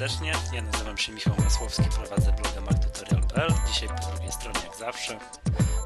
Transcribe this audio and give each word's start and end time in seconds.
serdecznie. 0.00 0.32
Ja 0.52 0.62
nazywam 0.62 0.98
się 0.98 1.12
Michał 1.12 1.34
Masłowski, 1.44 1.82
prowadzę 1.82 2.32
bloga 2.32 2.60
mactutorial.pl. 2.60 3.52
Dzisiaj 3.72 3.88
po 3.88 4.12
drugiej 4.12 4.32
stronie, 4.32 4.60
jak 4.64 4.76
zawsze, 4.76 5.18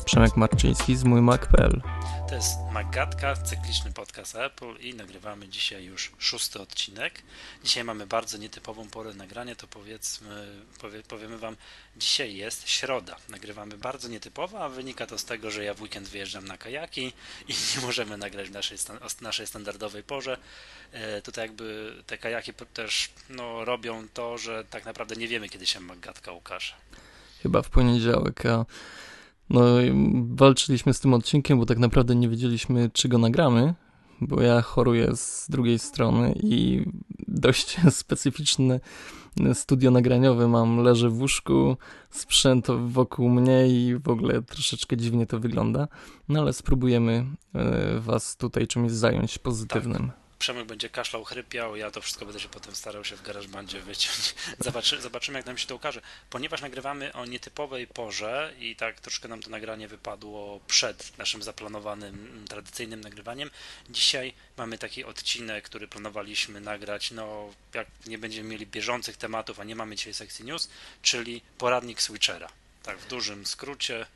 Przemek 0.04 0.36
Marczyński 0.36 0.96
z 0.96 1.04
mójmac.pl. 1.04 1.82
To 2.28 2.34
jest 2.34 2.58
Magatka, 2.72 3.36
cykliczny 3.36 3.92
podcast 3.92 4.36
Apple 4.36 4.76
i 4.80 4.94
nagrywamy 4.94 5.48
dzisiaj 5.48 5.84
już 5.84 6.12
szósty 6.18 6.60
odcinek. 6.60 7.22
Dzisiaj 7.64 7.84
mamy 7.84 8.06
bardzo 8.06 8.38
nietypową 8.38 8.88
porę 8.88 9.14
nagrania, 9.14 9.54
to 9.54 9.66
powiedzmy, 9.66 10.46
powie, 10.80 11.02
powiemy 11.02 11.38
Wam, 11.38 11.56
dzisiaj 11.96 12.36
jest 12.36 12.68
środa. 12.68 13.16
Nagrywamy 13.28 13.76
bardzo 13.76 14.08
nietypowo, 14.08 14.64
a 14.64 14.68
wynika 14.68 15.06
to 15.06 15.18
z 15.18 15.24
tego, 15.24 15.50
że 15.50 15.64
ja 15.64 15.74
w 15.74 15.82
weekend 15.82 16.08
wyjeżdżam 16.08 16.44
na 16.44 16.58
kajaki 16.58 17.12
i 17.48 17.52
nie 17.76 17.82
możemy 17.82 18.16
nagrać 18.16 18.48
w 18.48 18.52
naszej, 18.52 18.78
naszej 19.20 19.46
standardowej 19.46 20.02
porze. 20.02 20.36
E, 20.92 21.22
tutaj 21.22 21.44
jakby 21.44 21.96
te 22.06 22.18
kajaki 22.18 22.52
też 22.74 23.10
no, 23.30 23.64
robią 23.64 24.08
to, 24.14 24.38
że 24.38 24.64
tak 24.70 24.84
naprawdę 24.84 25.16
nie 25.16 25.28
wiemy, 25.28 25.48
kiedy 25.48 25.66
się 25.66 25.80
Magatka 25.80 26.32
ukaże. 26.32 26.74
Chyba 27.42 27.62
w 27.62 27.70
poniedziałek, 27.70 28.46
a 28.46 28.64
no, 29.50 29.64
walczyliśmy 30.30 30.94
z 30.94 31.00
tym 31.00 31.14
odcinkiem, 31.14 31.58
bo 31.58 31.66
tak 31.66 31.78
naprawdę 31.78 32.14
nie 32.14 32.28
wiedzieliśmy, 32.28 32.90
czy 32.92 33.08
go 33.08 33.18
nagramy, 33.18 33.74
bo 34.20 34.42
ja 34.42 34.62
choruję 34.62 35.16
z 35.16 35.46
drugiej 35.50 35.78
strony 35.78 36.34
i 36.42 36.84
dość 37.28 37.76
specyficzne 37.90 38.80
studio 39.54 39.90
nagraniowe 39.90 40.48
mam, 40.48 40.78
leżę 40.78 41.08
w 41.10 41.20
łóżku, 41.20 41.76
sprzęt 42.10 42.66
wokół 42.86 43.28
mnie 43.28 43.68
i 43.68 43.96
w 43.96 44.08
ogóle 44.08 44.42
troszeczkę 44.42 44.96
dziwnie 44.96 45.26
to 45.26 45.40
wygląda, 45.40 45.88
no 46.28 46.40
ale 46.40 46.52
spróbujemy 46.52 47.26
e, 47.54 48.00
was 48.00 48.36
tutaj 48.36 48.66
czymś 48.66 48.92
zająć 48.92 49.38
pozytywnym. 49.38 50.06
Tak. 50.06 50.23
Przemek 50.38 50.66
będzie 50.66 50.88
kaszlał, 50.88 51.24
chrypiał, 51.24 51.76
ja 51.76 51.90
to 51.90 52.00
wszystko 52.00 52.24
będę 52.24 52.40
się 52.40 52.48
potem 52.48 52.74
starał 52.74 53.04
się 53.04 53.16
w 53.16 53.22
GarageBandzie 53.22 53.80
wyciąć. 53.80 54.34
Zobaczy, 54.58 55.00
zobaczymy, 55.00 55.38
jak 55.38 55.46
nam 55.46 55.58
się 55.58 55.66
to 55.66 55.76
ukaże. 55.76 56.00
Ponieważ 56.30 56.60
nagrywamy 56.60 57.12
o 57.12 57.26
nietypowej 57.26 57.86
porze 57.86 58.54
i 58.58 58.76
tak 58.76 59.00
troszkę 59.00 59.28
nam 59.28 59.42
to 59.42 59.50
nagranie 59.50 59.88
wypadło 59.88 60.60
przed 60.66 61.18
naszym 61.18 61.42
zaplanowanym, 61.42 62.14
mm, 62.14 62.48
tradycyjnym 62.48 63.00
nagrywaniem, 63.00 63.50
dzisiaj 63.90 64.32
mamy 64.56 64.78
taki 64.78 65.04
odcinek, 65.04 65.64
który 65.64 65.88
planowaliśmy 65.88 66.60
nagrać, 66.60 67.10
no 67.10 67.54
jak 67.74 67.86
nie 68.06 68.18
będziemy 68.18 68.48
mieli 68.48 68.66
bieżących 68.66 69.16
tematów, 69.16 69.60
a 69.60 69.64
nie 69.64 69.76
mamy 69.76 69.96
dzisiaj 69.96 70.14
sekcji 70.14 70.44
news, 70.44 70.68
czyli 71.02 71.42
poradnik 71.58 72.02
switchera. 72.02 72.48
Tak 72.82 72.98
w 72.98 73.08
dużym 73.08 73.46
skrócie 73.46 74.06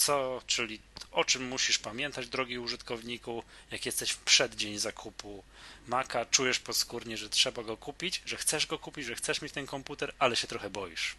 co, 0.00 0.42
czyli 0.46 0.80
o 1.12 1.24
czym 1.24 1.48
musisz 1.48 1.78
pamiętać, 1.78 2.28
drogi 2.28 2.58
użytkowniku, 2.58 3.42
jak 3.70 3.86
jesteś 3.86 4.10
w 4.10 4.18
przeddzień 4.18 4.78
zakupu 4.78 5.44
Maca, 5.88 6.24
czujesz 6.24 6.58
podskórnie, 6.58 7.16
że 7.16 7.28
trzeba 7.28 7.62
go 7.62 7.76
kupić, 7.76 8.22
że 8.26 8.36
chcesz 8.36 8.66
go 8.66 8.78
kupić, 8.78 9.06
że 9.06 9.14
chcesz 9.14 9.42
mieć 9.42 9.52
ten 9.52 9.66
komputer, 9.66 10.14
ale 10.18 10.36
się 10.36 10.46
trochę 10.46 10.70
boisz. 10.70 11.16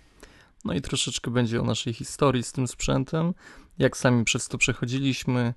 No 0.66 0.74
i 0.74 0.82
troszeczkę 0.82 1.32
będzie 1.32 1.62
o 1.62 1.64
naszej 1.64 1.94
historii 1.94 2.44
z 2.44 2.52
tym 2.52 2.68
sprzętem, 2.68 3.34
jak 3.80 3.98
sami 3.98 4.26
przez 4.26 4.48
to 4.48 4.58
przechodziliśmy. 4.58 5.54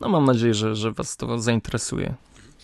No 0.00 0.08
mam 0.08 0.24
nadzieję, 0.24 0.54
że, 0.54 0.76
że 0.76 0.92
Was 0.92 1.16
to 1.16 1.38
zainteresuje. 1.38 2.14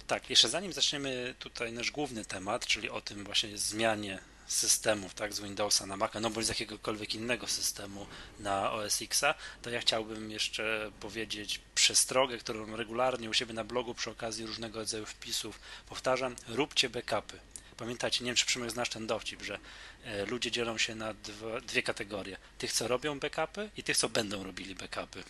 Tak, 0.06 0.30
jeszcze 0.30 0.48
zanim 0.48 0.72
zaczniemy 0.72 1.34
tutaj 1.38 1.72
nasz 1.72 1.90
główny 1.90 2.24
temat, 2.24 2.66
czyli 2.66 2.90
o 2.90 3.00
tym 3.00 3.24
właśnie 3.24 3.58
zmianie 3.58 4.18
systemów, 4.52 5.14
tak, 5.14 5.32
z 5.32 5.40
Windowsa 5.40 5.86
na 5.86 5.96
Maca, 5.96 6.20
no 6.20 6.30
bądź 6.30 6.46
z 6.46 6.48
jakiegokolwiek 6.48 7.14
innego 7.14 7.46
systemu 7.46 8.06
na 8.40 8.72
OS 8.72 9.02
Xa, 9.02 9.34
to 9.62 9.70
ja 9.70 9.80
chciałbym 9.80 10.30
jeszcze 10.30 10.90
powiedzieć 11.00 11.60
przestrogę, 11.74 12.38
którą 12.38 12.76
regularnie 12.76 13.30
u 13.30 13.34
siebie 13.34 13.54
na 13.54 13.64
blogu 13.64 13.94
przy 13.94 14.10
okazji 14.10 14.46
różnego 14.46 14.78
rodzaju 14.78 15.06
wpisów 15.06 15.60
powtarzam, 15.88 16.36
róbcie 16.48 16.90
backupy. 16.90 17.38
Pamiętajcie, 17.76 18.24
nie 18.24 18.28
wiem 18.28 18.36
czy 18.36 18.46
Przemek 18.46 18.70
znasz 18.70 18.88
ten 18.88 19.06
dowcip, 19.06 19.42
że 19.42 19.58
e, 20.04 20.26
ludzie 20.26 20.50
dzielą 20.50 20.78
się 20.78 20.94
na 20.94 21.14
dwa, 21.14 21.60
dwie 21.60 21.82
kategorie. 21.82 22.36
Tych, 22.58 22.72
co 22.72 22.88
robią 22.88 23.18
backupy 23.18 23.70
i 23.76 23.82
tych, 23.82 23.96
co 23.96 24.08
będą 24.08 24.44
robili 24.44 24.74
backupy. 24.74 25.22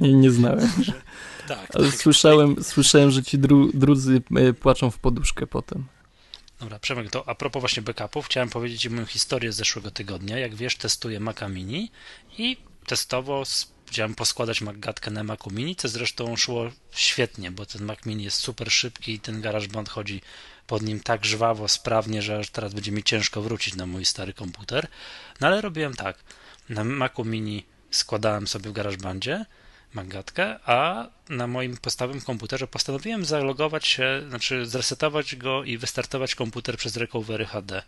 Nie, 0.00 0.12
nie 0.12 0.30
znałem. 0.30 0.72
Tak, 1.48 1.72
tak, 1.72 1.94
słyszałem, 1.94 2.64
słyszałem, 2.64 3.10
że 3.10 3.22
ci 3.22 3.38
dru, 3.38 3.70
drudzy 3.74 4.22
e, 4.36 4.52
płaczą 4.52 4.90
w 4.90 4.98
poduszkę 4.98 5.46
potem. 5.46 5.84
Dobra, 6.60 6.78
Przemek, 6.78 7.10
to 7.10 7.28
a 7.28 7.34
propos 7.34 7.60
właśnie 7.60 7.82
backupów, 7.82 8.26
chciałem 8.26 8.48
powiedzieć 8.48 8.88
moją 8.88 9.06
historię 9.06 9.52
z 9.52 9.56
zeszłego 9.56 9.90
tygodnia. 9.90 10.38
Jak 10.38 10.54
wiesz, 10.54 10.76
testuję 10.76 11.20
Maca 11.20 11.48
Mini 11.48 11.90
i 12.38 12.56
testowo 12.86 13.44
chciałem 13.86 14.14
poskładać 14.14 14.60
Magatkę 14.60 15.10
na 15.10 15.24
Macu 15.24 15.50
Mini, 15.50 15.76
co 15.76 15.88
zresztą 15.88 16.36
szło 16.36 16.70
świetnie, 16.90 17.50
bo 17.50 17.66
ten 17.66 17.84
Mac 17.84 18.06
Mini 18.06 18.24
jest 18.24 18.40
super 18.40 18.72
szybki 18.72 19.12
i 19.12 19.20
ten 19.20 19.40
GarageBand 19.40 19.88
chodzi 19.88 20.20
pod 20.66 20.82
nim 20.82 21.00
tak 21.00 21.24
żwawo, 21.24 21.68
sprawnie, 21.68 22.22
że 22.22 22.40
teraz 22.52 22.74
będzie 22.74 22.92
mi 22.92 23.02
ciężko 23.02 23.42
wrócić 23.42 23.74
na 23.74 23.86
mój 23.86 24.04
stary 24.04 24.32
komputer. 24.32 24.88
No 25.40 25.46
ale 25.46 25.60
robiłem 25.60 25.94
tak. 25.94 26.18
Na 26.68 26.84
Macu 26.84 27.24
Mini 27.24 27.66
składałem 27.90 28.46
sobie 28.46 28.70
w 28.70 28.72
GarageBandzie, 28.72 29.44
Magatkę, 29.94 30.60
a 30.64 31.06
na 31.28 31.46
moim 31.46 31.76
podstawowym 31.76 32.22
komputerze 32.22 32.66
postanowiłem 32.66 33.24
zalogować 33.24 33.86
się, 33.86 34.22
znaczy 34.28 34.66
zresetować 34.66 35.36
go 35.36 35.64
i 35.64 35.78
wystartować 35.78 36.34
komputer 36.34 36.76
przez 36.76 36.96
Recovery 36.96 37.46
HD. 37.46 37.82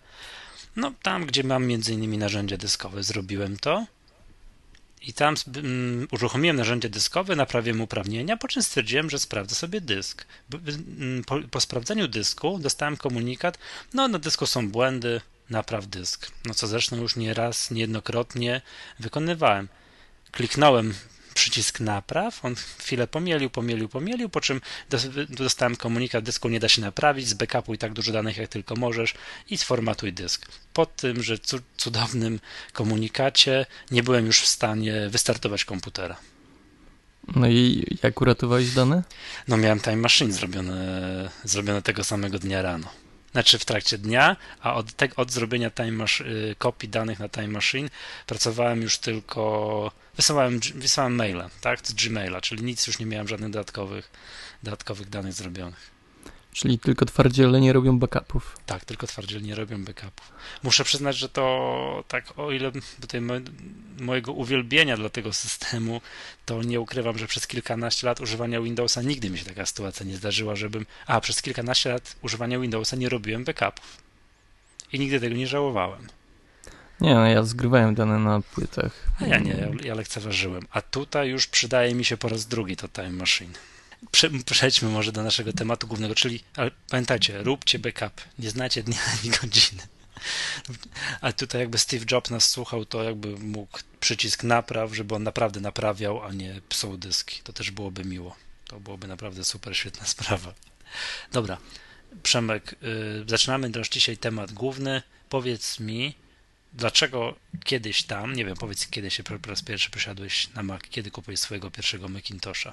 No, 0.77 0.93
tam, 1.03 1.27
gdzie 1.27 1.45
mam 1.45 1.67
między 1.67 1.93
innymi 1.93 2.19
narzędzia 2.19 2.57
dyskowe, 2.57 3.03
zrobiłem 3.03 3.57
to. 3.57 3.87
I 5.03 5.13
tam 5.13 5.35
um, 5.57 6.09
uruchomiłem 6.13 6.57
narzędzie 6.57 6.89
dyskowe, 6.89 7.37
naprawiłem 7.37 7.81
uprawnienia, 7.81 8.37
po 8.37 8.49
czym 8.49 8.63
stwierdziłem, 8.63 9.11
że 9.11 9.19
sprawdzę 9.19 9.55
sobie 9.55 9.81
dysk. 9.81 10.27
Po, 11.27 11.41
po 11.51 11.61
sprawdzeniu 11.61 12.09
dysku 12.09 12.59
dostałem 12.59 12.97
komunikat, 12.97 13.59
no 13.95 14.09
na 14.09 14.19
dysku 14.19 14.47
są 14.47 14.71
błędy, 14.71 15.21
napraw 15.51 15.87
dysk. 15.87 16.31
No 16.45 16.55
co 16.55 16.67
zresztą 16.67 16.97
już 16.97 17.17
nie 17.17 17.35
raz, 17.35 17.71
niejednokrotnie 17.71 18.61
wykonywałem. 18.99 19.69
Kliknąłem 20.33 20.95
przycisk 21.47 21.81
napraw, 21.81 22.45
on 22.45 22.55
chwilę 22.79 23.07
pomielił, 23.07 23.51
pomielił, 23.51 23.89
pomielił, 23.89 24.29
po 24.29 24.41
czym 24.41 24.61
dostałem 25.29 25.77
komunikat, 25.77 26.25
dysku 26.25 26.49
nie 26.49 26.61
da 26.61 26.69
się 26.69 26.83
naprawić, 26.83 27.29
z 27.29 27.35
backupu 27.35 27.77
tak 27.77 27.93
dużo 27.93 28.13
danych 28.13 28.37
jak 28.37 28.49
tylko 28.49 28.77
możesz 28.77 29.15
i 29.51 29.59
sformatuj 29.59 30.13
dysk. 30.13 30.47
Po 30.73 30.87
tym, 30.87 31.23
że 31.23 31.39
cudownym 31.77 32.41
komunikacie 32.73 33.67
nie 33.91 34.03
byłem 34.03 34.27
już 34.27 34.41
w 34.41 34.47
stanie 34.47 35.09
wystartować 35.09 35.65
komputera. 35.65 36.17
No 37.37 37.49
i 37.49 37.87
jak 38.03 38.21
uratowałeś 38.21 38.71
dane? 38.71 39.03
No 39.49 39.57
miałem 39.57 39.81
time 39.81 39.97
machine 39.97 40.33
zrobione, 40.33 41.31
zrobione 41.45 41.83
tego 41.83 42.05
samego 42.05 42.39
dnia 42.39 42.63
rano 42.63 43.06
znaczy 43.37 43.59
w 43.59 43.65
trakcie 43.65 43.99
dnia, 43.99 44.37
a 44.61 44.75
od, 44.75 44.93
te, 44.93 45.09
od 45.17 45.33
zrobienia 45.33 45.71
time 45.71 46.05
y, 46.21 46.55
kopii 46.59 46.89
danych 46.89 47.19
na 47.19 47.29
Time 47.29 47.49
Machine 47.49 47.89
pracowałem 48.27 48.83
już 48.83 48.99
tylko, 48.99 49.93
wysyłałem, 50.17 50.61
wysyłałem 50.75 51.15
maila, 51.15 51.51
tak, 51.61 51.81
z 51.89 51.93
Gmaila, 51.93 52.41
czyli 52.41 52.65
nic 52.65 52.87
już 52.87 52.99
nie 52.99 53.07
miałem 53.07 53.29
żadnych 53.29 53.51
dodatkowych, 53.51 54.11
dodatkowych 54.63 55.09
danych 55.09 55.33
zrobionych. 55.33 55.96
Czyli 56.57 56.79
tylko 56.79 57.05
twardziele 57.05 57.61
nie 57.61 57.73
robią 57.73 57.99
backupów. 57.99 58.57
Tak, 58.67 58.85
tylko 58.85 59.07
twardziele 59.07 59.43
nie 59.43 59.55
robią 59.55 59.85
backupów. 59.85 60.33
Muszę 60.63 60.85
przyznać, 60.85 61.17
że 61.17 61.29
to 61.29 62.05
tak, 62.09 62.39
o 62.39 62.53
ile 62.53 62.73
tutaj 63.01 63.21
mojego 64.01 64.33
uwielbienia 64.33 64.97
dla 64.97 65.09
tego 65.09 65.33
systemu, 65.33 66.01
to 66.47 66.63
nie 66.63 66.81
ukrywam, 66.81 67.19
że 67.19 67.27
przez 67.27 67.47
kilkanaście 67.47 68.07
lat 68.07 68.21
używania 68.21 68.61
Windowsa 68.61 69.03
nigdy 69.03 69.31
mi 69.31 69.39
się 69.39 69.45
taka 69.45 69.67
sytuacja 69.67 70.07
nie 70.07 70.17
zdarzyła, 70.17 70.57
żebym. 70.57 70.87
A, 71.07 71.21
przez 71.21 71.43
kilkanaście 71.43 71.91
lat 71.91 72.17
używania 72.23 72.59
Windowsa 72.59 72.97
nie 72.97 73.09
robiłem 73.09 73.45
backupów. 73.45 73.97
I 74.93 74.99
nigdy 74.99 75.21
tego 75.21 75.37
nie 75.37 75.47
żałowałem. 75.47 76.07
Nie, 77.01 77.15
no 77.15 77.27
ja 77.27 77.43
zgrywałem 77.43 77.95
dane 77.95 78.19
na 78.19 78.41
płytach. 78.41 78.93
A 79.21 79.27
ja 79.27 79.39
nie, 79.39 79.51
ja, 79.51 79.69
ja 79.85 79.95
lekceważyłem. 79.95 80.63
A 80.71 80.83
tutaj 80.83 81.29
już 81.29 81.47
przydaje 81.47 81.95
mi 81.95 82.05
się 82.05 82.17
po 82.17 82.29
raz 82.29 82.47
drugi 82.47 82.77
to 82.77 82.89
Time 82.89 83.11
Machine 83.11 83.53
przejdźmy 84.47 84.89
może 84.89 85.13
do 85.13 85.23
naszego 85.23 85.53
tematu 85.53 85.87
głównego, 85.87 86.15
czyli 86.15 86.41
ale 86.57 86.71
pamiętajcie, 86.91 87.43
róbcie 87.43 87.79
backup, 87.79 88.21
nie 88.39 88.51
znacie 88.51 88.83
dnia 88.83 88.99
ani 89.13 89.31
godziny. 89.31 89.83
A 91.21 91.33
tutaj 91.33 91.61
jakby 91.61 91.79
Steve 91.79 92.05
Jobs 92.11 92.31
nas 92.31 92.51
słuchał, 92.51 92.85
to 92.85 93.03
jakby 93.03 93.39
mógł 93.39 93.79
przycisk 94.01 94.45
napraw, 94.45 94.95
żeby 94.95 95.15
on 95.15 95.23
naprawdę 95.23 95.61
naprawiał, 95.61 96.23
a 96.23 96.33
nie 96.33 96.61
psuł 96.69 96.97
dyski. 96.97 97.41
To 97.43 97.53
też 97.53 97.71
byłoby 97.71 98.05
miło. 98.05 98.37
To 98.69 98.81
byłoby 98.81 99.07
naprawdę 99.07 99.45
super, 99.45 99.77
świetna 99.77 100.07
sprawa. 100.17 100.55
Dobra, 101.33 101.59
Przemek, 102.23 102.75
yy, 102.83 103.25
zaczynamy 103.27 103.71
też 103.71 103.89
dzisiaj 103.89 104.17
temat 104.17 104.53
główny. 104.53 105.03
Powiedz 105.29 105.81
mi, 105.81 106.15
dlaczego 106.73 107.37
kiedyś 107.65 108.03
tam, 108.03 108.33
nie 108.33 108.45
wiem, 108.45 108.57
powiedz 108.57 108.87
kiedy 108.87 109.11
się 109.11 109.23
po 109.23 109.49
raz 109.49 109.63
pierwszy 109.63 109.91
przesiadłeś 109.91 110.49
na 110.55 110.63
Mac, 110.63 110.83
kiedy 110.91 111.11
kupiłeś 111.11 111.41
swojego 111.41 111.71
pierwszego 111.71 112.09
Macintosha? 112.09 112.73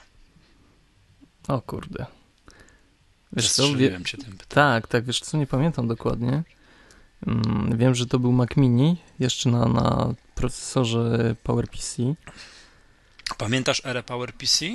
O 1.47 1.61
kurde. 1.61 2.05
Wiesz 3.33 3.51
co, 3.51 3.75
wie... 3.75 3.99
cię 4.05 4.17
tym 4.17 4.37
Tak, 4.47 4.87
tak, 4.87 5.05
wiesz 5.05 5.19
co, 5.19 5.37
nie 5.37 5.47
pamiętam 5.47 5.87
dokładnie. 5.87 6.43
Mm, 7.27 7.77
wiem, 7.77 7.95
że 7.95 8.05
to 8.05 8.19
był 8.19 8.31
Mac 8.31 8.49
Mini, 8.57 8.97
jeszcze 9.19 9.49
na, 9.49 9.65
na 9.65 10.13
procesorze 10.35 11.35
PowerPC. 11.43 12.03
Pamiętasz 13.37 13.81
erę 13.85 14.03
PowerPC? 14.03 14.65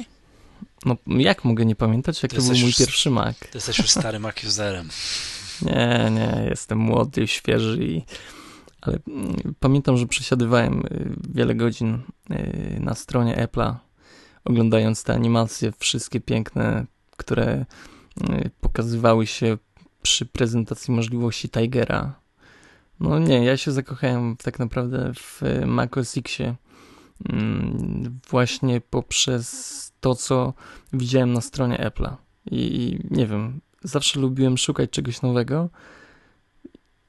No, 0.84 0.96
jak 1.06 1.44
mogę 1.44 1.64
nie 1.64 1.76
pamiętać, 1.76 2.22
jak 2.22 2.32
to, 2.32 2.36
to 2.36 2.42
był 2.42 2.58
mój 2.58 2.74
pierwszy 2.74 3.10
Mac? 3.10 3.38
Ty 3.38 3.48
jesteś 3.54 3.78
już 3.78 3.90
starym 3.90 4.22
Mac 4.22 4.44
userem. 4.44 4.88
Nie, 5.62 6.10
nie, 6.10 6.46
jestem 6.50 6.78
młody, 6.78 7.28
świeży 7.28 7.78
i 7.84 8.02
ale 8.80 8.98
mm, 9.08 9.54
pamiętam, 9.60 9.96
że 9.96 10.06
przesiadywałem 10.06 10.80
y, 10.80 11.14
wiele 11.34 11.54
godzin 11.54 11.98
y, 12.30 12.80
na 12.80 12.94
stronie 12.94 13.46
Apple'a, 13.46 13.74
oglądając 14.48 15.04
te 15.04 15.14
animacje, 15.14 15.72
wszystkie 15.78 16.20
piękne, 16.20 16.86
które 17.16 17.64
y, 18.20 18.50
pokazywały 18.60 19.26
się 19.26 19.58
przy 20.02 20.26
prezentacji 20.26 20.94
możliwości 20.94 21.48
Tigera. 21.48 22.20
No 23.00 23.18
nie, 23.18 23.44
ja 23.44 23.56
się 23.56 23.72
zakochałem 23.72 24.36
tak 24.36 24.58
naprawdę 24.58 25.12
w 25.14 25.42
Mac 25.66 25.96
OS 25.96 26.16
Xie 26.16 26.54
mm, 27.28 28.20
właśnie 28.30 28.80
poprzez 28.80 29.92
to, 30.00 30.14
co 30.14 30.54
widziałem 30.92 31.32
na 31.32 31.40
stronie 31.40 31.76
Apple'a. 31.76 32.16
I 32.50 32.98
nie 33.10 33.26
wiem, 33.26 33.60
zawsze 33.82 34.20
lubiłem 34.20 34.58
szukać 34.58 34.90
czegoś 34.90 35.22
nowego 35.22 35.70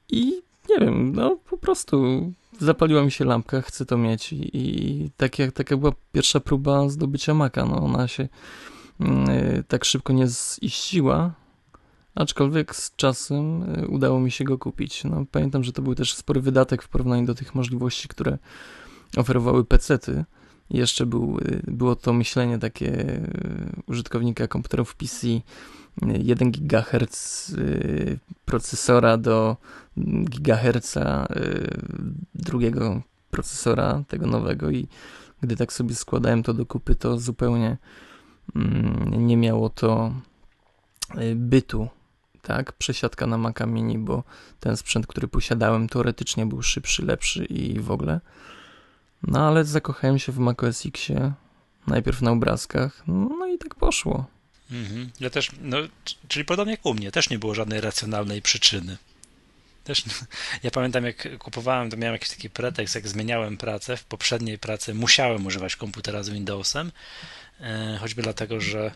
i 0.10 0.42
nie 0.70 0.86
wiem, 0.86 1.16
no 1.16 1.38
po 1.50 1.58
prostu 1.58 1.98
zapaliła 2.60 3.04
mi 3.04 3.12
się 3.12 3.26
lampka, 3.26 3.62
chcę 3.62 3.86
to 3.86 3.98
mieć 3.98 4.34
i, 4.34 4.58
i 4.58 5.10
tak 5.18 5.40
jak, 5.40 5.52
taka 5.52 5.78
była 5.78 5.92
pierwsza 6.12 6.40
próba 6.40 6.90
zdobycia 6.90 7.34
maka, 7.34 7.66
no 7.66 7.76
ona 7.84 8.08
się 8.08 8.24
y, 9.02 9.64
tak 9.68 9.86
szybko 9.86 10.14
nie 10.14 10.28
ziściła, 10.28 11.34
aczkolwiek 12.16 12.76
z 12.76 12.96
czasem 12.96 13.64
y, 13.84 13.88
udało 13.88 14.20
mi 14.20 14.32
się 14.32 14.44
go 14.44 14.58
kupić. 14.58 15.04
No, 15.04 15.26
pamiętam, 15.32 15.64
że 15.64 15.72
to 15.72 15.82
był 15.82 15.96
też 15.96 16.14
spory 16.14 16.42
wydatek 16.42 16.84
w 16.84 16.88
porównaniu 16.88 17.26
do 17.26 17.36
tych 17.36 17.56
możliwości, 17.56 18.08
które 18.08 18.38
oferowały 19.18 19.66
pecety. 19.66 20.26
Jeszcze 20.70 21.06
był, 21.06 21.38
y, 21.38 21.62
było 21.68 21.96
to 21.96 22.14
myślenie 22.14 22.60
takie 22.60 23.22
użytkownika 23.88 24.48
komputerów 24.48 24.96
PC, 24.96 25.28
1 26.02 26.52
GHz 26.52 27.56
procesora 28.46 29.18
do 29.18 29.58
gigaherca 30.30 31.28
drugiego 32.36 33.02
procesora 33.32 34.04
tego 34.08 34.28
nowego 34.28 34.70
i 34.70 34.88
gdy 35.42 35.56
tak 35.56 35.74
sobie 35.74 35.96
składałem 35.96 36.44
to 36.44 36.54
do 36.54 36.66
kupy, 36.66 36.96
to 36.96 37.20
zupełnie 37.20 37.78
mm, 38.56 39.28
nie 39.28 39.38
miało 39.38 39.70
to 39.70 40.14
y, 41.18 41.36
bytu, 41.36 41.88
tak, 42.42 42.74
przesiadka 42.74 43.28
na 43.28 43.38
Maca 43.38 43.66
Mini, 43.66 43.98
bo 43.98 44.24
ten 44.60 44.78
sprzęt, 44.78 45.08
który 45.08 45.28
posiadałem 45.28 45.90
teoretycznie 45.90 46.46
był 46.46 46.62
szybszy, 46.62 47.06
lepszy 47.06 47.46
i 47.46 47.80
w 47.80 47.92
ogóle. 47.92 48.20
No 49.28 49.48
ale 49.48 49.66
zakochałem 49.66 50.20
się 50.20 50.32
w 50.32 50.38
Mac 50.38 50.64
OS 50.64 50.86
Xie, 50.86 51.32
najpierw 51.88 52.22
na 52.22 52.32
obrazkach, 52.32 53.04
no 53.08 53.48
i 53.48 53.58
tak 53.58 53.76
poszło. 53.76 54.26
Mhm. 54.72 55.10
Ja 55.20 55.30
też, 55.30 55.52
no, 55.62 55.78
czyli 56.28 56.46
podobnie 56.46 56.74
jak 56.74 56.86
u 56.86 56.94
mnie, 56.94 57.12
też 57.12 57.30
nie 57.30 57.40
było 57.40 57.56
żadnej 57.56 57.82
racjonalnej 57.82 58.42
przyczyny. 58.42 58.98
Też, 59.84 60.04
ja 60.64 60.72
pamiętam, 60.72 61.06
jak 61.06 61.38
kupowałem, 61.38 61.90
to 61.90 61.98
miałem 61.98 62.14
jakiś 62.14 62.30
taki 62.30 62.50
pretekst, 62.50 62.96
jak 62.96 63.08
zmieniałem 63.08 63.58
pracę. 63.58 63.98
W 63.98 64.04
poprzedniej 64.04 64.60
pracy 64.60 64.94
musiałem 64.94 65.46
używać 65.46 65.76
komputera 65.76 66.24
z 66.24 66.30
Windowsem, 66.30 66.92
e, 67.60 67.98
choćby 68.02 68.22
dlatego, 68.22 68.62
że 68.62 68.92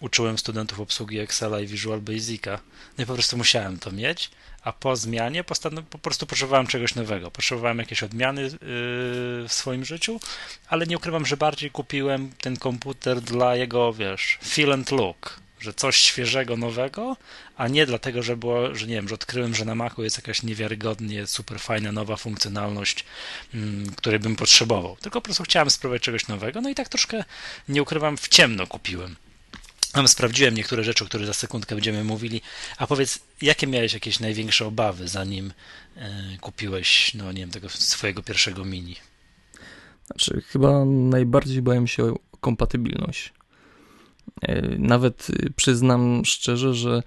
uczyłem 0.00 0.38
studentów 0.38 0.80
obsługi 0.80 1.18
Excela 1.18 1.60
i 1.60 1.66
Visual 1.66 2.00
Basica. 2.00 2.58
No 2.98 3.04
i 3.04 3.06
po 3.06 3.14
prostu 3.14 3.36
musiałem 3.36 3.78
to 3.78 3.90
mieć, 3.90 4.30
a 4.62 4.72
po 4.72 4.96
zmianie 4.96 5.44
po 5.90 5.98
prostu 5.98 6.26
potrzebowałem 6.26 6.66
czegoś 6.66 6.94
nowego. 6.94 7.30
Potrzebowałem 7.30 7.78
jakieś 7.78 8.02
odmiany 8.02 8.42
yy, 8.42 8.50
w 8.60 9.48
swoim 9.48 9.84
życiu, 9.84 10.20
ale 10.68 10.86
nie 10.86 10.96
ukrywam, 10.96 11.26
że 11.26 11.36
bardziej 11.36 11.70
kupiłem 11.70 12.32
ten 12.40 12.56
komputer 12.56 13.20
dla 13.20 13.56
jego, 13.56 13.92
wiesz, 13.92 14.38
feel 14.42 14.72
and 14.72 14.90
look 14.90 15.40
że 15.60 15.74
coś 15.74 15.96
świeżego, 15.96 16.56
nowego, 16.56 17.16
a 17.56 17.68
nie 17.68 17.86
dlatego, 17.86 18.22
że 18.22 18.36
było, 18.36 18.74
że 18.74 18.86
nie 18.86 18.94
wiem, 18.94 19.08
że 19.08 19.14
odkryłem, 19.14 19.54
że 19.54 19.64
na 19.64 19.74
Macu 19.74 20.04
jest 20.04 20.16
jakaś 20.16 20.42
niewiarygodnie 20.42 21.26
super 21.26 21.60
fajna, 21.60 21.92
nowa 21.92 22.16
funkcjonalność, 22.16 23.04
mm, 23.54 23.94
której 23.94 24.20
bym 24.20 24.36
potrzebował. 24.36 24.96
Tylko 25.00 25.20
po 25.20 25.24
prostu 25.24 25.44
chciałem 25.44 25.70
spróbować 25.70 26.02
czegoś 26.02 26.28
nowego, 26.28 26.60
no 26.60 26.68
i 26.68 26.74
tak 26.74 26.88
troszkę, 26.88 27.24
nie 27.68 27.82
ukrywam, 27.82 28.16
w 28.16 28.28
ciemno 28.28 28.66
kupiłem. 28.66 29.16
Tam 29.92 30.08
sprawdziłem 30.08 30.54
niektóre 30.54 30.84
rzeczy, 30.84 31.04
o 31.04 31.06
których 31.06 31.26
za 31.26 31.32
sekundkę 31.32 31.74
będziemy 31.74 32.04
mówili. 32.04 32.40
A 32.78 32.86
powiedz, 32.86 33.18
jakie 33.42 33.66
miałeś 33.66 33.94
jakieś 33.94 34.20
największe 34.20 34.66
obawy, 34.66 35.08
zanim 35.08 35.52
e, 35.96 36.38
kupiłeś, 36.40 37.14
no 37.14 37.32
nie 37.32 37.40
wiem, 37.40 37.50
tego 37.50 37.68
swojego 37.68 38.22
pierwszego 38.22 38.64
mini? 38.64 38.96
Znaczy, 40.06 40.42
chyba 40.46 40.84
najbardziej 40.84 41.62
bałem 41.62 41.86
się 41.86 42.04
o 42.04 42.18
kompatybilność. 42.40 43.32
E, 44.42 44.62
nawet 44.78 45.30
y, 45.30 45.52
przyznam 45.56 46.24
szczerze, 46.24 46.74
że 46.74 47.02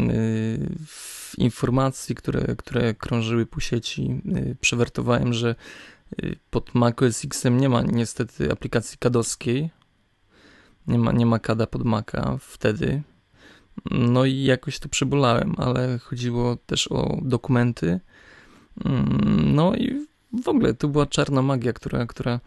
y, 0.00 0.76
w 0.86 1.32
informacji, 1.38 2.14
które, 2.14 2.56
które 2.56 2.94
krążyły 2.94 3.46
po 3.46 3.60
sieci, 3.60 4.20
y, 4.36 4.56
przewertowałem, 4.60 5.32
że 5.32 5.54
pod 6.50 6.74
macOS 6.74 7.24
X 7.24 7.44
nie 7.50 7.68
ma 7.68 7.82
niestety 7.82 8.52
aplikacji 8.52 8.98
kadowskiej. 8.98 9.70
Nie 10.88 10.98
ma, 10.98 11.12
nie 11.12 11.26
ma 11.26 11.38
kada 11.38 11.66
pod 11.66 11.84
Maca 11.84 12.38
wtedy. 12.40 13.02
No 13.90 14.24
i 14.24 14.42
jakoś 14.42 14.78
to 14.78 14.88
przebolałem, 14.88 15.54
ale 15.56 15.98
chodziło 15.98 16.56
też 16.56 16.88
o 16.88 17.18
dokumenty. 17.22 18.00
Mm, 18.84 19.54
no 19.54 19.74
i 19.74 20.06
w 20.42 20.48
ogóle 20.48 20.74
to 20.74 20.88
była 20.88 21.06
czarna 21.06 21.42
magia, 21.42 21.72
która, 21.72 22.06
która 22.06 22.40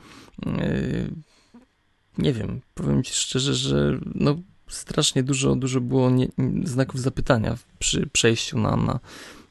nie 2.18 2.34
wiem, 2.34 2.62
powiem 2.74 3.04
ci 3.04 3.14
szczerze, 3.14 3.54
że 3.54 4.00
no 4.16 4.36
strasznie 4.68 5.24
dużo, 5.24 5.56
dużo 5.56 5.82
było 5.82 6.10
nie, 6.10 6.28
znaków 6.64 7.02
zapytania 7.02 7.58
przy 7.80 8.08
przejściu 8.08 8.60
na, 8.60 8.76
na 8.76 9.00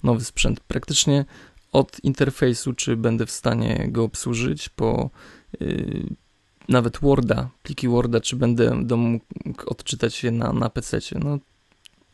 nowy 0.03 0.25
sprzęt. 0.25 0.61
Praktycznie 0.61 1.25
od 1.73 2.05
interfejsu, 2.05 2.73
czy 2.73 2.97
będę 2.97 3.27
w 3.27 3.31
stanie 3.31 3.87
go 3.89 4.05
obsłużyć, 4.05 4.69
po 4.69 5.11
yy, 5.61 6.07
nawet 6.71 6.99
Worda, 6.99 7.51
pliki 7.63 7.89
Worda, 7.89 8.21
czy 8.21 8.37
będę 8.37 8.75
mógł 8.97 9.25
odczytać 9.67 10.25
je 10.25 10.31
na, 10.31 10.53
na 10.53 10.71
PC. 10.71 10.99
No, 11.25 11.39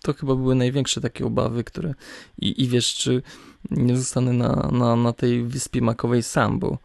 to 0.03 0.13
chyba 0.13 0.35
były 0.35 0.55
największe 0.55 1.01
takie 1.01 1.27
obawy, 1.27 1.65
które 1.65 1.95
i, 2.39 2.63
i 2.63 2.69
wiesz, 2.69 2.95
czy 2.95 3.23
nie 3.71 3.97
zostanę 3.97 4.33
na, 4.33 4.71
na, 4.73 4.97
na 4.97 5.13
tej 5.13 5.43
wyspie 5.43 5.83
makowej 5.83 6.23
sam, 6.23 6.59
bo 6.59 6.79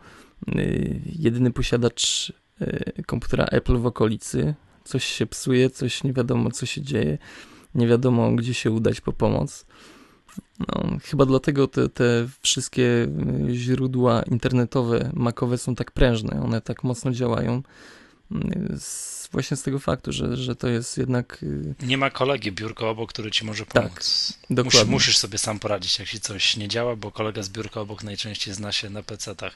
yy, 0.47 1.01
jedyny 1.06 1.51
posiadacz 1.51 2.33
Y, 2.62 3.03
komputera 3.06 3.45
Apple 3.45 3.77
w 3.77 3.85
okolicy. 3.85 4.56
Coś 4.83 5.06
się 5.06 5.25
psuje, 5.25 5.69
coś 5.69 6.04
nie 6.04 6.13
wiadomo, 6.13 6.51
co 6.51 6.66
się 6.66 6.81
dzieje, 6.81 7.18
nie 7.75 7.87
wiadomo, 7.87 8.31
gdzie 8.31 8.54
się 8.54 8.71
udać 8.71 9.01
po 9.01 9.13
pomoc. 9.13 9.66
No, 10.59 10.97
chyba 11.04 11.26
dlatego 11.26 11.68
te, 11.68 11.90
te 11.90 12.28
wszystkie 12.42 12.83
y, 12.83 13.56
źródła 13.56 14.23
internetowe, 14.23 15.11
makowe 15.14 15.57
są 15.57 15.76
tak 15.76 15.92
prężne, 15.92 16.42
one 16.44 16.61
tak 16.61 16.83
mocno 16.83 17.11
działają. 17.11 17.64
Z 18.78 19.21
właśnie 19.31 19.57
z 19.57 19.64
tego 19.64 19.80
faktu, 19.80 20.11
że, 20.11 20.38
że 20.38 20.56
to 20.56 20.68
jest 20.68 20.97
jednak. 20.97 21.44
Y, 21.44 21.76
nie 21.85 21.97
ma 21.97 22.09
kolegi 22.09 22.52
biurko 22.52 22.90
obok, 22.90 23.09
który 23.09 23.31
ci 23.31 23.45
może 23.45 23.66
tak, 23.66 23.83
pomóc. 23.83 24.33
Tak, 24.42 24.47
dokładnie. 24.50 24.92
musisz 24.92 25.18
sobie 25.18 25.38
sam 25.38 25.59
poradzić, 25.59 26.00
jak 26.00 26.07
ci 26.07 26.19
coś 26.19 26.57
nie 26.57 26.68
działa, 26.68 26.95
bo 26.95 27.11
kolega 27.11 27.44
z 27.44 27.50
biurka 27.50 27.81
obok 27.81 28.04
najczęściej 28.04 28.54
zna 28.54 28.71
się 28.71 28.90
na 28.90 29.04
PC-tach. 29.04 29.52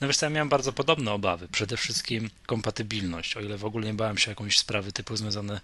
No 0.00 0.06
wiesz, 0.06 0.22
ja 0.22 0.30
miałem 0.30 0.48
bardzo 0.48 0.72
podobne 0.72 1.12
obawy. 1.12 1.48
Przede 1.48 1.76
wszystkim 1.76 2.30
kompatybilność. 2.46 3.36
O 3.36 3.40
ile 3.40 3.58
w 3.58 3.64
ogóle 3.64 3.86
nie 3.86 3.94
bałem 3.94 4.18
się 4.18 4.30
jakąś 4.30 4.58
sprawy 4.58 4.92
typu 4.92 5.16
związane 5.16 5.60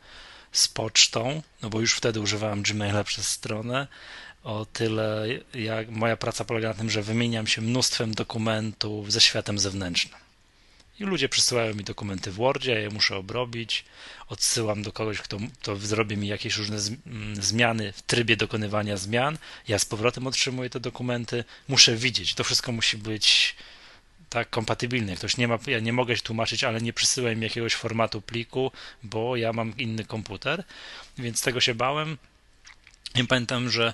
z 0.53 0.69
pocztą, 0.69 1.43
no 1.63 1.71
bo 1.71 1.81
już 1.81 1.95
wtedy 1.95 2.21
używałem 2.21 2.63
Gmaila 2.63 3.05
przez 3.05 3.29
stronę, 3.29 3.87
o 4.45 4.67
tyle 4.67 5.27
jak 5.55 5.91
moja 5.91 6.17
praca 6.17 6.45
polega 6.45 6.69
na 6.69 6.75
tym, 6.75 6.91
że 6.91 7.03
wymieniam 7.03 7.47
się 7.47 7.63
mnóstwem 7.63 8.15
dokumentów 8.15 9.13
ze 9.13 9.21
światem 9.21 9.59
zewnętrznym. 9.59 10.25
I 11.01 11.05
ludzie 11.05 11.29
przysyłają 11.29 11.75
mi 11.75 11.85
dokumenty 11.85 12.31
w 12.31 12.35
Wordzie, 12.35 12.73
ja 12.73 12.79
je 12.79 12.91
muszę 12.91 13.17
obrobić, 13.17 13.85
odsyłam 14.29 14.83
do 14.83 14.93
kogoś, 14.93 15.19
kto, 15.19 15.39
kto 15.61 15.77
zrobi 15.77 16.17
mi 16.17 16.29
jakieś 16.29 16.57
różne 16.57 16.77
mm, 16.77 17.43
zmiany 17.43 17.93
w 17.93 18.03
trybie 18.03 18.37
dokonywania 18.37 18.97
zmian. 18.97 19.39
Ja 19.69 19.79
z 19.79 19.85
powrotem 19.85 20.27
otrzymuję 20.27 20.71
te 20.71 20.81
dokumenty, 20.81 21.45
muszę 21.69 21.97
widzieć. 21.97 22.35
To 22.35 22.45
wszystko 22.45 22.73
musi 22.73 22.99
być 22.99 23.57
tak 24.31 24.51
kompatybilne. 24.51 25.17
Ktoś 25.17 25.37
nie 25.37 25.49
ma, 25.49 25.59
ja 25.67 25.81
nie 25.81 25.93
mogę 25.93 26.17
się 26.17 26.23
tłumaczyć, 26.23 26.65
ale 26.65 26.81
nie 26.81 26.93
przysyłaj 26.93 27.37
mi 27.37 27.43
jakiegoś 27.43 27.75
formatu 27.75 28.23
pliku, 28.23 28.73
bo 29.03 29.37
ja 29.37 29.53
mam 29.53 29.77
inny 29.79 30.05
komputer, 30.05 30.65
więc 31.19 31.43
tego 31.43 31.61
się 31.61 31.75
bałem. 31.75 32.19
Ja 33.15 33.25
pamiętam, 33.29 33.71
że 33.71 33.93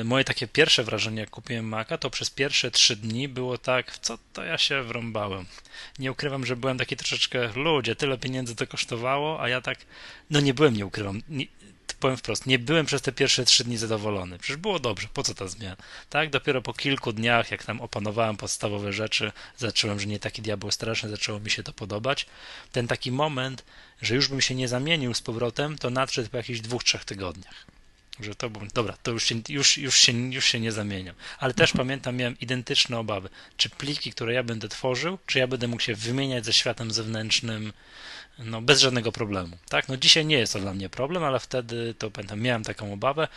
y, 0.00 0.04
moje 0.04 0.24
takie 0.24 0.48
pierwsze 0.48 0.84
wrażenie, 0.84 1.20
jak 1.20 1.30
kupiłem 1.30 1.64
Maca, 1.68 1.98
to 1.98 2.10
przez 2.10 2.30
pierwsze 2.30 2.70
trzy 2.70 2.96
dni 2.96 3.28
było 3.28 3.58
tak, 3.58 3.92
w 3.92 3.98
co 3.98 4.18
to 4.32 4.44
ja 4.44 4.58
się 4.58 4.82
wrąbałem. 4.82 5.46
Nie 5.98 6.12
ukrywam, 6.12 6.46
że 6.46 6.56
byłem 6.56 6.78
taki 6.78 6.96
troszeczkę, 6.96 7.52
ludzie, 7.56 7.96
tyle 7.96 8.18
pieniędzy 8.18 8.56
to 8.56 8.66
kosztowało, 8.66 9.42
a 9.42 9.48
ja 9.48 9.60
tak, 9.60 9.78
no 10.30 10.40
nie 10.40 10.54
byłem, 10.54 10.76
nie 10.76 10.86
ukrywam, 10.86 11.22
nie, 11.28 11.46
powiem 12.00 12.16
wprost, 12.16 12.46
nie 12.46 12.58
byłem 12.58 12.86
przez 12.86 13.02
te 13.02 13.12
pierwsze 13.12 13.44
trzy 13.44 13.64
dni 13.64 13.76
zadowolony. 13.76 14.38
Przecież 14.38 14.56
było 14.56 14.78
dobrze, 14.78 15.08
po 15.14 15.22
co 15.22 15.34
ta 15.34 15.48
zmiana? 15.48 15.76
Tak, 16.10 16.30
dopiero 16.30 16.62
po 16.62 16.74
kilku 16.74 17.12
dniach, 17.12 17.50
jak 17.50 17.64
tam 17.64 17.80
opanowałem 17.80 18.36
podstawowe 18.36 18.92
rzeczy, 18.92 19.32
zacząłem, 19.56 20.00
że 20.00 20.06
nie 20.06 20.18
taki 20.18 20.42
diabeł 20.42 20.70
straszny, 20.70 21.08
zaczęło 21.08 21.40
mi 21.40 21.50
się 21.50 21.62
to 21.62 21.72
podobać. 21.72 22.26
Ten 22.72 22.88
taki 22.88 23.12
moment, 23.12 23.64
że 24.02 24.14
już 24.14 24.28
bym 24.28 24.40
się 24.40 24.54
nie 24.54 24.68
zamienił 24.68 25.14
z 25.14 25.22
powrotem, 25.22 25.78
to 25.78 25.90
nadszedł 25.90 26.28
po 26.28 26.36
jakichś 26.36 26.60
dwóch, 26.60 26.84
trzech 26.84 27.04
tygodniach 27.04 27.77
Że 28.20 28.34
to 28.34 28.50
było, 28.50 28.64
dobra, 28.74 28.96
to 29.02 29.10
już 29.10 29.24
się, 29.24 29.34
już, 29.48 29.78
już, 29.78 29.98
się, 29.98 30.12
już 30.12 30.44
się 30.44 30.60
nie 30.60 30.72
zamieniam. 30.72 31.14
Ale 31.38 31.54
też 31.54 31.70
mhm. 31.70 31.86
pamiętam, 31.86 32.16
miałem 32.16 32.38
identyczne 32.40 32.98
obawy. 32.98 33.28
Czy 33.56 33.70
pliki, 33.70 34.12
które 34.12 34.34
ja 34.34 34.42
będę 34.42 34.68
tworzył, 34.68 35.18
czy 35.26 35.38
ja 35.38 35.46
będę 35.46 35.68
mógł 35.68 35.82
się 35.82 35.94
wymieniać 35.94 36.44
ze 36.44 36.52
światem 36.52 36.90
zewnętrznym 36.90 37.72
no, 38.38 38.62
bez 38.62 38.80
żadnego 38.80 39.12
problemu. 39.12 39.56
Tak? 39.68 39.88
No, 39.88 39.96
dzisiaj 39.96 40.26
nie 40.26 40.38
jest 40.38 40.52
to 40.52 40.58
dla 40.58 40.74
mnie 40.74 40.88
problem, 40.88 41.24
ale 41.24 41.40
wtedy 41.40 41.94
to 41.98 42.10
pamiętam, 42.10 42.40
miałem 42.40 42.64
taką 42.64 42.92
obawę. 42.92 43.28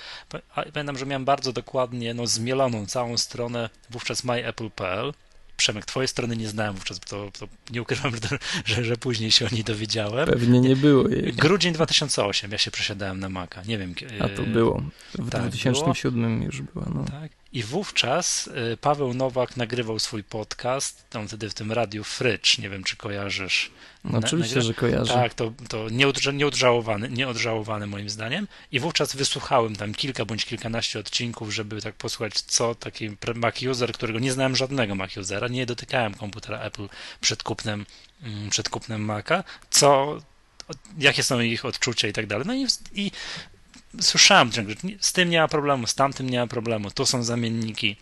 Pamiętam, 0.73 0.97
że 0.97 1.05
miałem 1.05 1.25
bardzo 1.25 1.53
dokładnie 1.53 2.13
no, 2.13 2.27
zmieloną 2.27 2.85
całą 2.85 3.17
stronę 3.17 3.69
wówczas 3.89 4.23
myapple.pl 4.23 5.13
Przemek, 5.61 5.85
twojej 5.85 6.07
strony 6.07 6.37
nie 6.37 6.47
znałem 6.47 6.73
wówczas, 6.75 6.99
to, 6.99 7.31
to 7.39 7.47
nie 7.71 7.81
ukrywam, 7.81 8.11
że, 8.65 8.83
że, 8.83 8.97
później 8.97 9.31
się 9.31 9.45
o 9.45 9.49
niej 9.51 9.63
dowiedziałem. 9.63 10.27
Pewnie 10.27 10.59
nie 10.61 10.75
było 10.75 11.07
jej. 11.07 11.33
Grudzień 11.33 11.73
2008, 11.73 12.51
ja 12.51 12.57
się 12.57 12.71
przesiadałem 12.71 13.19
na 13.19 13.29
Maca, 13.29 13.63
nie 13.63 13.77
wiem. 13.77 13.95
A 14.19 14.29
to 14.29 14.43
było, 14.43 14.83
w 15.13 15.29
tak, 15.29 15.41
2007 15.41 16.21
było. 16.21 16.45
już 16.45 16.61
była. 16.61 16.85
No. 16.95 17.05
Tak. 17.05 17.40
I 17.53 17.63
wówczas 17.63 18.47
y, 18.73 18.77
Paweł 18.77 19.13
Nowak 19.13 19.57
nagrywał 19.57 19.99
swój 19.99 20.23
podcast, 20.23 21.09
tam 21.09 21.27
wtedy 21.27 21.49
w 21.49 21.53
tym 21.53 21.71
radiu 21.71 22.03
Frycz, 22.03 22.57
nie 22.57 22.69
wiem 22.69 22.83
czy 22.83 22.97
kojarzysz. 22.97 23.71
No, 24.03 24.19
oczywiście, 24.19 24.61
że 24.61 24.73
kojarzę. 24.73 25.13
Tak, 25.13 25.33
to, 25.33 25.53
to 25.69 25.89
nieodżałowany, 26.31 27.09
nieodżałowany 27.09 27.87
moim 27.87 28.09
zdaniem. 28.09 28.47
I 28.71 28.79
wówczas 28.79 29.15
wysłuchałem 29.15 29.75
tam 29.75 29.93
kilka 29.93 30.25
bądź 30.25 30.45
kilkanaście 30.45 30.99
odcinków, 30.99 31.53
żeby 31.53 31.81
tak 31.81 31.95
posłuchać, 31.95 32.41
co 32.41 32.75
taki 32.75 33.09
Mac 33.35 33.61
user, 33.61 33.93
którego 33.93 34.19
nie 34.19 34.31
znałem 34.31 34.55
żadnego 34.55 34.95
Mac 34.95 35.17
usera, 35.17 35.47
nie 35.47 35.65
dotykałem 35.65 36.13
komputera 36.13 36.59
Apple 36.59 36.87
przed 37.21 37.43
kupnem, 37.43 37.85
mm, 38.23 38.49
przed 38.49 38.69
kupnem 38.69 39.01
Maca, 39.01 39.43
co, 39.69 40.21
jakie 40.97 41.23
są 41.23 41.39
ich 41.39 41.65
odczucia 41.65 42.07
i 42.07 42.13
tak 42.13 42.27
dalej. 42.27 42.47
No 42.47 42.53
i, 42.53 42.67
i 42.93 43.11
słyszałem, 43.99 44.51
że 44.51 44.63
z 44.99 45.13
tym 45.13 45.29
nie 45.29 45.39
ma 45.39 45.47
problemu, 45.47 45.87
z 45.87 45.95
tamtym 45.95 46.29
nie 46.29 46.39
ma 46.39 46.47
problemu, 46.47 46.91
tu 46.91 47.05
są 47.05 47.23
zamienniki, 47.23 47.95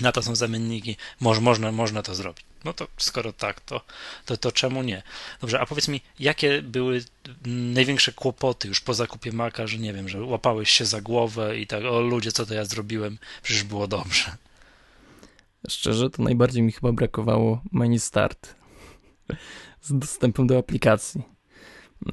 na 0.00 0.12
to 0.12 0.22
są 0.22 0.34
zamienniki, 0.34 0.96
Moż, 1.20 1.38
można, 1.38 1.72
można 1.72 2.02
to 2.02 2.14
zrobić. 2.14 2.44
No 2.64 2.72
to 2.72 2.88
skoro 2.96 3.32
tak, 3.32 3.60
to, 3.60 3.80
to, 4.26 4.36
to 4.36 4.52
czemu 4.52 4.82
nie? 4.82 5.02
Dobrze, 5.40 5.60
a 5.60 5.66
powiedz 5.66 5.88
mi, 5.88 6.00
jakie 6.18 6.62
były 6.62 7.04
największe 7.46 8.12
kłopoty 8.12 8.68
już 8.68 8.80
po 8.80 8.94
zakupie 8.94 9.32
Maca, 9.32 9.66
że 9.66 9.78
nie 9.78 9.92
wiem, 9.92 10.08
że 10.08 10.24
łapałeś 10.24 10.70
się 10.70 10.84
za 10.84 11.00
głowę 11.00 11.58
i 11.58 11.66
tak, 11.66 11.84
o 11.84 12.00
ludzie, 12.00 12.32
co 12.32 12.46
to 12.46 12.54
ja 12.54 12.64
zrobiłem, 12.64 13.18
przecież 13.42 13.62
było 13.62 13.86
dobrze. 13.86 14.36
Szczerze, 15.68 16.10
to 16.10 16.22
najbardziej 16.22 16.62
mi 16.62 16.72
chyba 16.72 16.92
brakowało 16.92 17.62
menu 17.72 17.98
start 17.98 18.54
z 19.82 19.98
dostępem 19.98 20.46
do 20.46 20.58
aplikacji. 20.58 21.33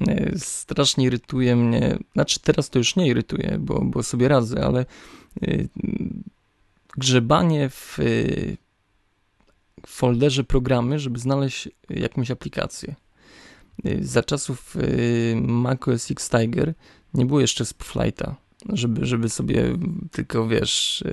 E, 0.00 0.38
strasznie 0.38 1.04
irytuje 1.06 1.56
mnie, 1.56 1.98
znaczy 2.12 2.40
teraz 2.40 2.70
to 2.70 2.78
już 2.78 2.96
nie 2.96 3.06
irytuje, 3.06 3.56
bo, 3.60 3.80
bo 3.84 4.02
sobie 4.02 4.28
radzę, 4.28 4.64
ale 4.64 4.86
e, 5.42 5.46
grzebanie 6.96 7.68
w 7.68 7.98
folderze 9.86 10.44
programy, 10.44 10.98
żeby 10.98 11.18
znaleźć 11.18 11.68
jakąś 11.90 12.30
aplikację. 12.30 12.94
Za 14.00 14.22
czasów 14.22 14.76
macOS 15.42 16.10
X 16.10 16.30
Tiger 16.30 16.74
nie 17.14 17.26
było 17.26 17.40
jeszcze 17.40 17.64
Spotlighta, 17.64 18.36
żeby, 18.68 19.06
żeby 19.06 19.28
sobie 19.28 19.78
tylko, 20.10 20.48
wiesz, 20.48 21.04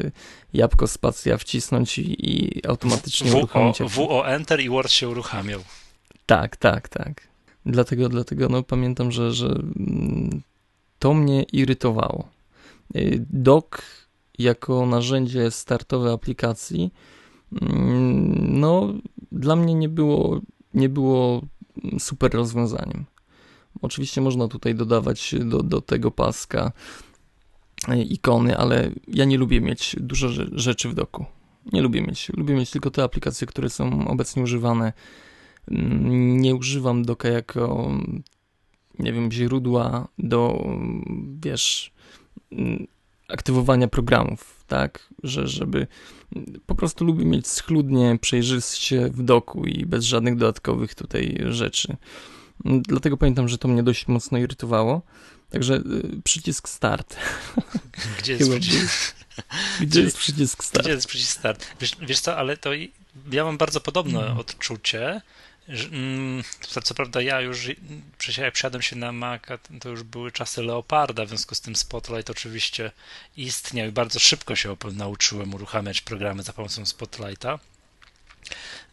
jabłko 0.53 0.87
spacja 0.87 1.37
wcisnąć 1.37 1.97
i, 1.97 2.29
i 2.29 2.67
automatycznie 2.67 3.31
w, 3.31 3.35
uruchomić. 3.35 3.77
WO 3.81 4.27
Enter 4.27 4.59
i 4.61 4.69
Word 4.69 4.91
się 4.91 5.09
uruchamiał. 5.09 5.59
Tak, 6.25 6.57
tak, 6.57 6.89
tak. 6.89 7.28
Dlatego, 7.69 8.09
dlatego 8.09 8.49
no, 8.49 8.63
pamiętam, 8.63 9.11
że, 9.11 9.33
że 9.33 9.47
mm, 9.47 10.41
to 10.99 11.13
mnie 11.13 11.43
irytowało. 11.43 12.29
Y, 12.95 13.25
Doc 13.29 13.65
jako 14.39 14.85
narzędzie 14.85 15.51
startowe 15.51 16.11
aplikacji 16.11 16.93
mm, 17.61 18.59
no, 18.59 18.93
dla 19.31 19.55
mnie 19.55 19.75
nie 19.75 19.89
było, 19.89 20.41
nie 20.73 20.89
było 20.89 21.41
super 21.99 22.33
rozwiązaniem. 22.33 23.05
Oczywiście 23.81 24.21
można 24.21 24.47
tutaj 24.47 24.75
dodawać 24.75 25.35
do, 25.45 25.63
do 25.63 25.81
tego 25.81 26.11
paska 26.11 26.71
y, 27.89 28.03
ikony, 28.03 28.57
ale 28.57 28.91
ja 29.07 29.25
nie 29.25 29.37
lubię 29.37 29.61
mieć 29.61 29.95
dużo 29.99 30.29
rzeczy 30.51 30.89
w 30.89 30.93
doku. 30.93 31.25
Nie 31.73 31.81
lubię 31.81 32.01
mieć. 32.01 32.29
Lubię 32.37 32.55
mieć 32.55 32.71
tylko 32.71 32.91
te 32.91 33.03
aplikacje, 33.03 33.47
które 33.47 33.69
są 33.69 34.07
obecnie 34.07 34.43
używane 34.43 34.93
nie 35.71 36.55
używam 36.55 37.05
doka 37.05 37.29
jako, 37.29 37.91
nie 38.99 39.13
wiem, 39.13 39.31
źródła 39.31 40.07
do, 40.17 40.67
wiesz, 41.41 41.91
aktywowania 43.27 43.87
programów, 43.87 44.63
tak, 44.67 45.09
że 45.23 45.47
żeby 45.47 45.87
po 46.65 46.75
prostu 46.75 47.05
lubię 47.05 47.25
mieć 47.25 47.47
schludnie, 47.47 48.17
przejrzyście 48.21 49.09
w 49.09 49.23
doku 49.23 49.65
i 49.65 49.85
bez 49.85 50.03
żadnych 50.05 50.35
dodatkowych 50.35 50.95
tutaj 50.95 51.37
rzeczy. 51.49 51.97
Dlatego 52.65 53.17
pamiętam, 53.17 53.47
że 53.47 53.57
to 53.57 53.67
mnie 53.67 53.83
dość 53.83 54.07
mocno 54.07 54.37
irytowało. 54.37 55.01
Także 55.49 55.75
y, 55.75 56.21
przycisk 56.23 56.69
start. 56.69 57.15
Gdzie 58.19 58.33
jest 58.33 58.51
przycisk? 58.51 59.15
Gdzie 59.81 60.01
jest 60.01 60.17
przycisk 60.17 60.63
start? 60.63 60.85
Gdzie 60.85 60.93
jest 60.93 61.07
przycisk 61.07 61.39
start? 61.39 61.67
Wiesz, 61.81 61.97
wiesz 62.07 62.19
co, 62.19 62.37
ale 62.37 62.57
to 62.57 62.69
ja 63.31 63.43
mam 63.43 63.57
bardzo 63.57 63.81
podobne 63.81 64.19
hmm. 64.19 64.37
odczucie, 64.37 65.21
Mm, 65.69 66.43
co 66.83 66.93
prawda 66.95 67.21
ja 67.21 67.41
już 67.41 67.67
przesiadłem 68.17 68.81
się 68.81 68.95
na 68.95 69.11
Maca, 69.11 69.57
to 69.79 69.89
już 69.89 70.03
były 70.03 70.31
czasy 70.31 70.63
Leoparda, 70.63 71.25
w 71.25 71.27
związku 71.27 71.55
z 71.55 71.61
tym 71.61 71.75
Spotlight 71.75 72.29
oczywiście 72.29 72.91
istniał 73.37 73.87
i 73.87 73.91
bardzo 73.91 74.19
szybko 74.19 74.55
się 74.55 74.77
nauczyłem 74.93 75.53
uruchamiać 75.53 76.01
programy 76.01 76.43
za 76.43 76.53
pomocą 76.53 76.85
Spotlighta. 76.85 77.59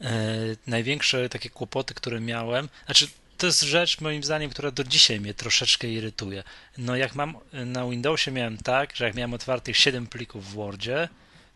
E, 0.00 0.35
największe 0.66 1.28
takie 1.28 1.50
kłopoty, 1.50 1.95
które 1.95 2.21
miałem, 2.21 2.68
znaczy 2.85 3.09
to 3.38 3.47
jest 3.47 3.62
rzecz 3.62 4.00
moim 4.00 4.25
zdaniem, 4.25 4.50
która 4.50 4.71
do 4.71 4.85
dzisiaj 4.85 5.21
mnie 5.21 5.35
troszeczkę 5.35 5.88
irytuje. 5.88 6.42
No 6.78 6.97
jak 6.97 7.14
mam 7.14 7.37
na 7.52 7.88
Windowsie 7.88 8.30
miałem 8.30 8.59
tak, 8.59 8.97
że 8.97 9.04
jak 9.04 9.14
miałem 9.14 9.35
otwartych 9.35 9.76
7 9.76 10.06
plików 10.06 10.47
w 10.47 10.54
Wordzie, 10.54 11.09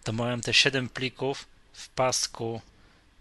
to 0.05 0.13
miałem 0.13 0.41
te 0.41 0.55
7 0.55 0.89
plików 0.89 1.47
w 1.73 1.89
pasku 1.89 2.61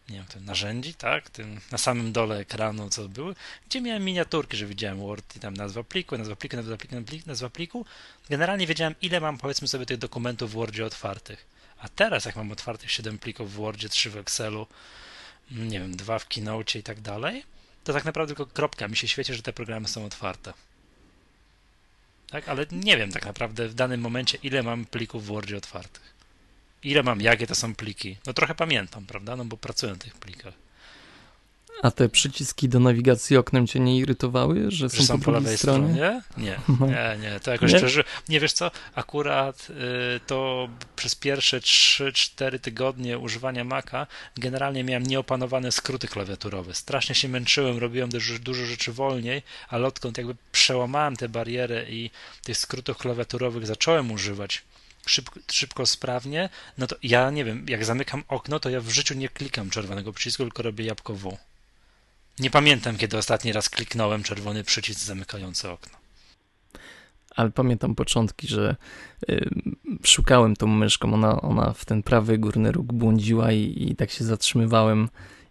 nie 0.09 0.17
wiem, 0.17 0.25
tym 0.25 0.45
narzędzi, 0.45 0.93
tak, 0.93 1.29
tym 1.29 1.61
na 1.71 1.77
samym 1.77 2.11
dole 2.11 2.37
ekranu, 2.37 2.89
co 2.89 3.09
były, 3.09 3.35
gdzie 3.69 3.81
miałem 3.81 4.03
miniaturki, 4.05 4.57
że 4.57 4.65
widziałem 4.65 4.99
Word 4.99 5.35
i 5.35 5.39
tam 5.39 5.53
nazwa 5.53 5.83
pliku, 5.83 6.17
nazwa 6.17 6.35
pliku, 6.35 6.55
nazwa 6.55 6.77
pliku, 6.77 6.95
nazwa 7.25 7.49
pliku. 7.49 7.85
Generalnie 8.29 8.67
wiedziałem, 8.67 8.95
ile 9.01 9.19
mam, 9.19 9.37
powiedzmy 9.37 9.67
sobie, 9.67 9.85
tych 9.85 9.97
dokumentów 9.97 10.51
w 10.51 10.53
Wordzie 10.53 10.85
otwartych. 10.85 11.45
A 11.79 11.89
teraz, 11.89 12.25
jak 12.25 12.35
mam 12.35 12.51
otwartych 12.51 12.91
7 12.91 13.17
plików 13.19 13.53
w 13.53 13.55
Wordzie, 13.55 13.89
3 13.89 14.09
w 14.09 14.17
Excelu, 14.17 14.67
nie 15.51 15.79
wiem, 15.79 15.95
2 15.95 16.19
w 16.19 16.27
Keynote 16.27 16.79
i 16.79 16.83
tak 16.83 17.01
dalej, 17.01 17.43
to 17.83 17.93
tak 17.93 18.05
naprawdę 18.05 18.35
tylko 18.35 18.53
kropka 18.53 18.87
mi 18.87 18.97
się 18.97 19.07
świeci, 19.07 19.33
że 19.33 19.41
te 19.41 19.53
programy 19.53 19.87
są 19.87 20.05
otwarte. 20.05 20.53
Tak, 22.29 22.49
ale 22.49 22.65
nie 22.71 22.97
wiem 22.97 23.11
tak 23.11 23.25
naprawdę 23.25 23.67
w 23.67 23.73
danym 23.73 24.01
momencie, 24.01 24.37
ile 24.43 24.63
mam 24.63 24.85
plików 24.85 25.23
w 25.23 25.27
Wordzie 25.27 25.57
otwartych 25.57 26.18
ile 26.83 27.03
mam, 27.03 27.21
jakie 27.21 27.47
to 27.47 27.55
są 27.55 27.75
pliki. 27.75 28.17
No 28.25 28.33
trochę 28.33 28.55
pamiętam, 28.55 29.05
prawda? 29.05 29.35
No 29.35 29.45
bo 29.45 29.57
pracuję 29.57 29.91
na 29.91 29.97
tych 29.97 30.13
plikach. 30.13 30.53
A 31.81 31.91
te 31.91 32.09
przyciski 32.09 32.69
do 32.69 32.79
nawigacji 32.79 33.37
oknem 33.37 33.67
cię 33.67 33.79
nie 33.79 33.97
irytowały, 33.97 34.71
że, 34.71 34.89
że 34.89 35.03
są, 35.03 35.19
po, 35.19 35.25
po 35.25 35.31
lewej 35.31 35.57
stronie? 35.57 35.93
stronie? 35.93 36.21
Nie, 36.37 36.59
no. 36.79 36.87
nie, 36.87 37.17
nie, 37.21 37.39
to 37.39 37.51
jakoś 37.51 37.71
nie? 37.71 37.77
szczerze, 37.77 38.03
nie 38.29 38.39
wiesz 38.39 38.53
co, 38.53 38.71
akurat 38.95 39.67
y, 39.69 40.19
to 40.27 40.69
przez 40.95 41.15
pierwsze 41.15 41.59
3-4 41.59 42.59
tygodnie 42.59 43.19
używania 43.19 43.63
Maca 43.63 44.07
generalnie 44.37 44.83
miałem 44.83 45.03
nieopanowane 45.03 45.71
skróty 45.71 46.07
klawiaturowe. 46.07 46.73
Strasznie 46.73 47.15
się 47.15 47.29
męczyłem, 47.29 47.77
robiłem 47.77 48.09
dużo, 48.09 48.39
dużo 48.39 48.65
rzeczy 48.65 48.93
wolniej, 48.93 49.41
ale 49.69 49.87
odkąd 49.87 50.17
jakby 50.17 50.35
przełamałem 50.51 51.15
tę 51.15 51.29
barierę 51.29 51.85
i 51.89 52.11
tych 52.43 52.57
skrótów 52.57 52.97
klawiaturowych 52.97 53.67
zacząłem 53.67 54.11
używać 54.11 54.63
szybko, 55.05 55.39
szybko, 55.51 55.85
sprawnie, 55.85 56.49
no 56.77 56.87
to 56.87 56.95
ja 57.03 57.29
nie 57.29 57.45
wiem, 57.45 57.65
jak 57.69 57.85
zamykam 57.85 58.23
okno, 58.27 58.59
to 58.59 58.69
ja 58.69 58.81
w 58.81 58.89
życiu 58.89 59.13
nie 59.13 59.29
klikam 59.29 59.69
czerwonego 59.69 60.13
przycisku, 60.13 60.43
tylko 60.43 60.63
robię 60.63 60.85
jabłko 60.85 61.15
W. 61.15 61.37
Nie 62.39 62.49
pamiętam, 62.49 62.97
kiedy 62.97 63.17
ostatni 63.17 63.53
raz 63.53 63.69
kliknąłem 63.69 64.23
czerwony 64.23 64.63
przycisk 64.63 64.99
zamykający 64.99 65.69
okno. 65.69 65.99
Ale 67.35 67.51
pamiętam 67.51 67.95
początki, 67.95 68.47
że 68.47 68.75
y, 69.29 69.49
szukałem 70.03 70.55
tą 70.55 70.67
myszką, 70.67 71.13
ona, 71.13 71.41
ona 71.41 71.73
w 71.73 71.85
ten 71.85 72.03
prawy 72.03 72.37
górny 72.37 72.71
róg 72.71 72.93
błądziła 72.93 73.51
i, 73.51 73.87
i 73.89 73.95
tak 73.95 74.11
się 74.11 74.23
zatrzymywałem 74.23 75.09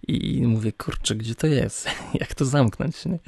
i, 0.09 0.37
i 0.37 0.43
mówię, 0.43 0.73
kurczę, 0.73 1.15
gdzie 1.15 1.35
to 1.35 1.47
jest? 1.47 1.89
jak 2.21 2.35
to 2.35 2.45
zamknąć? 2.45 3.05
Nie? 3.05 3.19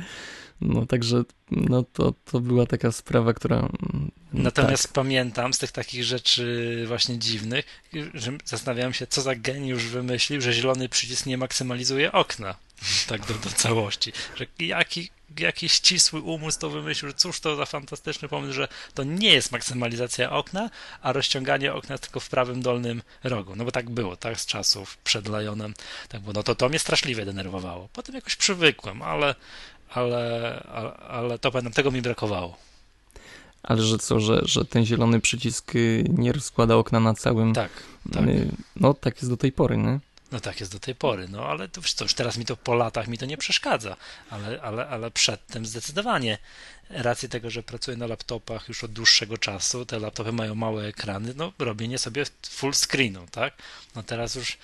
No 0.61 0.87
także 0.87 1.23
no 1.50 1.85
to, 1.93 2.14
to 2.25 2.40
była 2.40 2.67
taka 2.67 2.93
sprawa, 2.93 3.35
która. 3.35 3.57
Mm, 3.57 4.11
Natomiast 4.33 4.83
tak. 4.83 4.93
pamiętam 4.93 5.55
z 5.55 5.59
tych 5.59 5.73
takich 5.73 6.05
rzeczy 6.05 6.85
właśnie 6.88 7.19
dziwnych, 7.19 7.83
że 8.14 8.33
zastanawiałem 8.45 8.93
się, 8.93 9.07
co 9.07 9.23
za 9.23 9.35
geniusz 9.35 9.85
wymyślił, 9.85 10.40
że 10.40 10.52
zielony 10.52 10.88
przycisk 10.88 11.26
nie 11.26 11.38
maksymalizuje 11.38 12.12
okna. 12.12 12.55
tak 13.09 13.26
do, 13.26 13.35
do 13.35 13.50
całości, 13.50 14.12
że 14.37 14.47
jaki, 14.59 15.11
jakiś 15.38 15.73
ścisły 15.73 16.21
umysł 16.21 16.59
to 16.59 16.71
wymyślił, 16.71 17.11
że 17.11 17.14
cóż 17.14 17.40
to 17.40 17.57
za 17.57 17.67
fantastyczny 17.67 18.29
pomysł, 18.29 18.52
że 18.52 18.69
to 18.95 19.05
nie 19.05 19.33
jest 19.33 19.52
maksymalizacja 19.52 20.31
okna, 20.31 20.71
a 21.02 21.12
rozciąganie 21.12 21.75
okna 21.75 21.99
tylko 21.99 22.21
w 22.21 22.29
prawym 22.29 22.62
dolnym 22.62 23.02
rogu, 23.25 23.57
no 23.57 23.64
bo 23.64 23.73
tak 23.73 23.90
było, 23.90 24.17
tak 24.17 24.40
z 24.40 24.47
czasów 24.47 24.97
przed 24.97 25.29
Lionem, 25.29 25.75
tak 26.09 26.21
było, 26.21 26.33
no 26.33 26.43
to 26.43 26.55
to 26.55 26.69
mnie 26.69 26.79
straszliwie 26.79 27.25
denerwowało, 27.25 27.88
potem 27.93 28.14
jakoś 28.14 28.37
przywykłem, 28.37 29.02
ale, 29.02 29.35
ale, 29.90 30.62
ale, 30.73 30.92
ale 30.92 31.38
to 31.38 31.50
pamiętam, 31.50 31.73
tego 31.73 31.90
mi 31.90 32.02
brakowało. 32.02 32.56
Ale 33.62 33.82
że 33.82 33.99
co, 33.99 34.20
że, 34.20 34.40
że 34.44 34.64
ten 34.64 34.87
zielony 34.87 35.20
przycisk 35.20 35.75
y, 35.75 36.04
nie 36.09 36.32
rozkłada 36.32 36.76
okna 36.76 37.00
na 37.00 37.14
całym. 37.14 37.54
Tak, 37.54 37.70
tak. 38.12 38.25
No 38.76 38.94
tak 38.94 39.16
jest 39.16 39.30
do 39.30 39.37
tej 39.37 39.52
pory, 39.52 39.76
nie? 39.76 40.00
No 40.32 40.40
tak 40.40 40.61
jest 40.61 40.73
do 40.73 40.80
tej 40.80 40.94
pory, 40.94 41.28
no 41.28 41.47
ale 41.47 41.68
to 41.68 41.80
już, 41.80 42.00
już 42.00 42.14
teraz 42.14 42.37
mi 42.37 42.44
to 42.44 42.56
po 42.56 42.75
latach 42.75 43.09
mi 43.09 43.18
to 43.18 43.26
nie 43.26 43.37
przeszkadza, 43.37 43.97
ale, 44.30 44.62
ale, 44.62 44.88
ale 44.88 45.11
przedtem 45.11 45.66
zdecydowanie 45.66 46.38
racji 46.90 47.28
tego, 47.28 47.50
że 47.50 47.62
pracuję 47.62 47.97
na 47.97 48.06
laptopach 48.06 48.68
już 48.68 48.85
od 48.85 48.92
dłuższego 48.92 49.38
czasu, 49.38 49.87
te 49.87 49.99
laptopy 49.99 50.32
mają 50.32 50.54
małe 50.54 50.87
ekrany, 50.87 51.35
no 51.37 51.52
robienie 51.59 51.99
sobie 51.99 52.25
full 52.50 52.75
screenu, 52.75 53.26
tak? 53.30 53.54
No 53.94 54.02
teraz 54.02 54.35
już 54.35 54.59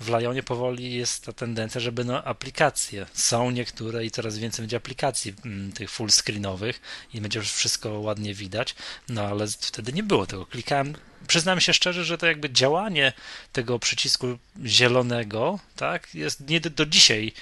w 0.00 0.08
Lionie 0.08 0.42
powoli 0.42 0.94
jest 0.94 1.24
ta 1.24 1.32
tendencja, 1.32 1.80
żeby 1.80 2.04
no 2.04 2.24
aplikacje, 2.24 3.06
są 3.12 3.50
niektóre 3.50 4.04
i 4.04 4.10
coraz 4.10 4.38
więcej 4.38 4.62
będzie 4.62 4.76
aplikacji 4.76 5.34
m, 5.44 5.52
mm, 5.52 5.72
tych 5.72 5.90
full 5.90 6.10
screenowych 6.10 6.80
i 7.14 7.20
będzie 7.20 7.38
już 7.38 7.52
wszystko 7.52 7.90
ładnie 7.90 8.34
widać, 8.34 8.74
no 9.08 9.22
ale 9.22 9.46
wtedy 9.46 9.92
nie 9.92 10.02
było 10.02 10.26
tego. 10.26 10.46
Klikałem 10.46 10.94
przyznam 11.26 11.60
się 11.60 11.74
szczerze, 11.74 12.04
że 12.04 12.18
to 12.18 12.26
jakby 12.26 12.50
działanie 12.50 13.12
tego 13.52 13.78
przycisku 13.78 14.38
zielonego, 14.64 15.58
tak, 15.76 16.14
jest 16.14 16.48
nie 16.48 16.60
do, 16.60 16.70
do 16.70 16.86
dzisiaj 16.86 17.32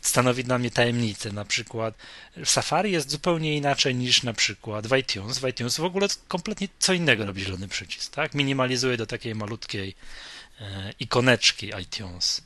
stanowi 0.00 0.44
dla 0.44 0.58
mnie 0.58 0.70
tajemnicę. 0.70 1.32
Na 1.32 1.44
przykład 1.44 1.94
w 2.36 2.48
Safari 2.48 2.92
jest 2.92 3.10
zupełnie 3.10 3.56
inaczej 3.56 3.94
niż 3.94 4.22
na 4.22 4.32
przykład 4.32 4.86
w 4.86 4.96
iTunes. 4.96 5.38
W 5.38 5.48
iTunes 5.48 5.76
w 5.76 5.84
ogóle 5.84 6.08
kompletnie 6.28 6.68
co 6.78 6.92
innego 6.92 7.26
robi 7.26 7.44
zielony 7.44 7.68
przycisk, 7.68 8.14
tak? 8.14 8.34
Minimalizuje 8.34 8.96
do 8.96 9.06
takiej 9.06 9.34
malutkiej 9.34 9.94
ikoneczki 11.00 11.72
iTunes. 11.82 12.42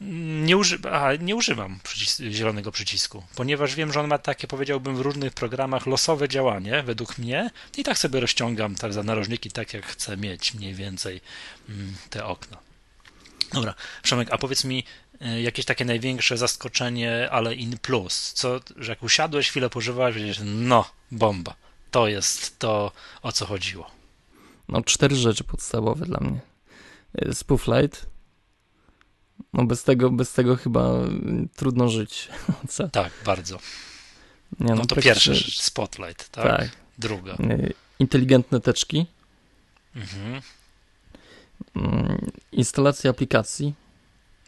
Nie, 0.00 0.56
uży 0.56 0.78
Aha, 0.92 1.14
nie 1.20 1.36
używam 1.36 1.80
przycis 1.82 2.20
zielonego 2.20 2.72
przycisku, 2.72 3.24
ponieważ 3.34 3.74
wiem, 3.74 3.92
że 3.92 4.00
on 4.00 4.08
ma 4.08 4.18
takie, 4.18 4.46
powiedziałbym, 4.46 4.96
w 4.96 5.00
różnych 5.00 5.32
programach 5.32 5.86
losowe 5.86 6.28
działanie, 6.28 6.82
według 6.82 7.18
mnie, 7.18 7.50
i 7.76 7.84
tak 7.84 7.98
sobie 7.98 8.20
rozciągam 8.20 8.74
tak 8.74 8.92
za 8.92 9.02
narożniki, 9.02 9.50
tak 9.50 9.74
jak 9.74 9.86
chcę 9.86 10.16
mieć 10.16 10.54
mniej 10.54 10.74
więcej 10.74 11.20
mm, 11.68 11.94
te 12.10 12.24
okna. 12.24 12.56
Dobra, 13.52 13.74
Przemek, 14.02 14.28
a 14.30 14.38
powiedz 14.38 14.64
mi 14.64 14.84
e, 15.20 15.42
jakieś 15.42 15.64
takie 15.64 15.84
największe 15.84 16.38
zaskoczenie, 16.38 17.28
ale 17.30 17.54
in 17.54 17.78
plus, 17.78 18.32
co, 18.32 18.60
że 18.76 18.92
jak 18.92 19.02
usiadłeś, 19.02 19.48
chwilę 19.48 19.70
pożywałeś, 19.70 20.16
wiedziesz, 20.16 20.40
no, 20.44 20.90
bomba, 21.10 21.54
to 21.90 22.08
jest 22.08 22.58
to, 22.58 22.92
o 23.22 23.32
co 23.32 23.46
chodziło. 23.46 23.90
No, 24.68 24.82
cztery 24.82 25.16
rzeczy 25.16 25.44
podstawowe 25.44 26.06
dla 26.06 26.20
mnie. 26.20 26.40
E, 27.14 27.34
Spooflight, 27.34 28.06
no 29.52 29.64
bez 29.64 29.84
tego, 29.84 30.10
bez 30.10 30.32
tego 30.32 30.56
chyba 30.56 30.92
trudno 31.56 31.88
żyć. 31.88 32.28
Co? 32.68 32.88
Tak, 32.88 33.12
bardzo. 33.24 33.58
Nie, 34.60 34.66
no, 34.66 34.74
no 34.74 34.86
to 34.86 34.96
pierwsza 34.96 35.34
rzecz, 35.34 35.60
Spotlight, 35.60 36.28
tak? 36.28 36.44
tak? 36.44 36.70
Druga. 36.98 37.34
Y, 37.34 37.72
inteligentne 37.98 38.60
teczki. 38.60 39.06
Mhm. 39.96 40.42
Mm, 41.76 42.30
instalacja 42.52 43.10
aplikacji. 43.10 43.74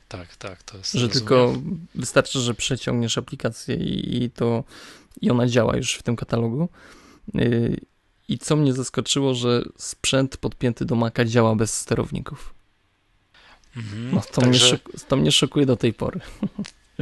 Tak, 0.08 0.36
tak, 0.36 0.62
to 0.62 0.76
jest. 0.76 0.92
Że 0.92 1.06
rozumiem. 1.06 1.18
tylko 1.18 1.54
wystarczy, 1.94 2.40
że 2.40 2.54
przeciągniesz 2.54 3.18
aplikację 3.18 3.76
i, 3.76 4.22
i, 4.22 4.30
to 4.30 4.64
i 5.20 5.30
ona 5.30 5.46
działa 5.46 5.76
już 5.76 5.94
w 5.94 6.02
tym 6.02 6.16
katalogu. 6.16 6.68
I 8.32 8.38
co 8.38 8.56
mnie 8.56 8.72
zaskoczyło, 8.72 9.34
że 9.34 9.62
sprzęt 9.76 10.36
podpięty 10.36 10.84
do 10.84 10.94
Maca 10.94 11.24
działa 11.24 11.54
bez 11.54 11.74
sterowników. 11.74 12.54
Mhm, 13.76 14.14
no, 14.14 14.20
to, 14.20 14.40
także... 14.40 14.68
mnie 14.68 14.78
to 15.08 15.16
mnie 15.16 15.32
szokuje 15.32 15.66
do 15.66 15.76
tej 15.76 15.92
pory. 15.92 16.20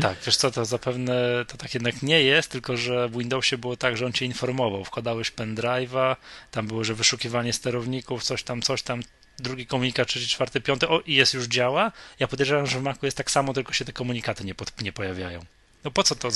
Tak, 0.01 0.19
wiesz 0.27 0.37
co, 0.37 0.51
to 0.51 0.65
zapewne 0.65 1.45
to 1.49 1.57
tak 1.57 1.75
jednak 1.75 2.03
nie 2.03 2.23
jest, 2.23 2.51
tylko 2.51 2.77
że 2.77 3.09
w 3.09 3.19
Windowsie 3.19 3.59
było 3.59 3.77
tak, 3.77 3.97
że 3.97 4.07
on 4.07 4.13
cię 4.13 4.27
informował. 4.27 4.85
Wkładałeś 4.85 5.33
pendrive'a, 5.33 6.17
tam 6.51 6.67
było, 6.67 6.85
że 6.85 6.95
wyszukiwanie 6.95 7.53
sterowników, 7.53 8.23
coś 8.23 8.43
tam, 8.43 8.63
coś 8.63 8.83
tam, 8.83 9.03
drugi 9.39 9.67
komunikat, 9.67 10.09
trzeci, 10.09 10.29
czwarty, 10.29 10.61
piąty, 10.61 10.89
o 10.89 11.01
i 11.01 11.15
jest 11.15 11.35
już 11.35 11.47
działa. 11.47 11.93
Ja 12.19 12.29
podejrzewam, 12.29 12.67
że 12.67 12.79
w 12.79 12.83
Macu 12.83 13.07
jest 13.07 13.17
tak 13.17 13.31
samo, 13.31 13.53
tylko 13.53 13.73
się 13.73 13.85
te 13.85 13.93
komunikaty 13.93 14.45
nie, 14.45 14.55
pod, 14.55 14.83
nie 14.83 14.93
pojawiają. 14.93 15.45
No 15.85 15.91
po 15.91 16.03
co 16.03 16.15
to? 16.15 16.29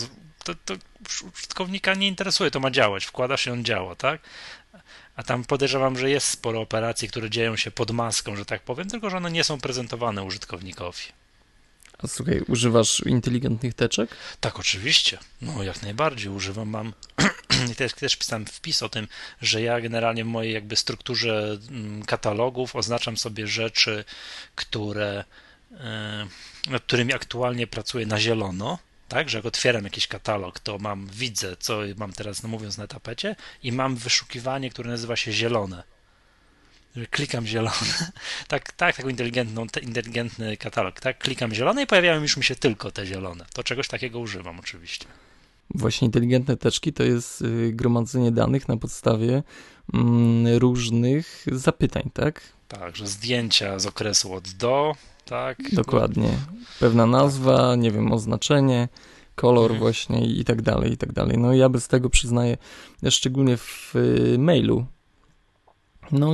To, 0.45 0.55
to 0.65 0.75
użytkownika 1.35 1.95
nie 1.95 2.09
interesuje, 2.09 2.51
to 2.51 2.61
ma 2.61 2.71
działać. 2.71 3.05
Wkładasz 3.05 3.47
i 3.47 3.51
on 3.51 3.65
działa, 3.65 3.97
tak? 3.97 4.21
A 5.17 5.23
tam 5.23 5.45
podejrzewam, 5.45 5.99
że 5.99 6.11
jest 6.11 6.29
sporo 6.29 6.61
operacji, 6.61 7.09
które 7.09 7.31
dzieją 7.31 7.57
się 7.57 7.71
pod 7.71 7.91
maską, 7.91 8.37
że 8.37 8.45
tak 8.45 8.63
powiem, 8.63 8.89
tylko 8.89 9.11
że 9.11 9.17
one 9.17 9.31
nie 9.31 9.45
są 9.45 9.61
prezentowane 9.61 10.23
użytkownikowi. 10.23 11.03
A 11.99 12.07
słuchaj, 12.07 12.41
używasz 12.49 13.01
inteligentnych 13.07 13.75
teczek? 13.75 14.11
Tak, 14.41 14.59
oczywiście. 14.59 15.19
No, 15.43 15.63
jak 15.63 15.83
najbardziej 15.83 16.29
używam. 16.29 16.69
Mam 16.69 16.93
i 17.73 17.75
też, 17.75 17.93
też 17.93 18.17
pisałem 18.17 18.47
wpis 18.47 18.83
o 18.83 18.89
tym, 18.89 19.09
że 19.43 19.63
ja 19.63 19.81
generalnie 19.81 20.25
w 20.25 20.27
mojej 20.27 20.55
jakby 20.55 20.77
strukturze 20.77 21.59
mm, 21.71 22.05
katalogów 22.05 22.77
oznaczam 22.77 23.17
sobie 23.17 23.47
rzeczy, 23.47 24.05
które, 24.55 25.25
e, 25.73 26.27
nad 26.71 26.83
którymi 26.83 27.15
aktualnie 27.15 27.67
pracuję 27.67 28.07
na 28.07 28.21
zielono 28.21 28.79
tak, 29.09 29.31
że 29.31 29.39
jak 29.39 29.47
otwieram 29.47 29.85
jakiś 29.85 30.07
katalog, 30.07 30.59
to 30.59 30.79
mam, 30.79 31.07
widzę, 31.07 31.57
co 31.57 31.81
mam 31.97 32.13
teraz, 32.13 32.43
no 32.43 32.49
mówiąc 32.49 32.79
na 32.79 32.87
tapecie 32.87 33.37
i 33.63 33.73
mam 33.73 33.97
wyszukiwanie, 33.97 34.71
które 34.71 34.91
nazywa 34.91 35.17
się 35.17 35.33
zielone. 35.33 35.83
Klikam 37.11 37.47
zielone, 37.47 38.11
tak, 38.49 38.73
tak, 38.73 38.97
taką 38.97 39.09
inteligentną, 39.09 39.67
inteligentny 39.83 40.57
katalog, 40.57 41.01
tak, 41.01 41.19
klikam 41.19 41.55
zielone 41.55 41.83
i 41.83 41.87
pojawiają 41.87 42.23
już 42.23 42.37
mi 42.37 42.45
się 42.45 42.57
tylko 42.57 42.91
te 42.91 43.07
zielone. 43.07 43.47
To 43.53 43.65
czegoś 43.65 43.89
takiego 43.89 44.19
używam 44.19 44.61
oczywiście. 44.61 45.07
Właśnie 45.71 46.07
inteligentne 46.07 46.57
teczki 46.57 46.93
to 46.93 47.03
jest 47.03 47.43
y, 47.43 47.73
gromadzenie 47.73 48.33
danych 48.33 48.69
na 48.69 48.77
podstawie 48.77 49.43
mm, 49.95 50.59
różnych 50.59 51.47
zapytań, 51.53 52.11
tak? 52.15 52.41
Tak, 52.69 52.97
że 52.97 53.07
zdjęcia 53.07 53.79
z 53.79 53.87
okresu 53.87 54.35
od 54.35 54.49
do, 54.49 54.95
tak? 55.25 55.59
Dokładnie. 55.73 56.29
Pewna 56.81 57.07
nazwa, 57.07 57.77
nie 57.77 57.91
wiem, 57.91 58.13
oznaczenie, 58.13 58.89
kolor 59.35 59.71
mhm. 59.71 59.81
właśnie 59.81 60.27
i 60.27 60.45
tak 60.45 60.63
dalej, 60.63 60.93
i 60.93 60.97
tak 60.97 61.13
dalej. 61.13 61.39
No 61.39 61.55
ja 61.55 61.69
bez 61.69 61.89
tego 61.89 62.11
przyznaję, 62.11 62.57
szczególnie 63.11 63.57
w 63.57 63.97
y, 63.97 64.37
mailu, 64.39 64.87
no 66.13 66.33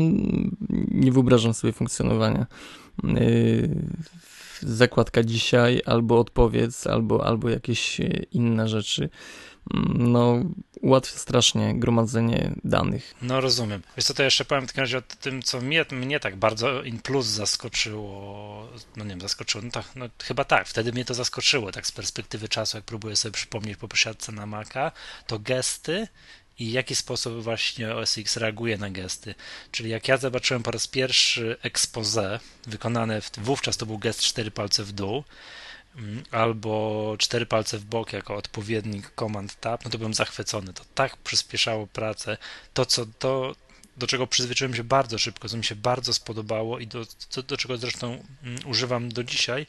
nie 0.88 1.12
wyobrażam 1.12 1.54
sobie 1.54 1.72
funkcjonowania. 1.72 2.46
Yy, 3.04 3.68
zakładka 4.60 5.22
dzisiaj, 5.22 5.82
albo 5.86 6.18
odpowiedz, 6.18 6.86
albo, 6.86 7.26
albo 7.26 7.48
jakieś 7.48 8.00
y, 8.00 8.26
inne 8.32 8.68
rzeczy 8.68 9.08
no, 9.94 10.44
ułatwia 10.80 11.18
strasznie 11.18 11.74
gromadzenie 11.78 12.54
danych. 12.64 13.14
No 13.22 13.40
rozumiem. 13.40 13.82
Wiesz 13.96 14.06
co, 14.06 14.14
to 14.14 14.22
jeszcze 14.22 14.44
powiem 14.44 14.64
w 14.64 14.66
takim 14.66 14.80
razie 14.80 14.98
o 14.98 15.02
tym, 15.02 15.42
co 15.42 15.60
mnie, 15.60 15.84
mnie 15.90 16.20
tak 16.20 16.36
bardzo 16.36 16.82
in 16.82 16.98
plus 16.98 17.26
zaskoczyło, 17.26 18.68
no 18.96 19.04
nie 19.04 19.10
wiem, 19.10 19.20
zaskoczyło, 19.20 19.64
no 19.64 19.70
tak, 19.70 19.86
no 19.96 20.06
chyba 20.22 20.44
tak, 20.44 20.68
wtedy 20.68 20.92
mnie 20.92 21.04
to 21.04 21.14
zaskoczyło, 21.14 21.72
tak 21.72 21.86
z 21.86 21.92
perspektywy 21.92 22.48
czasu, 22.48 22.76
jak 22.76 22.84
próbuję 22.84 23.16
sobie 23.16 23.32
przypomnieć 23.32 23.76
po 23.76 23.88
posiadce 23.88 24.32
na 24.32 24.46
Maca, 24.46 24.92
to 25.26 25.38
gesty 25.38 26.08
i 26.58 26.70
w 26.70 26.72
jaki 26.72 26.96
sposób 26.96 27.42
właśnie 27.42 27.94
OS 27.94 28.18
X 28.18 28.36
reaguje 28.36 28.78
na 28.78 28.90
gesty. 28.90 29.34
Czyli 29.70 29.90
jak 29.90 30.08
ja 30.08 30.16
zobaczyłem 30.16 30.62
po 30.62 30.70
raz 30.70 30.86
pierwszy 30.86 31.56
expose 31.62 32.40
wykonane, 32.66 33.20
wówczas 33.38 33.76
to 33.76 33.86
był 33.86 33.98
gest 33.98 34.20
cztery 34.20 34.50
palce 34.50 34.84
w 34.84 34.92
dół, 34.92 35.24
albo 36.30 37.14
cztery 37.18 37.46
palce 37.46 37.78
w 37.78 37.84
bok 37.84 38.12
jako 38.12 38.36
odpowiednik 38.36 39.12
Command 39.18 39.60
Tab, 39.60 39.84
no 39.84 39.90
to 39.90 39.98
byłem 39.98 40.14
zachwycony. 40.14 40.72
To 40.72 40.84
tak 40.94 41.16
przyspieszało 41.16 41.86
pracę. 41.86 42.36
To, 42.74 42.86
co 42.86 43.06
to, 43.18 43.54
do 43.96 44.06
czego 44.06 44.26
przyzwyczaiłem 44.26 44.76
się 44.76 44.84
bardzo 44.84 45.18
szybko, 45.18 45.48
co 45.48 45.56
mi 45.56 45.64
się 45.64 45.74
bardzo 45.74 46.12
spodobało 46.12 46.78
i 46.78 46.86
do, 46.86 47.06
do, 47.34 47.42
do 47.42 47.56
czego 47.56 47.76
zresztą 47.76 48.24
mm, 48.42 48.66
używam 48.66 49.08
do 49.08 49.24
dzisiaj, 49.24 49.66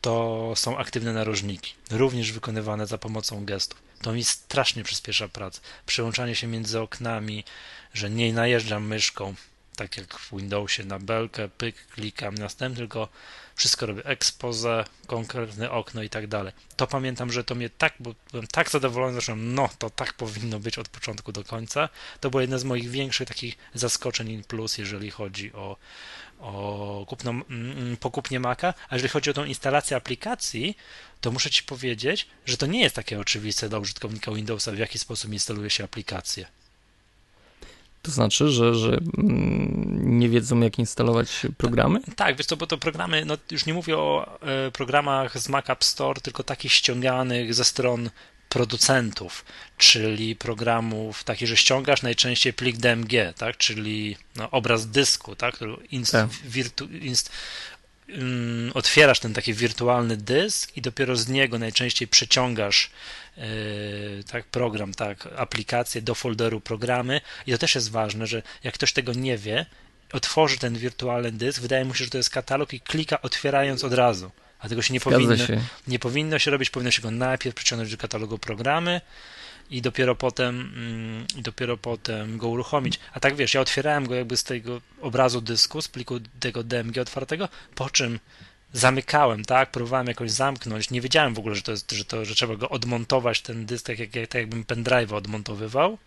to 0.00 0.52
są 0.56 0.78
aktywne 0.78 1.12
narożniki, 1.12 1.74
również 1.90 2.32
wykonywane 2.32 2.86
za 2.86 2.98
pomocą 2.98 3.44
gestów. 3.44 3.82
To 4.02 4.12
mi 4.12 4.24
strasznie 4.24 4.84
przyspiesza 4.84 5.28
pracę. 5.28 5.60
Przełączanie 5.86 6.34
się 6.34 6.46
między 6.46 6.80
oknami, 6.80 7.44
że 7.94 8.10
nie 8.10 8.32
najeżdżam 8.32 8.86
myszką, 8.86 9.34
tak 9.76 9.96
jak 9.96 10.14
w 10.18 10.36
Windowsie 10.36 10.84
na 10.84 10.98
belkę, 10.98 11.48
pyk, 11.48 11.86
klikam 11.86 12.34
następny, 12.34 12.76
tylko 12.76 13.08
wszystko 13.54 13.86
robię 13.86 14.04
expose, 14.04 14.84
konkretne 15.06 15.70
okno 15.70 16.02
i 16.02 16.08
tak 16.08 16.26
dalej. 16.26 16.52
To 16.76 16.86
pamiętam, 16.86 17.32
że 17.32 17.44
to 17.44 17.54
mnie 17.54 17.70
tak, 17.70 17.94
bo 18.00 18.14
byłem 18.30 18.46
tak 18.46 18.70
zadowolony, 18.70 19.20
że 19.20 19.36
no, 19.36 19.68
to 19.78 19.90
tak 19.90 20.12
powinno 20.12 20.58
być 20.58 20.78
od 20.78 20.88
początku 20.88 21.32
do 21.32 21.44
końca. 21.44 21.88
To 22.20 22.30
było 22.30 22.40
jedno 22.40 22.58
z 22.58 22.64
moich 22.64 22.90
większych 22.90 23.28
takich 23.28 23.58
zaskoczeń 23.74 24.28
in 24.28 24.44
plus, 24.44 24.78
jeżeli 24.78 25.10
chodzi 25.10 25.52
o, 25.52 25.76
o 26.40 27.04
kupno, 27.08 27.34
pokupnie 28.00 28.40
Maca, 28.40 28.74
a 28.88 28.94
jeżeli 28.94 29.10
chodzi 29.10 29.30
o 29.30 29.34
tą 29.34 29.44
instalację 29.44 29.96
aplikacji, 29.96 30.76
to 31.20 31.32
muszę 31.32 31.50
Ci 31.50 31.62
powiedzieć, 31.62 32.28
że 32.46 32.56
to 32.56 32.66
nie 32.66 32.80
jest 32.80 32.96
takie 32.96 33.20
oczywiste 33.20 33.68
dla 33.68 33.78
użytkownika 33.78 34.32
Windowsa, 34.32 34.72
w 34.72 34.78
jaki 34.78 34.98
sposób 34.98 35.32
instaluje 35.32 35.70
się 35.70 35.84
aplikację. 35.84 36.46
To 38.02 38.10
znaczy, 38.10 38.48
że, 38.48 38.74
że 38.74 38.98
mm, 39.18 40.18
nie 40.18 40.28
wiedzą, 40.28 40.60
jak 40.60 40.78
instalować 40.78 41.46
programy? 41.56 42.00
Tak, 42.16 42.36
wiesz 42.36 42.46
co, 42.46 42.56
bo 42.56 42.66
to 42.66 42.78
programy, 42.78 43.24
no 43.24 43.38
już 43.50 43.66
nie 43.66 43.74
mówię 43.74 43.98
o 43.98 44.38
e, 44.40 44.70
programach 44.70 45.38
z 45.38 45.48
Mac 45.48 45.70
App 45.70 45.84
Store, 45.84 46.20
tylko 46.20 46.42
takich 46.42 46.72
ściąganych 46.72 47.54
ze 47.54 47.64
stron 47.64 48.10
producentów, 48.48 49.44
czyli 49.78 50.36
programów 50.36 51.24
takich, 51.24 51.48
że 51.48 51.56
ściągasz 51.56 52.02
najczęściej 52.02 52.52
plik 52.52 52.76
DMG, 52.76 53.34
tak, 53.36 53.56
czyli 53.56 54.16
no, 54.36 54.50
obraz 54.50 54.86
dysku, 54.86 55.36
tak, 55.36 55.58
inst, 55.90 56.12
tak. 56.12 56.30
Wirtu, 56.30 56.88
inst, 56.88 57.32
otwierasz 58.74 59.20
ten 59.20 59.34
taki 59.34 59.54
wirtualny 59.54 60.16
dysk 60.16 60.76
i 60.76 60.82
dopiero 60.82 61.16
z 61.16 61.28
niego 61.28 61.58
najczęściej 61.58 62.08
przeciągasz 62.08 62.90
yy, 63.36 63.44
tak, 64.30 64.44
program, 64.44 64.94
tak, 64.94 65.28
aplikację 65.36 66.02
do 66.02 66.14
folderu 66.14 66.60
programy 66.60 67.20
i 67.46 67.52
to 67.52 67.58
też 67.58 67.74
jest 67.74 67.90
ważne, 67.90 68.26
że 68.26 68.42
jak 68.64 68.74
ktoś 68.74 68.92
tego 68.92 69.12
nie 69.12 69.38
wie, 69.38 69.66
otworzy 70.12 70.58
ten 70.58 70.78
wirtualny 70.78 71.32
dysk, 71.32 71.60
wydaje 71.62 71.84
mu 71.84 71.94
się, 71.94 72.04
że 72.04 72.10
to 72.10 72.18
jest 72.18 72.30
katalog 72.30 72.72
i 72.72 72.80
klika 72.80 73.22
otwierając 73.22 73.84
od 73.84 73.94
razu. 73.94 74.30
A 74.58 74.68
tego 74.68 74.82
się 74.82 74.94
nie 74.94 75.00
powinno, 75.00 75.36
się. 75.36 75.60
nie 75.86 75.98
powinno 75.98 76.38
się 76.38 76.50
robić, 76.50 76.70
powinno 76.70 76.90
się 76.90 77.02
go 77.02 77.10
najpierw 77.10 77.56
przyciągnąć 77.56 77.90
do 77.90 77.96
katalogu 77.96 78.38
programy 78.38 79.00
i 79.70 79.82
dopiero 79.82 80.14
potem 80.14 80.72
mm, 80.76 81.26
i 81.36 81.42
dopiero 81.42 81.76
potem 81.76 82.38
go 82.38 82.48
uruchomić. 82.48 82.98
A 83.12 83.20
tak 83.20 83.36
wiesz, 83.36 83.54
ja 83.54 83.60
otwierałem 83.60 84.06
go 84.06 84.14
jakby 84.14 84.36
z 84.36 84.44
tego 84.44 84.80
obrazu 85.00 85.40
dysku, 85.40 85.82
z 85.82 85.88
pliku 85.88 86.20
tego 86.40 86.62
DMG 86.62 86.98
otwartego, 86.98 87.48
po 87.74 87.90
czym 87.90 88.18
zamykałem, 88.72 89.44
tak, 89.44 89.70
próbowałem 89.70 90.06
jakoś 90.06 90.30
zamknąć, 90.30 90.90
nie 90.90 91.00
wiedziałem 91.00 91.34
w 91.34 91.38
ogóle, 91.38 91.54
że 91.54 91.62
to 91.62 91.72
jest, 91.72 91.92
że 91.92 92.04
to, 92.04 92.24
że 92.24 92.34
trzeba 92.34 92.56
go 92.56 92.68
odmontować 92.68 93.40
ten 93.40 93.66
dysk, 93.66 93.86
tak, 93.86 93.98
jak, 93.98 94.10
tak 94.10 94.34
jakbym 94.34 94.64
pendrive'a 94.64 95.14
odmontowywał 95.14 95.98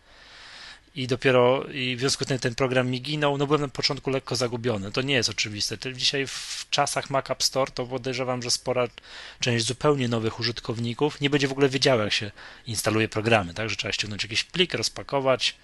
i 0.95 1.07
dopiero 1.07 1.63
i 1.73 1.95
w 1.95 1.99
związku 1.99 2.23
z 2.23 2.27
tym 2.27 2.39
ten 2.39 2.55
program 2.55 2.89
mi 2.89 3.01
ginął, 3.01 3.37
no 3.37 3.47
byłem 3.47 3.61
na 3.61 3.67
początku 3.67 4.09
lekko 4.09 4.35
zagubiony. 4.35 4.91
To 4.91 5.01
nie 5.01 5.13
jest 5.13 5.29
oczywiste. 5.29 5.77
Dzisiaj 5.93 6.27
w 6.27 6.67
czasach 6.69 7.09
Mac 7.09 7.29
App 7.29 7.43
Store 7.43 7.71
to 7.71 7.85
podejrzewam, 7.85 8.41
że 8.43 8.51
spora 8.51 8.87
część 9.39 9.65
zupełnie 9.65 10.07
nowych 10.07 10.39
użytkowników 10.39 11.21
nie 11.21 11.29
będzie 11.29 11.47
w 11.47 11.51
ogóle 11.51 11.69
wiedziała, 11.69 12.03
jak 12.03 12.13
się 12.13 12.31
instaluje 12.67 13.07
programy, 13.07 13.53
tak, 13.53 13.69
że 13.69 13.75
trzeba 13.75 13.91
ściągnąć 13.91 14.23
jakiś 14.23 14.43
plik, 14.43 14.73
rozpakować. 14.73 15.55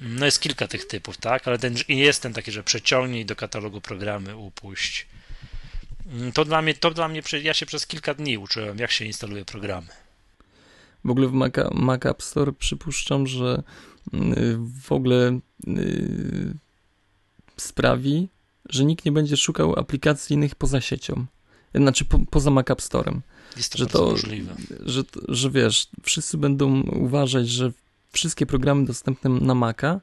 No 0.00 0.24
jest 0.26 0.40
kilka 0.40 0.68
tych 0.68 0.86
typów, 0.86 1.16
tak, 1.16 1.48
ale 1.48 1.58
ten, 1.58 1.74
jest 1.88 2.22
ten 2.22 2.32
taki, 2.32 2.52
że 2.52 2.62
przeciągnij 2.62 3.24
do 3.24 3.36
katalogu 3.36 3.80
programy, 3.80 4.36
upuść. 4.36 5.06
To 6.34 6.44
dla 6.44 6.62
mnie, 6.62 6.74
to 6.74 6.90
dla 6.90 7.08
mnie, 7.08 7.22
ja 7.42 7.54
się 7.54 7.66
przez 7.66 7.86
kilka 7.86 8.14
dni 8.14 8.38
uczyłem, 8.38 8.78
jak 8.78 8.90
się 8.90 9.04
instaluje 9.04 9.44
programy. 9.44 9.88
W 11.04 11.10
ogóle 11.10 11.28
w 11.28 11.32
Mac, 11.32 11.52
Mac 11.72 12.06
App 12.06 12.22
Store 12.22 12.52
przypuszczam, 12.52 13.26
że 13.26 13.62
w 14.82 14.92
ogóle 14.92 15.40
y, 15.68 16.54
sprawi, 17.56 18.28
że 18.68 18.84
nikt 18.84 19.04
nie 19.04 19.12
będzie 19.12 19.36
szukał 19.36 19.78
aplikacji 19.78 20.34
innych 20.34 20.54
poza 20.54 20.80
siecią. 20.80 21.26
Znaczy 21.74 22.04
po, 22.04 22.18
poza 22.30 22.50
Mac 22.50 22.70
App 22.70 22.82
Storem. 22.82 23.22
Jest 23.56 23.72
to 23.72 23.78
że 23.78 23.86
to, 23.86 24.10
możliwe. 24.10 24.54
Że, 24.86 25.02
że 25.28 25.50
wiesz, 25.50 25.88
wszyscy 26.02 26.38
będą 26.38 26.82
uważać, 26.82 27.48
że 27.48 27.72
wszystkie 28.12 28.46
programy 28.46 28.84
dostępne 28.84 29.30
na 29.30 29.54
Maca 29.54 30.00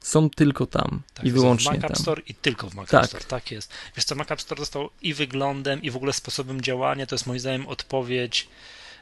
są 0.00 0.30
tylko 0.30 0.66
tam 0.66 1.02
tak, 1.14 1.26
i 1.26 1.30
wyłącznie 1.30 1.78
w 1.78 1.82
Mac 1.82 1.90
App 1.90 1.98
Store 1.98 2.22
i 2.28 2.34
tylko 2.34 2.70
w 2.70 2.74
Mac 2.74 2.88
tak. 2.88 3.04
App 3.04 3.10
Store, 3.10 3.24
tak 3.24 3.50
jest. 3.50 3.70
Wiesz 3.96 4.04
co, 4.04 4.14
Mac 4.14 4.30
App 4.30 4.40
Store 4.40 4.60
został 4.60 4.90
i 5.02 5.14
wyglądem, 5.14 5.82
i 5.82 5.90
w 5.90 5.96
ogóle 5.96 6.12
sposobem 6.12 6.60
działania, 6.60 7.06
to 7.06 7.14
jest 7.14 7.26
moim 7.26 7.40
zdaniem 7.40 7.66
odpowiedź 7.66 8.48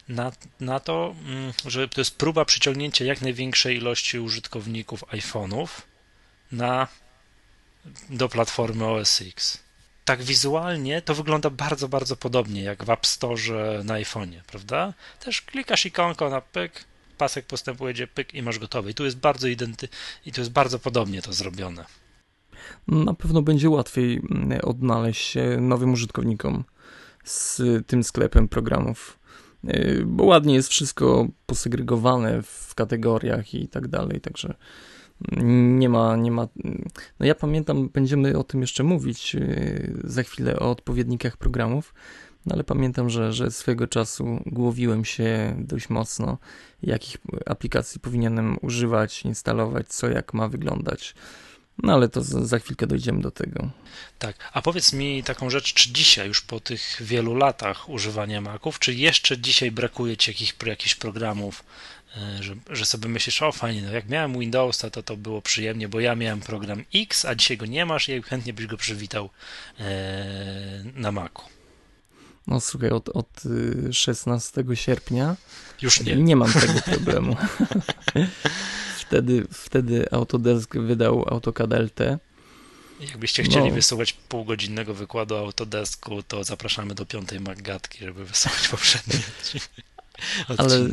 na, 0.08 0.32
na 0.60 0.80
to, 0.80 1.14
mm, 1.26 1.52
że 1.66 1.88
to 1.88 2.00
jest 2.00 2.16
próba 2.16 2.44
przyciągnięcia 2.44 3.04
jak 3.04 3.20
największej 3.20 3.76
ilości 3.76 4.18
użytkowników 4.18 5.02
iPhone'ów 5.02 5.68
na, 6.52 6.88
do 8.10 8.28
platformy 8.28 8.86
OS 8.86 9.22
X. 9.22 9.62
Tak 10.04 10.22
wizualnie 10.22 11.02
to 11.02 11.14
wygląda 11.14 11.50
bardzo, 11.50 11.88
bardzo 11.88 12.16
podobnie 12.16 12.62
jak 12.62 12.84
w 12.84 12.90
App 12.90 13.06
Store 13.06 13.84
na 13.84 13.94
iPhone'ie, 13.94 14.40
prawda? 14.46 14.94
Też 15.20 15.42
klikasz 15.42 15.86
ikonką 15.86 16.30
na 16.30 16.40
pyk, 16.40 16.84
pasek 17.18 17.46
postępuje, 17.46 18.06
pyk 18.06 18.34
i 18.34 18.42
masz 18.42 18.58
gotowy. 18.58 18.90
I 18.90 18.94
tu 18.94 19.04
jest 19.04 19.16
bardzo 19.16 19.48
identy 19.48 19.88
i 20.26 20.32
tu 20.32 20.40
jest 20.40 20.52
bardzo 20.52 20.78
podobnie 20.78 21.22
to 21.22 21.32
zrobione. 21.32 21.84
Na 22.88 23.14
pewno 23.14 23.42
będzie 23.42 23.70
łatwiej 23.70 24.22
mm, 24.30 24.60
odnaleźć 24.62 25.26
się 25.26 25.56
nowym 25.60 25.92
użytkownikom 25.92 26.64
z 27.24 27.60
tym 27.86 28.04
sklepem 28.04 28.48
programów 28.48 29.18
bo 30.06 30.24
ładnie 30.24 30.54
jest 30.54 30.68
wszystko 30.68 31.28
posegregowane 31.46 32.42
w 32.42 32.74
kategoriach 32.74 33.54
i 33.54 33.68
tak 33.68 33.88
dalej, 33.88 34.20
także 34.20 34.54
nie 35.42 35.88
ma, 35.88 36.16
nie 36.16 36.30
ma. 36.30 36.48
No 37.20 37.26
ja 37.26 37.34
pamiętam, 37.34 37.88
będziemy 37.88 38.38
o 38.38 38.44
tym 38.44 38.60
jeszcze 38.60 38.84
mówić 38.84 39.34
y, 39.34 40.00
za 40.04 40.22
chwilę 40.22 40.58
o 40.58 40.70
odpowiednikach 40.70 41.36
programów, 41.36 41.94
no 42.46 42.54
ale 42.54 42.64
pamiętam, 42.64 43.10
że, 43.10 43.32
że 43.32 43.50
swego 43.50 43.86
czasu 43.86 44.42
głowiłem 44.46 45.04
się 45.04 45.56
dość 45.58 45.88
mocno, 45.90 46.38
jakich 46.82 47.16
aplikacji 47.46 48.00
powinienem 48.00 48.56
używać, 48.62 49.22
instalować, 49.22 49.88
co 49.88 50.08
jak 50.08 50.34
ma 50.34 50.48
wyglądać. 50.48 51.14
No 51.78 51.92
ale 51.92 52.08
to 52.08 52.22
za, 52.22 52.58
chwilkę 52.58 52.86
dojdziemy 52.86 53.20
do 53.20 53.30
tego. 53.30 53.70
Tak, 54.18 54.50
a 54.52 54.62
powiedz 54.62 54.92
mi 54.92 55.22
taką 55.22 55.50
rzecz, 55.50 55.74
czy 55.74 55.92
dzisiaj 55.92 56.28
już 56.28 56.40
po 56.40 56.60
tych 56.60 56.96
wielu 57.00 57.34
latach 57.34 57.88
używania 57.88 58.40
Maców, 58.40 58.78
czy 58.78 58.94
jeszcze 58.94 59.38
dzisiaj 59.38 59.70
brakuje 59.70 60.16
ci 60.16 60.30
jakich, 60.30 60.54
jakichś 60.66 60.94
programów, 60.94 61.64
e, 62.16 62.42
że, 62.42 62.54
że 62.70 62.86
sobie 62.86 63.08
myślisz, 63.08 63.42
o 63.42 63.52
fajnie, 63.52 63.82
no 63.82 63.92
jak 63.92 64.08
miałem 64.08 64.38
Windowsa, 64.38 64.90
to 64.90 65.02
to 65.02 65.16
było 65.16 65.42
przyjemnie, 65.42 65.88
bo 65.88 66.00
ja 66.00 66.14
miałem 66.14 66.40
program 66.40 66.84
X, 66.94 67.24
a 67.24 67.34
dzisiaj 67.34 67.56
go 67.56 67.66
nie 67.66 67.86
masz 67.86 68.08
i 68.08 68.22
chętnie 68.22 68.52
byś 68.52 68.66
go 68.66 68.76
przywitał 68.76 69.30
e, 69.80 70.84
na 70.94 71.12
Macu. 71.12 71.42
No 72.46 72.60
słuchaj, 72.60 72.90
od, 72.90 73.08
od 73.08 73.42
16 73.92 74.64
y, 74.70 74.76
sierpnia 74.76 75.36
już 75.82 76.00
nie. 76.00 76.16
Nie 76.16 76.36
mam 76.36 76.52
tego 76.52 76.80
problemu. 76.84 77.36
wtedy, 79.12 79.46
wtedy 79.52 80.06
Autodesk 80.10 80.76
wydał 80.76 81.24
AutoCAD 81.28 81.72
LT. 81.72 82.00
Jakbyście 83.00 83.42
chcieli 83.42 83.68
no. 83.68 83.74
wysłuchać 83.74 84.12
półgodzinnego 84.12 84.94
wykładu 84.94 85.36
Autodesku, 85.36 86.22
to 86.22 86.44
zapraszamy 86.44 86.94
do 86.94 87.06
piątej 87.06 87.40
Maggatki, 87.40 87.98
żeby 87.98 88.24
wysłuchać 88.24 88.68
poprzedni 88.76 89.20
Ale 90.58 90.88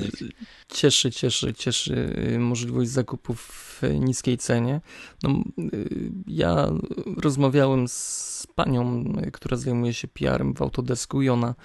cieszy, 0.73 1.11
cieszy, 1.11 1.53
cieszy 1.53 2.15
y, 2.33 2.39
możliwość 2.39 2.89
zakupu 2.89 3.33
w 3.33 3.81
niskiej 3.99 4.37
cenie. 4.37 4.81
No, 5.23 5.43
y, 5.73 6.11
ja 6.27 6.71
rozmawiałem 7.17 7.87
z 7.87 8.47
panią, 8.55 9.13
która 9.33 9.57
zajmuje 9.57 9.93
się 9.93 10.07
PR-em 10.07 10.53
w 10.53 10.61
Autodesku 10.61 11.21
i 11.21 11.29
ona 11.29 11.55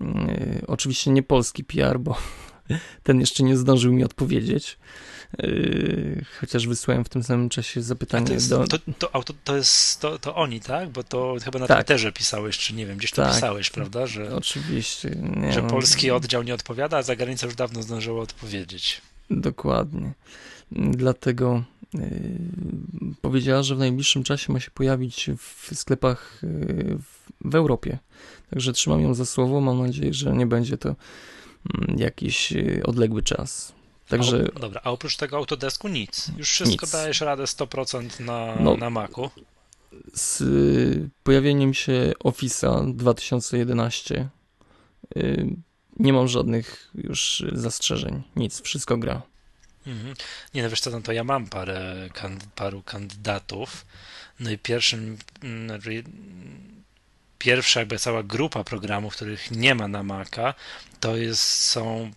y, 0.00 0.64
oczywiście 0.66 1.10
nie 1.10 1.22
polski 1.22 1.64
PR, 1.64 2.00
bo 2.00 2.16
ten 3.02 3.20
jeszcze 3.20 3.42
nie 3.42 3.56
zdążył 3.56 3.92
mi 3.92 4.04
odpowiedzieć. 4.04 4.78
Yy, 5.38 6.24
chociaż 6.40 6.66
wysłałem 6.66 7.04
w 7.04 7.08
tym 7.08 7.22
samym 7.22 7.48
czasie 7.48 7.82
zapytanie 7.82 8.26
to 8.26 8.32
jest, 8.32 8.50
do... 8.50 8.66
To, 8.66 8.78
to, 9.22 9.34
to 9.44 9.56
jest 9.56 10.00
to, 10.00 10.18
to 10.18 10.34
oni, 10.34 10.60
tak? 10.60 10.88
Bo 10.88 11.04
to 11.04 11.36
chyba 11.44 11.58
na 11.58 11.66
tak. 11.66 11.78
Twitterze 11.78 12.12
pisałeś, 12.12 12.58
czy 12.58 12.74
nie 12.74 12.86
wiem, 12.86 12.98
gdzieś 12.98 13.10
to 13.10 13.22
tak. 13.22 13.34
pisałeś, 13.34 13.70
prawda? 13.70 14.06
Że, 14.06 14.36
Oczywiście. 14.36 15.10
Nie, 15.36 15.52
że 15.52 15.62
no. 15.62 15.68
polski 15.68 16.10
oddział 16.10 16.42
nie 16.42 16.54
odpowiada, 16.54 16.96
a 16.96 17.02
zagranica 17.02 17.46
już 17.46 17.54
dawno 17.54 17.82
zdążyła 17.82 18.22
odpowiedzieć. 18.22 19.02
Dokładnie. 19.30 20.12
Dlatego 20.72 21.62
yy, 21.94 22.00
powiedziała, 23.20 23.62
że 23.62 23.74
w 23.74 23.78
najbliższym 23.78 24.24
czasie 24.24 24.52
ma 24.52 24.60
się 24.60 24.70
pojawić 24.70 25.30
w 25.38 25.70
sklepach 25.74 26.40
yy, 26.42 26.98
w 27.40 27.54
Europie. 27.54 27.98
Także 28.50 28.72
trzymam 28.72 29.00
ją 29.00 29.14
za 29.14 29.26
słowo. 29.26 29.60
Mam 29.60 29.86
nadzieję, 29.86 30.14
że 30.14 30.32
nie 30.32 30.46
będzie 30.46 30.78
to 30.78 30.88
mm, 30.88 31.98
jakiś 31.98 32.52
yy, 32.52 32.82
odległy 32.84 33.22
czas. 33.22 33.79
Także... 34.10 34.46
A, 34.56 34.58
dobra, 34.58 34.80
a 34.84 34.90
oprócz 34.90 35.16
tego 35.16 35.36
Autodesku 35.36 35.88
nic. 35.88 36.30
Już 36.36 36.50
wszystko 36.50 36.86
nic. 36.86 36.92
dajesz 36.92 37.20
radę 37.20 37.44
100% 37.44 38.20
na, 38.20 38.56
no, 38.60 38.76
na 38.76 38.90
Macu. 38.90 39.30
Z 40.14 40.42
pojawieniem 41.22 41.74
się 41.74 42.12
Office'a 42.24 42.94
2011 42.94 44.28
y, 45.16 45.46
nie 45.98 46.12
mam 46.12 46.28
żadnych 46.28 46.90
już 46.94 47.44
zastrzeżeń. 47.52 48.22
Nic, 48.36 48.62
wszystko 48.62 48.96
gra. 48.96 49.22
Mhm. 49.86 50.14
Nie 50.54 50.62
no 50.62 50.70
wiesz 50.70 50.80
co, 50.80 50.90
no 50.90 51.00
to 51.00 51.12
ja 51.12 51.24
mam 51.24 51.46
parę, 51.46 52.08
paru 52.54 52.82
kandydatów. 52.82 53.86
No 54.40 54.50
i 54.50 54.58
pierwszym, 54.58 55.18
mm, 55.42 55.68
znaczy, 55.68 56.04
pierwsza 57.38 57.80
jakby 57.80 57.98
cała 57.98 58.22
grupa 58.22 58.64
programów, 58.64 59.16
których 59.16 59.50
nie 59.50 59.74
ma 59.74 59.88
na 59.88 60.02
Maca, 60.02 60.54
to 61.00 61.16
jest, 61.16 61.42
są 61.42 62.10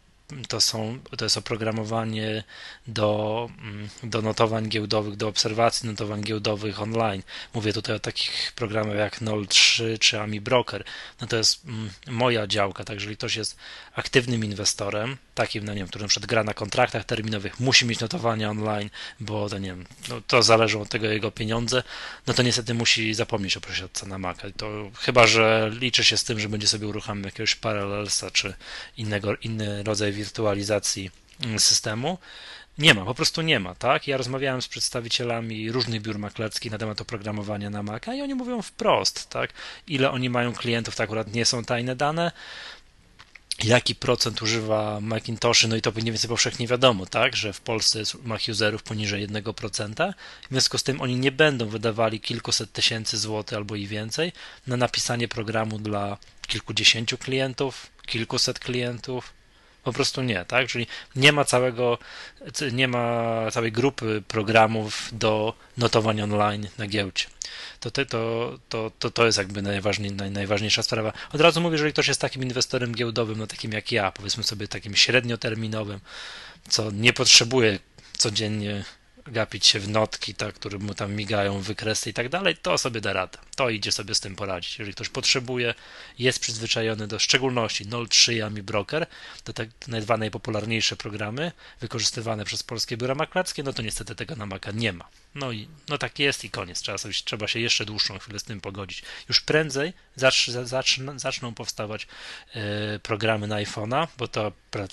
to, 0.48 0.62
są, 0.62 1.00
to 1.18 1.26
jest 1.26 1.38
oprogramowanie 1.38 2.44
do, 2.88 3.50
mm, 3.62 3.90
do 4.04 4.22
notowań 4.22 4.70
giełdowych, 4.70 5.16
do 5.16 5.28
obserwacji 5.28 5.90
notowań 5.90 6.22
giełdowych 6.22 6.82
online. 6.82 7.24
Mówię 7.54 7.74
tutaj 7.74 7.96
o 7.96 8.00
takich 8.00 8.52
programach 8.56 8.96
jak 8.96 9.20
03 9.50 9.98
czy 10.00 10.20
AMI 10.20 10.42
Broker. 10.42 10.84
No 11.22 11.28
to 11.28 11.36
jest 11.36 11.66
mm, 11.66 11.90
moja 12.08 12.48
działka, 12.48 12.84
tak 12.84 12.96
jeżeli 12.96 13.18
ktoś 13.18 13.36
jest 13.36 13.58
aktywnym 13.96 14.46
inwestorem, 14.46 15.18
takim, 15.36 15.66
no 15.66 15.74
nie 15.74 15.80
wiem, 15.80 15.88
który 15.88 16.08
przed 16.08 16.26
gra 16.26 16.44
na 16.44 16.54
kontraktach 16.54 17.06
terminowych, 17.06 17.60
musi 17.60 17.86
mieć 17.86 18.00
notowania 18.00 18.50
online, 18.50 18.90
bo 19.20 19.50
to 19.50 19.58
nie 19.58 19.68
wiem, 19.68 19.86
no 20.10 20.22
to 20.28 20.44
zależy 20.44 20.80
od 20.80 20.90
tego 20.90 21.08
jego 21.08 21.32
pieniądze, 21.32 21.84
no 22.28 22.34
to 22.34 22.44
niestety 22.44 22.74
musi 22.74 23.14
zapomnieć 23.14 23.58
o 23.58 23.62
przesiadce 23.62 24.06
na 24.06 24.18
Maca. 24.18 24.48
To 24.58 24.92
chyba, 25.00 25.28
że 25.28 25.72
liczy 25.74 26.04
się 26.04 26.18
z 26.18 26.24
tym, 26.24 26.40
że 26.40 26.50
będzie 26.50 26.68
sobie 26.68 26.88
uruchamiał 26.88 27.26
jakiegoś 27.26 27.56
Parallelsa 27.56 28.32
czy 28.32 28.54
innego, 28.98 29.36
inny 29.36 29.84
rodzaj 29.84 30.12
wirtualizacji 30.12 31.12
mm, 31.44 31.60
systemu. 31.60 32.18
Nie 32.78 32.94
ma, 32.94 33.06
po 33.06 33.16
prostu 33.16 33.42
nie 33.42 33.60
ma, 33.60 33.76
tak? 33.76 34.08
Ja 34.08 34.18
rozmawiałem 34.18 34.62
z 34.62 34.68
przedstawicielami 34.68 35.72
różnych 35.72 36.02
biur 36.02 36.20
maklerskich 36.20 36.72
na 36.72 36.78
temat 36.78 37.02
oprogramowania 37.02 37.70
na 37.70 37.84
Maca 37.84 38.14
i 38.16 38.22
oni 38.22 38.36
mówią 38.36 38.62
wprost, 38.62 39.30
tak? 39.30 39.54
Ile 39.88 40.12
oni 40.12 40.30
mają 40.30 40.54
klientów, 40.54 40.96
to 40.96 41.04
akurat 41.04 41.34
nie 41.34 41.46
są 41.46 41.64
tajne 41.64 41.96
dane, 41.96 42.32
jaki 43.64 43.96
procent 43.96 44.42
używa 44.42 45.00
Macintoshy, 45.02 45.68
no 45.68 45.76
i 45.76 45.82
to 45.82 45.92
mniej 45.92 46.06
więcej 46.06 46.30
powszechnie 46.30 46.68
wiadomo, 46.68 47.06
tak, 47.06 47.36
że 47.36 47.54
w 47.54 47.62
Polsce 47.62 48.00
jest 48.00 48.24
Mac 48.24 48.50
userów 48.50 48.84
poniżej 48.84 49.28
1%, 49.28 50.14
w 50.44 50.52
związku 50.52 50.78
z 50.78 50.84
tym 50.84 51.02
oni 51.02 51.16
nie 51.16 51.32
będą 51.32 51.66
wydawali 51.66 52.20
kilkuset 52.20 52.72
tysięcy 52.72 53.18
złotych 53.18 53.58
albo 53.58 53.76
i 53.76 53.88
więcej 53.88 54.32
na 54.68 54.78
napisanie 54.78 55.28
programu 55.28 55.80
dla 55.80 56.18
kilkudziesięciu 56.48 57.18
klientów, 57.18 57.88
kilkuset 58.06 58.60
klientów, 58.60 59.34
po 59.84 59.94
prostu 59.94 60.22
nie, 60.22 60.46
tak? 60.46 60.68
Czyli 60.68 60.88
nie 61.16 61.32
ma 61.32 61.46
całego, 61.46 61.98
nie 62.72 62.88
ma 62.88 63.38
całej 63.52 63.72
grupy 63.72 64.24
programów 64.28 65.10
do 65.12 65.54
notowań 65.78 66.22
online 66.22 66.68
na 66.78 66.88
giełdzie. 66.88 67.26
To, 67.80 67.92
to, 67.92 68.06
to, 68.70 68.92
to, 69.00 69.12
to 69.12 69.26
jest 69.26 69.38
jakby 69.38 69.62
najważniej, 69.62 70.12
naj, 70.12 70.32
najważniejsza 70.32 70.84
sprawa. 70.84 71.14
Od 71.34 71.42
razu 71.42 71.62
mówię, 71.62 71.74
jeżeli 71.74 71.94
ktoś 71.94 72.08
jest 72.08 72.22
takim 72.22 72.44
inwestorem 72.44 72.96
giełdowym, 72.96 73.38
no 73.38 73.48
takim 73.48 73.72
jak 73.72 73.92
ja, 73.92 74.12
powiedzmy 74.12 74.44
sobie 74.44 74.68
takim 74.68 74.96
średnioterminowym, 74.96 76.00
co 76.70 76.92
nie 76.92 77.14
potrzebuje 77.14 77.80
codziennie 78.18 78.84
gapić 79.28 79.68
się 79.68 79.80
w 79.80 79.90
notki, 79.90 80.36
tak, 80.36 80.56
które 80.56 80.80
mu 80.80 80.94
tam 80.94 81.14
migają, 81.14 81.60
wykresy 81.60 82.10
i 82.10 82.14
tak 82.14 82.30
dalej, 82.30 82.58
to 82.58 82.78
sobie 82.78 83.02
da 83.02 83.14
radę. 83.14 83.38
To 83.56 83.70
idzie 83.70 83.92
sobie 83.92 84.16
z 84.16 84.20
tym 84.20 84.36
poradzić. 84.36 84.80
Jeżeli 84.80 84.96
ktoś 84.96 85.10
potrzebuje, 85.10 85.76
jest 86.20 86.40
przyzwyczajony 86.40 87.08
do 87.08 87.20
szczególności 87.20 87.86
03 88.10 88.34
Yami 88.34 88.64
Broker, 88.64 89.08
to 89.44 89.54
te 89.54 89.68
dwa 90.02 90.18
najpopularniejsze 90.18 90.96
programy 90.96 91.52
wykorzystywane 91.82 92.46
przez 92.46 92.64
polskie 92.64 92.98
biura 92.98 93.16
maklerskie, 93.16 93.64
no 93.64 93.74
to 93.74 93.82
niestety 93.82 94.16
tego 94.16 94.36
na 94.36 94.46
Maca 94.46 94.72
nie 94.72 94.94
ma. 94.94 95.08
No 95.36 95.52
i 95.52 95.68
no 95.90 95.98
tak 95.98 96.20
jest 96.20 96.44
i 96.44 96.50
koniec. 96.50 96.82
Trzeba, 96.82 96.98
sobie, 96.98 97.14
trzeba 97.26 97.48
się 97.48 97.60
jeszcze 97.60 97.86
dłuższą 97.86 98.20
chwilę 98.20 98.40
z 98.40 98.44
tym 98.44 98.62
pogodzić. 98.62 99.04
Już 99.30 99.42
prędzej 99.42 99.94
zacz, 100.16 100.48
zacz, 100.50 101.00
zaczną 101.16 101.54
powstawać 101.54 102.08
e, 102.56 103.00
programy 103.00 103.48
na 103.48 103.56
iPhone'a, 103.56 104.08
bo 104.18 104.28
ta 104.28 104.52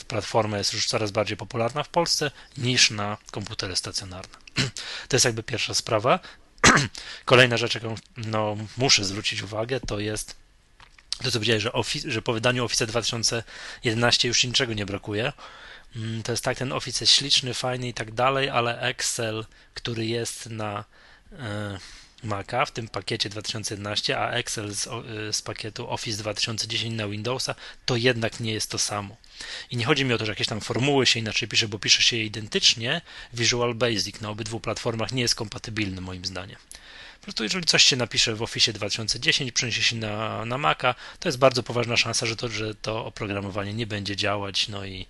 platforma 0.09 0.59
jest 0.59 0.72
już 0.72 0.87
coraz 0.87 1.11
bardziej 1.11 1.37
popularna 1.37 1.83
w 1.83 1.88
Polsce 1.88 2.31
niż 2.57 2.90
na 2.90 3.16
komputery 3.31 3.76
stacjonarne. 3.76 4.37
To 5.09 5.16
jest 5.16 5.24
jakby 5.24 5.42
pierwsza 5.42 5.74
sprawa. 5.74 6.18
Kolejna 7.24 7.57
rzecz, 7.57 7.74
jaką 7.74 7.94
no, 8.16 8.57
muszę 8.76 9.05
zwrócić 9.05 9.42
uwagę, 9.42 9.81
to 9.81 9.98
jest 9.98 10.37
to, 11.22 11.24
co 11.24 11.33
powiedziałeś, 11.33 11.62
że, 11.62 11.72
że 12.05 12.22
po 12.22 12.33
wydaniu 12.33 12.64
Office 12.64 12.87
2011 12.87 14.29
już 14.29 14.44
niczego 14.44 14.74
nie 14.74 14.87
brakuje. 14.87 15.33
Mm, 15.96 16.22
to 16.22 16.33
jest 16.33 16.44
tak, 16.44 16.59
ten 16.59 16.72
Office 16.72 17.05
jest 17.05 17.12
śliczny, 17.12 17.55
fajny 17.55 17.88
i 17.88 17.94
tak 17.94 18.12
dalej, 18.12 18.50
ale 18.50 18.81
Excel, 18.81 19.46
który 19.74 20.07
jest 20.07 20.46
na 20.46 20.85
e, 21.33 21.79
Maca 22.22 22.64
w 22.64 22.70
tym 22.70 22.88
pakiecie 22.88 23.29
2011, 23.29 24.18
a 24.18 24.31
Excel 24.31 24.74
z, 24.74 24.87
e, 24.87 25.33
z, 25.33 25.42
pakietu 25.42 25.90
Office 25.90 26.18
2010 26.18 26.94
na 26.94 27.09
Windowsa, 27.09 27.55
to 27.87 27.96
jednak 27.96 28.40
nie 28.40 28.53
jest 28.53 28.70
to 28.70 28.79
samo. 28.79 29.16
I 29.70 29.76
nie 29.76 29.85
chodzi 29.85 30.05
mi 30.05 30.14
o 30.14 30.18
to, 30.18 30.26
że 30.26 30.33
jakieś 30.33 30.46
tam 30.46 30.61
formuły 30.61 31.07
się 31.07 31.20
inaczej 31.20 31.48
pisze, 31.48 31.68
bo 31.68 31.79
pisze 31.79 32.03
się 32.03 32.16
je 32.16 32.24
identycznie. 32.24 33.00
Visual 33.35 33.74
Basic 33.74 34.20
na 34.20 34.31
obydwu 34.31 34.61
platformach 34.61 35.12
nie 35.12 35.22
jest 35.22 35.35
kompatybilny 35.35 36.00
moim 36.00 36.24
zdaniem. 36.24 36.57
Po 37.20 37.24
prostu 37.24 37.42
jeżeli 37.42 37.64
coś 37.64 37.85
się 37.85 37.96
napisze 37.96 38.35
w 38.35 38.42
Office 38.42 38.72
2010, 38.72 39.53
przeniesie 39.53 39.83
się 39.83 39.96
na, 39.96 40.44
na 40.44 40.59
Maca, 40.59 40.94
to 41.18 41.29
jest 41.29 41.38
bardzo 41.38 41.62
poważna 41.62 41.96
szansa, 41.96 42.26
że 42.26 42.37
to, 42.37 42.48
że 42.48 42.74
to 42.74 43.05
oprogramowanie 43.05 43.74
nie 43.74 43.87
będzie 43.87 44.16
działać, 44.16 44.68
no 44.68 44.85
i 44.85 45.07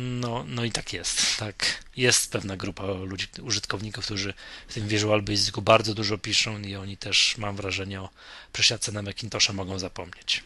no, 0.00 0.44
no 0.48 0.64
i 0.64 0.70
tak 0.70 0.92
jest. 0.92 1.38
Tak. 1.38 1.84
Jest 1.96 2.32
pewna 2.32 2.56
grupa 2.56 2.86
ludzi, 2.86 3.26
użytkowników, 3.42 4.04
którzy 4.04 4.34
w 4.68 4.74
tym 4.74 4.88
Visual 4.88 5.22
Basicu 5.22 5.62
bardzo 5.62 5.94
dużo 5.94 6.18
piszą 6.18 6.58
i 6.58 6.76
oni 6.76 6.96
też, 6.96 7.38
mam 7.38 7.56
wrażenie, 7.56 8.00
o 8.00 8.10
przesiadce 8.52 8.92
na 8.92 9.02
Macintosha 9.02 9.52
mogą 9.52 9.78
zapomnieć. 9.78 10.44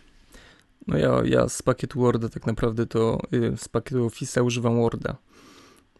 No 0.86 0.98
ja, 0.98 1.22
ja 1.24 1.48
z 1.48 1.62
pakietu 1.62 2.00
Worda 2.00 2.28
tak 2.28 2.46
naprawdę 2.46 2.86
to 2.86 3.20
y, 3.32 3.56
z 3.56 3.68
pakietu 3.68 4.08
Office'a 4.08 4.44
używam 4.44 4.76
Worda. 4.76 5.16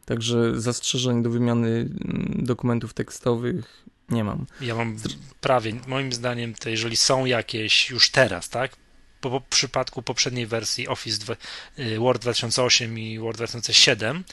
Także 0.05 0.61
zastrzeżeń 0.61 1.23
do 1.23 1.31
wymiany 1.31 1.69
mm, 1.69 2.45
dokumentów 2.45 2.95
tekstowych 2.95 3.85
nie 4.09 4.25
mam. 4.25 4.47
Ja 4.61 4.75
mam 4.75 4.97
prawie, 5.41 5.75
moim 5.87 6.13
zdaniem, 6.13 6.55
to 6.55 6.69
jeżeli 6.69 6.97
są 6.97 7.25
jakieś 7.25 7.91
już 7.91 8.11
teraz, 8.11 8.49
tak? 8.49 8.77
Po, 9.21 9.41
przypadku 9.41 10.03
poprzedniej 10.03 10.47
wersji 10.47 10.89
Office 10.89 11.19
2, 11.19 11.35
y, 11.79 11.99
Word 11.99 12.23
2008 12.23 12.99
i 12.99 13.19
Word 13.19 13.37
2007, 13.37 14.25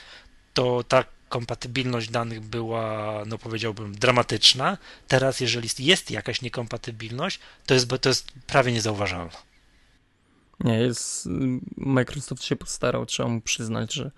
to 0.54 0.84
ta 0.84 1.04
kompatybilność 1.30 2.10
danych 2.10 2.42
była, 2.42 3.24
no 3.26 3.38
powiedziałbym, 3.38 3.96
dramatyczna. 3.96 4.78
Teraz, 5.08 5.40
jeżeli 5.40 5.70
jest 5.80 6.12
jakaś 6.12 6.42
niekompatybilność, 6.42 7.40
to 7.66 7.74
jest, 7.74 7.88
to 8.02 8.10
jest 8.10 8.32
prawie 8.48 8.72
niezauważalne. 8.72 9.38
Nie, 10.60 10.78
jest. 10.78 11.28
Microsoft 11.78 12.44
się 12.44 12.56
postarał, 12.56 13.06
trzeba 13.06 13.30
mu 13.30 13.42
przyznać, 13.42 13.94
że 13.94 14.12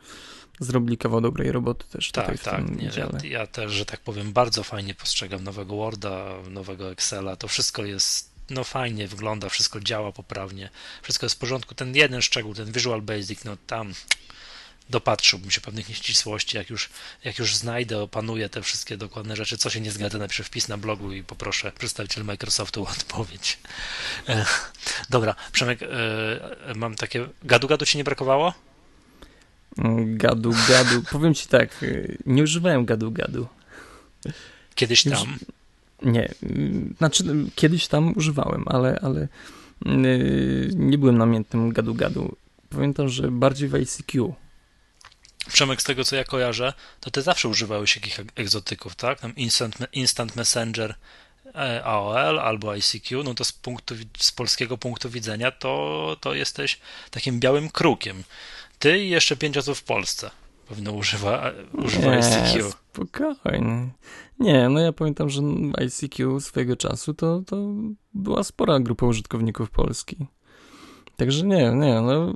zrobili 0.59 0.97
kawał 0.97 1.21
dobrej 1.21 1.51
roboty 1.51 1.85
też 1.91 2.11
tak, 2.11 2.25
tutaj 2.25 2.53
tak, 2.53 2.65
tym 2.65 2.79
nie. 2.79 2.91
Ja, 2.97 3.39
ja 3.39 3.47
też, 3.47 3.71
że 3.71 3.85
tak 3.85 3.99
powiem, 3.99 4.33
bardzo 4.33 4.63
fajnie 4.63 4.93
postrzegam 4.95 5.43
nowego 5.43 5.75
Worda, 5.75 6.25
nowego 6.49 6.91
Excela. 6.91 7.35
To 7.35 7.47
wszystko 7.47 7.85
jest 7.85 8.26
no 8.49 8.63
fajnie 8.63 9.07
wygląda, 9.07 9.49
wszystko 9.49 9.79
działa 9.79 10.11
poprawnie, 10.11 10.69
wszystko 11.01 11.25
jest 11.25 11.35
w 11.35 11.39
porządku. 11.39 11.75
Ten 11.75 11.95
jeden 11.95 12.21
szczegół, 12.21 12.53
ten 12.53 12.71
Visual 12.71 13.01
Basic, 13.01 13.43
no 13.43 13.57
tam 13.67 13.93
dopatrzyłbym 14.89 15.51
się 15.51 15.61
pewnych 15.61 15.89
nieścisłości, 15.89 16.57
jak 16.57 16.69
już, 16.69 16.89
jak 17.23 17.39
już 17.39 17.55
znajdę, 17.55 18.01
opanuję 18.01 18.49
te 18.49 18.61
wszystkie 18.61 18.97
dokładne 18.97 19.35
rzeczy, 19.35 19.57
co 19.57 19.69
się 19.69 19.81
nie 19.81 19.91
zgadza, 19.91 20.17
napiszę 20.17 20.43
wpis 20.43 20.67
na 20.67 20.77
blogu 20.77 21.13
i 21.13 21.23
poproszę 21.23 21.71
przedstawiciel 21.71 22.25
Microsoftu 22.25 22.83
o 22.83 22.89
odpowiedź. 22.89 23.59
E, 24.29 24.45
dobra, 25.09 25.35
Przemek, 25.51 25.79
e, 25.83 25.87
mam 26.75 26.95
takie, 26.95 27.27
gadu 27.43 27.67
gadu 27.67 27.85
ci 27.85 27.97
nie 27.97 28.03
brakowało? 28.03 28.53
Gadu 30.05 30.53
gadu, 30.67 31.03
powiem 31.11 31.33
ci 31.33 31.47
tak, 31.47 31.85
nie 32.25 32.43
używałem 32.43 32.85
gadu 32.85 33.11
gadu. 33.11 33.47
Kiedyś 34.75 35.03
tam. 35.03 35.37
Nie, 36.01 36.33
znaczy 36.97 37.23
kiedyś 37.55 37.87
tam 37.87 38.13
używałem, 38.17 38.63
ale, 38.65 38.99
ale 39.01 39.27
yy, 39.85 40.69
nie 40.75 40.97
byłem 40.97 41.17
namiętnym 41.17 41.73
gadu-gadu. 41.73 42.35
Pamiętam, 42.69 43.09
że 43.09 43.31
bardziej 43.31 43.69
w 43.69 43.75
ICQ. 43.75 44.33
Przemek, 45.53 45.81
z 45.81 45.83
tego 45.83 46.03
co 46.03 46.15
ja 46.15 46.23
kojarzę, 46.23 46.73
to 46.99 47.11
ty 47.11 47.21
zawsze 47.21 47.47
używałeś 47.47 47.95
jakichś 47.95 48.17
egzotyków, 48.35 48.95
tak? 48.95 49.19
Tam 49.19 49.35
Instant, 49.35 49.77
Instant 49.93 50.35
Messenger 50.35 50.95
e, 51.55 51.83
AOL 51.83 52.39
albo 52.39 52.71
ICQ, 52.75 53.23
no 53.23 53.33
to 53.33 53.43
z, 53.43 53.51
punktu, 53.51 53.95
z 54.17 54.31
polskiego 54.31 54.77
punktu 54.77 55.09
widzenia 55.09 55.51
to, 55.51 56.17
to 56.21 56.33
jesteś 56.33 56.79
takim 57.11 57.39
białym 57.39 57.69
krukiem. 57.69 58.23
Ty 58.79 58.99
i 59.03 59.09
jeszcze 59.09 59.37
pięć 59.37 59.57
osób 59.57 59.77
w 59.77 59.83
Polsce 59.83 60.31
pewno 60.67 60.91
używa, 60.91 61.51
używa 61.73 62.15
nie, 62.15 62.17
ICQ. 62.17 62.73
Spokojnie. 63.05 63.89
Nie, 64.39 64.69
no 64.69 64.79
ja 64.79 64.93
pamiętam, 64.93 65.29
że 65.29 65.41
ICQ 65.73 66.39
swojego 66.39 66.75
czasu 66.75 67.13
to, 67.13 67.41
to 67.45 67.73
była 68.13 68.43
spora 68.43 68.79
grupa 68.79 69.05
użytkowników 69.05 69.69
Polski. 69.71 70.27
Także 71.15 71.45
nie, 71.45 71.71
nie, 71.75 72.01
no 72.01 72.33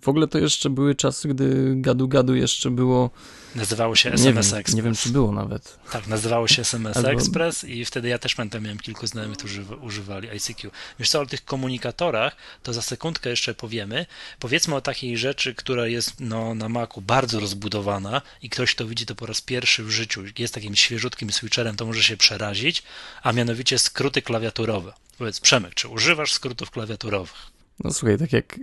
w 0.00 0.08
ogóle 0.08 0.28
to 0.28 0.38
jeszcze 0.38 0.70
były 0.70 0.94
czasy, 0.94 1.28
gdy 1.28 1.74
gadu 1.76 2.08
gadu 2.08 2.34
jeszcze 2.34 2.70
było. 2.70 3.10
Nazywało 3.54 3.96
się 3.96 4.12
SMS 4.12 4.52
nie 4.52 4.58
Express. 4.58 4.74
Wiem, 4.74 4.76
nie 4.76 4.82
wiem, 4.82 4.94
czy 4.94 5.08
było 5.08 5.32
nawet. 5.32 5.78
Tak, 5.92 6.06
nazywało 6.06 6.48
się 6.48 6.62
SMS 6.62 6.96
Albo... 6.96 7.10
Express 7.10 7.64
i 7.64 7.84
wtedy 7.84 8.08
ja 8.08 8.18
też 8.18 8.34
pamiętam, 8.34 8.62
miałem 8.62 8.78
kilku 8.78 9.06
znajomych, 9.06 9.38
którzy 9.38 9.64
używali 9.80 10.28
ICQ. 10.28 10.70
Wiesz 10.98 11.10
co, 11.10 11.20
o 11.20 11.26
tych 11.26 11.44
komunikatorach 11.44 12.36
to 12.62 12.72
za 12.72 12.82
sekundkę 12.82 13.30
jeszcze 13.30 13.54
powiemy. 13.54 14.06
Powiedzmy 14.38 14.74
o 14.74 14.80
takiej 14.80 15.18
rzeczy, 15.18 15.54
która 15.54 15.86
jest 15.86 16.20
no, 16.20 16.54
na 16.54 16.68
Macu 16.68 17.00
bardzo 17.00 17.40
rozbudowana 17.40 18.22
i 18.42 18.50
ktoś, 18.50 18.74
kto 18.74 18.86
widzi 18.86 19.06
to 19.06 19.14
po 19.14 19.26
raz 19.26 19.40
pierwszy 19.40 19.84
w 19.84 19.90
życiu, 19.90 20.22
jest 20.38 20.54
takim 20.54 20.76
świeżutkim 20.76 21.32
switcherem, 21.32 21.76
to 21.76 21.86
może 21.86 22.02
się 22.02 22.16
przerazić, 22.16 22.82
a 23.22 23.32
mianowicie 23.32 23.78
skróty 23.78 24.22
klawiaturowe. 24.22 24.92
Powiedz, 25.18 25.40
Przemek, 25.40 25.74
czy 25.74 25.88
używasz 25.88 26.32
skrótów 26.32 26.70
klawiaturowych? 26.70 27.46
No 27.84 27.92
słuchaj, 27.92 28.18
tak 28.18 28.32
jak, 28.32 28.60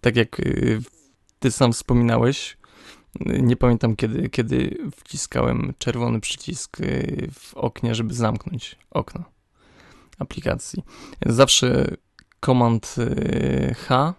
tak 0.00 0.16
jak 0.16 0.40
y, 0.40 0.82
ty 1.40 1.50
sam 1.50 1.72
wspominałeś, 1.72 2.56
nie 3.20 3.56
pamiętam 3.56 3.96
kiedy, 3.96 4.28
kiedy 4.28 4.78
wciskałem 4.96 5.74
czerwony 5.78 6.20
przycisk 6.20 6.80
y, 6.80 7.28
w 7.32 7.54
oknie, 7.54 7.94
żeby 7.94 8.14
zamknąć 8.14 8.76
okno 8.90 9.24
aplikacji. 10.18 10.82
Zawsze 11.26 11.96
komand 12.40 12.94
H, 13.76 14.14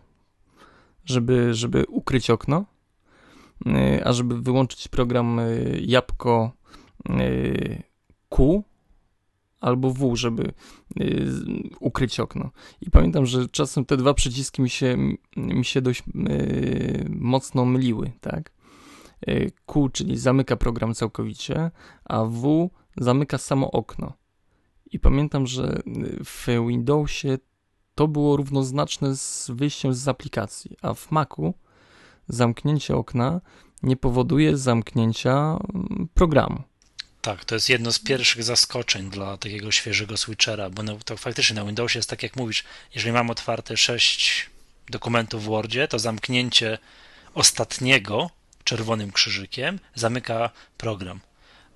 żeby, 1.05 1.53
żeby 1.53 1.85
ukryć 1.87 2.29
okno, 2.29 2.65
a 4.03 4.13
żeby 4.13 4.41
wyłączyć 4.41 4.87
program 4.87 5.39
jabłko 5.81 6.51
Q, 8.29 8.63
albo 9.65 9.93
W, 9.93 10.15
żeby 10.15 10.53
y, 11.01 11.25
ukryć 11.79 12.19
okno. 12.19 12.51
I 12.81 12.91
pamiętam, 12.91 13.25
że 13.25 13.49
czasem 13.49 13.85
te 13.85 13.97
dwa 13.97 14.13
przyciski 14.13 14.61
mi 14.61 14.69
się, 14.69 14.97
mi 15.37 15.65
się 15.65 15.81
dość 15.81 16.03
y, 16.29 17.05
mocno 17.09 17.65
myliły, 17.65 18.11
tak? 18.21 18.51
Y, 19.27 19.51
Q, 19.65 19.89
czyli 19.89 20.17
zamyka 20.17 20.55
program 20.55 20.93
całkowicie, 20.93 21.71
a 22.03 22.23
W 22.23 22.69
zamyka 22.97 23.37
samo 23.37 23.71
okno. 23.71 24.13
I 24.91 24.99
pamiętam, 24.99 25.47
że 25.47 25.81
w 26.25 26.47
Windowsie 26.67 27.37
to 27.95 28.07
było 28.07 28.37
równoznaczne 28.37 29.15
z 29.15 29.51
wyjściem 29.53 29.93
z 29.93 30.07
aplikacji, 30.07 30.77
a 30.81 30.93
w 30.93 31.11
Macu 31.11 31.53
zamknięcie 32.27 32.95
okna 32.95 33.41
nie 33.83 33.97
powoduje 33.97 34.57
zamknięcia 34.57 35.31
mm, 35.31 36.07
programu. 36.13 36.63
Tak, 37.21 37.45
to 37.45 37.55
jest 37.55 37.69
jedno 37.69 37.91
z 37.91 37.99
pierwszych 37.99 38.43
zaskoczeń 38.43 39.09
dla 39.09 39.37
takiego 39.37 39.71
świeżego 39.71 40.17
switchera, 40.17 40.69
bo 40.69 40.83
to 41.05 41.17
faktycznie 41.17 41.55
na 41.55 41.65
Windowsie 41.65 41.99
jest 41.99 42.09
tak 42.09 42.23
jak 42.23 42.35
mówisz, 42.35 42.63
jeżeli 42.95 43.13
mam 43.13 43.29
otwarte 43.29 43.77
6 43.77 44.49
dokumentów 44.89 45.43
w 45.43 45.45
Wordzie, 45.45 45.87
to 45.87 45.99
zamknięcie 45.99 46.77
ostatniego 47.33 48.29
czerwonym 48.65 49.11
krzyżykiem 49.11 49.79
zamyka 49.95 50.49
program. 50.77 51.19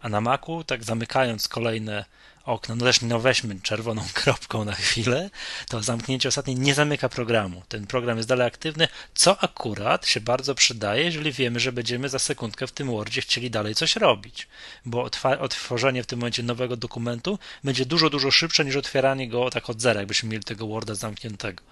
A 0.01 0.09
na 0.09 0.21
Macu, 0.21 0.63
tak 0.63 0.83
zamykając 0.83 1.47
kolejne 1.47 2.05
okno, 2.45 2.75
no 2.75 2.85
też 2.85 3.01
no 3.01 3.19
weźmy 3.19 3.61
czerwoną 3.61 4.05
kropką 4.23 4.65
na 4.65 4.73
chwilę, 4.73 5.29
to 5.67 5.83
zamknięcie 5.83 6.29
ostatnie 6.29 6.55
nie 6.55 6.73
zamyka 6.73 7.09
programu. 7.09 7.63
Ten 7.67 7.87
program 7.87 8.17
jest 8.17 8.29
dalej 8.29 8.47
aktywny, 8.47 8.87
co 9.13 9.43
akurat 9.43 10.07
się 10.07 10.21
bardzo 10.21 10.55
przydaje, 10.55 11.03
jeżeli 11.03 11.31
wiemy, 11.31 11.59
że 11.59 11.71
będziemy 11.71 12.09
za 12.09 12.19
sekundkę 12.19 12.67
w 12.67 12.71
tym 12.71 12.87
Wordzie 12.87 13.21
chcieli 13.21 13.51
dalej 13.51 13.75
coś 13.75 13.95
robić, 13.95 14.47
bo 14.85 15.09
otworzenie 15.39 16.03
w 16.03 16.07
tym 16.07 16.19
momencie 16.19 16.43
nowego 16.43 16.77
dokumentu 16.77 17.39
będzie 17.63 17.85
dużo, 17.85 18.09
dużo 18.09 18.31
szybsze 18.31 18.65
niż 18.65 18.75
otwieranie 18.75 19.29
go 19.29 19.49
tak 19.49 19.69
od 19.69 19.81
zera, 19.81 19.99
jakbyśmy 19.99 20.29
mieli 20.29 20.43
tego 20.43 20.67
Worda 20.67 20.95
zamkniętego 20.95 21.63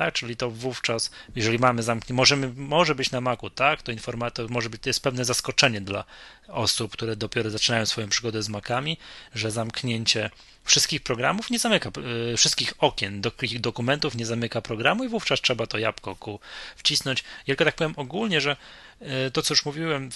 tak? 0.00 0.14
Czyli 0.14 0.36
to 0.36 0.50
wówczas, 0.50 1.10
jeżeli 1.36 1.58
mamy 1.58 1.82
zamknięcie, 1.82 2.14
możemy, 2.14 2.52
może 2.56 2.94
być 2.94 3.10
na 3.10 3.20
Macu, 3.20 3.50
tak? 3.50 3.82
To 3.82 3.92
informator 3.92 4.50
może 4.50 4.70
być, 4.70 4.82
to 4.82 4.88
jest 4.88 5.02
pewne 5.02 5.24
zaskoczenie 5.24 5.80
dla 5.80 6.04
osób, 6.48 6.92
które 6.92 7.16
dopiero 7.16 7.50
zaczynają 7.50 7.86
swoją 7.86 8.08
przygodę 8.08 8.42
z 8.42 8.48
Macami, 8.48 8.96
że 9.34 9.50
zamknięcie 9.50 10.30
wszystkich 10.64 11.02
programów 11.02 11.50
nie 11.50 11.58
zamyka, 11.58 11.90
yy, 12.30 12.36
wszystkich 12.36 12.74
okien, 12.78 13.20
do, 13.20 13.32
dokumentów 13.58 14.14
nie 14.14 14.26
zamyka 14.26 14.60
programu 14.60 15.04
i 15.04 15.08
wówczas 15.08 15.40
trzeba 15.40 15.66
to 15.66 15.78
jabłko 15.78 16.16
ku 16.16 16.40
wcisnąć. 16.76 17.24
Tylko 17.46 17.64
tak 17.64 17.74
powiem 17.74 17.94
ogólnie, 17.96 18.40
że 18.40 18.56
yy, 19.00 19.30
to, 19.30 19.42
co 19.42 19.54
już 19.54 19.64
mówiłem, 19.64 20.10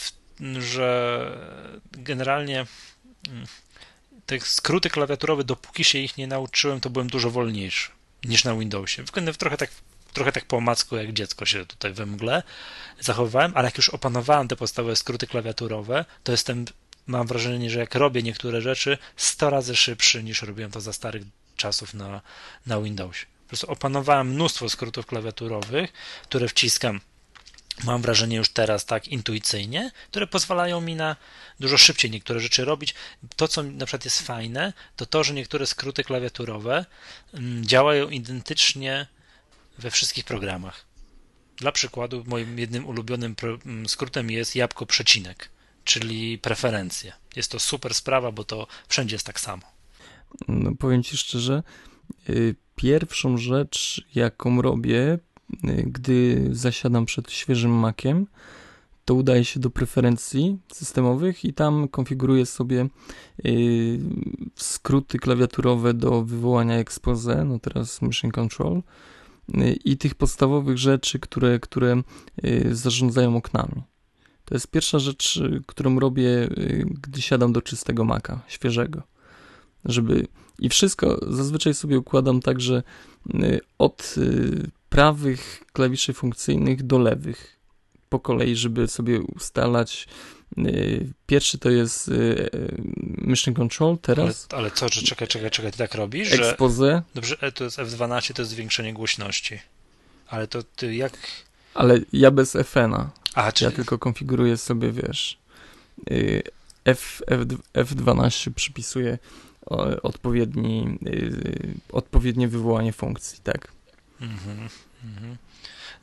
że 0.59 0.89
generalnie 1.93 2.67
yy, 3.29 3.33
te 4.27 4.41
skróty 4.41 4.91
klawiaturowe, 4.91 5.45
dopóki 5.45 5.85
się 5.85 5.99
ich 5.99 6.17
nie 6.17 6.27
nauczyłem, 6.27 6.81
to 6.81 6.91
byłem 6.91 7.09
dużo 7.09 7.31
wolniejszy 7.31 7.91
niż 8.25 8.45
na 8.45 8.55
Windowsie. 8.55 9.05
Trochę 9.39 9.57
tak, 9.57 9.71
trochę 10.13 10.33
tak 10.33 10.45
po 10.45 10.57
omacku, 10.57 10.97
jak 10.97 11.13
dziecko 11.13 11.47
się 11.47 11.67
tutaj 11.67 11.93
we 11.93 12.07
mgle 12.07 12.43
zachowywałem, 13.01 13.53
ale 13.55 13.65
jak 13.65 13.77
już 13.77 13.89
opanowałem 13.89 14.49
te 14.49 14.57
podstawowe 14.57 14.97
skróty 14.97 15.27
klawiaturowe, 15.27 16.05
to 16.25 16.33
jestem, 16.33 16.65
mam 17.07 17.27
wrażenie, 17.27 17.71
że 17.71 17.79
jak 17.79 17.95
robię 17.95 18.23
niektóre 18.23 18.61
rzeczy, 18.61 18.99
100 19.17 19.51
razy 19.51 19.77
szybszy 19.77 20.23
niż 20.23 20.43
robiłem 20.43 20.71
to 20.71 20.81
za 20.81 20.93
starych 20.93 21.23
czasów 21.57 21.95
na, 21.95 22.21
na 22.67 22.81
Windowsie. 22.81 23.27
Po 23.27 23.49
prostu 23.49 23.71
opanowałem 23.71 24.29
mnóstwo 24.29 24.69
skrótów 24.69 25.07
klawiaturowych, 25.07 25.93
które 26.23 26.49
wciskam 26.49 27.01
mam 27.85 28.03
wrażenie 28.03 28.37
już 28.37 28.49
teraz 28.49 28.85
tak 28.87 29.09
intuicyjnie, 29.09 29.91
które 30.11 30.27
pozwalają 30.27 30.81
mi 30.81 30.95
na 30.97 31.17
dużo 31.61 31.79
szybciej 31.79 32.11
niektóre 32.11 32.41
rzeczy 32.41 32.65
robić. 32.65 32.95
To, 33.37 33.49
co 33.49 33.63
na 33.63 33.87
przykład 33.87 34.05
jest 34.05 34.23
fajne, 34.23 34.73
to 34.97 35.07
to, 35.07 35.25
że 35.25 35.35
niektóre 35.35 35.67
skróty 35.67 36.05
klawiaturowe 36.05 36.85
mm, 37.35 37.67
działają 37.67 38.09
identycznie 38.09 39.07
we 39.79 39.91
wszystkich 39.91 40.25
programach. 40.25 40.87
Dla 41.57 41.73
przykładu, 41.73 42.25
moim 42.27 42.59
jednym 42.59 42.87
ulubionym 42.87 43.35
mm, 43.43 43.89
skrótem 43.89 44.31
jest 44.31 44.57
jabłko 44.57 44.87
przecinek, 44.87 45.49
czyli 45.85 46.39
preferencje. 46.39 47.13
Jest 47.37 47.51
to 47.51 47.61
super 47.61 47.95
sprawa, 47.95 48.33
bo 48.33 48.45
to 48.45 48.67
wszędzie 48.89 49.15
jest 49.15 49.27
tak 49.27 49.41
samo. 49.41 49.63
No, 50.49 50.71
powiem 50.79 51.03
Ci 51.03 51.17
szczerze, 51.17 51.63
y, 52.29 52.55
pierwszą 52.77 53.39
rzecz, 53.39 54.05
jaką 54.15 54.63
robię 54.63 55.19
gdy 55.87 56.49
zasiadam 56.53 57.07
przed 57.07 57.31
świeżym 57.31 57.71
makiem, 57.71 58.27
to 59.05 59.15
udaję 59.15 59.45
się 59.45 59.61
do 59.61 59.71
preferencji 59.71 60.59
systemowych 60.73 61.45
i 61.45 61.55
tam 61.55 61.89
konfiguruję 61.89 62.47
sobie 62.47 62.89
y, 63.47 64.01
skróty 64.57 65.19
klawiaturowe 65.19 65.95
do 65.95 66.25
wywołania 66.25 66.79
expose, 66.79 67.45
no 67.45 67.59
teraz 67.59 68.03
Mission 68.03 68.31
Control 68.31 68.83
y, 69.55 69.73
i 69.85 69.97
tych 69.97 70.15
podstawowych 70.15 70.79
rzeczy, 70.79 71.19
które, 71.19 71.61
które 71.61 72.03
y, 72.45 72.75
zarządzają 72.77 73.37
oknami. 73.37 73.83
To 74.45 74.55
jest 74.55 74.71
pierwsza 74.71 74.99
rzecz, 74.99 75.41
którą 75.67 76.01
robię, 76.01 76.49
gdy 76.85 77.23
siadam 77.23 77.53
do 77.53 77.63
czystego 77.63 78.05
maka, 78.05 78.41
świeżego. 78.47 79.03
Żeby 79.85 80.27
i 80.59 80.69
wszystko 80.69 81.19
zazwyczaj 81.29 81.75
sobie 81.75 81.99
układam 81.99 82.41
tak, 82.41 82.61
że 82.61 82.83
od 83.79 84.15
prawych 84.95 85.63
klawiszy 85.73 86.13
funkcyjnych 86.13 86.83
do 86.83 86.99
lewych 86.99 87.57
po 88.09 88.21
kolei, 88.21 88.57
żeby 88.57 88.89
sobie 88.89 89.21
ustalać. 89.21 90.07
Y, 90.59 91.13
pierwszy 91.27 91.59
to 91.59 91.71
jest 91.71 92.09
y, 92.09 92.13
y, 92.13 92.83
Mission 93.19 93.55
Control 93.55 93.99
teraz. 93.99 94.47
Ale, 94.51 94.59
ale 94.59 94.71
co, 94.71 94.89
że 94.89 95.03
czekaj, 95.03 95.29
czekaj, 95.29 95.51
czekaj, 95.51 95.73
ty 95.73 95.79
tak 95.79 95.95
robisz? 95.95 96.33
Expose. 96.33 96.87
Że, 96.87 97.03
dobrze, 97.15 97.37
e, 97.41 97.53
to 97.53 97.65
jest 97.65 97.79
F12, 97.79 98.35
to 98.35 98.43
jest 98.43 98.51
zwiększenie 98.51 98.95
głośności. 98.95 99.61
Ale 100.29 100.47
to 100.49 100.63
ty 100.63 100.95
jak. 100.95 101.13
Ale 101.75 101.99
ja 102.13 102.31
bez 102.31 102.57
FN-a. 102.57 103.11
A, 103.35 103.53
czyli... 103.53 103.71
Ja 103.71 103.77
tylko 103.77 103.99
konfiguruję 103.99 104.57
sobie, 104.57 104.93
wiesz. 104.93 105.39
F, 106.85 107.23
F, 107.27 107.41
F12 107.75 108.51
przypisuję 108.51 109.19
odpowiedni, 110.03 110.99
odpowiednie 111.93 112.49
wywołanie 112.49 112.93
funkcji, 112.93 113.41
tak? 113.43 113.73
Mhm, 114.25 114.69
mhm. 115.05 115.37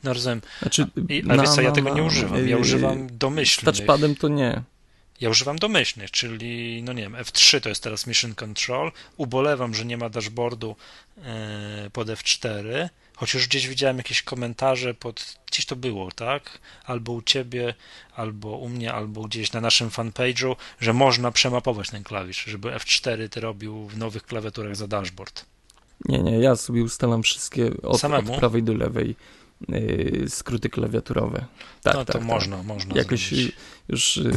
No 0.04 0.12
rozumiem. 0.12 0.40
Znaczy, 0.62 0.86
ale 1.28 1.36
na, 1.36 1.42
wiesz 1.42 1.50
co, 1.50 1.60
ja 1.60 1.72
tego 1.72 1.94
nie 1.94 2.02
używam. 2.02 2.48
Ja 2.48 2.56
używam 2.56 3.06
domyślnych. 3.18 3.76
Touchpadem 3.76 4.16
to 4.16 4.28
nie. 4.28 4.62
Ja 5.20 5.30
używam 5.30 5.58
domyślnych, 5.58 6.10
czyli, 6.10 6.82
no 6.82 6.92
nie 6.92 7.02
wiem, 7.02 7.12
F3 7.14 7.60
to 7.60 7.68
jest 7.68 7.82
teraz 7.82 8.06
Mission 8.06 8.34
Control. 8.34 8.92
Ubolewam, 9.16 9.74
że 9.74 9.84
nie 9.84 9.96
ma 9.96 10.08
dashboardu 10.08 10.76
e, 11.18 11.90
pod 11.92 12.08
F4, 12.08 12.88
chociaż 13.16 13.46
gdzieś 13.48 13.68
widziałem 13.68 13.96
jakieś 13.96 14.22
komentarze 14.22 14.94
pod, 14.94 15.38
gdzieś 15.46 15.66
to 15.66 15.76
było, 15.76 16.12
tak? 16.12 16.58
Albo 16.84 17.12
u 17.12 17.22
ciebie, 17.22 17.74
albo 18.16 18.48
u 18.48 18.68
mnie, 18.68 18.92
albo 18.92 19.22
gdzieś 19.22 19.52
na 19.52 19.60
naszym 19.60 19.90
fanpage'u, 19.90 20.56
że 20.80 20.92
można 20.92 21.30
przemapować 21.30 21.90
ten 21.90 22.02
klawisz, 22.02 22.44
żeby 22.44 22.68
F4 22.68 23.28
ty 23.28 23.40
robił 23.40 23.88
w 23.88 23.98
nowych 23.98 24.22
klawiaturach 24.22 24.76
za 24.76 24.86
dashboard. 24.86 25.51
Nie, 26.04 26.18
nie, 26.22 26.38
ja 26.38 26.56
sobie 26.56 26.82
ustalam 26.82 27.22
wszystkie 27.22 27.70
od, 27.82 28.04
od 28.04 28.36
prawej 28.38 28.62
do 28.62 28.74
lewej 28.74 29.16
yy, 29.68 30.24
skróty 30.28 30.70
klawiaturowe. 30.70 31.44
Tak, 31.82 31.94
no 31.94 32.04
to 32.04 32.12
tak, 32.12 32.22
można, 32.22 32.56
tak. 32.56 32.66
można 32.66 32.94
Jakoś 32.96 33.28
zrobić. 33.28 33.56
już 33.88 34.16
yy, 34.16 34.32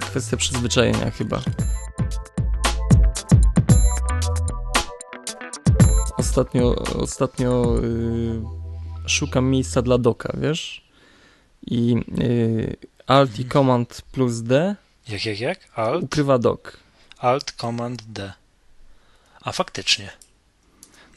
kwestia 0.00 0.36
przyzwyczajenia 0.36 1.10
chyba. 1.10 1.42
Ostatnio, 6.16 6.74
ostatnio 6.74 7.74
yy, 7.82 8.42
szukam 9.08 9.50
miejsca 9.50 9.82
dla 9.82 9.98
doka, 9.98 10.32
wiesz? 10.40 10.88
i 11.66 11.96
y, 12.20 12.76
Alt 13.06 13.38
i 13.38 13.44
Command 13.44 14.02
plus 14.12 14.42
D 14.42 14.76
Jak, 15.08 15.26
jak, 15.26 15.40
jak? 15.40 15.58
Alt, 15.74 16.04
ukrywa 16.04 16.38
dock. 16.38 16.76
Alt, 17.18 17.52
Command, 17.52 18.02
D. 18.02 18.32
A 19.40 19.52
faktycznie. 19.52 20.10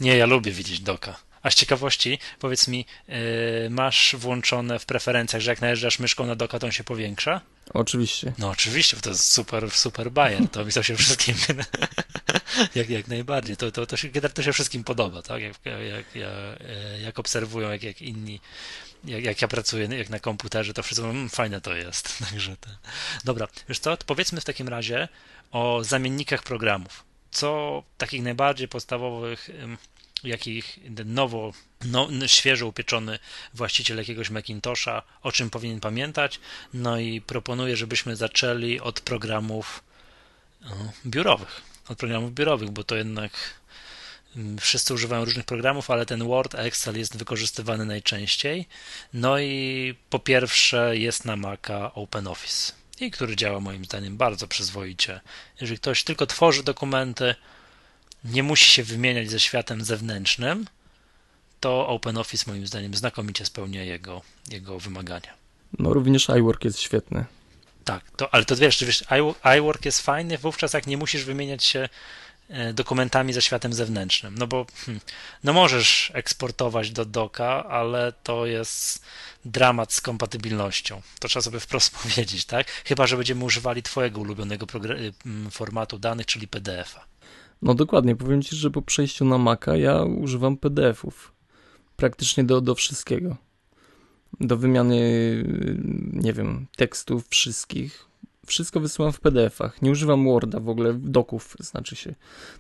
Nie, 0.01 0.17
ja 0.17 0.25
lubię 0.25 0.51
widzieć 0.51 0.79
doka. 0.79 1.19
A 1.43 1.51
z 1.51 1.55
ciekawości, 1.55 2.19
powiedz 2.39 2.67
mi, 2.67 2.85
yy, 3.07 3.15
masz 3.69 4.15
włączone 4.17 4.79
w 4.79 4.85
preferencjach, 4.85 5.41
że 5.41 5.51
jak 5.51 5.61
najeżdżasz 5.61 5.99
myszką 5.99 6.25
na 6.25 6.35
doka, 6.35 6.59
to 6.59 6.67
on 6.67 6.71
się 6.71 6.83
powiększa? 6.83 7.41
Oczywiście. 7.73 8.33
No 8.37 8.49
oczywiście, 8.49 8.95
bo 8.95 9.01
to 9.01 9.09
jest 9.09 9.31
super, 9.31 9.71
super 9.71 10.11
bajer. 10.11 10.49
To 10.49 10.65
mi 10.65 10.71
to 10.71 10.83
się 10.83 10.95
wszystkim 10.95 11.35
jak, 12.75 12.89
jak 12.89 13.07
najbardziej. 13.07 13.57
To, 13.57 13.71
to, 13.71 13.85
to, 13.85 13.97
się, 13.97 14.09
to 14.09 14.43
się 14.43 14.53
wszystkim 14.53 14.83
podoba, 14.83 15.21
tak? 15.21 15.41
Jak, 15.41 15.55
jak, 15.65 16.15
jak, 16.15 16.29
jak 17.01 17.19
obserwują, 17.19 17.71
jak, 17.71 17.83
jak 17.83 18.01
inni, 18.01 18.39
jak, 19.03 19.23
jak 19.23 19.41
ja 19.41 19.47
pracuję 19.47 19.85
jak 19.85 20.09
na 20.09 20.19
komputerze, 20.19 20.73
to 20.73 20.83
wszyscy 20.83 21.01
mówią, 21.01 21.13
mmm, 21.13 21.29
fajne 21.29 21.61
to 21.61 21.75
jest. 21.75 22.17
Także 22.29 22.57
to... 22.57 22.69
Dobra, 23.23 23.47
wiesz 23.69 23.79
co, 23.79 23.97
to 23.97 24.05
powiedzmy 24.05 24.41
w 24.41 24.45
takim 24.45 24.67
razie 24.67 25.07
o 25.51 25.83
zamiennikach 25.83 26.43
programów. 26.43 27.10
Co 27.31 27.83
takich 27.97 28.23
najbardziej 28.23 28.67
podstawowych 28.67 29.49
jakich 30.23 30.79
nowo, 31.05 31.53
no, 31.85 32.07
świeżo 32.27 32.67
upieczony 32.67 33.19
właściciel 33.53 33.97
jakiegoś 33.97 34.29
Macintosha, 34.29 35.03
o 35.21 35.31
czym 35.31 35.49
powinien 35.49 35.79
pamiętać. 35.79 36.39
No 36.73 36.99
i 36.99 37.21
proponuję, 37.21 37.77
żebyśmy 37.77 38.15
zaczęli 38.15 38.79
od 38.79 38.99
programów 38.99 39.83
no, 40.61 40.91
biurowych. 41.05 41.61
Od 41.89 41.97
programów 41.97 42.33
biurowych, 42.33 42.69
bo 42.69 42.83
to 42.83 42.95
jednak 42.95 43.31
wszyscy 44.59 44.93
używają 44.93 45.25
różnych 45.25 45.45
programów, 45.45 45.91
ale 45.91 46.05
ten 46.05 46.27
Word, 46.27 46.55
Excel 46.55 46.97
jest 46.97 47.17
wykorzystywany 47.17 47.85
najczęściej. 47.85 48.67
No 49.13 49.39
i 49.39 49.95
po 50.09 50.19
pierwsze 50.19 50.97
jest 50.97 51.25
na 51.25 51.35
Maca 51.35 51.93
OpenOffice 51.93 52.80
i 53.05 53.11
który 53.11 53.35
działa 53.35 53.59
moim 53.59 53.85
zdaniem 53.85 54.17
bardzo 54.17 54.47
przyzwoicie. 54.47 55.21
Jeżeli 55.61 55.79
ktoś 55.79 56.03
tylko 56.03 56.25
tworzy 56.25 56.63
dokumenty, 56.63 57.35
nie 58.23 58.43
musi 58.43 58.71
się 58.71 58.83
wymieniać 58.83 59.29
ze 59.29 59.39
światem 59.39 59.83
zewnętrznym, 59.83 60.65
to 61.59 61.87
OpenOffice 61.87 62.51
moim 62.51 62.67
zdaniem 62.67 62.93
znakomicie 62.93 63.45
spełnia 63.45 63.83
jego, 63.83 64.21
jego 64.51 64.79
wymagania. 64.79 65.33
No 65.79 65.93
również 65.93 66.29
iWork 66.29 66.63
jest 66.63 66.79
świetny. 66.79 67.25
Tak, 67.83 68.11
to, 68.11 68.33
ale 68.33 68.45
to 68.45 68.55
wiesz, 68.55 68.83
wiesz, 68.83 69.03
iWork 69.57 69.85
jest 69.85 70.01
fajny 70.01 70.37
wówczas, 70.37 70.73
jak 70.73 70.87
nie 70.87 70.97
musisz 70.97 71.23
wymieniać 71.23 71.63
się 71.63 71.89
dokumentami 72.73 73.33
ze 73.33 73.41
światem 73.41 73.73
zewnętrznym. 73.73 74.37
No 74.37 74.47
bo 74.47 74.65
hmm, 74.85 75.01
no 75.43 75.53
możesz 75.53 76.11
eksportować 76.13 76.91
do 76.91 77.05
doka, 77.05 77.65
ale 77.65 78.13
to 78.23 78.45
jest 78.45 79.05
dramat 79.45 79.93
z 79.93 80.01
kompatybilnością. 80.01 81.01
To 81.19 81.27
trzeba 81.27 81.43
sobie 81.43 81.59
wprost 81.59 81.95
powiedzieć, 82.03 82.45
tak? 82.45 82.67
Chyba, 82.85 83.07
że 83.07 83.17
będziemy 83.17 83.43
używali 83.43 83.83
Twojego 83.83 84.21
ulubionego 84.21 84.65
formatu 85.51 85.99
danych, 85.99 86.25
czyli 86.25 86.47
PDF-a. 86.47 87.05
No 87.61 87.73
dokładnie, 87.73 88.15
powiem 88.15 88.41
Ci, 88.41 88.55
że 88.55 88.71
po 88.71 88.81
przejściu 88.81 89.25
na 89.25 89.37
Maca 89.37 89.77
ja 89.77 90.03
używam 90.03 90.57
PDF-ów 90.57 91.33
praktycznie 91.95 92.43
do, 92.43 92.61
do 92.61 92.75
wszystkiego. 92.75 93.37
Do 94.39 94.57
wymiany, 94.57 94.99
nie 96.13 96.33
wiem, 96.33 96.67
tekstów 96.75 97.27
wszystkich. 97.29 98.10
Wszystko 98.47 98.79
wysyłam 98.79 99.13
w 99.13 99.19
PDF-ach. 99.19 99.81
Nie 99.81 99.91
używam 99.91 100.25
Worda 100.25 100.59
w 100.59 100.69
ogóle, 100.69 100.93
doków 100.93 101.55
znaczy 101.59 101.95
się. 101.95 102.15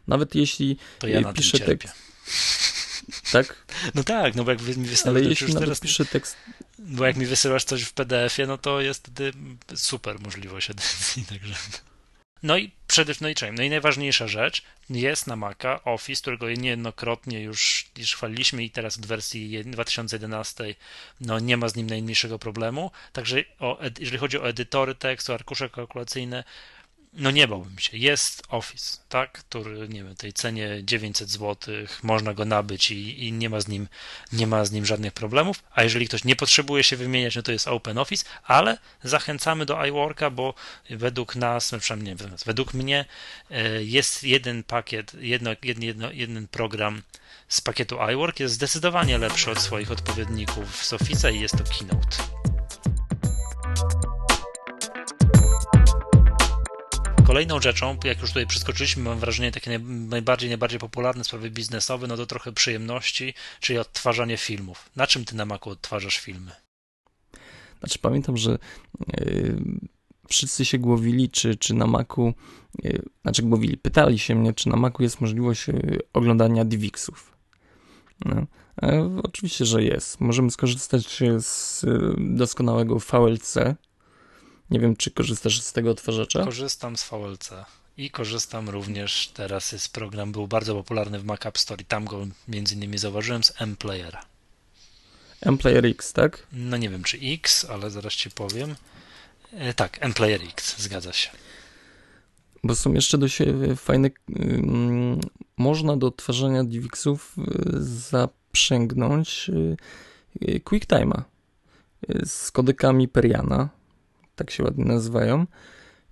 Nawet 0.07 0.35
jeśli 0.35 0.77
to 0.99 1.07
ja 1.07 1.33
piszę 1.33 1.59
tekst. 1.59 1.93
Tak? 3.31 3.55
No 3.95 4.03
tak, 4.03 4.35
no 4.35 4.43
bo 4.43 4.51
jak 4.51 4.61
mi 4.61 4.73
wysyłasz... 4.73 5.07
Ale 5.07 5.21
jeśli 5.21 5.55
teraz... 5.55 5.79
piszę 5.79 6.05
tekst... 6.05 6.37
Bo 6.79 7.05
jak 7.05 7.17
mi 7.17 7.25
wysyłasz 7.25 7.63
coś 7.63 7.83
w 7.83 7.93
PDF-ie, 7.93 8.47
no 8.47 8.57
to 8.57 8.81
jest 8.81 9.01
wtedy 9.01 9.31
super 9.75 10.19
możliwość 10.19 10.69
edycji, 10.69 11.25
także... 11.29 11.55
No 12.43 12.57
i 12.57 12.71
przede 12.87 13.13
no 13.21 13.29
i, 13.29 13.35
no 13.53 13.63
i 13.63 13.69
najważniejsza 13.69 14.27
rzecz 14.27 14.61
jest 14.89 15.27
na 15.27 15.35
Maca 15.35 15.83
Office, 15.83 16.21
którego 16.21 16.49
niejednokrotnie 16.49 17.41
już, 17.41 17.85
już 17.97 18.15
chwaliliśmy 18.15 18.63
i 18.63 18.69
teraz 18.69 18.97
od 18.97 19.05
wersji 19.05 19.63
2011 19.65 20.75
no 21.21 21.39
nie 21.39 21.57
ma 21.57 21.69
z 21.69 21.75
nim 21.75 21.87
najmniejszego 21.87 22.39
problemu. 22.39 22.91
Także 23.13 23.37
o, 23.59 23.79
jeżeli 23.99 24.17
chodzi 24.17 24.39
o 24.39 24.49
edytory 24.49 24.95
tekstu, 24.95 25.33
arkusze 25.33 25.69
kalkulacyjne, 25.69 26.43
no 27.13 27.31
nie 27.31 27.47
bałbym 27.47 27.79
się. 27.79 27.97
Jest 27.97 28.43
Office, 28.49 28.97
tak, 29.09 29.31
który, 29.31 29.89
nie 29.89 30.03
wiem, 30.03 30.15
tej 30.15 30.33
cenie 30.33 30.69
900 30.83 31.29
zł, 31.29 31.75
można 32.03 32.33
go 32.33 32.45
nabyć 32.45 32.91
i, 32.91 33.27
i, 33.27 33.31
nie, 33.31 33.49
ma 33.49 33.61
z 33.61 33.67
nim, 33.67 33.87
nie 34.33 34.47
ma 34.47 34.65
z 34.65 34.71
nim 34.71 34.85
żadnych 34.85 35.13
problemów. 35.13 35.63
A 35.71 35.83
jeżeli 35.83 36.07
ktoś 36.07 36.23
nie 36.23 36.35
potrzebuje 36.35 36.83
się 36.83 36.97
wymieniać, 36.97 37.35
no 37.35 37.41
to 37.41 37.51
jest 37.51 37.67
Open 37.67 37.97
Office, 37.97 38.25
ale 38.43 38.77
zachęcamy 39.03 39.65
do 39.65 39.85
iWorka, 39.85 40.29
bo 40.29 40.53
według 40.89 41.35
nas, 41.35 41.71
no 41.71 41.79
przynajmniej 41.79 42.15
nie, 42.15 42.27
według 42.45 42.73
mnie 42.73 43.05
e, 43.51 43.83
jest 43.83 44.23
jeden 44.23 44.63
pakiet, 44.63 45.13
jedno, 45.19 45.51
jedno, 45.63 46.11
jeden 46.11 46.47
program 46.47 47.01
z 47.47 47.61
pakietu 47.61 47.97
iWork 48.13 48.39
jest 48.39 48.53
zdecydowanie 48.53 49.17
lepszy 49.17 49.51
od 49.51 49.59
swoich 49.59 49.91
odpowiedników 49.91 50.85
z 50.85 50.93
Office'a 50.93 51.33
i 51.33 51.39
jest 51.39 51.57
to 51.57 51.63
Keynote. 51.63 52.40
Kolejną 57.31 57.61
rzeczą, 57.61 57.97
jak 58.03 58.21
już 58.21 58.29
tutaj 58.29 58.47
przeskoczyliśmy, 58.47 59.03
mam 59.03 59.19
wrażenie, 59.19 59.51
takie 59.51 59.79
najbardziej, 59.79 60.49
najbardziej 60.49 60.79
popularne 60.79 61.23
sprawy 61.23 61.51
biznesowe, 61.51 62.07
no 62.07 62.17
to 62.17 62.25
trochę 62.25 62.51
przyjemności, 62.51 63.33
czyli 63.59 63.79
odtwarzanie 63.79 64.37
filmów. 64.37 64.89
Na 64.95 65.07
czym 65.07 65.25
ty 65.25 65.35
na 65.35 65.45
Macu 65.45 65.69
odtwarzasz 65.69 66.17
filmy? 66.17 66.51
Znaczy 67.79 67.99
pamiętam, 67.99 68.37
że 68.37 68.57
yy, 69.17 69.61
wszyscy 70.29 70.65
się 70.65 70.77
głowili, 70.77 71.29
czy, 71.29 71.55
czy 71.55 71.73
na 71.73 71.87
Macu, 71.87 72.33
yy, 72.83 73.01
znaczy 73.21 73.41
głowili, 73.43 73.77
pytali 73.77 74.19
się 74.19 74.35
mnie, 74.35 74.53
czy 74.53 74.69
na 74.69 74.75
Macu 74.75 75.03
jest 75.03 75.21
możliwość 75.21 75.67
yy, 75.67 75.99
oglądania 76.13 76.65
DivXów. 76.65 77.37
No. 78.25 78.45
Oczywiście, 79.23 79.65
że 79.65 79.83
jest. 79.83 80.21
Możemy 80.21 80.51
skorzystać 80.51 81.19
z 81.39 81.85
doskonałego 82.17 82.99
VLC, 82.99 83.57
nie 84.71 84.79
wiem, 84.79 84.95
czy 84.95 85.11
korzystasz 85.11 85.61
z 85.61 85.73
tego 85.73 85.91
odtwarzacza? 85.91 86.43
Korzystam 86.43 86.97
z 86.97 87.09
VLC 87.09 87.49
i 87.97 88.09
korzystam 88.09 88.69
również, 88.69 89.31
teraz 89.33 89.71
jest 89.71 89.93
program, 89.93 90.31
był 90.31 90.47
bardzo 90.47 90.75
popularny 90.75 91.19
w 91.19 91.23
Mac 91.23 91.45
App 91.45 91.57
Store 91.57 91.81
i 91.81 91.85
tam 91.85 92.05
go 92.05 92.27
między 92.47 92.75
innymi 92.75 92.97
zauważyłem 92.97 93.43
z 93.43 93.53
M-Playera. 93.61 94.25
M-Player 95.41 95.85
X, 95.85 96.13
tak? 96.13 96.47
No 96.53 96.77
nie 96.77 96.89
wiem, 96.89 97.03
czy 97.03 97.17
X, 97.21 97.65
ale 97.65 97.91
zaraz 97.91 98.13
ci 98.13 98.31
powiem. 98.31 98.75
E, 99.53 99.73
tak, 99.73 99.97
M-Player 100.01 100.41
X, 100.49 100.81
zgadza 100.81 101.13
się. 101.13 101.29
Bo 102.63 102.75
są 102.75 102.93
jeszcze 102.93 103.17
dość 103.17 103.37
fajne. 103.75 104.09
można 105.57 105.97
do 105.97 106.07
odtwarzania 106.07 106.63
DivXów 106.63 107.35
y, 107.37 107.43
zaprzęgnąć 107.83 109.49
y, 109.49 110.59
QuickTime'a 110.59 111.21
y, 112.09 112.25
z 112.25 112.51
kodekami 112.51 113.07
Periana 113.07 113.69
tak 114.35 114.51
się 114.51 114.63
ładnie 114.63 114.85
nazywają. 114.85 115.45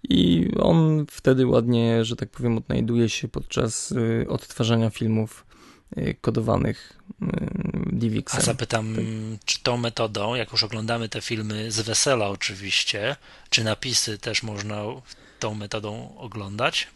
I 0.03 0.49
on 0.59 1.05
wtedy 1.11 1.47
ładnie, 1.47 2.05
że 2.05 2.15
tak 2.15 2.30
powiem, 2.30 2.57
odnajduje 2.57 3.09
się 3.09 3.28
podczas 3.28 3.91
y, 3.91 4.26
odtwarzania 4.30 4.89
filmów 4.89 5.45
y, 5.97 6.15
kodowanych 6.22 6.99
y, 7.22 7.26
DivX. 7.91 8.36
A 8.36 8.41
zapytam, 8.41 8.95
tak. 8.95 9.05
czy 9.45 9.63
tą 9.63 9.78
metodą, 9.78 10.36
jak 10.36 10.51
już 10.51 10.63
oglądamy 10.63 11.09
te 11.09 11.22
filmy 11.22 11.72
z 11.72 11.82
wesela 11.82 12.28
oczywiście, 12.28 13.15
czy 13.49 13.63
napisy 13.63 14.17
też 14.17 14.43
można 14.43 14.84
tą 15.39 15.55
metodą 15.55 16.15
oglądać? 16.17 16.88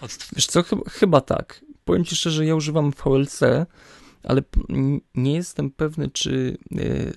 Od... 0.00 0.18
Wiesz 0.36 0.46
co, 0.46 0.62
chyba, 0.62 0.90
chyba 0.90 1.20
tak. 1.20 1.64
Powiem 1.84 2.04
Ci 2.04 2.16
szczerze, 2.16 2.46
ja 2.46 2.54
używam 2.54 2.90
VLC, 2.90 3.40
ale 4.24 4.42
nie 5.14 5.34
jestem 5.34 5.70
pewny, 5.70 6.10
czy 6.10 6.58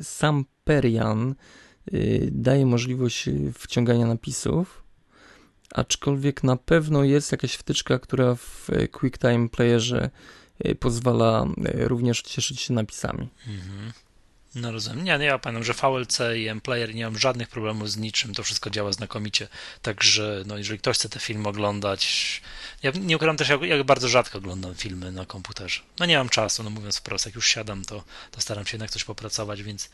sam 0.01 0.45
Perian 0.63 1.35
daje 2.31 2.65
możliwość 2.65 3.27
y, 3.27 3.53
wciągania 3.53 4.05
napisów, 4.07 4.83
aczkolwiek 5.71 6.43
na 6.43 6.55
pewno 6.55 7.03
jest 7.03 7.31
jakaś 7.31 7.53
wtyczka, 7.53 7.99
która 7.99 8.35
w 8.35 8.69
QuickTime 8.91 9.49
Playerze 9.49 10.09
y, 10.65 10.75
pozwala 10.75 11.45
również 11.73 12.21
cieszyć 12.21 12.61
się 12.61 12.73
napisami. 12.73 13.29
Mhm. 13.47 13.91
No 14.55 14.71
rozumiem. 14.71 15.03
Nie, 15.03 15.17
nie, 15.17 15.25
ja 15.25 15.39
pamiętam, 15.39 15.63
że 15.63 15.73
VLC 15.73 16.19
i 16.35 16.47
M-Player 16.47 16.95
nie 16.95 17.03
mam 17.03 17.17
żadnych 17.17 17.49
problemów 17.49 17.91
z 17.91 17.97
niczym, 17.97 18.33
to 18.33 18.43
wszystko 18.43 18.69
działa 18.69 18.91
znakomicie, 18.91 19.47
także 19.81 20.43
no, 20.45 20.57
jeżeli 20.57 20.79
ktoś 20.79 20.97
chce 20.97 21.09
te 21.09 21.19
filmy 21.19 21.49
oglądać, 21.49 22.41
ja 22.83 22.91
nie 23.01 23.15
ukrywam 23.15 23.37
też, 23.37 23.49
jak, 23.49 23.61
jak, 23.61 23.83
bardzo 23.83 24.07
rzadko 24.07 24.37
oglądam 24.37 24.75
filmy 24.75 25.11
na 25.11 25.25
komputerze. 25.25 25.81
No 25.99 26.05
nie 26.05 26.17
mam 26.17 26.29
czasu, 26.29 26.63
no 26.63 26.69
mówiąc 26.69 26.97
wprost, 26.97 27.25
jak 27.25 27.35
już 27.35 27.47
siadam, 27.47 27.85
to, 27.85 28.03
to 28.31 28.41
staram 28.41 28.65
się 28.65 28.75
jednak 28.75 28.91
coś 28.91 29.03
popracować, 29.03 29.63
więc 29.63 29.89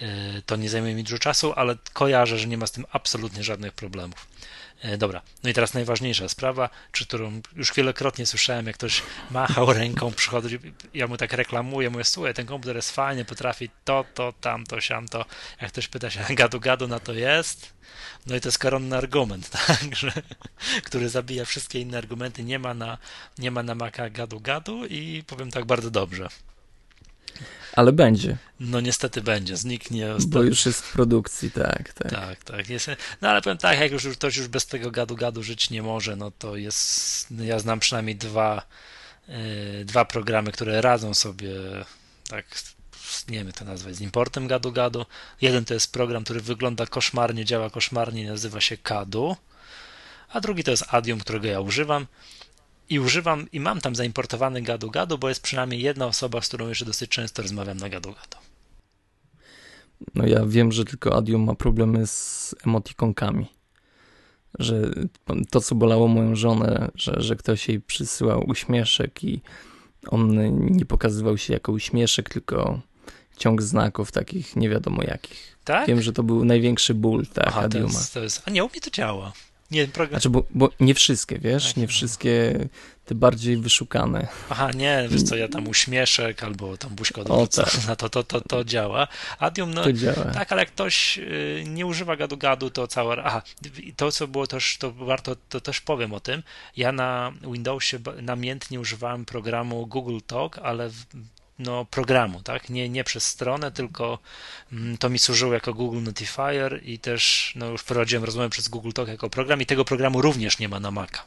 yy, 0.00 0.08
to 0.46 0.56
nie 0.56 0.70
zajmuje 0.70 0.94
mi 0.94 1.04
dużo 1.04 1.18
czasu, 1.18 1.52
ale 1.56 1.76
kojarzę, 1.92 2.38
że 2.38 2.46
nie 2.46 2.58
ma 2.58 2.66
z 2.66 2.72
tym 2.72 2.86
absolutnie 2.92 3.42
żadnych 3.44 3.72
problemów. 3.72 4.26
E, 4.82 4.98
dobra, 4.98 5.22
no 5.42 5.50
i 5.50 5.52
teraz 5.52 5.74
najważniejsza 5.74 6.28
sprawa, 6.28 6.70
czy 6.92 7.06
którą 7.06 7.40
już 7.56 7.72
wielokrotnie 7.74 8.26
słyszałem, 8.26 8.66
jak 8.66 8.76
ktoś 8.76 9.02
machał 9.30 9.72
ręką, 9.72 10.12
przychodzi, 10.12 10.58
ja 10.94 11.06
mu 11.06 11.16
tak 11.16 11.32
reklamuję, 11.32 11.90
mówię, 11.90 12.04
słuchaj, 12.04 12.34
ten 12.34 12.46
komputer 12.46 12.76
jest 12.76 12.90
fajny, 12.90 13.24
potrafi 13.24 13.70
to, 13.84 14.04
to, 14.14 14.32
to, 14.32 14.38
tamto, 14.40 14.80
siamto. 14.80 15.24
Jak 15.60 15.72
ktoś 15.72 15.88
pyta 15.88 16.10
się, 16.10 16.20
gadu, 16.34 16.60
gadu 16.60 16.88
na 16.88 17.00
to 17.00 17.12
jest. 17.12 17.72
No 18.26 18.36
i 18.36 18.40
to 18.40 18.48
jest 18.48 18.58
koronny 18.58 18.96
argument, 18.96 19.50
tak, 19.66 19.96
że, 19.96 20.12
który 20.84 21.08
zabija 21.08 21.44
wszystkie 21.44 21.80
inne 21.80 21.98
argumenty. 21.98 22.44
Nie 22.44 22.58
ma 22.58 22.74
na, 22.74 22.98
nie 23.38 23.50
ma 23.50 23.62
na 23.62 23.74
Maca 23.74 24.10
gadu, 24.10 24.40
gadu 24.40 24.86
i 24.86 25.24
powiem 25.26 25.50
tak 25.50 25.64
bardzo 25.64 25.90
dobrze. 25.90 26.28
Ale 27.72 27.92
będzie. 27.92 28.36
No 28.60 28.80
niestety 28.80 29.22
będzie, 29.22 29.56
zniknie. 29.56 30.08
Bo 30.26 30.42
już 30.42 30.66
jest 30.66 30.80
w 30.80 30.92
produkcji, 30.92 31.50
tak, 31.50 31.92
tak. 31.92 32.10
Tak, 32.10 32.44
tak. 32.44 32.68
Jest, 32.68 32.90
no 33.22 33.28
ale 33.28 33.42
powiem 33.42 33.58
tak, 33.58 33.80
jak 33.80 33.92
już 33.92 34.08
ktoś 34.08 34.36
już 34.36 34.48
bez 34.48 34.66
tego 34.66 34.90
gadu-gadu 34.90 35.42
żyć 35.42 35.70
nie 35.70 35.82
może, 35.82 36.16
no 36.16 36.30
to 36.30 36.56
jest, 36.56 37.26
no 37.30 37.44
ja 37.44 37.58
znam 37.58 37.80
przynajmniej 37.80 38.16
dwa, 38.16 38.62
yy, 39.28 39.34
dwa 39.84 40.04
programy, 40.04 40.52
które 40.52 40.80
radzą 40.80 41.14
sobie 41.14 41.50
tak, 42.28 42.46
nie 43.28 43.38
wiem 43.38 43.46
jak 43.46 43.58
to 43.58 43.64
nazwać, 43.64 43.96
z 43.96 44.00
importem 44.00 44.48
gadu-gadu. 44.48 45.06
Jeden 45.40 45.64
to 45.64 45.74
jest 45.74 45.92
program, 45.92 46.24
który 46.24 46.40
wygląda 46.40 46.86
koszmarnie, 46.86 47.44
działa 47.44 47.70
koszmarnie, 47.70 48.28
nazywa 48.28 48.60
się 48.60 48.76
Kadu, 48.76 49.36
a 50.28 50.40
drugi 50.40 50.64
to 50.64 50.70
jest 50.70 50.84
Adium, 50.88 51.20
którego 51.20 51.46
ja 51.46 51.60
używam 51.60 52.06
i 52.88 53.00
używam 53.00 53.46
i 53.52 53.60
mam 53.60 53.80
tam 53.80 53.94
zaimportowany 53.94 54.62
gadu-gadu, 54.62 55.18
bo 55.18 55.28
jest 55.28 55.42
przynajmniej 55.42 55.82
jedna 55.82 56.06
osoba, 56.06 56.40
z 56.40 56.48
którą 56.48 56.68
jeszcze 56.68 56.84
dosyć 56.84 57.10
często 57.10 57.42
rozmawiam 57.42 57.76
na 57.76 57.88
gadu-gadu. 57.88 58.36
No 60.14 60.26
ja 60.26 60.46
wiem, 60.46 60.72
że 60.72 60.84
tylko 60.84 61.16
Adium 61.16 61.44
ma 61.44 61.54
problemy 61.54 62.06
z 62.06 62.54
emotikonkami. 62.66 63.46
Że 64.58 64.90
to, 65.50 65.60
co 65.60 65.74
bolało 65.74 66.08
moją 66.08 66.36
żonę, 66.36 66.90
że, 66.94 67.14
że 67.18 67.36
ktoś 67.36 67.68
jej 67.68 67.80
przysyłał 67.80 68.44
uśmieszek 68.48 69.24
i 69.24 69.40
on 70.08 70.50
nie 70.76 70.84
pokazywał 70.84 71.38
się 71.38 71.52
jako 71.52 71.72
uśmieszek, 71.72 72.28
tylko 72.28 72.80
ciąg 73.36 73.62
znaków 73.62 74.12
takich 74.12 74.56
nie 74.56 74.68
wiadomo 74.68 75.02
jakich. 75.02 75.58
Tak? 75.64 75.86
Wiem, 75.86 76.02
że 76.02 76.12
to 76.12 76.22
był 76.22 76.44
największy 76.44 76.94
ból, 76.94 77.26
tak, 77.26 77.44
Aha, 77.46 77.60
Adiuma. 77.60 77.88
To 77.88 77.98
jest, 77.98 78.14
to 78.14 78.22
jest, 78.22 78.42
a 78.46 78.50
nie, 78.50 78.64
u 78.64 78.68
mnie 78.68 78.80
to 78.80 78.90
działa. 78.90 79.32
Nie, 79.72 79.88
program... 79.88 80.20
Znaczy, 80.20 80.30
bo, 80.30 80.44
bo 80.50 80.70
nie 80.80 80.94
wszystkie, 80.94 81.38
wiesz, 81.38 81.66
tak, 81.66 81.76
nie 81.76 81.86
wszystkie 81.86 82.68
te 83.04 83.14
bardziej 83.14 83.56
wyszukane. 83.56 84.28
Aha, 84.50 84.70
nie, 84.74 85.06
wiesz 85.10 85.22
co, 85.22 85.36
ja 85.36 85.48
tam 85.48 85.68
uśmieszek 85.68 86.44
albo 86.44 86.76
tam 86.76 86.90
buźko 86.90 87.20
odwrócona, 87.20 87.66
tak. 87.86 87.96
to, 88.00 88.08
to, 88.08 88.24
to, 88.24 88.40
to 88.40 88.64
działa. 88.64 89.08
Adium, 89.38 89.74
no 89.74 89.82
to 89.84 89.92
działa. 89.92 90.24
tak, 90.24 90.52
ale 90.52 90.62
jak 90.62 90.70
ktoś 90.70 91.18
y, 91.18 91.64
nie 91.66 91.86
używa 91.86 92.16
gadu-gadu, 92.16 92.70
to 92.70 92.86
cała, 92.86 93.16
aha, 93.24 93.42
to 93.96 94.12
co 94.12 94.28
było 94.28 94.46
też, 94.46 94.76
to 94.78 94.92
warto, 94.92 95.36
to 95.48 95.60
też 95.60 95.80
powiem 95.80 96.14
o 96.14 96.20
tym, 96.20 96.42
ja 96.76 96.92
na 96.92 97.32
Windowsie 97.52 97.98
namiętnie 98.22 98.80
używałem 98.80 99.24
programu 99.24 99.86
Google 99.86 100.18
Talk, 100.26 100.58
ale 100.58 100.90
no, 101.58 101.84
programu, 101.84 102.42
tak? 102.42 102.70
Nie, 102.70 102.88
nie 102.88 103.04
przez 103.04 103.26
stronę, 103.26 103.72
tylko 103.72 104.18
mm, 104.72 104.98
to 104.98 105.08
mi 105.08 105.18
służyło 105.18 105.52
jako 105.52 105.74
Google 105.74 106.02
Notifier 106.02 106.80
i 106.84 106.98
też 106.98 107.52
no, 107.56 107.66
już 107.66 107.80
wprowadziłem 107.80 108.24
rozmowę 108.24 108.50
przez 108.50 108.68
Google 108.68 108.92
Talk 108.92 109.08
jako 109.08 109.30
program 109.30 109.60
i 109.60 109.66
tego 109.66 109.84
programu 109.84 110.22
również 110.22 110.58
nie 110.58 110.68
ma 110.68 110.80
na 110.80 110.90
Maca. 110.90 111.24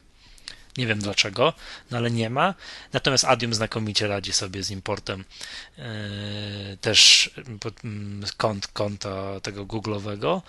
Nie 0.78 0.88
wiem 0.88 1.00
dlaczego, 1.00 1.54
no 1.92 1.98
ale 1.98 2.12
nie 2.12 2.30
ma. 2.30 2.54
Natomiast 2.94 3.26
Adium 3.26 3.54
znakomicie 3.54 4.08
radzi 4.08 4.34
sobie 4.34 4.64
z 4.64 4.72
importem 4.72 5.24
yy, 5.78 5.84
też 6.82 7.30
yy, 7.38 8.28
kont, 8.38 8.68
konta 8.68 9.40
tego 9.40 9.66
Google'owego. 9.66 10.42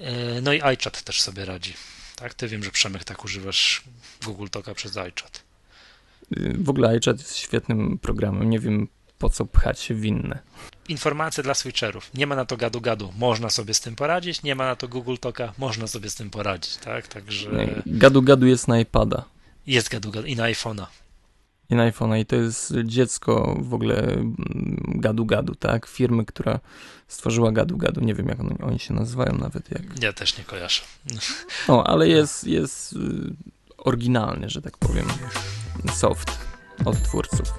Yy, 0.00 0.08
no 0.42 0.52
i 0.52 0.62
iChat 0.62 1.02
też 1.02 1.22
sobie 1.22 1.44
radzi. 1.44 1.74
Tak, 2.16 2.34
ty 2.34 2.48
wiem, 2.48 2.64
że 2.64 2.70
Przemek 2.70 3.04
tak 3.04 3.24
używasz 3.24 3.82
Google 4.24 4.48
Talka 4.48 4.74
przez 4.74 4.96
iChat. 4.96 5.42
W 6.54 6.70
ogóle 6.70 6.88
iChat 6.88 7.18
jest 7.18 7.36
świetnym 7.36 7.98
programem. 7.98 8.50
Nie 8.50 8.58
wiem, 8.58 8.88
po 9.18 9.28
co 9.30 9.44
pchać 9.44 9.80
się 9.80 9.94
w 9.94 10.04
inne. 10.04 10.38
Informacje 10.88 11.42
dla 11.42 11.54
switcherów. 11.54 12.10
Nie 12.14 12.26
ma 12.26 12.36
na 12.36 12.44
to 12.44 12.56
gadu-gadu, 12.56 13.12
można 13.18 13.50
sobie 13.50 13.74
z 13.74 13.80
tym 13.80 13.96
poradzić. 13.96 14.42
Nie 14.42 14.54
ma 14.54 14.66
na 14.66 14.76
to 14.76 14.88
Google 14.88 15.16
Talka, 15.20 15.52
można 15.58 15.86
sobie 15.86 16.10
z 16.10 16.14
tym 16.14 16.30
poradzić, 16.30 16.76
tak? 16.76 17.08
Także. 17.08 17.50
Gadu-gadu 17.86 18.46
jest 18.46 18.68
na 18.68 18.80
iPada. 18.80 19.24
Jest 19.66 19.88
gadu-gadu 19.88 20.26
i 20.26 20.36
na 20.36 20.44
iPhone'a. 20.44 20.86
I 21.70 21.74
na 21.74 21.90
iPhone'a 21.90 22.20
i 22.20 22.26
to 22.26 22.36
jest 22.36 22.74
dziecko 22.84 23.56
w 23.60 23.74
ogóle 23.74 23.98
mm, 23.98 24.36
gadu-gadu, 24.94 25.54
tak? 25.54 25.86
Firmy, 25.86 26.24
która 26.24 26.60
stworzyła 27.08 27.52
gadu-gadu. 27.52 28.00
Nie 28.00 28.14
wiem, 28.14 28.28
jak 28.28 28.40
on, 28.40 28.56
oni 28.62 28.78
się 28.78 28.94
nazywają 28.94 29.38
nawet. 29.38 29.70
Jak... 29.70 30.02
Ja 30.02 30.12
też 30.12 30.38
nie 30.38 30.44
kojarzę. 30.44 30.82
O, 31.68 31.86
ale 31.86 32.08
jest, 32.08 32.44
jest 32.44 32.92
y, 32.92 32.96
oryginalny, 33.78 34.48
że 34.48 34.62
tak 34.62 34.78
powiem, 34.78 35.06
soft 35.94 36.38
od 36.84 37.02
twórców. 37.02 37.52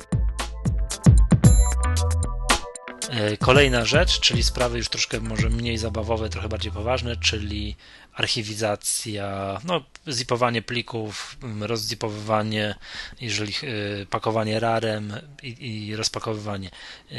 E, 3.10 3.38
kolejna 3.38 3.86
rzecz, 3.86 4.20
czyli 4.20 4.44
sprawy 4.44 4.78
już 4.78 4.90
troszkę 4.90 5.20
może 5.20 5.50
mniej 5.50 5.78
zabawowe, 5.78 6.30
trochę 6.30 6.50
bardziej 6.50 6.72
poważne, 6.72 7.18
czyli 7.18 7.76
archiwizacja, 8.14 9.60
no, 9.66 9.84
zipowanie 10.10 10.62
plików, 10.62 11.38
rozzipowywanie, 11.60 12.76
jeżeli 13.22 13.54
e, 13.54 14.06
pakowanie 14.06 14.60
rarem 14.60 15.14
i, 15.44 15.88
i 15.88 15.96
rozpakowywanie. 15.96 16.70
E, 17.12 17.16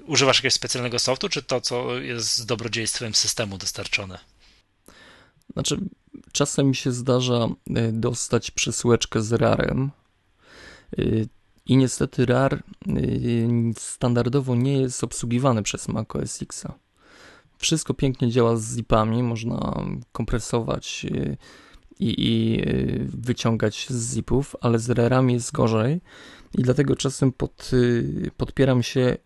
używasz 0.00 0.36
jakiegoś 0.36 0.54
specjalnego 0.54 0.98
softu, 0.98 1.28
czy 1.28 1.42
to, 1.42 1.60
co 1.60 1.98
jest 1.98 2.36
z 2.36 2.46
dobrodziejstwem 2.46 3.14
systemu 3.14 3.58
dostarczone? 3.58 4.18
Znaczy, 5.52 5.78
czasem 6.32 6.68
mi 6.68 6.76
się 6.76 6.92
zdarza 6.92 7.48
dostać 7.92 8.50
przesyłeczkę 8.50 9.22
z 9.22 9.32
rarem 9.32 9.90
i 11.68 11.76
niestety 11.76 12.26
RAR 12.26 12.62
y, 12.88 13.48
standardowo 13.76 14.54
nie 14.54 14.80
jest 14.80 15.04
obsługiwany 15.04 15.62
przez 15.62 15.88
macOS 15.88 16.42
X. 16.42 16.64
Wszystko 17.58 17.94
pięknie 17.94 18.30
działa 18.30 18.56
z 18.56 18.76
zipami, 18.76 19.22
można 19.22 19.84
kompresować 20.12 21.06
y, 21.10 21.36
i, 21.98 22.14
i 22.18 22.60
y, 22.68 23.06
wyciągać 23.08 23.86
z 23.90 24.14
zipów, 24.14 24.56
ale 24.60 24.78
z 24.78 24.90
RARami 24.90 25.34
jest 25.34 25.52
gorzej 25.52 26.00
i 26.58 26.62
dlatego 26.62 26.96
czasem 26.96 27.32
pod, 27.32 27.70
podpieram 28.36 28.82
się 28.82 29.16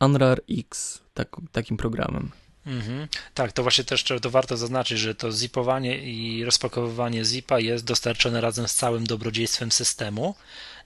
Unrar 0.00 0.40
X 0.50 1.02
tak, 1.14 1.36
takim 1.52 1.76
programem. 1.76 2.30
Mhm. 2.68 3.08
Tak, 3.34 3.52
to 3.52 3.62
właśnie 3.62 3.84
też 3.84 4.04
to 4.22 4.30
warto 4.30 4.56
zaznaczyć, 4.56 4.98
że 4.98 5.14
to 5.14 5.32
zipowanie 5.32 5.98
i 5.98 6.44
rozpakowywanie 6.44 7.24
zipa 7.24 7.60
jest 7.60 7.84
dostarczone 7.84 8.40
razem 8.40 8.68
z 8.68 8.74
całym 8.74 9.06
dobrodziejstwem 9.06 9.72
systemu. 9.72 10.34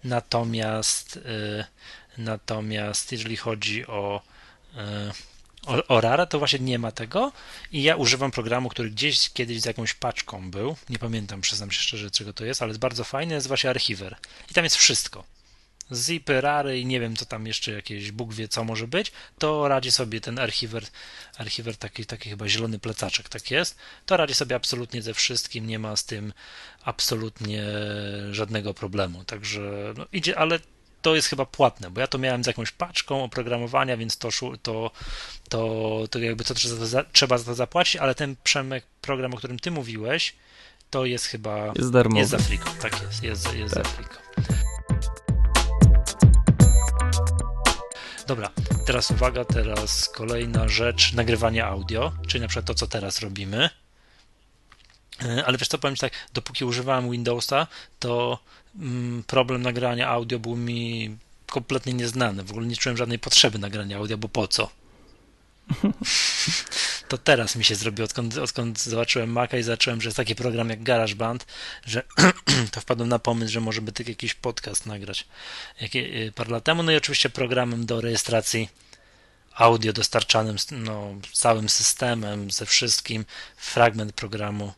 Natomiast 0.04 1.16
y, 1.16 1.64
natomiast 2.18 3.12
jeżeli 3.12 3.36
chodzi 3.36 3.86
o 3.86 4.22
y, 4.74 4.78
o, 5.66 5.86
o 5.88 6.00
Rara 6.00 6.26
to 6.26 6.38
właśnie 6.38 6.58
nie 6.58 6.78
ma 6.78 6.92
tego 6.92 7.32
i 7.72 7.82
ja 7.82 7.96
używam 7.96 8.30
programu, 8.30 8.68
który 8.68 8.90
gdzieś 8.90 9.30
kiedyś 9.30 9.60
z 9.60 9.64
jakąś 9.64 9.94
paczką 9.94 10.50
był, 10.50 10.76
nie 10.88 10.98
pamiętam, 10.98 11.40
przyznam 11.40 11.70
się 11.70 11.80
szczerze, 11.80 12.10
czego 12.10 12.32
to 12.32 12.44
jest, 12.44 12.62
ale 12.62 12.70
jest 12.70 12.80
bardzo 12.80 13.04
fajny, 13.04 13.34
nazywa 13.34 13.56
się 13.56 13.70
Archiver 13.70 14.16
i 14.50 14.54
tam 14.54 14.64
jest 14.64 14.76
wszystko 14.76 15.24
zipy, 15.94 16.40
rary 16.40 16.80
i 16.80 16.86
nie 16.86 17.00
wiem, 17.00 17.16
co 17.16 17.26
tam 17.26 17.46
jeszcze 17.46 17.72
jakieś 17.72 18.12
Bóg 18.12 18.34
wie, 18.34 18.48
co 18.48 18.64
może 18.64 18.88
być, 18.88 19.12
to 19.38 19.68
radzi 19.68 19.92
sobie 19.92 20.20
ten 20.20 20.38
archiwer, 20.38 20.84
archiwer 21.38 21.76
taki, 21.76 22.06
taki 22.06 22.30
chyba 22.30 22.48
zielony 22.48 22.78
plecaczek, 22.78 23.28
tak 23.28 23.50
jest, 23.50 23.76
to 24.06 24.16
radzi 24.16 24.34
sobie 24.34 24.56
absolutnie 24.56 25.02
ze 25.02 25.14
wszystkim, 25.14 25.66
nie 25.66 25.78
ma 25.78 25.96
z 25.96 26.04
tym 26.04 26.32
absolutnie 26.84 27.64
żadnego 28.30 28.74
problemu, 28.74 29.24
także 29.24 29.94
no, 29.96 30.06
idzie, 30.12 30.38
ale 30.38 30.58
to 31.02 31.14
jest 31.14 31.28
chyba 31.28 31.46
płatne, 31.46 31.90
bo 31.90 32.00
ja 32.00 32.06
to 32.06 32.18
miałem 32.18 32.44
z 32.44 32.46
jakąś 32.46 32.70
paczką 32.70 33.24
oprogramowania, 33.24 33.96
więc 33.96 34.18
to, 34.18 34.28
to, 34.62 34.90
to, 35.48 36.04
to 36.10 36.18
jakby 36.18 36.44
to 36.44 36.54
trzeba, 37.12 37.38
za 37.38 37.44
to 37.44 37.54
zapłacić, 37.54 37.96
ale 37.96 38.14
ten 38.14 38.36
Przemek 38.44 38.84
program, 39.00 39.34
o 39.34 39.36
którym 39.36 39.58
ty 39.58 39.70
mówiłeś, 39.70 40.34
to 40.90 41.04
jest 41.04 41.26
chyba 41.26 41.72
jest 41.76 41.92
darmowy. 41.92 42.18
Jest 42.18 42.30
za 42.30 42.38
friko, 42.38 42.70
tak 42.82 43.02
jest, 43.02 43.22
jest, 43.22 43.54
jest 43.54 43.74
tak. 43.74 43.84
za 43.84 43.90
friko. 43.90 44.31
Dobra, 48.32 48.50
teraz 48.86 49.10
uwaga, 49.10 49.44
teraz 49.44 50.08
kolejna 50.08 50.68
rzecz, 50.68 51.12
nagrywanie 51.12 51.64
audio, 51.64 52.12
czyli 52.26 52.40
na 52.40 52.48
przykład 52.48 52.66
to, 52.66 52.74
co 52.74 52.86
teraz 52.86 53.20
robimy. 53.20 53.70
E, 55.24 55.44
ale 55.46 55.58
wiesz 55.58 55.68
co, 55.68 55.78
powiem 55.78 55.96
Ci 55.96 56.00
tak, 56.00 56.12
dopóki 56.32 56.64
używałem 56.64 57.10
Windowsa, 57.10 57.66
to 57.98 58.38
mm, 58.78 59.24
problem 59.26 59.62
nagrania 59.62 60.08
audio 60.08 60.38
był 60.38 60.56
mi 60.56 61.16
kompletnie 61.46 61.92
nieznany. 61.92 62.42
W 62.42 62.50
ogóle 62.50 62.66
nie 62.66 62.76
czułem 62.76 62.96
żadnej 62.96 63.18
potrzeby 63.18 63.58
nagrania 63.58 63.98
audio, 63.98 64.18
bo 64.18 64.28
po 64.28 64.48
co? 64.48 64.70
to 67.08 67.18
teraz 67.18 67.56
mi 67.56 67.64
się 67.64 67.74
zrobiło, 67.74 68.04
odkąd, 68.04 68.36
odkąd 68.36 68.80
zobaczyłem 68.80 69.32
Maca 69.32 69.58
i 69.58 69.62
zacząłem, 69.62 70.00
że 70.00 70.08
jest 70.08 70.16
taki 70.16 70.34
program 70.34 70.70
jak 70.70 70.82
GarageBand, 70.82 71.46
że 71.86 72.02
to 72.72 72.80
wpadłem 72.80 73.08
na 73.08 73.18
pomysł, 73.18 73.52
że 73.52 73.60
może 73.60 73.80
by 73.80 73.92
tylko 73.92 74.10
jakiś 74.10 74.34
podcast 74.34 74.86
nagrać 74.86 75.26
jakie, 75.80 76.00
y, 76.00 76.32
parę 76.34 76.50
lat 76.50 76.64
temu. 76.64 76.82
No 76.82 76.92
i 76.92 76.96
oczywiście 76.96 77.30
programem 77.30 77.86
do 77.86 78.00
rejestracji 78.00 78.68
audio 79.54 79.92
dostarczanym 79.92 80.56
no, 80.70 81.14
całym 81.32 81.68
systemem, 81.68 82.50
ze 82.50 82.66
wszystkim, 82.66 83.24
fragment 83.56 84.12
programu 84.12 84.72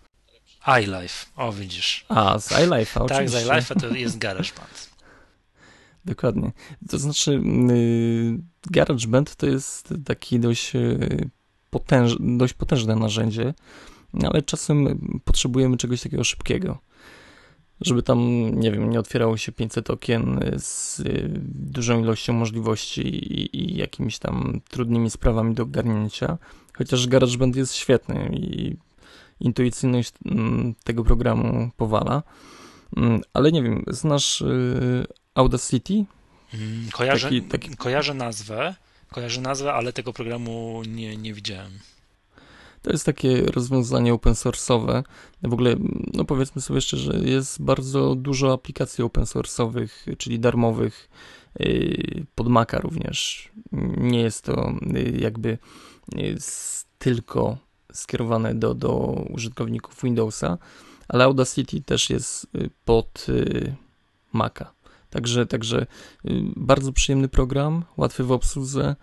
iLife. 0.80 1.26
O, 1.36 1.52
widzisz. 1.52 2.04
A, 2.08 2.38
z 2.38 2.48
iLife'a 2.48 3.08
Tak, 3.08 3.30
z 3.30 3.34
iLife'a 3.34 3.80
to 3.80 3.88
jest 4.04 4.18
GarageBand. 4.18 4.93
Dokładnie. 6.04 6.52
To 6.88 6.98
znaczy, 6.98 7.40
yy, 7.68 8.38
GarageBand 8.70 9.36
to 9.36 9.46
jest 9.46 9.94
taki 10.04 10.40
dość, 10.40 10.74
yy, 10.74 11.30
potęż, 11.70 12.16
dość 12.20 12.54
potężne 12.54 12.96
narzędzie, 12.96 13.54
ale 14.22 14.42
czasem 14.42 15.08
potrzebujemy 15.24 15.76
czegoś 15.76 16.02
takiego 16.02 16.24
szybkiego. 16.24 16.78
Żeby 17.80 18.02
tam, 18.02 18.20
nie 18.60 18.72
wiem, 18.72 18.90
nie 18.90 19.00
otwierało 19.00 19.36
się 19.36 19.52
500 19.52 19.90
okien 19.90 20.40
z 20.58 20.98
yy, 20.98 21.30
dużą 21.54 22.00
ilością 22.00 22.32
możliwości 22.32 23.02
i, 23.02 23.56
i 23.56 23.76
jakimiś 23.76 24.18
tam 24.18 24.60
trudnymi 24.68 25.10
sprawami 25.10 25.54
do 25.54 25.62
ogarnięcia. 25.62 26.38
Chociaż 26.78 27.06
GarageBand 27.06 27.56
jest 27.56 27.74
świetny 27.74 28.30
i 28.32 28.76
intuicyjność 29.40 30.12
mm, 30.24 30.74
tego 30.84 31.04
programu 31.04 31.70
powala. 31.76 32.22
Mm, 32.96 33.20
ale 33.32 33.52
nie 33.52 33.62
wiem, 33.62 33.84
znasz 33.88 34.40
y, 34.40 35.06
Audacity? 35.34 36.04
Mm, 36.54 36.90
kojarzę, 36.92 37.28
taki, 37.28 37.42
taki... 37.42 37.76
kojarzę 37.76 38.14
nazwę, 38.14 38.74
kojarzę 39.10 39.40
nazwę, 39.40 39.74
ale 39.74 39.92
tego 39.92 40.12
programu 40.12 40.82
nie, 40.88 41.16
nie 41.16 41.34
widziałem. 41.34 41.72
To 42.82 42.90
jest 42.90 43.06
takie 43.06 43.46
rozwiązanie 43.46 44.14
open 44.14 44.32
source'owe. 44.32 45.02
W 45.42 45.52
ogóle, 45.52 45.76
no 46.14 46.24
powiedzmy 46.24 46.62
sobie 46.62 46.80
szczerze, 46.80 47.18
jest 47.18 47.62
bardzo 47.62 48.14
dużo 48.14 48.52
aplikacji 48.52 49.04
open 49.04 49.24
source'owych, 49.24 50.16
czyli 50.18 50.40
darmowych, 50.40 51.08
y, 51.60 52.26
pod 52.34 52.48
Maca 52.48 52.78
również. 52.78 53.48
Nie 53.96 54.20
jest 54.20 54.44
to 54.44 54.72
y, 54.96 55.18
jakby 55.20 55.58
tylko 56.98 57.58
skierowane 57.92 58.54
do, 58.54 58.74
do 58.74 58.96
użytkowników 59.30 60.02
Windowsa, 60.02 60.58
ale 61.08 61.24
Audacity 61.24 61.80
też 61.80 62.10
jest 62.10 62.46
pod 62.84 63.26
Maca. 64.32 64.72
Także, 65.14 65.46
także 65.46 65.86
y, 66.24 66.30
bardzo 66.56 66.92
przyjemny 66.92 67.28
program, 67.28 67.84
łatwy 67.96 68.24
w 68.24 68.32
obsłudze 68.32 68.96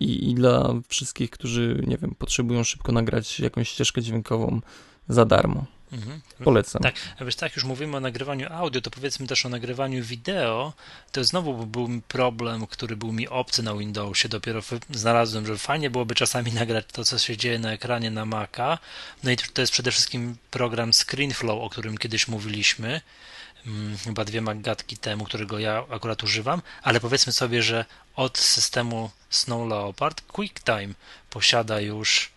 i, 0.00 0.30
i 0.30 0.34
dla 0.34 0.74
wszystkich, 0.88 1.30
którzy, 1.30 1.82
nie 1.86 1.98
wiem, 1.98 2.14
potrzebują 2.18 2.64
szybko 2.64 2.92
nagrać 2.92 3.40
jakąś 3.40 3.68
ścieżkę 3.68 4.02
dźwiękową 4.02 4.60
za 5.08 5.24
darmo. 5.24 5.64
Mhm. 5.92 6.20
Polecam. 6.44 6.82
Tak, 6.82 6.94
a 7.18 7.24
wiesz, 7.24 7.36
tak, 7.36 7.56
już 7.56 7.64
mówimy 7.64 7.96
o 7.96 8.00
nagrywaniu 8.00 8.46
audio, 8.50 8.80
to 8.80 8.90
powiedzmy 8.90 9.26
też 9.26 9.46
o 9.46 9.48
nagrywaniu 9.48 10.04
wideo. 10.04 10.72
To 11.12 11.24
znowu 11.24 11.66
był 11.66 11.88
problem, 12.08 12.66
który 12.66 12.96
był 12.96 13.12
mi 13.12 13.28
obcy 13.28 13.62
na 13.62 13.74
Windowsie. 13.74 14.28
Dopiero 14.28 14.60
znalazłem, 14.90 15.46
że 15.46 15.58
fajnie 15.58 15.90
byłoby 15.90 16.14
czasami 16.14 16.52
nagrać 16.52 16.84
to, 16.92 17.04
co 17.04 17.18
się 17.18 17.36
dzieje 17.36 17.58
na 17.58 17.72
ekranie 17.72 18.10
na 18.10 18.24
Maca. 18.24 18.78
No 19.22 19.30
i 19.30 19.36
to 19.36 19.60
jest 19.60 19.72
przede 19.72 19.90
wszystkim 19.90 20.36
program 20.50 20.92
ScreenFlow, 20.92 21.62
o 21.62 21.70
którym 21.70 21.98
kiedyś 21.98 22.28
mówiliśmy. 22.28 23.00
Hmm, 23.64 23.98
chyba 23.98 24.24
dwie 24.24 24.40
magatki 24.40 24.96
temu, 24.96 25.24
którego 25.24 25.58
ja 25.58 25.84
akurat 25.90 26.22
używam, 26.22 26.62
ale 26.82 27.00
powiedzmy 27.00 27.32
sobie, 27.32 27.62
że 27.62 27.84
od 28.16 28.38
systemu 28.38 29.10
Snow 29.30 29.68
Leopard 29.68 30.20
QuickTime 30.20 30.94
posiada 31.30 31.80
już 31.80 32.33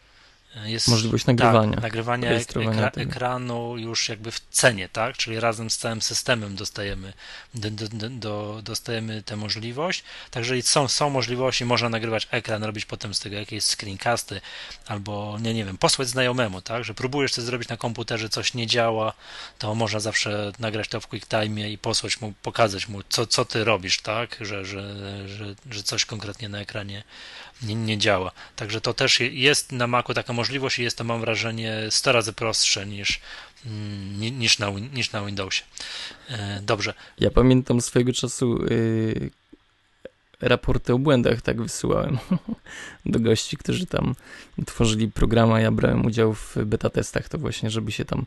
jest 0.66 0.88
możliwość 0.88 1.26
nagrywania. 1.26 1.74
Tak, 1.74 1.84
nagrywania 1.84 2.32
ekra, 2.32 2.92
ekranu 2.96 3.78
już 3.78 4.10
jakby 4.10 4.32
w 4.32 4.40
cenie, 4.40 4.90
tak? 4.90 5.18
Czyli 5.18 5.40
razem 5.40 5.70
z 5.70 5.78
całym 5.78 6.02
systemem 6.02 6.56
dostajemy, 6.56 7.14
do, 7.54 7.72
do, 7.72 8.10
do, 8.10 8.62
dostajemy 8.64 9.24
tę 9.24 9.36
możliwość. 9.36 10.04
Także 10.32 10.62
są, 10.62 10.88
są 10.88 11.10
możliwości, 11.10 11.66
można 11.66 11.90
nagrywać 11.90 12.28
ekran, 12.32 12.64
robić 12.64 12.86
potem 12.86 13.14
z 13.14 13.20
tego 13.20 13.36
jakieś 13.36 13.64
screencasty, 13.64 14.42
albo 14.88 15.38
nie, 15.42 15.54
nie 15.54 15.66
wiem, 15.66 15.78
posłać 15.78 16.08
znajomemu, 16.08 16.62
tak? 16.62 16.84
Że 16.84 16.94
próbujesz 16.94 17.32
coś 17.32 17.44
zrobić 17.44 17.70
na 17.70 17.78
komputerze, 17.78 18.30
coś 18.30 18.54
nie 18.54 18.68
działa, 18.68 19.14
to 19.58 19.76
można 19.76 20.00
zawsze 20.00 20.52
nagrać 20.60 20.88
to 20.88 21.02
w 21.02 21.08
QuickTime 21.08 21.70
i 21.70 21.78
posłać 21.78 22.22
mu, 22.22 22.34
pokazać 22.42 22.88
mu, 22.88 23.04
co, 23.10 23.28
co 23.28 23.46
ty 23.46 23.64
robisz, 23.64 24.02
tak? 24.02 24.38
Że, 24.42 24.66
że, 24.66 24.94
że, 25.30 25.56
że 25.72 25.84
coś 25.84 26.06
konkretnie 26.06 26.50
na 26.50 26.60
ekranie 26.60 27.04
nie, 27.62 27.76
nie 27.76 27.98
działa. 27.98 28.32
Także 28.56 28.82
to 28.82 28.94
też 28.94 29.20
jest 29.20 29.72
na 29.72 29.88
Macu 29.88 30.14
taka 30.14 30.34
możliwość 30.34 30.80
i 30.80 30.84
jest 30.84 30.98
to, 30.98 31.04
mam 31.04 31.22
wrażenie, 31.22 31.78
100 31.90 32.12
razy 32.12 32.34
prostsze 32.34 32.86
niż, 32.86 33.20
mm, 33.66 34.40
niż, 34.40 34.60
na, 34.60 34.70
niż 34.70 35.12
na 35.12 35.26
Windowsie. 35.26 35.64
E, 36.30 36.62
dobrze. 36.64 36.94
Ja 37.20 37.32
pamiętam 37.32 37.82
swojego 37.82 38.14
czasu 38.14 38.66
yy, 38.66 39.32
raporty 40.42 40.94
o 40.94 41.00
błędach 41.00 41.42
tak 41.42 41.62
wysyłałem 41.62 42.18
do 43.06 43.20
gości, 43.20 43.58
którzy 43.58 43.86
tam 43.86 44.16
tworzyli 44.66 45.12
programa. 45.12 45.60
Ja 45.60 45.72
brałem 45.72 46.06
udział 46.06 46.34
w 46.34 46.58
beta 46.66 46.90
testach, 46.90 47.30
to 47.30 47.38
właśnie, 47.38 47.70
żeby 47.70 47.92
się 47.92 48.06
tam 48.06 48.26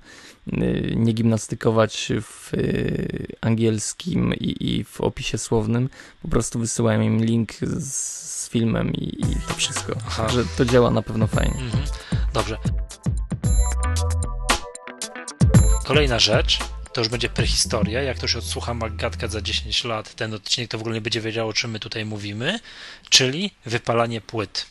y, 0.52 0.94
nie 0.96 1.12
gimnastykować 1.12 2.12
w 2.22 2.54
y, 2.54 3.26
angielskim 3.40 4.34
i, 4.34 4.56
i 4.60 4.84
w 4.84 5.00
opisie 5.00 5.38
słownym. 5.38 5.88
Po 6.22 6.28
prostu 6.28 6.58
wysyłałem 6.58 7.02
im 7.02 7.24
link 7.24 7.52
z 7.78 8.39
filmem 8.50 8.94
i, 8.94 9.04
i, 9.04 9.36
to 9.48 9.54
wszystko. 9.54 9.92
Aha. 10.06 10.28
Że 10.28 10.44
to 10.44 10.64
działa 10.64 10.90
na 10.90 11.02
pewno 11.02 11.26
fajnie. 11.26 11.60
Mhm. 11.60 11.84
Dobrze. 12.32 12.56
Kolejna 15.84 16.18
rzecz 16.18 16.58
to 16.92 17.00
już 17.00 17.08
będzie 17.08 17.28
prehistoria. 17.28 18.02
Jak 18.02 18.16
ktoś 18.16 18.36
odsłucha 18.36 18.74
Maggatka 18.74 19.28
za 19.28 19.40
10 19.40 19.84
lat, 19.84 20.14
ten 20.14 20.34
odcinek 20.34 20.70
to 20.70 20.78
w 20.78 20.80
ogóle 20.80 20.94
nie 20.94 21.00
będzie 21.00 21.20
wiedział, 21.20 21.48
o 21.48 21.52
czym 21.52 21.70
my 21.70 21.80
tutaj 21.80 22.04
mówimy, 22.04 22.60
czyli 23.08 23.50
wypalanie 23.66 24.20
płyt. 24.20 24.66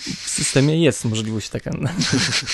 W 0.00 0.28
systemie 0.28 0.82
jest 0.82 1.04
możliwość 1.04 1.48
taka. 1.48 1.70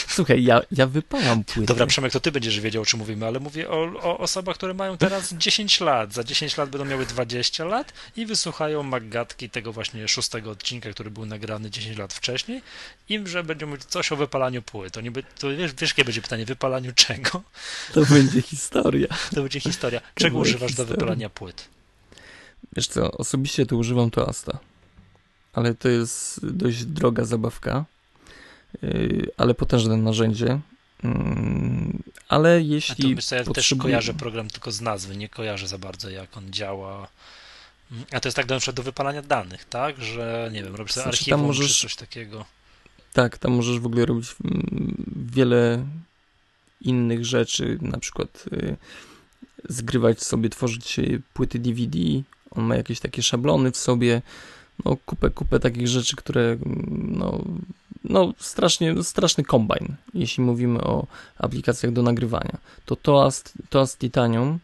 Słuchaj, 0.08 0.44
ja, 0.44 0.62
ja 0.72 0.86
wypalam 0.86 1.44
płyty. 1.44 1.66
Dobra, 1.66 1.86
Przemek, 1.86 2.12
to 2.12 2.20
ty 2.20 2.32
będziesz 2.32 2.60
wiedział, 2.60 2.82
o 2.82 2.86
czym 2.86 2.98
mówimy, 2.98 3.26
ale 3.26 3.40
mówię 3.40 3.70
o, 3.70 3.82
o 4.02 4.18
osobach, 4.18 4.56
które 4.56 4.74
mają 4.74 4.98
teraz 4.98 5.34
10 5.34 5.80
lat. 5.80 6.12
Za 6.12 6.24
10 6.24 6.56
lat 6.56 6.70
będą 6.70 6.84
miały 6.84 7.06
20 7.06 7.64
lat 7.64 7.92
i 8.16 8.26
wysłuchają 8.26 8.82
Maggatki 8.82 9.50
tego 9.50 9.72
właśnie 9.72 10.08
szóstego 10.08 10.50
odcinka, 10.50 10.90
który 10.90 11.10
był 11.10 11.26
nagrany 11.26 11.70
10 11.70 11.98
lat 11.98 12.14
wcześniej 12.14 12.62
im, 13.08 13.28
że 13.28 13.44
będą 13.44 13.66
mówić 13.66 13.84
coś 13.84 14.12
o 14.12 14.16
wypalaniu 14.16 14.62
płyt. 14.62 14.96
Oni 14.96 15.10
by, 15.10 15.22
to 15.22 15.48
wiesz, 15.56 15.72
wiesz, 15.74 15.90
jakie 15.90 16.04
będzie 16.04 16.22
pytanie? 16.22 16.44
Wypalaniu 16.44 16.92
czego? 16.94 17.42
To 17.94 18.04
będzie 18.04 18.42
historia. 18.42 19.08
To 19.34 19.42
będzie 19.42 19.60
historia. 19.60 20.00
Czego 20.14 20.38
używasz 20.38 20.68
historia. 20.70 20.88
do 20.88 20.94
wypalania 20.94 21.30
płyt? 21.30 21.68
Wiesz 22.76 22.88
co, 22.88 23.12
osobiście 23.12 23.66
to 23.66 23.76
używam 23.76 24.10
toasta 24.10 24.58
ale 25.56 25.74
to 25.74 25.88
jest 25.88 26.46
dość 26.46 26.84
droga 26.84 27.24
zabawka, 27.24 27.84
yy, 28.82 29.30
ale 29.36 29.54
potężne 29.54 29.96
narzędzie. 29.96 30.60
Mm, 31.04 32.02
ale 32.28 32.62
jeśli. 32.62 33.16
A 33.18 33.22
to 33.28 33.34
ja 33.34 33.44
też 33.44 33.74
kojarzę 33.78 34.14
program 34.14 34.48
tylko 34.48 34.72
z 34.72 34.80
nazwy, 34.80 35.16
nie 35.16 35.28
kojarzę 35.28 35.68
za 35.68 35.78
bardzo, 35.78 36.10
jak 36.10 36.36
on 36.36 36.52
działa. 36.52 37.08
A 38.12 38.20
to 38.20 38.28
jest 38.28 38.36
tak 38.36 38.46
do, 38.46 38.58
do 38.74 38.82
wypalania 38.82 39.22
danych, 39.22 39.64
tak? 39.64 40.02
Że 40.02 40.50
nie 40.52 40.62
wiem, 40.62 40.76
robisz 40.76 40.92
sobie 40.92 41.02
znaczy, 41.02 41.18
archiwum 41.18 41.46
możesz, 41.46 41.76
czy 41.76 41.82
coś 41.82 41.96
takiego. 41.96 42.44
Tak, 43.12 43.38
tam 43.38 43.52
możesz 43.52 43.78
w 43.78 43.86
ogóle 43.86 44.06
robić 44.06 44.36
mm, 44.44 45.04
wiele 45.32 45.86
innych 46.80 47.24
rzeczy, 47.24 47.78
na 47.80 47.98
przykład 47.98 48.44
y, 48.52 48.76
zgrywać 49.68 50.22
sobie, 50.22 50.48
tworzyć 50.48 51.00
płyty 51.34 51.58
DVD. 51.58 51.98
On 52.50 52.64
ma 52.64 52.76
jakieś 52.76 53.00
takie 53.00 53.22
szablony 53.22 53.70
w 53.70 53.76
sobie 53.76 54.22
no, 54.84 54.96
kupę, 55.06 55.30
kupę 55.30 55.60
takich 55.60 55.88
rzeczy, 55.88 56.16
które 56.16 56.56
no, 56.96 57.44
no 58.04 58.32
strasznie, 58.38 59.02
straszny 59.02 59.44
kombajn, 59.44 59.94
jeśli 60.14 60.44
mówimy 60.44 60.80
o 60.80 61.06
aplikacjach 61.38 61.92
do 61.92 62.02
nagrywania. 62.02 62.58
To 62.86 62.96
Toast, 62.96 63.52
Toast 63.70 63.98
Titanium, 63.98 64.58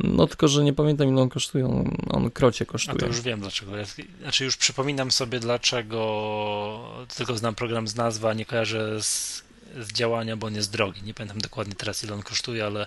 no 0.00 0.26
tylko, 0.26 0.48
że 0.48 0.64
nie 0.64 0.72
pamiętam 0.72 1.08
ile 1.08 1.22
on 1.22 1.28
kosztuje, 1.28 1.66
on, 1.66 1.96
on 2.10 2.30
krocie 2.30 2.66
kosztuje. 2.66 2.96
A 2.96 3.00
to 3.00 3.06
już 3.06 3.20
wiem 3.20 3.40
dlaczego. 3.40 3.72
Znaczy 4.20 4.44
już 4.44 4.56
przypominam 4.56 5.10
sobie 5.10 5.40
dlaczego, 5.40 7.06
tylko 7.16 7.36
znam 7.36 7.54
program 7.54 7.88
z 7.88 7.96
nazwy, 7.96 8.28
a 8.28 8.34
nie 8.34 8.44
kojarzę 8.44 9.02
z, 9.02 9.42
z 9.80 9.92
działania, 9.92 10.36
bo 10.36 10.46
on 10.46 10.54
jest 10.54 10.72
drogi. 10.72 11.02
Nie 11.02 11.14
pamiętam 11.14 11.38
dokładnie 11.38 11.74
teraz 11.74 12.04
ile 12.04 12.14
on 12.14 12.22
kosztuje, 12.22 12.66
ale 12.66 12.86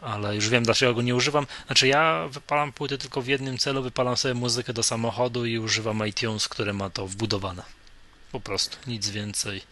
ale 0.00 0.34
już 0.34 0.48
wiem, 0.48 0.64
dlaczego 0.64 0.94
go 0.94 1.02
nie 1.02 1.14
używam. 1.14 1.46
Znaczy, 1.66 1.88
ja 1.88 2.28
wypalam 2.30 2.72
płyty 2.72 2.98
tylko 2.98 3.22
w 3.22 3.26
jednym 3.26 3.58
celu, 3.58 3.82
wypalam 3.82 4.16
sobie 4.16 4.34
muzykę 4.34 4.72
do 4.72 4.82
samochodu 4.82 5.46
i 5.46 5.58
używam 5.58 6.06
iTunes, 6.06 6.48
które 6.48 6.72
ma 6.72 6.90
to 6.90 7.06
wbudowane. 7.06 7.62
Po 8.32 8.40
prostu, 8.40 8.76
nic 8.86 9.10
więcej, 9.10 9.62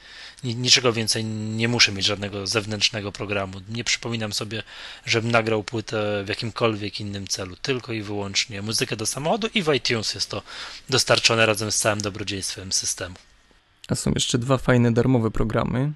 niczego 0.44 0.92
więcej 0.92 1.24
nie 1.24 1.68
muszę 1.68 1.92
mieć 1.92 2.06
żadnego 2.06 2.46
zewnętrznego 2.46 3.12
programu. 3.12 3.60
Nie 3.68 3.84
przypominam 3.84 4.32
sobie, 4.32 4.62
żebym 5.06 5.30
nagrał 5.30 5.62
płytę 5.62 6.24
w 6.24 6.28
jakimkolwiek 6.28 7.00
innym 7.00 7.26
celu, 7.26 7.56
tylko 7.56 7.92
i 7.92 8.02
wyłącznie 8.02 8.62
muzykę 8.62 8.96
do 8.96 9.06
samochodu 9.06 9.48
i 9.54 9.62
w 9.62 9.74
iTunes 9.74 10.14
jest 10.14 10.30
to 10.30 10.42
dostarczone 10.88 11.46
razem 11.46 11.72
z 11.72 11.78
całym 11.78 12.00
dobrodziejstwem 12.00 12.72
systemu. 12.72 13.16
A 13.88 13.94
są 13.94 14.12
jeszcze 14.14 14.38
dwa 14.38 14.58
fajne 14.58 14.92
darmowe 14.92 15.30
programy. 15.30 15.92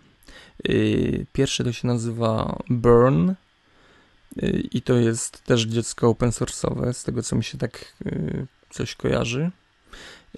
Yy, 0.65 1.27
pierwszy 1.33 1.65
to 1.65 1.73
się 1.73 1.87
nazywa 1.87 2.59
Burn 2.69 3.31
Y, 3.31 3.37
i 4.73 4.83
to 4.83 4.97
jest 4.97 5.45
też 5.45 5.63
dziecko 5.63 6.09
open 6.09 6.31
source'owe, 6.31 6.93
z 6.93 7.05
tego 7.05 7.23
co 7.23 7.37
mi 7.37 7.45
się 7.45 7.59
tak 7.59 7.95
y, 8.07 8.47
coś 8.71 8.95
kojarzy. 8.95 9.51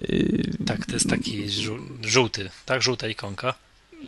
Y, 0.01 0.57
tak, 0.65 0.85
to 0.85 0.93
jest 0.93 1.09
taki 1.09 1.49
żółty, 2.01 2.49
tak? 2.65 2.81
Żółta 2.81 3.07
ikonka. 3.07 3.53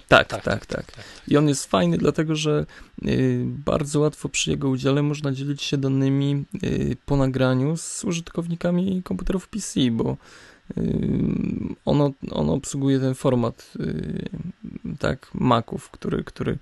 Tak, 0.07 0.27
tak, 0.27 0.43
tak, 0.43 0.65
tak, 0.65 0.91
tak. 0.91 1.05
I 1.27 1.37
on 1.37 1.47
jest 1.47 1.65
fajny, 1.65 1.97
dlatego 1.97 2.35
że 2.35 2.65
y, 3.05 3.43
bardzo 3.45 3.99
łatwo 3.99 4.29
przy 4.29 4.51
jego 4.51 4.69
udziale 4.69 5.03
można 5.03 5.31
dzielić 5.31 5.63
się 5.63 5.77
danymi 5.77 6.43
y, 6.63 6.97
po 7.05 7.17
nagraniu 7.17 7.77
z 7.77 8.03
użytkownikami 8.03 9.03
komputerów 9.03 9.47
PC, 9.47 9.79
bo 9.91 10.17
y, 10.77 10.83
ono, 11.85 12.11
ono 12.31 12.53
obsługuje 12.53 12.99
ten 12.99 13.15
format 13.15 13.73
tak, 14.99 15.29
Maców, 15.33 15.89
który, 15.89 16.23
który 16.23 16.57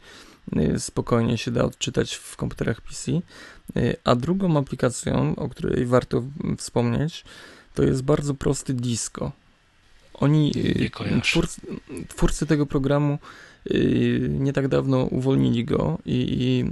spokojnie 0.77 1.37
się 1.37 1.51
da 1.51 1.63
odczytać 1.63 2.15
w 2.15 2.35
komputerach 2.35 2.81
PC. 2.81 3.11
A 4.03 4.15
drugą 4.15 4.57
aplikacją, 4.57 5.35
o 5.35 5.49
której 5.49 5.85
warto 5.85 6.23
wspomnieć, 6.57 7.25
to 7.73 7.83
jest 7.83 8.03
bardzo 8.03 8.33
prosty 8.33 8.73
disco. 8.73 9.31
Oni, 10.13 10.51
y, 10.55 11.21
twórcy, 11.23 11.61
twórcy, 12.07 12.45
tego 12.45 12.65
programu 12.65 13.19
y, 13.71 14.27
nie 14.39 14.53
tak 14.53 14.67
dawno 14.67 15.03
uwolnili 15.03 15.65
go 15.65 15.97
i, 16.05 16.37
i 16.39 16.65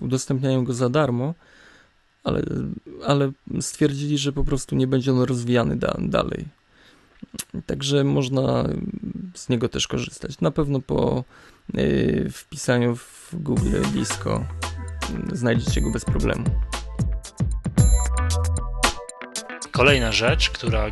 udostępniają 0.00 0.64
go 0.64 0.74
za 0.74 0.88
darmo, 0.88 1.34
ale, 2.24 2.42
ale 3.06 3.32
stwierdzili, 3.60 4.18
że 4.18 4.32
po 4.32 4.44
prostu 4.44 4.76
nie 4.76 4.86
będzie 4.86 5.12
on 5.12 5.20
rozwijany 5.20 5.76
da, 5.76 5.96
dalej. 5.98 6.44
Także 7.66 8.04
można 8.04 8.68
z 9.34 9.48
niego 9.48 9.68
też 9.68 9.88
korzystać. 9.88 10.40
Na 10.40 10.50
pewno 10.50 10.80
po 10.80 11.24
y, 11.78 12.30
wpisaniu 12.32 12.96
w 12.96 13.28
Google 13.32 13.82
Disco 13.92 14.46
znajdziecie 15.32 15.80
go 15.80 15.90
bez 15.90 16.04
problemu. 16.04 16.44
Kolejna 19.72 20.12
rzecz, 20.12 20.50
która 20.50 20.90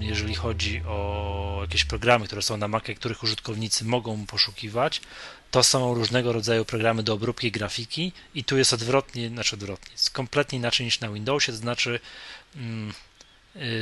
jeżeli 0.00 0.34
chodzi 0.34 0.82
o 0.86 1.58
jakieś 1.60 1.84
programy, 1.84 2.26
które 2.26 2.42
są 2.42 2.56
na 2.56 2.68
Macie, 2.68 2.94
których 2.94 3.22
użytkownicy 3.22 3.84
mogą 3.84 4.26
poszukiwać, 4.26 5.00
to 5.50 5.62
są 5.62 5.94
różnego 5.94 6.32
rodzaju 6.32 6.64
programy 6.64 7.02
do 7.02 7.14
obróbki 7.14 7.50
grafiki 7.50 8.12
i 8.34 8.44
tu 8.44 8.58
jest 8.58 8.72
odwrotnie, 8.72 9.28
znaczy 9.28 9.56
odwrotnie, 9.56 9.92
jest 9.92 10.10
kompletnie 10.10 10.58
inaczej 10.58 10.86
niż 10.86 11.00
na 11.00 11.08
Windowsie, 11.08 11.52
to 11.52 11.58
znaczy 11.58 12.00
mm, 12.56 12.92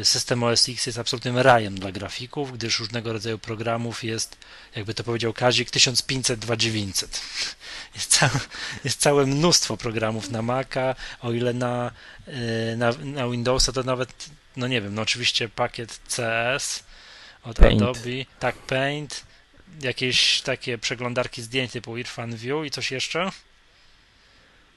system 0.03 0.43
OS 0.43 0.69
X 0.69 0.87
jest 0.87 0.99
absolutnym 0.99 1.39
rajem 1.39 1.79
dla 1.79 1.93
grafików, 1.93 2.53
gdyż 2.53 2.79
różnego 2.79 3.13
rodzaju 3.13 3.39
programów 3.39 4.05
jest, 4.05 4.37
jakby 4.77 4.95
to 4.95 5.05
powiedział 5.05 5.33
Kazik, 5.33 5.71
1500, 5.71 6.41
2900. 6.41 7.21
Jest 7.95 8.11
całe, 8.11 8.41
jest 8.85 9.01
całe 9.01 9.27
mnóstwo 9.27 9.77
programów 9.77 10.31
na 10.31 10.43
Maca, 10.43 10.95
o 11.21 11.33
ile 11.33 11.53
na, 11.53 11.91
y, 12.29 12.77
na, 12.77 12.93
na 12.93 13.29
Windowsa 13.29 13.73
to 13.73 13.83
nawet 13.83 14.31
no 14.57 14.67
nie 14.69 14.81
wiem, 14.81 14.95
no 14.95 15.03
oczywiście 15.03 15.49
pakiet 15.49 16.01
CS 16.17 16.85
od 17.43 17.57
Paint. 17.57 17.83
Adobe, 17.83 18.25
tak, 18.39 18.57
Paint, 18.57 19.25
jakieś 19.81 20.41
takie 20.41 20.79
przeglądarki 20.79 21.43
zdjęć 21.43 21.73
typu 21.73 21.97
Irfan 21.97 22.37
View 22.37 22.67
i 22.67 22.71
coś 22.71 22.91
jeszcze? 22.91 23.31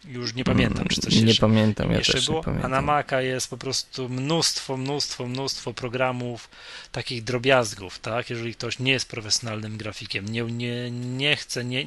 Już 0.05 0.33
nie 0.33 0.43
pamiętam, 0.43 0.87
czy 0.87 1.01
coś 1.01 1.15
nie 1.15 1.21
jeszcze. 1.21 1.41
Pamiętam, 1.41 1.91
ja 1.91 1.97
jeszcze 1.97 2.21
było. 2.21 2.37
Nie 2.37 2.43
pamiętam. 2.43 2.73
A 2.73 2.75
na 2.75 2.81
Maca 2.81 3.21
jest 3.21 3.49
po 3.49 3.57
prostu 3.57 4.09
mnóstwo, 4.09 4.77
mnóstwo, 4.77 5.27
mnóstwo 5.27 5.73
programów, 5.73 6.49
takich 6.91 7.23
drobiazgów, 7.23 7.99
tak? 7.99 8.29
Jeżeli 8.29 8.55
ktoś 8.55 8.79
nie 8.79 8.91
jest 8.91 9.09
profesjonalnym 9.09 9.77
grafikiem, 9.77 10.29
nie, 10.29 10.43
nie, 10.43 10.91
nie 10.91 11.35
chce, 11.35 11.65
nie, 11.65 11.85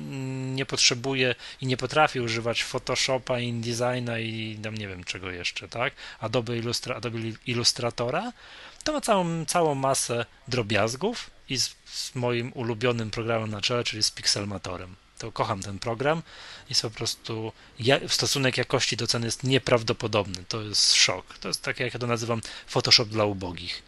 nie 0.54 0.66
potrzebuje 0.66 1.34
i 1.61 1.66
nie 1.66 1.76
potrafi 1.76 2.20
używać 2.20 2.62
Photoshopa, 2.62 3.40
InDesigna 3.40 4.18
i 4.18 4.58
tam 4.62 4.74
nie 4.76 4.88
wiem 4.88 5.04
czego 5.04 5.30
jeszcze, 5.30 5.68
tak? 5.68 5.92
Adobe, 6.20 6.58
Illustra, 6.58 6.96
Adobe 6.96 7.18
Illustratora, 7.46 8.32
to 8.84 8.92
ma 8.92 9.00
całą, 9.00 9.44
całą 9.44 9.74
masę 9.74 10.26
drobiazgów 10.48 11.30
i 11.48 11.58
z, 11.58 11.74
z 11.84 12.14
moim 12.14 12.52
ulubionym 12.54 13.11
programem 13.11 13.50
na 13.50 13.61
czele, 13.61 13.84
czyli 13.84 14.02
z 14.02 14.11
Pixelmatorem 14.11 14.96
to 15.20 15.32
kocham 15.32 15.62
ten 15.62 15.78
program. 15.78 16.22
Jest 16.68 16.82
po 16.82 16.90
prostu, 16.90 17.52
stosunek 18.06 18.56
jakości 18.56 18.96
do 18.96 19.06
ceny 19.06 19.26
jest 19.26 19.44
nieprawdopodobny. 19.44 20.44
To 20.48 20.62
jest 20.62 20.94
szok. 20.94 21.38
To 21.38 21.48
jest 21.48 21.62
tak, 21.62 21.80
jak 21.80 21.94
ja 21.94 22.00
to 22.00 22.06
nazywam, 22.06 22.40
Photoshop 22.66 23.08
dla 23.08 23.24
ubogich. 23.24 23.82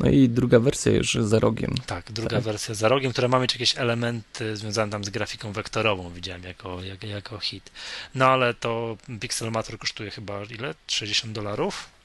No 0.00 0.10
i 0.10 0.28
druga 0.28 0.58
wersja 0.58 0.92
już 0.92 1.14
za 1.14 1.38
rogiem. 1.38 1.74
Tak, 1.86 2.12
druga 2.12 2.36
tak. 2.36 2.44
wersja 2.44 2.74
za 2.74 2.88
rogiem, 2.88 3.12
która 3.12 3.28
ma 3.28 3.38
mieć 3.38 3.52
jakieś 3.52 3.78
elementy 3.78 4.56
związane 4.56 4.92
tam 4.92 5.04
z 5.04 5.10
grafiką 5.10 5.52
wektorową, 5.52 6.10
widziałem 6.10 6.42
jako, 6.42 6.82
jako, 6.82 7.06
jako 7.06 7.38
hit. 7.38 7.70
No 8.14 8.26
ale 8.26 8.54
to 8.54 8.96
Pixelmator 9.20 9.78
kosztuje 9.78 10.10
chyba 10.10 10.42
ile? 10.44 10.74
60 10.86 11.32
dolarów? 11.32 11.95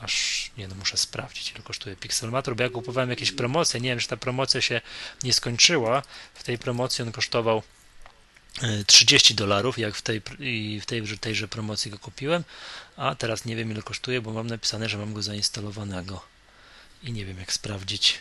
Aż 0.00 0.50
nie 0.56 0.68
no, 0.68 0.74
muszę 0.74 0.96
sprawdzić, 0.96 1.52
ile 1.52 1.62
kosztuje 1.62 1.96
Pixelmator, 1.96 2.56
bo 2.56 2.62
ja 2.62 2.70
kupowałem 2.70 3.10
jakieś 3.10 3.32
promocje, 3.32 3.80
nie 3.80 3.88
wiem, 3.88 3.98
czy 3.98 4.08
ta 4.08 4.16
promocja 4.16 4.60
się 4.60 4.80
nie 5.22 5.32
skończyła. 5.32 6.02
W 6.34 6.42
tej 6.42 6.58
promocji 6.58 7.02
on 7.02 7.12
kosztował 7.12 7.62
30 8.86 9.32
e, 9.32 9.36
dolarów, 9.36 9.78
jak 9.78 9.94
w 9.94 10.02
tej, 10.02 10.20
w 10.80 10.86
tej 10.86 11.02
tejże 11.20 11.48
promocji 11.48 11.90
go 11.90 11.98
kupiłem, 11.98 12.44
a 12.96 13.14
teraz 13.14 13.44
nie 13.44 13.56
wiem 13.56 13.70
ile 13.70 13.82
kosztuje, 13.82 14.20
bo 14.20 14.32
mam 14.32 14.46
napisane, 14.46 14.88
że 14.88 14.98
mam 14.98 15.14
go 15.14 15.22
zainstalowanego 15.22 16.20
i 17.02 17.12
nie 17.12 17.24
wiem 17.24 17.38
jak 17.38 17.52
sprawdzić. 17.52 18.18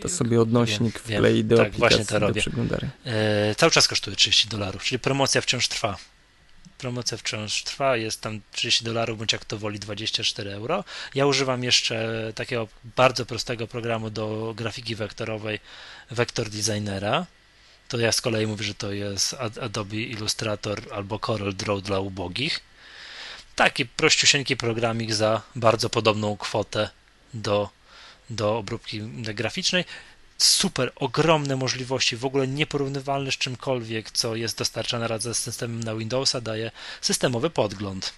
To 0.00 0.08
sobie 0.08 0.40
odnośnik 0.40 1.02
wiem, 1.06 1.18
wklei 1.18 1.44
do 1.44 1.56
tak, 1.56 1.72
właśnie 1.72 2.04
to 2.04 2.18
robię. 2.18 2.42
E, 3.04 3.54
cały 3.54 3.72
czas 3.72 3.88
kosztuje 3.88 4.16
30 4.16 4.48
dolarów, 4.48 4.84
czyli 4.84 4.98
promocja 4.98 5.40
wciąż 5.40 5.68
trwa 5.68 5.96
promocja 6.78 7.18
wciąż 7.18 7.62
trwa, 7.62 7.96
jest 7.96 8.20
tam 8.20 8.40
30 8.52 8.84
dolarów, 8.84 9.18
bądź 9.18 9.32
jak 9.32 9.44
to 9.44 9.58
woli 9.58 9.78
24 9.78 10.52
euro. 10.52 10.84
Ja 11.14 11.26
używam 11.26 11.64
jeszcze 11.64 12.32
takiego 12.34 12.68
bardzo 12.96 13.26
prostego 13.26 13.66
programu 13.66 14.10
do 14.10 14.54
grafiki 14.56 14.94
wektorowej 14.94 15.60
Vector 16.10 16.50
Designera. 16.50 17.26
To 17.88 17.98
ja 17.98 18.12
z 18.12 18.20
kolei 18.20 18.46
mówię, 18.46 18.64
że 18.64 18.74
to 18.74 18.92
jest 18.92 19.34
Adobe 19.62 19.96
Illustrator 19.96 20.80
albo 20.92 21.18
Corel 21.18 21.56
Draw 21.56 21.82
dla 21.82 22.00
ubogich. 22.00 22.60
Taki 23.56 23.86
prościusieńki 23.86 24.56
programik 24.56 25.14
za 25.14 25.42
bardzo 25.56 25.90
podobną 25.90 26.36
kwotę 26.36 26.90
do, 27.34 27.70
do 28.30 28.56
obróbki 28.56 29.00
graficznej 29.34 29.84
super, 30.38 30.92
ogromne 30.96 31.56
możliwości, 31.56 32.16
w 32.16 32.24
ogóle 32.24 32.48
nieporównywalne 32.48 33.32
z 33.32 33.34
czymkolwiek, 33.34 34.10
co 34.10 34.36
jest 34.36 34.58
dostarczane 34.58 35.08
razem 35.08 35.34
z 35.34 35.38
systemem 35.38 35.84
na 35.84 35.94
Windowsa, 35.94 36.40
daje 36.40 36.70
systemowy 37.00 37.50
podgląd. 37.50 38.12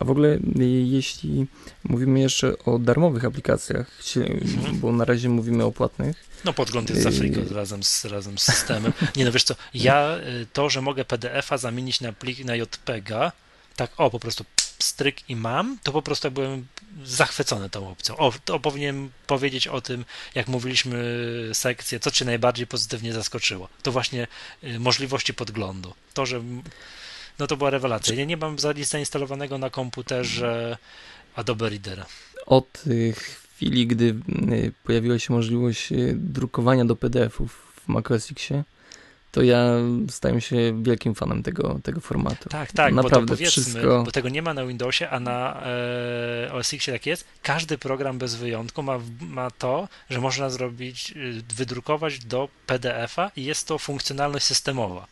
A 0.00 0.04
w 0.04 0.10
ogóle 0.10 0.38
jeśli 0.84 1.46
mówimy 1.84 2.20
jeszcze 2.20 2.58
o 2.58 2.78
darmowych 2.78 3.24
aplikacjach, 3.24 3.90
mhm. 4.16 4.80
bo 4.80 4.92
na 4.92 5.04
razie 5.04 5.28
mówimy 5.28 5.64
o 5.64 5.72
płatnych. 5.72 6.24
No 6.44 6.52
podgląd 6.52 6.90
jest 6.90 7.02
za 7.02 7.10
friko 7.10 7.54
razem 7.54 7.82
z, 7.82 8.04
razem 8.04 8.38
z 8.38 8.42
systemem. 8.42 8.92
Nie 9.16 9.24
no 9.24 9.32
wiesz 9.32 9.44
co, 9.44 9.54
ja 9.74 10.16
y, 10.42 10.46
to, 10.52 10.70
że 10.70 10.82
mogę 10.82 11.04
PDF-a 11.04 11.58
zamienić 11.58 12.00
na 12.00 12.12
plik 12.12 12.44
na 12.44 12.56
JPEGa, 12.56 13.32
tak 13.76 13.90
o 13.96 14.10
po 14.10 14.20
prostu 14.20 14.44
stryk 14.94 15.30
i 15.30 15.36
mam, 15.36 15.78
to 15.82 15.92
po 15.92 16.02
prostu 16.02 16.30
byłem 16.30 16.66
zachwycony 17.04 17.70
tą 17.70 17.90
opcją. 17.90 18.16
O, 18.16 18.32
to 18.44 18.60
powinienem 18.60 19.10
powiedzieć 19.26 19.68
o 19.68 19.80
tym, 19.80 20.04
jak 20.34 20.48
mówiliśmy 20.48 20.98
sekcję, 21.52 22.00
co 22.00 22.10
cię 22.10 22.24
najbardziej 22.24 22.66
pozytywnie 22.66 23.12
zaskoczyło. 23.12 23.68
To 23.82 23.92
właśnie 23.92 24.26
y, 24.64 24.78
możliwości 24.78 25.34
podglądu. 25.34 25.94
To, 26.14 26.26
że 26.26 26.42
no 27.38 27.46
to 27.46 27.56
była 27.56 27.70
rewelacja. 27.70 28.14
Ja 28.14 28.24
nie 28.24 28.36
mam 28.36 28.56
zainstalowanego 28.82 29.58
na 29.58 29.70
komputerze 29.70 30.78
Adobe 31.36 31.70
Readera. 31.70 32.06
Od 32.46 32.86
y, 32.86 33.12
chwili, 33.12 33.86
gdy 33.86 34.04
y, 34.04 34.72
pojawiła 34.84 35.18
się 35.18 35.34
możliwość 35.34 35.88
drukowania 36.14 36.84
do 36.84 36.96
PDF-ów 36.96 37.50
w 37.84 37.88
macOS 37.88 38.30
Xie, 38.30 38.64
to 39.34 39.42
ja 39.42 39.66
stałem 40.10 40.40
się 40.40 40.82
wielkim 40.82 41.14
fanem 41.14 41.42
tego, 41.42 41.80
tego 41.82 42.00
formatu. 42.00 42.48
Tak, 42.48 42.72
tak, 42.72 42.94
Naprawdę 42.94 43.36
bo 43.36 43.36
to 43.36 43.50
wszystko... 43.50 44.02
bo 44.02 44.12
tego 44.12 44.28
nie 44.28 44.42
ma 44.42 44.54
na 44.54 44.66
Windowsie, 44.66 45.10
a 45.10 45.20
na 45.20 45.62
e, 46.46 46.52
OS 46.52 46.74
X 46.74 46.86
tak 46.86 47.06
jest. 47.06 47.24
Każdy 47.42 47.78
program 47.78 48.18
bez 48.18 48.34
wyjątku 48.34 48.82
ma, 48.82 48.98
ma 49.20 49.50
to, 49.50 49.88
że 50.10 50.20
można 50.20 50.50
zrobić, 50.50 51.14
y, 51.16 51.42
wydrukować 51.54 52.18
do 52.18 52.48
PDF-a 52.66 53.30
i 53.36 53.44
jest 53.44 53.68
to 53.68 53.78
funkcjonalność 53.78 54.46
systemowa. 54.46 55.06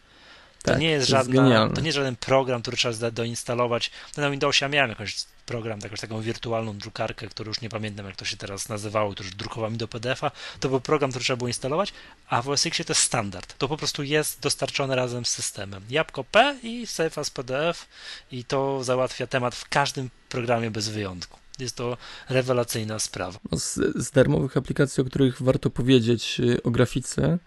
To 0.63 0.71
tak, 0.71 0.81
nie 0.81 0.91
jest, 0.91 1.07
to 1.07 1.11
żadna, 1.11 1.69
to 1.69 1.81
nie 1.81 1.87
jest 1.87 1.97
żaden 1.97 2.17
program, 2.17 2.63
który 2.63 2.77
trzeba 2.77 3.11
doinstalować. 3.11 3.91
No 4.17 4.23
na 4.23 4.31
Windowsie 4.31 4.65
ja 4.65 4.69
miałem 4.69 4.91
jakąś 4.91 5.17
program, 5.53 5.79
jakąś 5.83 6.01
taką 6.01 6.21
wirtualną 6.21 6.79
drukarkę, 6.79 7.27
którą 7.27 7.49
już 7.49 7.61
nie 7.61 7.69
pamiętam 7.69 8.07
jak 8.07 8.17
to 8.17 8.25
się 8.25 8.37
teraz 8.37 8.69
nazywało, 8.69 9.13
który 9.13 9.31
drukował 9.31 9.71
mi 9.71 9.77
do 9.77 9.89
PDF-a. 9.89 10.31
To 10.61 10.69
był 10.69 10.81
program, 10.81 11.11
który 11.11 11.25
trzeba 11.25 11.37
było 11.37 11.49
instalować, 11.49 11.93
a 12.29 12.43
w 12.43 12.49
OS 12.49 12.67
X 12.67 12.79
to 12.87 12.91
jest 12.91 13.01
standard. 13.01 13.59
To 13.59 13.69
po 13.69 13.77
prostu 13.77 14.03
jest 14.03 14.41
dostarczone 14.41 14.97
razem 14.97 15.25
z 15.25 15.29
systemem. 15.29 15.83
Jabłko 15.91 16.25
P 16.25 16.57
i 16.63 16.87
Save 16.87 17.19
as 17.19 17.31
PDF 17.31 17.87
i 18.31 18.45
to 18.45 18.85
załatwia 18.85 19.27
temat 19.27 19.55
w 19.55 19.69
każdym 19.69 20.11
programie 20.29 20.71
bez 20.71 20.89
wyjątku. 20.89 21.39
Jest 21.59 21.77
to 21.77 21.97
rewelacyjna 22.29 22.99
sprawa. 22.99 23.39
No 23.53 23.59
z, 23.59 23.75
z 23.97 24.11
darmowych 24.11 24.57
aplikacji, 24.57 25.01
o 25.01 25.05
których 25.05 25.43
warto 25.43 25.71
powiedzieć 25.71 26.41
y, 26.41 26.63
o 26.63 26.71
grafice, 26.71 27.39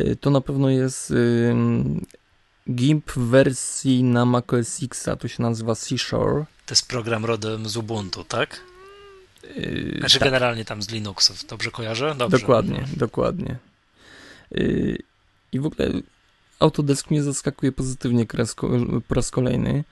y, 0.00 0.16
to 0.20 0.30
na 0.30 0.40
pewno 0.40 0.70
jest 0.70 1.12
GIMP 2.70 3.10
w 3.10 3.18
wersji 3.18 4.02
na 4.02 4.24
macOS 4.24 4.82
X, 4.82 5.08
to 5.20 5.28
się 5.28 5.42
nazywa 5.42 5.74
Seashore. 5.74 6.44
To 6.66 6.72
jest 6.74 6.88
program 6.88 7.24
rodem 7.24 7.68
z 7.68 7.76
Ubuntu, 7.76 8.24
tak? 8.24 8.60
Yy, 9.56 9.96
znaczy 9.98 10.18
tak. 10.18 10.28
generalnie 10.28 10.64
tam 10.64 10.82
z 10.82 10.90
Linuxów, 10.90 11.46
dobrze 11.46 11.70
kojarzę? 11.70 12.14
Dobrze. 12.18 12.38
Dokładnie, 12.38 12.84
dokładnie. 12.96 13.56
Yy, 14.50 14.98
I 15.52 15.60
w 15.60 15.66
ogóle 15.66 15.90
Autodesk 16.58 17.10
mnie 17.10 17.22
zaskakuje 17.22 17.72
pozytywnie 17.72 18.26
po 19.08 19.14
raz 19.14 19.30
kolejny. 19.30 19.84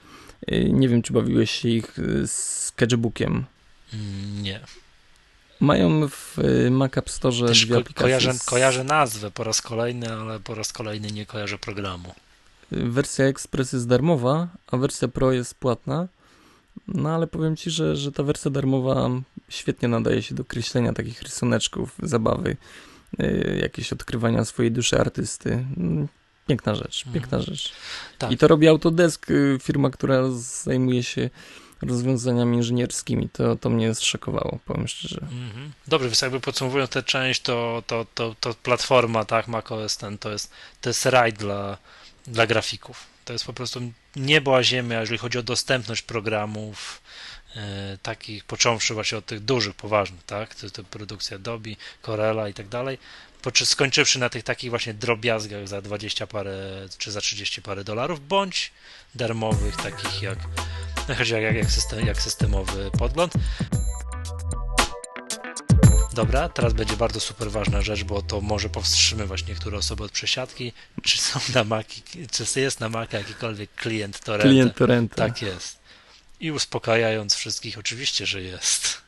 Yy, 0.46 0.70
nie 0.72 0.88
wiem, 0.88 1.02
czy 1.02 1.12
bawiłeś 1.12 1.50
się 1.50 1.68
ich 1.68 1.96
z 2.24 2.32
sketchbookiem. 2.66 3.44
Mm, 3.94 4.42
nie. 4.42 4.60
Mają 5.60 6.08
w 6.08 6.36
Mac 6.70 6.96
App 6.96 7.10
Store 7.10 7.46
Też 7.46 7.66
dwie 7.66 7.76
aplikacje. 7.76 8.02
Kojarzę, 8.02 8.32
kojarzę 8.46 8.84
nazwę 8.84 9.30
po 9.30 9.44
raz 9.44 9.62
kolejny, 9.62 10.12
ale 10.12 10.40
po 10.40 10.54
raz 10.54 10.72
kolejny 10.72 11.10
nie 11.10 11.26
kojarzę 11.26 11.58
programu. 11.58 12.14
Wersja 12.72 13.24
Express 13.24 13.72
jest 13.72 13.88
darmowa, 13.88 14.48
a 14.66 14.76
wersja 14.76 15.08
Pro 15.08 15.32
jest 15.32 15.54
płatna. 15.54 16.08
No 16.88 17.08
ale 17.08 17.26
powiem 17.26 17.56
ci, 17.56 17.70
że, 17.70 17.96
że 17.96 18.12
ta 18.12 18.22
wersja 18.22 18.50
darmowa 18.50 19.10
świetnie 19.48 19.88
nadaje 19.88 20.22
się 20.22 20.34
do 20.34 20.44
kreślenia 20.44 20.92
takich 20.92 21.22
rysuneczków, 21.22 21.96
zabawy, 22.02 22.56
yy, 23.18 23.58
jakieś 23.62 23.92
odkrywania 23.92 24.44
swojej 24.44 24.72
duszy 24.72 25.00
artysty. 25.00 25.64
Mm, 25.76 26.08
piękna 26.46 26.74
rzecz, 26.74 27.06
mhm. 27.06 27.14
piękna 27.14 27.40
rzecz. 27.42 27.72
Tak. 28.18 28.32
I 28.32 28.36
to 28.36 28.48
robi 28.48 28.68
Autodesk, 28.68 29.30
y, 29.30 29.58
firma, 29.62 29.90
która 29.90 30.30
zajmuje 30.64 31.02
się 31.02 31.30
rozwiązaniami 31.82 32.56
inżynierskimi. 32.56 33.28
To, 33.28 33.56
to 33.56 33.70
mnie 33.70 33.94
zszokowało, 33.94 34.58
powiem 34.64 34.88
szczerze. 34.88 35.20
Mhm. 35.22 35.72
Dobrze, 35.88 36.08
więc 36.08 36.22
jakby 36.22 36.40
podsumowując 36.40 36.90
tę 36.90 37.02
część, 37.02 37.42
to, 37.42 37.82
to, 37.86 38.06
to, 38.14 38.34
to 38.40 38.54
platforma, 38.54 39.24
tak, 39.24 39.48
macOS 39.48 39.96
ten, 39.96 40.18
to 40.18 40.30
jest, 40.30 40.50
to 40.80 40.90
jest 40.90 41.06
raj 41.06 41.32
dla, 41.32 41.78
dla 42.30 42.46
grafików. 42.46 43.06
To 43.24 43.32
jest 43.32 43.44
po 43.44 43.52
prostu 43.52 43.92
niebo 44.16 44.56
a 44.56 44.62
ziemia, 44.62 45.00
jeżeli 45.00 45.18
chodzi 45.18 45.38
o 45.38 45.42
dostępność 45.42 46.02
programów, 46.02 47.02
e, 47.56 47.98
takich, 48.02 48.44
począwszy 48.44 48.94
właśnie 48.94 49.18
od 49.18 49.26
tych 49.26 49.40
dużych, 49.40 49.74
poważnych, 49.74 50.24
tak, 50.24 50.54
to, 50.54 50.70
to 50.70 50.84
produkcja 50.84 51.36
Adobe, 51.36 51.70
Corella 52.02 52.48
i 52.48 52.54
tak 52.54 52.68
dalej, 52.68 52.98
skończywszy 53.64 54.18
na 54.18 54.28
tych 54.28 54.42
takich 54.42 54.70
właśnie 54.70 54.94
drobiazgach 54.94 55.68
za 55.68 55.82
20 55.82 56.26
parę, 56.26 56.86
czy 56.98 57.10
za 57.10 57.20
30 57.20 57.62
parę 57.62 57.84
dolarów, 57.84 58.28
bądź 58.28 58.72
darmowych, 59.14 59.76
takich 59.76 60.22
jak, 60.22 60.38
jak, 61.30 61.54
jak, 61.54 61.70
system, 61.70 62.06
jak 62.06 62.22
systemowy 62.22 62.90
podgląd. 62.98 63.32
Dobra, 66.20 66.48
teraz 66.48 66.72
będzie 66.72 66.96
bardzo 66.96 67.20
super 67.20 67.50
ważna 67.50 67.82
rzecz, 67.82 68.04
bo 68.04 68.22
to 68.22 68.40
może 68.40 68.68
powstrzymywać 68.68 69.46
niektóre 69.46 69.78
osoby 69.78 70.04
od 70.04 70.12
przesiadki. 70.12 70.72
Czy 71.02 71.18
są 71.18 71.40
na 71.54 71.64
Maki, 71.64 72.02
czy 72.30 72.60
jest 72.60 72.80
na 72.80 72.88
Maca 72.88 73.18
jakikolwiek 73.18 73.74
klient 73.74 74.20
torrenta? 74.20 74.48
Klient 74.48 74.76
torrenta. 74.76 75.14
Tak 75.14 75.42
jest. 75.42 75.78
I 76.40 76.52
uspokajając 76.52 77.34
wszystkich, 77.34 77.78
oczywiście, 77.78 78.26
że 78.26 78.42
jest. 78.42 79.00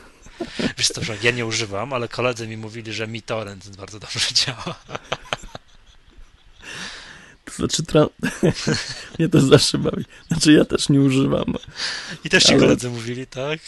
Wiesz 0.78 0.88
to, 0.88 1.04
że 1.04 1.16
ja 1.22 1.30
nie 1.30 1.46
używam, 1.46 1.92
ale 1.92 2.08
koledzy 2.08 2.48
mi 2.48 2.56
mówili, 2.56 2.92
że 2.92 3.06
mi 3.06 3.22
torrent 3.22 3.76
bardzo 3.76 4.00
dobrze 4.00 4.34
działa. 4.34 4.74
To 7.44 7.54
znaczy, 7.54 7.82
tra... 7.82 8.06
mnie 9.18 9.28
to 9.28 9.40
zawsze 9.40 9.78
bawi. 9.78 10.04
Znaczy, 10.28 10.52
ja 10.52 10.64
też 10.64 10.88
nie 10.88 11.00
używam. 11.00 11.54
I 12.24 12.30
też 12.30 12.44
ci 12.44 12.52
ale... 12.52 12.60
koledzy 12.60 12.90
mówili, 12.90 13.26
tak? 13.26 13.60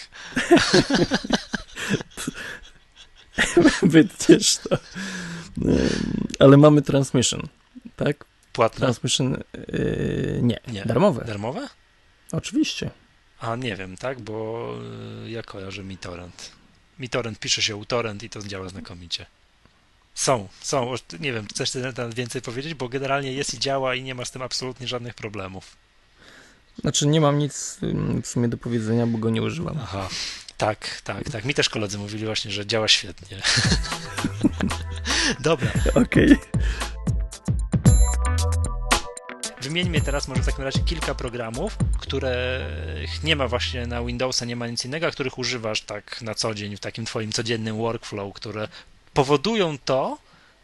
Wytniesz 3.82 4.56
to. 4.56 4.78
Ale 6.38 6.56
mamy 6.56 6.82
transmission, 6.82 7.48
tak? 7.96 8.24
Płatne? 8.52 8.78
Transmission, 8.78 9.42
yy, 9.68 10.40
nie. 10.42 10.60
nie. 10.68 10.84
Darmowe. 10.84 11.24
Darmowe? 11.24 11.68
Oczywiście. 12.32 12.90
A 13.40 13.56
nie 13.56 13.76
wiem, 13.76 13.96
tak? 13.96 14.20
Bo 14.20 14.74
yy, 15.22 15.30
ja 15.30 15.42
kojarzę 15.42 15.84
MiTorrent. 15.84 16.50
MiTorrent 16.98 17.38
pisze 17.38 17.62
się 17.62 17.76
uTorrent 17.76 18.22
i 18.22 18.30
to 18.30 18.42
działa 18.42 18.68
znakomicie. 18.68 19.26
Są, 20.14 20.48
są. 20.60 20.94
Nie 21.20 21.32
wiem, 21.32 21.46
chcesz 21.46 21.70
więcej 22.14 22.42
powiedzieć? 22.42 22.74
Bo 22.74 22.88
generalnie 22.88 23.32
jest 23.32 23.54
i 23.54 23.58
działa 23.58 23.94
i 23.94 24.02
nie 24.02 24.14
ma 24.14 24.24
z 24.24 24.30
tym 24.30 24.42
absolutnie 24.42 24.88
żadnych 24.88 25.14
problemów. 25.14 25.76
Znaczy 26.78 27.06
nie 27.06 27.20
mam 27.20 27.38
nic 27.38 27.78
w 28.22 28.26
sumie 28.26 28.48
do 28.48 28.56
powiedzenia, 28.56 29.06
bo 29.06 29.18
go 29.18 29.30
nie 29.30 29.42
używam. 29.42 29.78
Aha, 29.82 30.08
tak, 30.60 31.00
tak, 31.04 31.30
tak. 31.30 31.44
Mi 31.44 31.54
też 31.54 31.68
koledzy 31.68 31.98
mówili 31.98 32.24
właśnie, 32.24 32.50
że 32.50 32.66
działa 32.66 32.88
świetnie. 32.88 33.36
Dobra. 35.40 35.70
Okej. 35.94 36.32
Okay. 36.32 36.38
Wymieńmy 39.62 40.00
teraz 40.00 40.28
może 40.28 40.42
w 40.42 40.46
takim 40.46 40.64
razie 40.64 40.80
kilka 40.80 41.14
programów, 41.14 41.76
które 41.98 42.66
nie 43.24 43.36
ma 43.36 43.48
właśnie 43.48 43.86
na 43.86 44.02
Windowsa, 44.02 44.44
nie 44.44 44.56
ma 44.56 44.66
nic 44.66 44.84
innego, 44.84 45.06
a 45.06 45.10
których 45.10 45.38
używasz 45.38 45.82
tak 45.82 46.22
na 46.22 46.34
co 46.34 46.54
dzień 46.54 46.76
w 46.76 46.80
takim 46.80 47.04
twoim 47.04 47.32
codziennym 47.32 47.76
workflow, 47.76 48.34
które 48.34 48.68
powodują 49.14 49.78
to, 49.78 50.18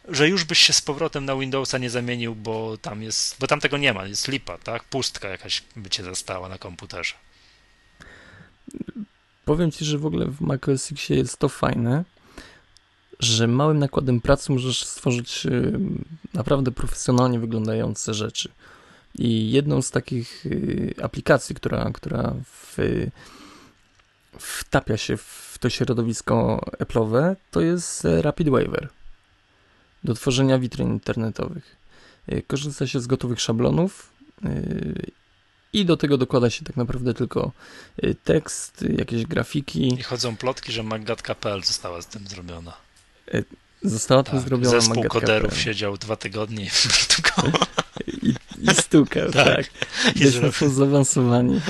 że 0.07 0.29
już 0.29 0.43
byś 0.43 0.59
się 0.59 0.73
z 0.73 0.81
powrotem 0.81 1.25
na 1.25 1.35
Windowsa 1.35 1.77
nie 1.77 1.89
zamienił, 1.89 2.35
bo 2.35 2.77
tam 2.77 3.03
jest, 3.03 3.39
bo 3.39 3.47
tam 3.47 3.59
tego 3.59 3.77
nie 3.77 3.93
ma, 3.93 4.05
jest 4.05 4.27
lipa, 4.27 4.57
tak? 4.57 4.83
Pustka 4.83 5.27
jakaś 5.27 5.63
by 5.75 5.89
cię 5.89 6.03
zastała 6.03 6.49
na 6.49 6.57
komputerze. 6.57 7.13
Powiem 9.47 9.71
ci, 9.71 9.85
że 9.85 9.97
w 9.97 10.05
ogóle 10.05 10.25
w 10.25 10.41
macOS 10.41 10.91
X 10.91 11.09
jest 11.09 11.37
to 11.37 11.49
fajne, 11.49 12.03
że 13.19 13.47
małym 13.47 13.79
nakładem 13.79 14.21
pracy 14.21 14.51
możesz 14.51 14.85
stworzyć 14.85 15.45
y, 15.45 15.79
naprawdę 16.33 16.71
profesjonalnie 16.71 17.39
wyglądające 17.39 18.13
rzeczy. 18.13 18.49
I 19.15 19.51
jedną 19.51 19.81
z 19.81 19.91
takich 19.91 20.45
y, 20.45 20.93
aplikacji, 21.03 21.55
która, 21.55 21.91
która 21.93 22.33
w, 22.43 22.77
wtapia 24.39 24.97
się 24.97 25.17
w 25.17 25.57
to 25.59 25.69
środowisko 25.69 26.61
Apple'owe, 26.79 27.35
to 27.51 27.61
jest 27.61 28.07
Rapid 28.21 28.49
Waiver 28.49 28.89
do 30.03 30.13
tworzenia 30.13 30.59
witryn 30.59 30.87
internetowych. 30.87 31.75
Y, 32.31 32.43
korzysta 32.47 32.87
się 32.87 32.99
z 32.99 33.07
gotowych 33.07 33.41
szablonów 33.41 34.13
i 35.79 35.85
do 35.85 35.97
tego 35.97 36.17
dokłada 36.17 36.49
się 36.49 36.65
tak 36.65 36.77
naprawdę 36.77 37.13
tylko 37.13 37.51
y, 38.03 38.15
tekst, 38.23 38.85
jakieś 38.97 39.25
grafiki. 39.25 39.93
I 39.93 40.03
chodzą 40.03 40.37
plotki, 40.37 40.71
że 40.71 40.83
Maggatka.pl 40.83 41.63
została 41.63 42.01
z 42.01 42.07
tym 42.07 42.27
zrobiona. 42.27 42.73
Y, 43.33 43.43
została 43.83 44.23
tak, 44.23 44.31
tym 44.31 44.43
zrobiona 44.43 44.81
Zespół 44.81 45.03
koderów 45.03 45.57
siedział 45.57 45.97
dwa 45.97 46.15
tygodnie 46.15 46.65
i 46.65 46.69
I, 48.07 48.33
i 48.61 48.75
stukał, 48.75 49.31
tak. 49.43 49.55
tak. 49.55 49.65
Jesteśmy 50.15 50.51
są 50.51 50.69
zaawansowani. 50.69 51.61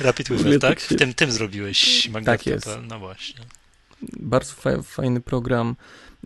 Rapid 0.00 0.28
Waiver, 0.28 0.60
tak? 0.60 0.80
się... 0.80 0.94
tym, 0.94 1.14
tym 1.14 1.32
zrobiłeś 1.32 2.08
Maggatka.pl, 2.08 2.60
tak 2.60 2.78
no 2.88 2.98
właśnie. 2.98 3.40
Bardzo 4.20 4.54
fajny 4.82 5.20
program. 5.20 5.76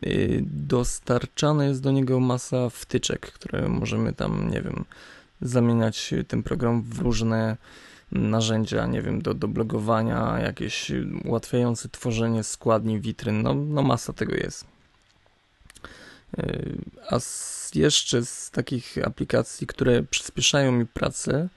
Y, 0.06 0.42
dostarczana 0.46 1.64
jest 1.64 1.82
do 1.82 1.90
niego 1.90 2.20
masa 2.20 2.70
wtyczek, 2.70 3.20
które 3.20 3.68
możemy 3.68 4.12
tam, 4.12 4.50
nie 4.50 4.62
wiem, 4.62 4.84
zamieniać 5.40 6.14
ten 6.28 6.42
program 6.42 6.82
w 6.82 6.98
różne 6.98 7.56
narzędzia, 8.12 8.86
nie 8.86 9.02
wiem, 9.02 9.22
do, 9.22 9.34
do 9.34 9.48
blogowania, 9.48 10.38
jakieś 10.38 10.92
ułatwiające 11.24 11.88
tworzenie 11.88 12.44
składni 12.44 13.00
witryn, 13.00 13.42
no, 13.42 13.54
no 13.54 13.82
masa 13.82 14.12
tego 14.12 14.34
jest. 14.34 14.64
Yy, 16.36 16.78
a 17.10 17.20
z, 17.20 17.70
jeszcze 17.74 18.24
z 18.24 18.50
takich 18.50 18.98
aplikacji, 19.04 19.66
które 19.66 20.02
przyspieszają 20.02 20.72
mi 20.72 20.86
pracę, 20.86 21.48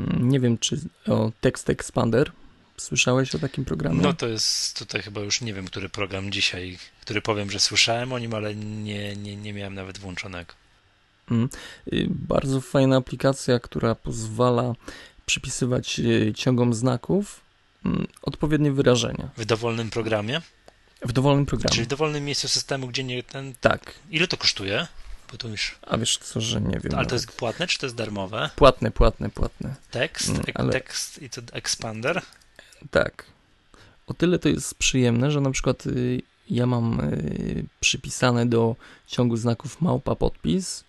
mm, 0.00 0.28
nie 0.28 0.40
wiem, 0.40 0.58
czy 0.58 0.80
o 1.06 1.32
Text 1.40 1.70
Expander, 1.70 2.32
Słyszałeś 2.80 3.34
o 3.34 3.38
takim 3.38 3.64
programie? 3.64 4.00
No 4.02 4.12
to 4.12 4.28
jest 4.28 4.78
tutaj 4.78 5.02
chyba 5.02 5.20
już 5.20 5.40
nie 5.40 5.54
wiem, 5.54 5.66
który 5.66 5.88
program 5.88 6.32
dzisiaj, 6.32 6.78
który 7.00 7.22
powiem, 7.22 7.50
że 7.50 7.60
słyszałem 7.60 8.12
o 8.12 8.18
nim, 8.18 8.34
ale 8.34 8.54
nie, 8.54 9.16
nie, 9.16 9.36
nie 9.36 9.52
miałem 9.52 9.74
nawet 9.74 9.98
włączonego. 9.98 10.54
Mm. 11.30 11.48
Y, 11.92 12.06
bardzo 12.10 12.60
fajna 12.60 12.96
aplikacja, 12.96 13.58
która 13.58 13.94
pozwala 13.94 14.74
przypisywać 15.26 16.00
y, 16.00 16.32
ciągom 16.36 16.74
znaków 16.74 17.40
mm, 17.84 18.06
odpowiednie 18.22 18.72
wyrażenia. 18.72 19.28
W 19.36 19.44
dowolnym 19.44 19.90
programie? 19.90 20.40
W 21.02 21.12
dowolnym 21.12 21.46
programie. 21.46 21.74
Czyli 21.74 21.84
w 21.84 21.88
dowolnym 21.88 22.24
miejscu 22.24 22.48
systemu, 22.48 22.86
gdzie 22.86 23.04
nie 23.04 23.22
ten. 23.22 23.54
Tak. 23.60 23.94
Ile 24.10 24.26
to 24.26 24.36
kosztuje? 24.36 24.86
Bo 25.32 25.38
to 25.38 25.48
już... 25.48 25.78
A 25.82 25.96
wiesz 25.98 26.18
co, 26.18 26.40
że 26.40 26.60
nie 26.60 26.80
wiem. 26.80 26.94
Ale 26.96 27.06
to 27.06 27.14
jest 27.14 27.32
płatne, 27.32 27.66
czy 27.66 27.78
to 27.78 27.86
jest 27.86 27.96
darmowe? 27.96 28.50
Płatne, 28.56 28.90
płatne, 28.90 29.30
płatne. 29.30 29.74
Tekst, 29.90 30.28
mm, 30.28 30.42
ale... 30.54 30.72
tekst 30.72 31.22
i 31.22 31.30
to 31.30 31.42
expander? 31.52 32.22
Tak. 32.90 33.24
O 34.06 34.14
tyle 34.14 34.38
to 34.38 34.48
jest 34.48 34.74
przyjemne, 34.74 35.30
że 35.30 35.40
na 35.40 35.50
przykład 35.50 35.86
y, 35.86 36.22
ja 36.50 36.66
mam 36.66 37.00
przypisane 37.80 38.46
do 38.46 38.76
ciągu 39.06 39.36
znaków 39.36 39.80
małpa 39.80 40.14
podpis 40.14 40.84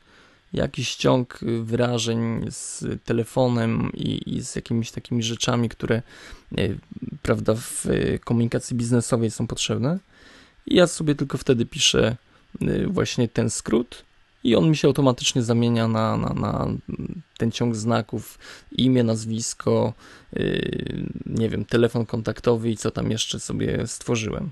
jakiś 0.53 0.95
ciąg 0.95 1.39
wyrażeń 1.63 2.45
z 2.49 2.85
telefonem 3.03 3.91
i, 3.93 4.35
i 4.35 4.41
z 4.43 4.55
jakimiś 4.55 4.91
takimi 4.91 5.23
rzeczami, 5.23 5.69
które 5.69 6.01
e, 6.57 6.69
prawda, 7.21 7.53
w 7.55 7.85
komunikacji 8.23 8.75
biznesowej 8.75 9.31
są 9.31 9.47
potrzebne. 9.47 9.99
I 10.65 10.75
ja 10.75 10.87
sobie 10.87 11.15
tylko 11.15 11.37
wtedy 11.37 11.65
piszę 11.65 12.15
e, 12.61 12.87
właśnie 12.87 13.27
ten 13.27 13.49
skrót 13.49 14.03
i 14.43 14.55
on 14.55 14.69
mi 14.69 14.77
się 14.77 14.87
automatycznie 14.87 15.43
zamienia 15.43 15.87
na, 15.87 16.17
na, 16.17 16.33
na 16.33 16.67
ten 17.37 17.51
ciąg 17.51 17.75
znaków, 17.75 18.39
imię, 18.71 19.03
nazwisko, 19.03 19.93
yy, 20.33 21.07
nie 21.25 21.49
wiem, 21.49 21.65
telefon 21.65 22.05
kontaktowy 22.05 22.71
i 22.71 22.77
co 22.77 22.91
tam 22.91 23.11
jeszcze 23.11 23.39
sobie 23.39 23.87
stworzyłem. 23.87 24.51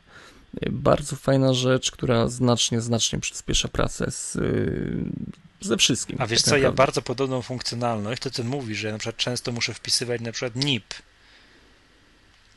Bardzo 0.71 1.15
fajna 1.15 1.53
rzecz, 1.53 1.91
która 1.91 2.27
znacznie, 2.27 2.81
znacznie 2.81 3.19
przyspiesza 3.19 3.67
pracę 3.67 4.11
z, 4.11 4.37
ze 5.61 5.77
wszystkim. 5.77 6.17
A 6.19 6.27
wiesz 6.27 6.41
tak 6.41 6.49
co, 6.49 6.57
ja 6.57 6.61
naprawdę. 6.61 6.77
bardzo 6.77 7.01
podobną 7.01 7.41
funkcjonalność, 7.41 8.21
to 8.21 8.31
ty 8.31 8.43
mówisz, 8.43 8.77
że 8.77 8.87
ja 8.87 8.93
na 8.93 8.99
przykład 8.99 9.17
często 9.17 9.51
muszę 9.51 9.73
wpisywać 9.73 10.21
na 10.21 10.31
przykład 10.31 10.55
NIP, 10.55 10.93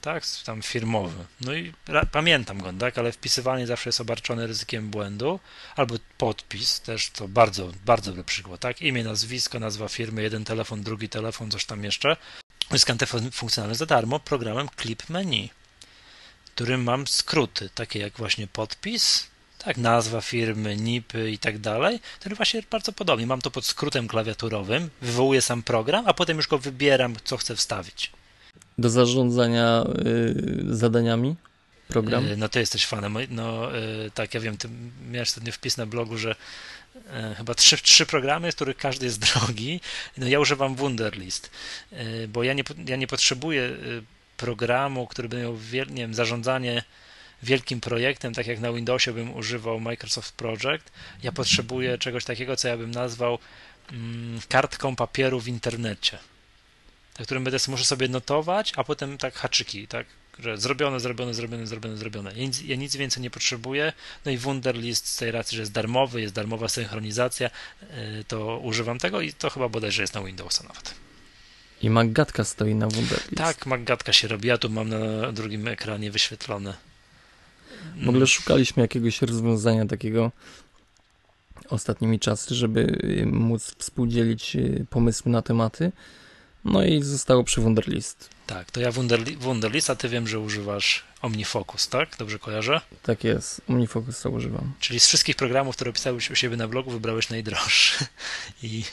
tak, 0.01 0.25
tam 0.45 0.63
firmowy. 0.63 1.25
No 1.41 1.55
i 1.55 1.73
pamiętam 2.13 2.59
go, 2.59 2.73
tak, 2.73 2.99
ale 2.99 3.13
wpisywanie 3.13 3.67
zawsze 3.67 3.89
jest 3.89 4.01
obarczone 4.01 4.47
ryzykiem 4.47 4.91
błędu, 4.91 5.41
albo 5.77 5.95
podpis, 6.19 6.81
też 6.81 7.11
to 7.11 7.29
bardzo, 7.29 7.73
bardzo 7.85 8.11
dobry 8.11 8.25
przykład, 8.25 8.61
tak, 8.61 8.83
imię, 8.83 9.05
nazwisko, 9.05 9.61
nazwa 9.61 9.89
firmy, 9.89 10.23
jeden 10.23 10.45
telefon, 10.45 10.83
drugi 10.83 11.09
telefon, 11.09 11.51
coś 11.51 11.65
tam 11.65 11.85
jeszcze. 11.85 12.17
Zyskam 12.71 12.99
te 12.99 13.07
fun- 13.07 13.31
funkcjonalność 13.33 13.79
za 13.79 13.87
darmo 13.87 14.21
programem 14.21 14.69
Clip 14.81 15.09
Menu, 15.09 15.51
w 16.45 16.51
którym 16.51 16.83
mam 16.83 17.07
skróty, 17.07 17.71
takie 17.75 17.99
jak 17.99 18.17
właśnie 18.17 18.47
podpis, 18.47 19.27
tak, 19.65 19.77
nazwa 19.77 20.21
firmy, 20.21 20.77
NIP-y 20.77 21.31
i 21.31 21.39
tak 21.39 21.59
dalej, 21.59 22.01
który 22.21 22.37
właśnie 22.37 22.63
bardzo 22.71 22.93
podobnie. 22.93 23.27
Mam 23.27 23.41
to 23.41 23.51
pod 23.51 23.67
skrótem 23.67 24.09
klawiaturowym, 24.09 24.91
wywołuję 25.03 25.43
sam 25.43 25.63
program, 25.63 26.05
a 26.09 26.15
potem 26.15 26.37
już 26.37 26.49
go 26.49 26.59
wybieram, 26.59 27.17
co 27.25 27.37
chcę 27.37 27.57
wstawić. 27.57 28.13
Do 28.79 28.91
zarządzania 28.91 29.85
y, 30.07 30.77
zadaniami 30.77 31.37
program. 31.89 32.27
E, 32.27 32.37
No 32.37 32.49
ty 32.49 32.61
jesteś 32.61 32.87
fanem. 32.87 33.19
No 33.31 33.77
e, 33.79 34.11
tak, 34.15 34.35
ja 34.35 34.41
wiem, 34.41 34.57
ty 34.57 34.69
miałeś 35.11 35.29
ostatnio 35.29 35.53
wpis 35.53 35.77
na 35.77 35.87
blogu, 35.87 36.19
że 36.19 36.35
e, 37.11 37.35
chyba 37.39 37.55
trzy, 37.55 37.77
trzy 37.77 38.07
programy, 38.07 38.53
z 38.53 38.55
których 38.55 38.77
każdy 38.77 39.07
jest 39.07 39.19
drogi. 39.33 39.81
No 40.19 40.29
ja 40.29 40.41
używam 40.41 40.75
Wunderlist, 40.75 41.51
e, 41.93 42.29
bo 42.29 42.43
ja 42.43 42.53
nie, 42.53 42.65
ja 42.87 42.97
nie 42.97 43.07
potrzebuję 43.07 43.63
e, 43.63 43.77
programu, 44.37 45.07
który 45.07 45.29
by 45.29 45.41
miał 45.41 45.59
nie 45.91 46.03
wiem, 46.03 46.15
zarządzanie 46.15 46.83
wielkim 47.43 47.81
projektem, 47.81 48.35
tak 48.35 48.47
jak 48.47 48.61
na 48.61 48.73
Windowsie 48.73 49.13
bym 49.13 49.37
używał 49.37 49.81
Microsoft 49.81 50.35
Project. 50.35 50.93
Ja 51.23 51.33
potrzebuję 51.33 51.99
czegoś 51.99 52.25
takiego, 52.25 52.57
co 52.57 52.69
ja 52.69 52.77
bym 52.77 52.91
nazwał 52.91 53.39
mm, 53.93 54.41
kartką 54.49 54.97
papieru 54.97 55.41
w 55.41 55.49
internecie, 55.49 56.19
na 57.19 57.25
którym 57.25 57.45
będę 57.45 57.59
muszę 57.69 57.85
sobie 57.85 58.09
notować, 58.09 58.73
a 58.77 58.85
potem 58.85 59.19
tak 59.19 59.35
haczyki, 59.35 59.89
tak, 59.89 60.07
że 60.39 60.59
zrobione, 60.59 61.01
zrobione, 61.01 61.35
zrobione, 61.35 61.67
zrobione, 61.67 61.97
zrobione. 61.97 62.33
Ja 62.37 62.43
nic, 62.43 62.63
ja 62.63 62.77
nic 62.77 62.97
więcej 62.97 63.23
nie 63.23 63.31
potrzebuję. 63.31 63.93
No 64.25 64.33
i 64.33 64.39
Wunderlist 64.39 65.07
z 65.07 65.17
tej 65.17 65.31
racji, 65.31 65.57
że 65.57 65.63
jest 65.63 65.73
darmowy, 65.73 66.21
jest 66.21 66.35
darmowa 66.35 66.69
synchronizacja, 66.69 67.51
yy, 67.81 68.25
to 68.29 68.59
używam 68.59 68.99
tego 68.99 69.21
i 69.21 69.33
to 69.33 69.51
chyba 69.51 69.69
bodajże 69.69 70.03
jest 70.03 70.15
na 70.15 70.23
Windowsa 70.23 70.65
nawet. 70.65 70.95
I 71.83 71.91
Maggatka 71.91 72.45
stoi 72.45 72.75
na 72.75 72.89
Wunderlist. 72.89 73.35
Tak, 73.37 73.67
Maggatka 73.67 74.13
się 74.13 74.29
robi, 74.29 74.49
ja 74.49 74.59
tu 74.59 74.71
mam 74.71 74.89
na 74.89 75.33
drugim 75.33 75.69
ekranie 75.69 76.11
wyświetlone. 76.11 76.92
W 78.03 78.09
ogóle 78.09 78.27
szukaliśmy 78.27 78.83
jakiegoś 78.83 79.23
rozwiązania 79.23 79.87
takiego 79.87 80.33
ostatnimi 81.69 82.21
czasy, 82.21 82.55
żeby 82.55 82.81
y, 83.21 83.27
móc 83.27 83.75
współdzielić 83.79 84.57
y, 84.57 84.87
pomysły 84.91 85.33
na 85.33 85.43
tematy. 85.43 85.93
No 86.65 86.85
i 86.85 87.03
zostało 87.03 87.45
przy 87.45 87.61
Wunderlist. 87.61 88.29
Tak, 88.47 88.71
to 88.71 88.81
ja 88.81 88.93
Wunderli 88.93 89.37
Wunderlist, 89.37 89.91
a 89.91 89.97
ty 89.97 90.09
wiem, 90.09 90.29
że 90.29 90.41
używasz 90.41 91.05
OmniFocus, 91.23 91.89
tak? 91.89 92.17
Dobrze 92.19 92.39
kojarzę? 92.39 92.81
Tak 93.03 93.25
jest, 93.25 93.61
OmniFocus 93.69 94.21
to 94.21 94.31
używam. 94.31 94.73
Czyli 94.81 95.01
z 95.01 95.07
wszystkich 95.07 95.37
programów, 95.37 95.77
które 95.77 95.91
opisałeś 95.91 96.31
u 96.31 96.35
siebie 96.35 96.57
na 96.57 96.69
blogu, 96.69 96.91
wybrałeś 96.91 97.31
najdroższy. 97.31 98.05
I, 98.63 98.85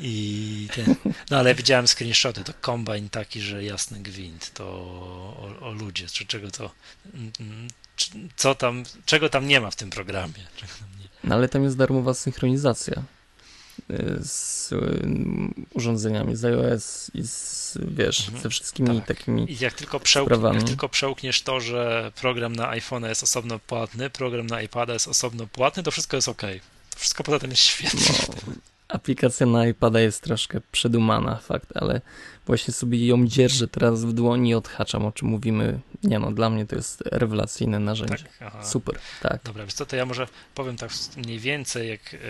i 0.00 0.68
ten. 0.74 0.94
No 1.30 1.38
ale 1.38 1.54
widziałem 1.54 1.86
screenshoty, 1.88 2.44
to 2.44 2.52
kombajn 2.60 3.08
taki, 3.08 3.40
że 3.40 3.64
jasny 3.64 3.98
gwint, 4.00 4.50
to 4.54 4.64
o, 4.64 5.56
o 5.60 5.72
ludzie, 5.72 6.06
czy 6.06 6.26
czego 6.26 6.50
to, 6.50 6.70
mm, 7.14 7.32
czy- 7.32 7.68
co 8.36 8.54
tam, 8.54 8.82
czego 9.06 9.28
tam 9.28 9.46
nie 9.48 9.60
ma 9.60 9.70
w 9.70 9.76
tym 9.76 9.90
programie. 9.90 10.44
No 11.24 11.34
ale 11.34 11.48
tam 11.48 11.62
jest 11.64 11.76
darmowa 11.76 12.14
synchronizacja 12.14 13.02
y, 13.90 14.18
z 14.22 14.72
y, 14.72 14.78
urządzeniami 15.74 16.36
z 16.36 16.44
iOS 16.44 17.10
i 17.14 17.22
z, 17.26 17.78
wiesz, 17.82 18.20
Mhm, 18.20 18.42
ze 18.42 18.48
wszystkimi 18.50 18.98
tak. 18.98 19.06
takimi 19.18 19.52
I 19.52 19.58
jak 19.60 19.74
tylko, 19.74 20.00
Sprawami. 20.04 20.56
jak 20.58 20.66
tylko 20.66 20.88
przełkniesz 20.88 21.42
to, 21.42 21.60
że 21.60 22.12
program 22.20 22.56
na 22.56 22.70
iPhone'a 22.76 23.08
jest 23.08 23.22
osobno 23.22 23.58
płatny, 23.58 24.10
program 24.10 24.46
na 24.46 24.62
iPada 24.62 24.92
jest 24.92 25.08
osobno 25.08 25.46
płatny, 25.46 25.82
to 25.82 25.90
wszystko 25.90 26.16
jest 26.16 26.28
ok. 26.28 26.42
Wszystko 26.96 27.24
poza 27.24 27.38
tym 27.38 27.50
jest 27.50 27.62
świetne. 27.62 28.00
no, 28.46 28.52
aplikacja 28.92 29.46
na 29.46 29.66
iPada 29.66 30.00
jest 30.00 30.22
troszkę 30.22 30.60
przedumana, 30.72 31.36
fakt, 31.36 31.68
ale 31.74 32.00
właśnie 32.46 32.74
sobie 32.74 33.06
ją 33.06 33.26
dzierżę 33.26 33.68
teraz 33.68 34.04
w 34.04 34.12
dłoni 34.12 34.50
i 34.50 34.54
odhaczam, 34.54 35.06
o 35.06 35.12
czym 35.12 35.28
mówimy. 35.28 35.80
Nie 36.02 36.18
no, 36.18 36.32
dla 36.32 36.50
mnie 36.50 36.66
to 36.66 36.76
jest 36.76 37.02
rewelacyjne 37.06 37.78
narzędzie. 37.78 38.24
Tak. 38.38 38.66
Super, 38.66 38.98
tak. 39.22 39.40
Dobra, 39.44 39.64
wiesz 39.64 39.74
co, 39.74 39.86
to 39.86 39.96
ja 39.96 40.06
może 40.06 40.28
powiem 40.54 40.76
tak 40.76 40.90
mniej 41.16 41.38
więcej 41.38 41.88
jak 41.88 42.12
yy, 42.12 42.20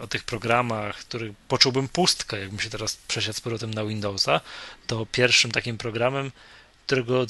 o 0.00 0.06
tych 0.06 0.24
programach, 0.24 0.96
których 0.98 1.32
poczułbym 1.48 1.88
pustkę, 1.88 2.40
jakbym 2.40 2.60
się 2.60 2.70
teraz 2.70 2.96
przesiadł 2.96 3.36
z 3.36 3.40
powrotem 3.40 3.74
na 3.74 3.84
Windowsa, 3.84 4.40
to 4.86 5.06
pierwszym 5.12 5.50
takim 5.50 5.78
programem, 5.78 6.32
którego 6.86 7.26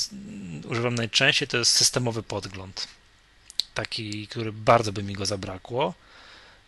używam 0.69 0.95
najczęściej, 0.95 1.49
to 1.49 1.57
jest 1.57 1.73
systemowy 1.73 2.23
podgląd. 2.23 2.89
Taki, 3.75 4.27
który 4.27 4.53
bardzo 4.53 4.93
by 4.93 5.03
mi 5.03 5.15
go 5.15 5.27
zabrakło. 5.27 5.95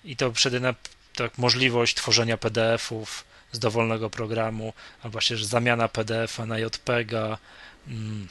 I 0.05 0.17
to 0.17 0.33
przede 0.33 0.61
na 0.61 0.75
tak, 1.15 1.39
możliwość 1.39 1.95
tworzenia 1.95 2.37
PDF-ów 2.37 3.25
z 3.53 3.59
dowolnego 3.59 4.11
programu, 4.11 4.73
albo 5.03 5.13
właśnie 5.13 5.37
że 5.37 5.47
zamiana 5.47 5.89
PDF-a 5.89 6.47
na 6.47 6.59
JPEG-a. 6.59 7.39
Mm, 7.89 8.29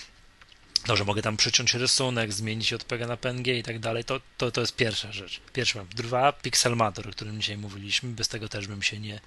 to, 0.86 0.96
że 0.96 1.06
mogę 1.06 1.22
tam 1.22 1.38
przyciąć 1.38 1.74
rysunek, 1.74 2.34
zmienić 2.34 2.72
JPG 2.72 3.08
na 3.08 3.18
PNG 3.18 3.48
i 3.48 3.64
tak 3.64 3.80
dalej, 3.80 4.04
to, 4.04 4.22
to, 4.38 4.52
to 4.52 4.62
jest 4.62 4.76
pierwsza 4.76 5.12
rzecz. 5.12 5.42
Pierwsza. 5.54 5.86
Dwa, 5.96 6.34
Pixelmator, 6.34 7.08
o 7.08 7.12
którym 7.12 7.42
dzisiaj 7.42 7.58
mówiliśmy, 7.58 8.10
bez 8.10 8.28
tego 8.28 8.50
też 8.50 8.68
bym 8.68 8.84
się 8.84 9.00
nie, 9.00 9.20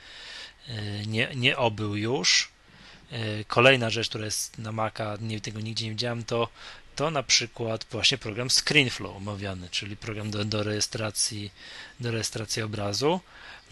e, 0.68 1.06
nie, 1.06 1.28
nie 1.34 1.56
obył 1.56 1.96
już. 1.96 2.48
E, 3.12 3.44
Kolejna 3.44 3.90
rzecz, 3.90 4.08
która 4.08 4.24
jest 4.24 4.58
na 4.58 4.72
Maca, 4.72 5.16
nie, 5.20 5.40
tego 5.40 5.60
nigdzie 5.60 5.84
nie 5.84 5.90
widziałem, 5.90 6.24
to, 6.24 6.48
to 6.96 7.10
na 7.10 7.22
przykład 7.22 7.86
właśnie 7.90 8.18
program 8.18 8.50
ScreenFlow 8.50 9.16
omawiany, 9.16 9.68
czyli 9.70 9.96
program 9.96 10.30
do, 10.30 10.44
do, 10.44 10.62
rejestracji, 10.62 11.50
do 12.00 12.10
rejestracji 12.10 12.62
obrazu. 12.62 13.20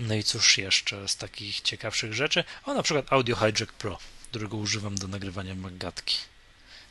No 0.01 0.15
i 0.15 0.23
cóż 0.23 0.59
jeszcze 0.59 1.09
z 1.09 1.17
takich 1.17 1.61
ciekawszych 1.61 2.15
rzeczy? 2.15 2.45
O, 2.65 2.75
na 2.75 2.83
przykład 2.83 3.13
Audio 3.13 3.37
Hijack 3.37 3.73
Pro, 3.73 3.99
którego 4.31 4.57
używam 4.57 4.95
do 4.95 5.09
nagrywania 5.09 5.55
Maggatki, 5.55 6.17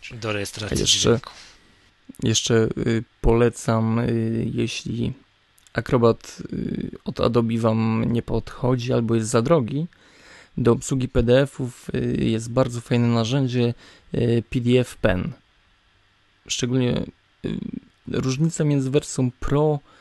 czyli 0.01 0.19
do 0.19 0.33
rejestracji 0.33 0.77
A 0.77 0.79
jeszcze- 0.79 0.99
dźwięku. 0.99 1.31
Jeszcze 2.23 2.53
y, 2.77 3.03
polecam, 3.21 3.99
y, 3.99 4.51
jeśli 4.53 5.13
Acrobat 5.73 6.37
y, 6.53 6.91
od 7.05 7.19
Adobe 7.19 7.57
Wam 7.57 8.05
nie 8.07 8.21
podchodzi 8.21 8.93
albo 8.93 9.15
jest 9.15 9.29
za 9.29 9.41
drogi, 9.41 9.87
do 10.57 10.71
obsługi 10.71 11.07
PDF-ów 11.09 11.87
jest 12.17 12.49
bardzo 12.51 12.81
fajne 12.81 13.07
narzędzie 13.07 13.73
PDF 14.49 14.95
Pen. 14.95 15.31
Szczególnie 16.47 17.03
różnica 18.07 18.63
między 18.63 18.89
wersją 18.91 19.31
Pro 19.39 19.79
a 19.83 19.98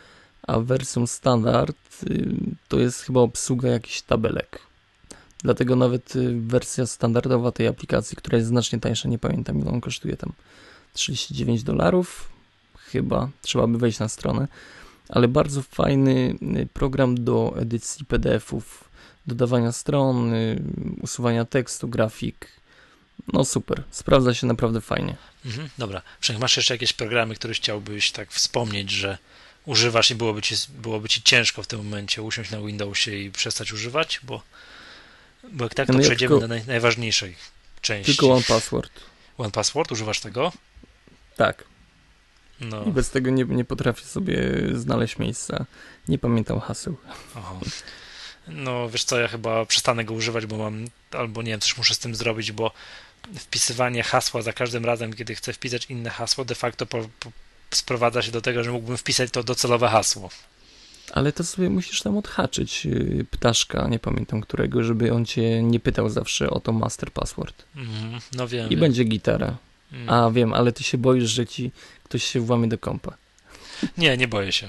wersją 0.57 1.07
standard 1.07 1.77
y, 2.11 2.35
to 2.69 2.79
jest 2.79 3.03
chyba 3.03 3.21
obsługa 3.21 3.69
jakichś 3.69 4.03
tabelek. 4.03 4.59
Dlatego 5.43 5.77
nawet 5.77 6.17
y, 6.17 6.41
wersja 6.41 6.87
standardowa 6.87 7.53
tej 7.53 7.67
aplikacji, 7.67 8.17
która 8.17 8.39
jest 8.39 8.49
znacznie 8.49 8.81
tańsza, 8.81 9.09
nie 9.09 9.19
pamiętam 9.19 9.61
ile 9.61 9.71
on 9.71 9.81
kosztuje 9.81 10.17
tam 10.17 10.33
39 10.93 11.63
dolarów, 11.63 12.29
chyba 12.79 13.29
trzeba 13.43 13.67
by 13.67 13.79
wejść 13.79 13.99
na 13.99 14.09
stronę, 14.09 14.49
ale 15.09 15.29
bardzo 15.29 15.63
fajny 15.63 16.37
y, 16.57 16.69
program 16.73 17.25
do 17.25 17.55
edycji 17.57 18.05
PDF-ów, 18.05 18.85
dodawania 19.27 19.73
stron, 19.73 20.33
usuwania 21.01 21.45
tekstu, 21.45 21.89
grafik. 21.89 22.49
No 23.33 23.45
super, 23.45 23.83
sprawdza 23.91 24.35
się 24.35 24.47
naprawdę 24.47 24.81
fajnie. 24.81 25.17
Mhm, 25.47 25.69
dobra. 25.79 26.03
Wszak 26.21 26.39
masz 26.39 26.57
jeszcze 26.57 26.75
jakieś 26.75 26.93
programy, 26.93 27.35
które 27.35 27.55
chciałbyś 27.55 28.13
tak 28.13 28.31
wspomnieć, 28.31 28.91
że 28.91 29.19
używasz 29.69 30.11
i 30.11 30.15
byłoby 30.15 30.43
ci, 30.43 30.55
byłoby 30.69 31.09
ci 31.09 31.23
ciężko 31.23 31.63
w 31.63 31.67
tym 31.67 31.79
momencie 31.79 32.23
usiąść 32.23 32.51
na 32.51 32.61
Windowsie 32.61 33.17
i 33.17 33.31
przestać 33.31 33.73
używać, 33.73 34.21
bo, 34.23 34.43
bo 35.53 35.65
jak 35.65 35.75
tak, 35.75 35.87
to 35.87 35.93
No 35.93 35.99
przejdziemy 35.99 36.29
tylko- 36.29 36.41
do 36.41 36.49
naj, 36.49 36.67
najważniejszej 36.67 37.37
części. 37.81 38.13
Tylko 38.13 38.33
One 38.33 38.43
Password. 38.43 38.93
One 39.39 39.51
Password, 39.51 39.93
używasz 39.93 40.21
tego? 40.21 40.53
Tak, 41.37 41.65
No, 42.61 42.85
i 42.85 42.91
bez 42.91 43.11
tego 43.11 43.31
nie, 43.31 43.45
nie 43.45 43.65
potrafię 43.65 44.05
sobie 44.05 44.37
znaleźć 44.75 45.19
miejsca. 45.19 45.65
Nie 46.09 46.19
pamiętam 46.19 46.61
haseł. 46.61 46.97
aha. 47.35 47.55
no 48.49 48.89
wiesz 48.91 49.05
co, 49.05 49.21
ja 49.21 49.29
chyba 49.29 49.67
przestanę 49.67 50.05
go 50.05 50.15
używać, 50.15 50.47
bo 50.47 50.57
mam, 50.57 50.85
albo 51.13 51.43
nie 51.43 51.51
wiem, 51.51 51.61
coś 51.61 51.77
muszę 51.79 51.95
z 51.95 51.99
tym 51.99 52.15
zrobić, 52.15 52.53
bo 52.53 52.73
wpisywanie 53.39 54.03
hasła 54.03 54.43
za 54.43 54.53
każdym 54.53 54.85
razem, 54.85 55.15
kiedy 55.15 55.35
chcę 55.35 55.53
wpisać 55.53 55.85
inne 55.85 56.11
hasło, 56.11 56.45
de 56.45 56.55
facto 56.55 56.87
po, 56.87 57.09
po, 57.21 57.31
sprowadza 57.71 58.23
się 58.23 58.33
do 58.33 58.41
tego, 58.41 58.65
że 58.65 58.73
mógłbym 58.73 58.97
wpisać 58.97 59.31
to 59.31 59.43
docelowe 59.45 59.89
hasło. 59.89 60.31
Ale 61.13 61.33
to 61.33 61.45
sobie 61.45 61.71
musisz 61.71 62.03
tam 62.03 62.17
odhaczyć 62.17 62.87
y, 62.87 63.27
ptaszka, 63.31 63.89
nie 63.89 63.99
pamiętam 63.99 64.41
którego, 64.41 64.85
żeby 64.85 65.13
on 65.13 65.25
cię 65.27 65.63
nie 65.63 65.81
pytał 65.81 66.09
zawsze 66.09 66.51
o 66.51 66.61
to 66.61 66.73
master 66.73 67.13
password. 67.13 67.65
Mhm, 67.77 68.21
no 68.33 68.49
wiem. 68.49 68.67
I 68.67 68.71
wiem. 68.71 68.81
będzie 68.81 69.05
gitara. 69.05 69.57
Mm. 69.93 70.11
A 70.11 70.31
wiem, 70.31 70.55
ale 70.55 70.73
ty 70.73 70.85
się 70.85 70.99
boisz, 70.99 71.31
że 71.31 71.47
ci 71.47 71.71
ktoś 72.05 72.25
się 72.25 72.41
włamie 72.41 72.69
do 72.69 72.79
kompa. 72.79 73.17
Nie, 73.99 74.17
nie 74.17 74.29
boję 74.29 74.53
się. 74.53 74.69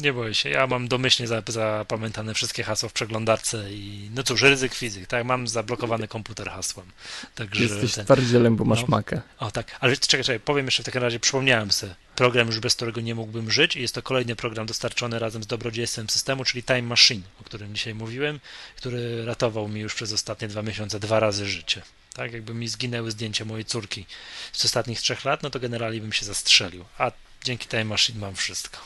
Nie 0.00 0.12
boję 0.12 0.34
się. 0.34 0.50
Ja 0.50 0.66
mam 0.66 0.88
domyślnie 0.88 1.28
za- 1.28 1.42
zapamiętane 1.48 2.34
wszystkie 2.34 2.62
hasła 2.62 2.88
w 2.88 2.92
przeglądarce 2.92 3.72
i 3.72 4.10
no 4.14 4.22
cóż, 4.22 4.42
ryzyk 4.42 4.74
fizyk, 4.74 5.06
tak? 5.06 5.24
Mam 5.24 5.48
zablokowany 5.48 6.08
komputer 6.08 6.50
hasłem. 6.50 6.86
Także 7.34 7.62
Jesteś 7.62 7.94
ten... 7.94 8.04
twardzielem, 8.04 8.56
bo 8.56 8.64
masz 8.64 8.80
no. 8.80 8.86
makę. 8.88 9.20
O 9.38 9.50
tak, 9.50 9.76
ale 9.80 9.96
czekaj, 9.96 10.24
czekaj, 10.24 10.40
powiem 10.40 10.66
jeszcze 10.66 10.82
w 10.82 10.86
takim 10.86 11.02
razie, 11.02 11.20
przypomniałem 11.20 11.70
sobie 11.70 11.94
program 12.16 12.46
już 12.46 12.60
bez 12.60 12.74
którego 12.74 13.00
nie 13.00 13.14
mógłbym 13.14 13.50
żyć 13.50 13.76
jest 13.76 13.94
to 13.94 14.02
kolejny 14.02 14.36
program 14.36 14.66
dostarczony 14.66 15.18
razem 15.18 15.42
z 15.42 15.46
dobrodziejstwem 15.46 16.10
systemu, 16.10 16.44
czyli 16.44 16.62
Time 16.62 16.82
Machine, 16.82 17.22
o 17.40 17.44
którym 17.44 17.74
dzisiaj 17.74 17.94
mówiłem, 17.94 18.40
który 18.76 19.24
ratował 19.24 19.68
mi 19.68 19.80
już 19.80 19.94
przez 19.94 20.12
ostatnie 20.12 20.48
dwa 20.48 20.62
miesiące 20.62 21.00
dwa 21.00 21.20
razy 21.20 21.46
życie. 21.46 21.82
Tak, 22.14 22.32
jakby 22.32 22.54
mi 22.54 22.68
zginęły 22.68 23.10
zdjęcia 23.10 23.44
mojej 23.44 23.64
córki 23.64 24.06
z 24.52 24.64
ostatnich 24.64 25.00
trzech 25.00 25.24
lat, 25.24 25.42
no 25.42 25.50
to 25.50 25.60
generalnie 25.60 26.00
bym 26.00 26.12
się 26.12 26.26
zastrzelił, 26.26 26.84
a 26.98 27.10
dzięki 27.44 27.68
Time 27.68 27.84
Machine 27.84 28.20
mam 28.20 28.34
wszystko. 28.34 28.78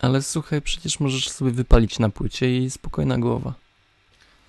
Ale 0.00 0.22
słuchaj, 0.22 0.62
przecież 0.62 1.00
możesz 1.00 1.28
sobie 1.28 1.50
wypalić 1.50 1.98
na 1.98 2.08
płycie 2.08 2.58
i 2.58 2.70
spokojna 2.70 3.18
głowa. 3.18 3.54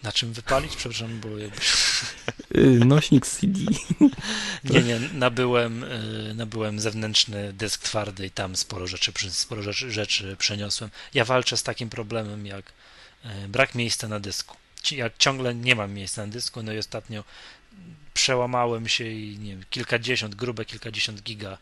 Na 0.03 0.11
czym 0.11 0.33
wypalić? 0.33 0.75
Przepraszam, 0.75 1.19
bo 1.19 1.37
jakby... 1.37 1.57
Yy, 2.55 2.85
nośnik 2.85 3.25
CD. 3.27 3.59
Nie, 4.63 4.81
nie, 4.81 4.99
nabyłem, 5.13 5.83
y, 5.83 6.33
nabyłem 6.35 6.79
zewnętrzny 6.79 7.53
dysk 7.53 7.81
twardy 7.83 8.25
i 8.25 8.31
tam 8.31 8.55
sporo 8.55 8.87
rzeczy, 8.87 9.11
sporo 9.29 9.61
rzeczy, 9.63 9.91
rzeczy 9.91 10.35
przeniosłem. 10.39 10.89
Ja 11.13 11.25
walczę 11.25 11.57
z 11.57 11.63
takim 11.63 11.89
problemem 11.89 12.45
jak 12.45 12.73
y, 13.25 13.47
brak 13.47 13.75
miejsca 13.75 14.07
na 14.07 14.19
dysku. 14.19 14.55
Ci- 14.83 14.97
Ja 14.97 15.09
ciągle 15.17 15.55
nie 15.55 15.75
mam 15.75 15.93
miejsca 15.93 16.25
na 16.25 16.31
dysku, 16.31 16.63
no 16.63 16.73
i 16.73 16.77
ostatnio 16.77 17.23
przełamałem 18.13 18.87
się 18.87 19.05
i 19.07 19.37
nie 19.39 19.51
wiem, 19.51 19.63
kilkadziesiąt, 19.69 20.35
grube 20.35 20.65
kilkadziesiąt 20.65 21.21
giga 21.23 21.57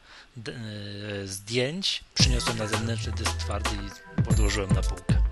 y, 0.48 1.28
zdjęć 1.28 2.04
przyniosłem 2.14 2.58
na 2.58 2.68
zewnętrzny 2.68 3.12
dysk 3.12 3.38
twardy 3.38 3.70
i 4.20 4.22
podłożyłem 4.24 4.70
na 4.70 4.82
półkę. 4.82 5.27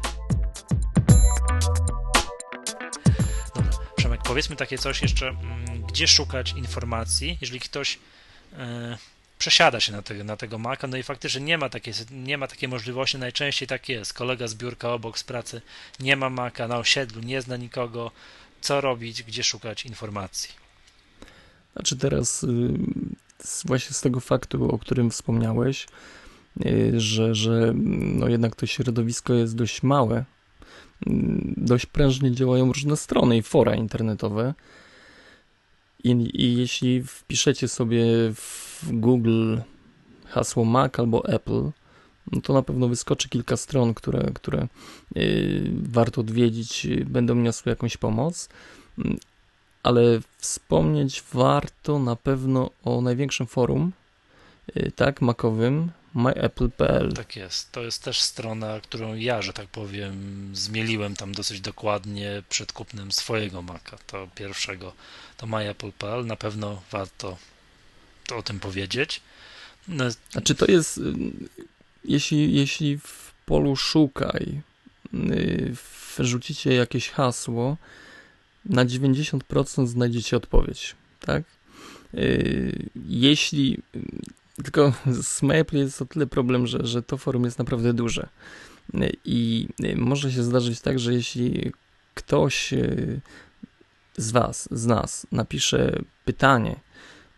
Powiedzmy 4.26 4.55
takie 4.55 4.78
coś 4.78 5.01
jeszcze, 5.01 5.28
mm, 5.28 5.82
gdzie 5.88 6.07
szukać 6.07 6.51
informacji, 6.51 7.38
jeżeli 7.41 7.59
ktoś 7.59 7.99
e, 8.53 8.97
przesiada 9.38 9.80
się 9.80 9.91
na, 9.91 10.01
tego 10.01 10.23
na 10.23 10.38
tego 10.38 10.57
Maca, 10.57 10.88
no 10.88 10.97
i 10.97 11.03
faktycznie 11.03 11.41
nie 11.41 11.57
ma, 11.57 11.69
takiej, 11.69 11.93
nie 12.11 12.38
ma 12.38 12.47
takiej 12.47 12.69
możliwości, 12.69 13.17
najczęściej 13.17 13.67
tak 13.67 13.89
jest, 13.89 14.13
kolega 14.13 14.47
z 14.47 14.55
biurka 14.55 14.93
obok 14.93 15.19
z 15.19 15.23
pracy 15.23 15.61
nie 15.99 16.15
ma 16.15 16.30
Maca, 16.30 16.67
na 16.67 16.78
osiedlu 16.78 17.21
nie 17.21 17.41
zna 17.41 17.57
nikogo, 17.57 18.11
co 18.61 18.82
robić, 18.82 19.23
gdzie 19.23 19.43
szukać 19.43 19.86
informacji. 19.86 20.49
Znaczy 21.73 21.97
teraz 21.97 22.43
y, 22.43 22.47
właśnie 23.65 23.93
z 23.93 24.01
tego 24.01 24.19
faktu, 24.19 24.71
o 24.71 24.78
którym 24.80 25.11
wspomniałeś, 25.11 25.88
y, 26.65 26.93
że, 26.99 27.36
że 27.36 27.73
no 27.76 28.28
jednak 28.28 28.55
to 28.55 28.65
środowisko 28.65 29.34
jest 29.34 29.55
dość 29.55 29.84
małe, 29.84 30.26
dość 31.57 31.85
prężnie 31.85 32.31
działają 32.31 32.73
różne 32.73 32.97
strony 32.97 33.37
i 33.37 33.41
fora 33.41 33.75
internetowe. 33.75 34.53
I, 36.03 36.11
I 36.43 36.57
jeśli 36.57 37.03
wpiszecie 37.03 37.67
sobie 37.67 38.03
w 38.33 38.89
Google 38.91 39.57
hasło 40.25 40.65
Mac 40.65 40.99
albo 40.99 41.25
Apple, 41.25 41.71
no 42.31 42.41
to 42.41 42.53
na 42.53 42.61
pewno 42.61 42.87
wyskoczy 42.87 43.29
kilka 43.29 43.57
stron, 43.57 43.93
które, 43.93 44.31
które 44.33 44.67
y, 45.17 45.71
warto 45.83 46.21
odwiedzić, 46.21 46.87
będą 47.05 47.35
niosły 47.35 47.69
jakąś 47.69 47.97
pomoc. 47.97 48.49
Mm, 48.97 49.17
Ale 49.83 50.01
wspomnieć 50.37 51.23
warto 51.33 51.99
na 51.99 52.15
pewno 52.15 52.69
o 52.83 53.01
największym 53.01 53.47
forum, 53.47 53.91
y, 54.77 54.91
tak, 54.95 55.21
makowym, 55.21 55.91
myapple.pl. 56.16 57.13
Tak 57.13 57.36
jest. 57.36 57.72
To 57.72 57.84
jest 57.84 58.03
też 58.03 58.22
strona, 58.22 58.80
którą 58.82 59.16
ja, 59.16 59.41
że 59.41 59.53
tak 59.53 59.68
powiem, 59.68 60.49
zmieliłem 60.53 61.16
tam 61.16 61.34
dosyć 61.34 61.61
dokładnie 61.61 62.43
przed 62.49 62.72
kupnem 62.74 63.11
swojego 63.11 63.61
Maca, 63.61 63.97
to 64.07 64.28
pierwszego, 64.36 64.93
to 65.38 65.47
myapple.pl. 65.47 66.26
Na 66.26 66.36
pewno 66.36 66.82
warto 66.91 67.38
to 68.28 68.38
o 68.38 68.43
tym 68.43 68.59
powiedzieć. 68.59 69.22
No, 69.88 70.05
Znaczy 70.32 70.55
to 70.55 70.66
jest, 70.66 70.97
y, 70.97 71.01
jeśli, 72.05 72.53
jeśli 72.55 72.97
w 72.97 73.34
polu 73.45 73.76
szukaj 73.76 74.61
y, 75.13 75.76
wrzucicie 76.18 76.74
jakieś 76.74 77.09
hasło, 77.09 77.78
na 78.66 78.86
90% 78.86 79.88
znajdziecie 79.88 80.38
odpowiedź, 80.38 80.95
tak? 81.20 81.43
Y, 82.13 82.89
Jeśli, 83.07 83.78
tylko 84.63 84.93
z 85.21 85.41
Maple 85.41 85.79
jest 85.79 86.01
o 86.01 86.05
tyle 86.05 86.27
problem, 86.27 86.67
że, 86.67 86.79
że 86.83 87.03
to 87.03 87.17
forum 87.17 87.45
jest 87.45 87.59
naprawdę 87.59 87.93
duże 87.93 88.27
i 89.25 89.67
może 89.95 90.31
się 90.31 90.43
zdarzyć 90.43 90.81
tak, 90.81 90.99
że 90.99 91.13
jeśli 91.13 91.71
ktoś 92.13 92.73
y, 92.73 93.21
z 94.17 94.31
was, 94.31 94.67
z 94.71 94.85
nas 94.85 95.27
napisze 95.31 95.99
pytanie, 96.25 96.75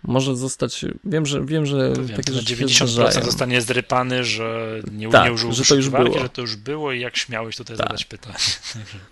może 0.04 0.36
zostać, 0.36 0.86
wiem, 1.04 1.26
że 1.26 1.46
wiem, 1.46 1.66
że 1.66 1.92
to 1.94 2.04
wiem, 2.04 2.16
takie 2.18 2.34
rzeczy 2.34 2.56
się 2.56 2.66
90% 2.66 2.88
zdarzają. 2.88 3.26
zostanie 3.26 3.62
zrypany, 3.62 4.24
że 4.24 4.80
nie, 4.92 5.10
Tak, 5.10 5.26
nie 5.26 5.34
użył 5.34 5.52
że 5.54 5.64
to 5.66 5.76
już 5.76 5.90
było. 5.90 6.20
że 6.20 6.30
to 6.30 6.42
już 6.42 6.56
było 6.56 6.92
i 6.92 7.00
jak 7.00 7.18
śmiałeś 7.18 7.56
tutaj 7.56 7.78
Tak. 7.78 7.86
zadać 7.88 8.06
pytanie. 8.06 8.36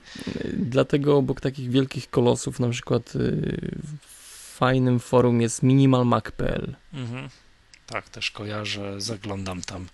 Dlatego 0.53 1.17
obok 1.17 1.41
takich 1.41 1.69
wielkich 1.71 2.09
kolosów, 2.09 2.59
na 2.59 2.69
przykład 2.69 3.15
y, 3.15 3.71
fajnym 4.55 4.99
forum 4.99 5.41
jest 5.41 5.63
minimalmac.pl. 5.63 6.75
Mhm. 6.93 7.29
Tak, 7.87 8.09
też 8.09 8.31
kojarzę, 8.31 9.01
zaglądam 9.01 9.61
tam 9.61 9.87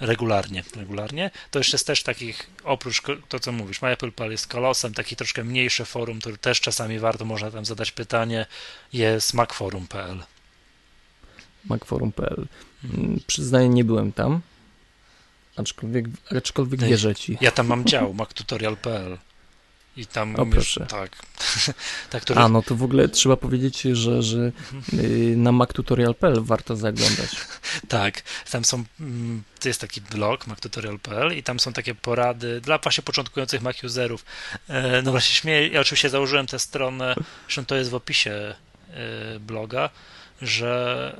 regularnie, 0.00 0.64
regularnie. 0.76 1.30
To 1.50 1.58
jeszcze 1.58 1.74
jest 1.74 1.86
też 1.86 2.02
takich, 2.02 2.50
oprócz 2.64 3.02
to, 3.28 3.40
co 3.40 3.52
mówisz, 3.52 3.82
MyApple.pl 3.82 4.30
jest 4.30 4.46
kolosem, 4.46 4.94
taki 4.94 5.16
troszkę 5.16 5.44
mniejsze 5.44 5.84
forum, 5.84 6.20
który 6.20 6.38
też 6.38 6.60
czasami 6.60 6.98
warto, 6.98 7.24
można 7.24 7.50
tam 7.50 7.64
zadać 7.64 7.92
pytanie, 7.92 8.46
jest 8.92 9.34
macforum.pl. 9.34 10.22
macforum.pl. 11.64 12.46
Mm, 12.84 13.20
Przyznaję, 13.26 13.68
nie 13.68 13.84
byłem 13.84 14.12
tam, 14.12 14.40
aczkolwiek, 15.56 16.06
aczkolwiek 16.36 16.80
wierzę 16.80 17.14
ci. 17.14 17.38
Ja 17.40 17.50
tam 17.50 17.66
mam 17.66 17.84
dział, 17.84 18.14
mactutorial.pl 18.14 19.18
i 19.98 20.06
tam 20.06 20.36
O, 20.36 20.46
proszę. 20.46 20.86
tak, 20.86 21.10
tak, 22.10 22.22
A, 22.36 22.48
no 22.48 22.62
to 22.62 22.74
w 22.74 22.82
ogóle 22.82 23.08
trzeba 23.08 23.36
powiedzieć, 23.36 23.80
że, 23.82 24.22
że 24.22 24.52
y, 24.92 25.34
na 25.36 25.52
mactutorial.pl 25.52 26.40
warto 26.42 26.76
zaglądać. 26.76 27.36
Tak, 27.88 28.22
tam 28.50 28.64
są, 28.64 28.84
mm, 29.00 29.42
to 29.60 29.68
jest 29.68 29.80
taki 29.80 30.00
blog 30.00 30.46
mactutorial.pl 30.46 31.36
i 31.38 31.42
tam 31.42 31.60
są 31.60 31.72
takie 31.72 31.94
porady 31.94 32.60
dla 32.60 32.78
właśnie 32.78 33.02
początkujących 33.04 33.62
Mac 33.62 33.84
userów. 33.84 34.24
E, 34.68 35.02
No 35.02 35.10
właśnie 35.10 35.34
śmieję, 35.34 35.68
ja 35.68 35.80
oczywiście 35.80 36.10
założyłem 36.10 36.46
tę 36.46 36.58
stronę, 36.58 37.14
zresztą 37.46 37.64
to 37.64 37.76
jest 37.76 37.90
w 37.90 37.94
opisie 37.94 38.54
e, 38.90 39.40
bloga, 39.40 39.90
że, 40.42 41.12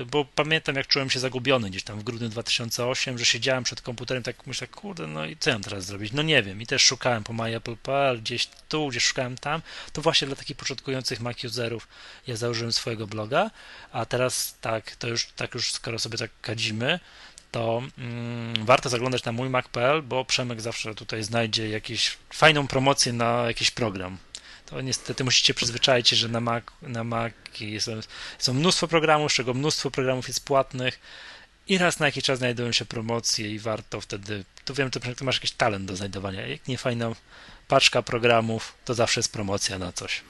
e, 0.00 0.04
bo 0.04 0.24
pamiętam 0.24 0.76
jak 0.76 0.86
czułem 0.86 1.10
się 1.10 1.20
zagubiony 1.20 1.70
gdzieś 1.70 1.82
tam 1.82 2.00
w 2.00 2.02
grudniu 2.02 2.28
2008, 2.28 3.18
że 3.18 3.24
siedziałem 3.24 3.64
przed 3.64 3.80
komputerem, 3.80 4.22
tak 4.22 4.46
myślę, 4.46 4.66
kurde, 4.66 5.06
no 5.06 5.26
i 5.26 5.36
co 5.36 5.50
ja 5.50 5.56
mam 5.56 5.62
teraz 5.62 5.84
zrobić? 5.84 6.12
No 6.12 6.22
nie 6.22 6.42
wiem 6.42 6.62
i 6.62 6.66
też 6.66 6.82
szukałem 6.82 7.24
po 7.24 7.32
myapple.pl, 7.32 8.20
gdzieś 8.20 8.48
tu, 8.68 8.88
gdzieś 8.88 9.04
szukałem 9.04 9.38
tam, 9.38 9.62
to 9.92 10.02
właśnie 10.02 10.26
dla 10.26 10.36
takich 10.36 10.56
początkujących 10.56 11.20
Mac 11.20 11.44
userów 11.44 11.88
ja 12.26 12.36
założyłem 12.36 12.72
swojego 12.72 13.06
bloga, 13.06 13.50
a 13.92 14.06
teraz 14.06 14.56
tak, 14.60 14.96
to 14.96 15.08
już 15.08 15.26
tak 15.26 15.54
już 15.54 15.72
skoro 15.72 15.98
sobie 15.98 16.18
tak 16.18 16.30
kadzimy, 16.40 17.00
to 17.50 17.82
mm, 17.98 18.64
warto 18.66 18.88
zaglądać 18.88 19.24
na 19.24 19.32
mój 19.32 19.50
Mac.pl, 19.50 20.02
bo 20.02 20.24
Przemek 20.24 20.60
zawsze 20.60 20.94
tutaj 20.94 21.22
znajdzie 21.22 21.68
jakąś 21.68 22.16
fajną 22.34 22.68
promocję 22.68 23.12
na 23.12 23.44
jakiś 23.46 23.70
program. 23.70 24.18
To 24.72 24.80
niestety 24.80 25.24
musicie 25.24 25.54
przyzwyczaić 25.54 26.08
się, 26.08 26.16
że 26.16 26.28
na 26.28 26.40
Mac, 26.40 26.64
na 26.82 27.04
Mac 27.04 27.32
są, 27.78 27.92
są 28.38 28.54
mnóstwo 28.54 28.88
programów, 28.88 29.32
z 29.32 29.34
czego 29.34 29.54
mnóstwo 29.54 29.90
programów 29.90 30.28
jest 30.28 30.44
płatnych 30.44 31.00
i 31.68 31.78
raz 31.78 32.00
na 32.00 32.06
jakiś 32.06 32.24
czas 32.24 32.38
znajdują 32.38 32.72
się 32.72 32.84
promocje 32.84 33.50
i 33.50 33.58
warto 33.58 34.00
wtedy, 34.00 34.44
tu 34.64 34.74
wiem, 34.74 34.90
że 35.18 35.24
masz 35.24 35.36
jakiś 35.36 35.50
talent 35.50 35.84
do 35.84 35.96
znajdowania. 35.96 36.46
Jak 36.46 36.68
nie 36.68 36.78
fajna 36.78 37.12
paczka 37.68 38.02
programów, 38.02 38.74
to 38.84 38.94
zawsze 38.94 39.20
jest 39.20 39.32
promocja 39.32 39.78
na 39.78 39.92
coś. 39.92 40.22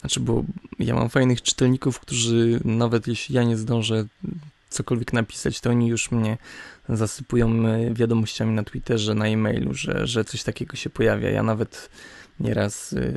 Znaczy, 0.00 0.20
bo 0.20 0.44
ja 0.78 0.94
mam 0.94 1.10
fajnych 1.10 1.42
czytelników, 1.42 2.00
którzy 2.00 2.60
nawet 2.64 3.06
jeśli 3.06 3.34
ja 3.34 3.42
nie 3.42 3.56
zdążę 3.56 4.04
cokolwiek 4.70 5.12
napisać, 5.12 5.60
to 5.60 5.70
oni 5.70 5.88
już 5.88 6.10
mnie 6.10 6.38
zasypują 6.88 7.66
e, 7.66 7.94
wiadomościami 7.94 8.54
na 8.54 8.62
Twitterze, 8.62 9.14
na 9.14 9.26
e-mailu, 9.26 9.74
że, 9.74 10.06
że 10.06 10.24
coś 10.24 10.42
takiego 10.42 10.76
się 10.76 10.90
pojawia. 10.90 11.30
Ja 11.30 11.42
nawet 11.42 11.90
nieraz 12.40 12.92
y, 12.92 13.12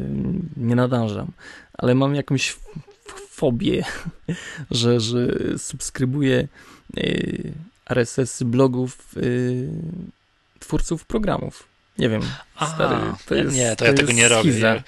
nie 0.57 0.76
nadążam, 0.76 1.31
ale 1.73 1.95
mam 1.95 2.15
jakąś 2.15 2.57
fobię, 3.30 3.84
że, 4.72 4.99
że 4.99 5.27
subskrybuję 5.57 6.48
y, 6.98 7.53
RSS-y 7.89 8.45
blogów 8.45 9.18
y, 9.18 9.68
twórców 10.60 11.06
programów. 11.06 11.72
Nie 11.98 12.10
wiem, 12.10 12.22
stary, 12.73 12.95
to 13.26 13.35
jest, 13.35 13.56
Nie, 13.56 13.69
to, 13.69 13.76
to 13.76 13.85
ja 13.85 13.93
tego 13.93 14.11
nie 14.11 14.27
robię. 14.27 14.60
Ja, 14.60 14.84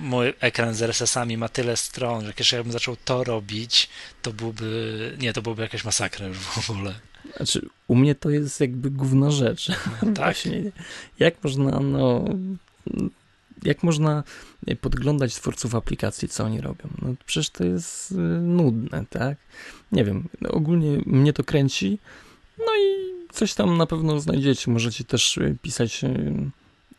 mój 0.00 0.34
ekran 0.40 0.74
z 0.74 0.82
RSS-ami 0.82 1.36
ma 1.36 1.48
tyle 1.48 1.76
stron, 1.76 2.24
że 2.24 2.32
jeszcze 2.38 2.62
bym 2.62 2.72
zaczął 2.72 2.96
to 3.04 3.24
robić, 3.24 3.88
to 4.22 4.32
byłby, 4.32 5.16
nie, 5.18 5.32
to 5.32 5.42
byłby 5.42 5.62
jakaś 5.62 5.84
masakra 5.84 6.26
już 6.26 6.38
w 6.38 6.70
ogóle. 6.70 6.94
Znaczy, 7.36 7.68
u 7.88 7.94
mnie 7.94 8.14
to 8.14 8.30
jest 8.30 8.60
jakby 8.60 8.90
główna 8.90 9.30
rzecz. 9.30 9.66
Tak? 9.66 10.14
Właśnie, 10.16 10.62
jak 11.18 11.44
można, 11.44 11.80
no, 11.80 12.24
jak 13.62 13.82
można 13.82 14.24
podglądać 14.80 15.34
twórców 15.34 15.74
aplikacji, 15.74 16.28
co 16.28 16.44
oni 16.44 16.60
robią? 16.60 16.88
No 17.02 17.14
przecież 17.26 17.50
to 17.50 17.64
jest 17.64 18.12
y, 18.12 18.14
nudne, 18.40 19.04
tak? 19.10 19.38
Nie 19.92 20.04
wiem, 20.04 20.28
no, 20.40 20.50
ogólnie 20.50 20.98
mnie 21.06 21.32
to 21.32 21.44
kręci, 21.44 21.98
no 22.58 22.64
i 22.64 23.08
coś 23.32 23.54
tam 23.54 23.76
na 23.76 23.86
pewno 23.86 24.20
znajdziecie. 24.20 24.70
Możecie 24.70 25.04
też 25.04 25.36
y, 25.36 25.56
pisać 25.62 26.04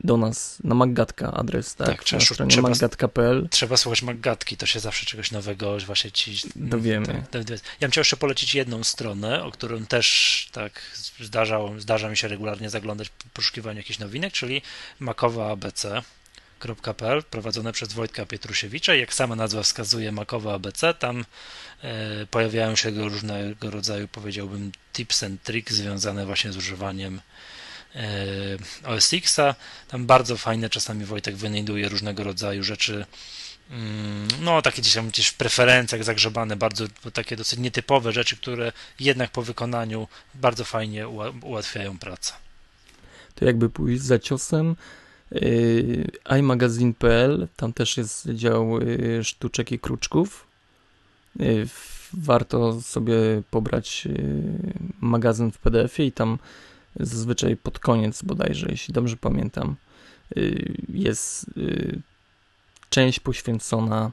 do 0.03 0.17
nas 0.17 0.57
na 0.63 0.75
Maggatka 0.75 1.33
adres, 1.33 1.75
tak? 1.75 1.87
Tak, 1.87 2.03
trzeba 2.03 2.21
na 2.39 2.47
trzeba- 2.47 2.69
maggatka.pl. 2.69 3.47
Trzeba 3.51 3.77
słuchać 3.77 4.01
Maggatki, 4.01 4.57
to 4.57 4.65
się 4.65 4.79
zawsze 4.79 5.05
czegoś 5.05 5.31
nowego 5.31 5.77
właśnie 5.85 6.11
ci... 6.11 6.37
Dowiemy. 6.55 7.23
Tak, 7.31 7.49
ja 7.49 7.57
bym 7.79 7.91
chciał 7.91 8.01
jeszcze 8.01 8.17
polecić 8.17 8.55
jedną 8.55 8.83
stronę, 8.83 9.43
o 9.43 9.51
którą 9.51 9.85
też 9.85 10.49
tak 10.51 10.81
zdarzało, 11.19 11.79
zdarza 11.79 12.09
mi 12.09 12.17
się 12.17 12.27
regularnie 12.27 12.69
zaglądać 12.69 13.09
w 13.09 13.29
poszukiwaniu 13.29 13.77
jakichś 13.77 13.99
nowinek, 13.99 14.33
czyli 14.33 14.61
makowaabc.pl 16.59 17.23
prowadzone 17.23 17.73
przez 17.73 17.93
Wojtka 17.93 18.25
Pietrusiewicza 18.25 18.95
jak 18.95 19.13
sama 19.13 19.35
nazwa 19.35 19.63
wskazuje 19.63 20.11
Makowa 20.11 20.53
ABC, 20.53 20.93
tam 20.93 21.25
e, 21.83 22.25
pojawiają 22.25 22.75
się 22.75 22.89
różnego 22.89 23.71
rodzaju, 23.71 24.07
powiedziałbym, 24.07 24.71
tips 24.93 25.23
and 25.23 25.43
tricks 25.43 25.73
związane 25.73 26.25
właśnie 26.25 26.51
z 26.51 26.57
używaniem 26.57 27.21
e, 27.95 28.01
OS 28.85 29.13
X-a. 29.13 29.55
Tam 29.87 30.05
bardzo 30.05 30.37
fajne 30.37 30.69
czasami 30.69 31.05
Wojtek 31.05 31.35
wynajduje 31.35 31.89
różnego 31.89 32.23
rodzaju 32.23 32.63
rzeczy 32.63 33.05
Mm, 33.71 34.27
no 34.41 34.61
takie 34.61 34.81
gdzieś 34.81 34.93
tam 34.93 35.09
gdzieś 35.09 35.27
w 35.27 35.33
preferencjach 35.33 36.03
zagrzebane, 36.03 36.55
bardzo 36.55 36.85
takie 37.13 37.35
dosyć 37.35 37.59
nietypowe 37.59 38.11
rzeczy, 38.11 38.37
które 38.37 38.71
jednak 38.99 39.31
po 39.31 39.41
wykonaniu 39.41 40.07
bardzo 40.35 40.63
fajnie 40.63 41.07
ułatwiają 41.43 41.99
pracę. 41.99 42.33
to 43.35 43.45
jakby 43.45 43.69
pójść 43.69 44.01
za 44.01 44.19
ciosem. 44.19 44.75
Yy, 45.31 46.07
iMagazine.pl, 46.39 47.47
tam 47.55 47.73
też 47.73 47.97
jest 47.97 48.29
dział 48.29 48.81
yy, 48.81 49.23
sztuczek 49.23 49.71
i 49.71 49.79
kruczków. 49.79 50.47
W- 51.65 52.09
warto 52.13 52.81
sobie 52.81 53.15
pobrać 53.51 54.07
magazyn 55.01 55.51
w 55.51 55.57
PDF-ie 55.57 56.07
i 56.07 56.11
tam 56.11 56.37
zazwyczaj 56.99 57.57
pod 57.57 57.79
koniec 57.79 58.21
bodajże, 58.23 58.67
jeśli 58.69 58.93
dobrze 58.93 59.17
pamiętam, 59.17 59.75
jest 60.89 61.45
część 62.89 63.19
poświęcona 63.19 64.11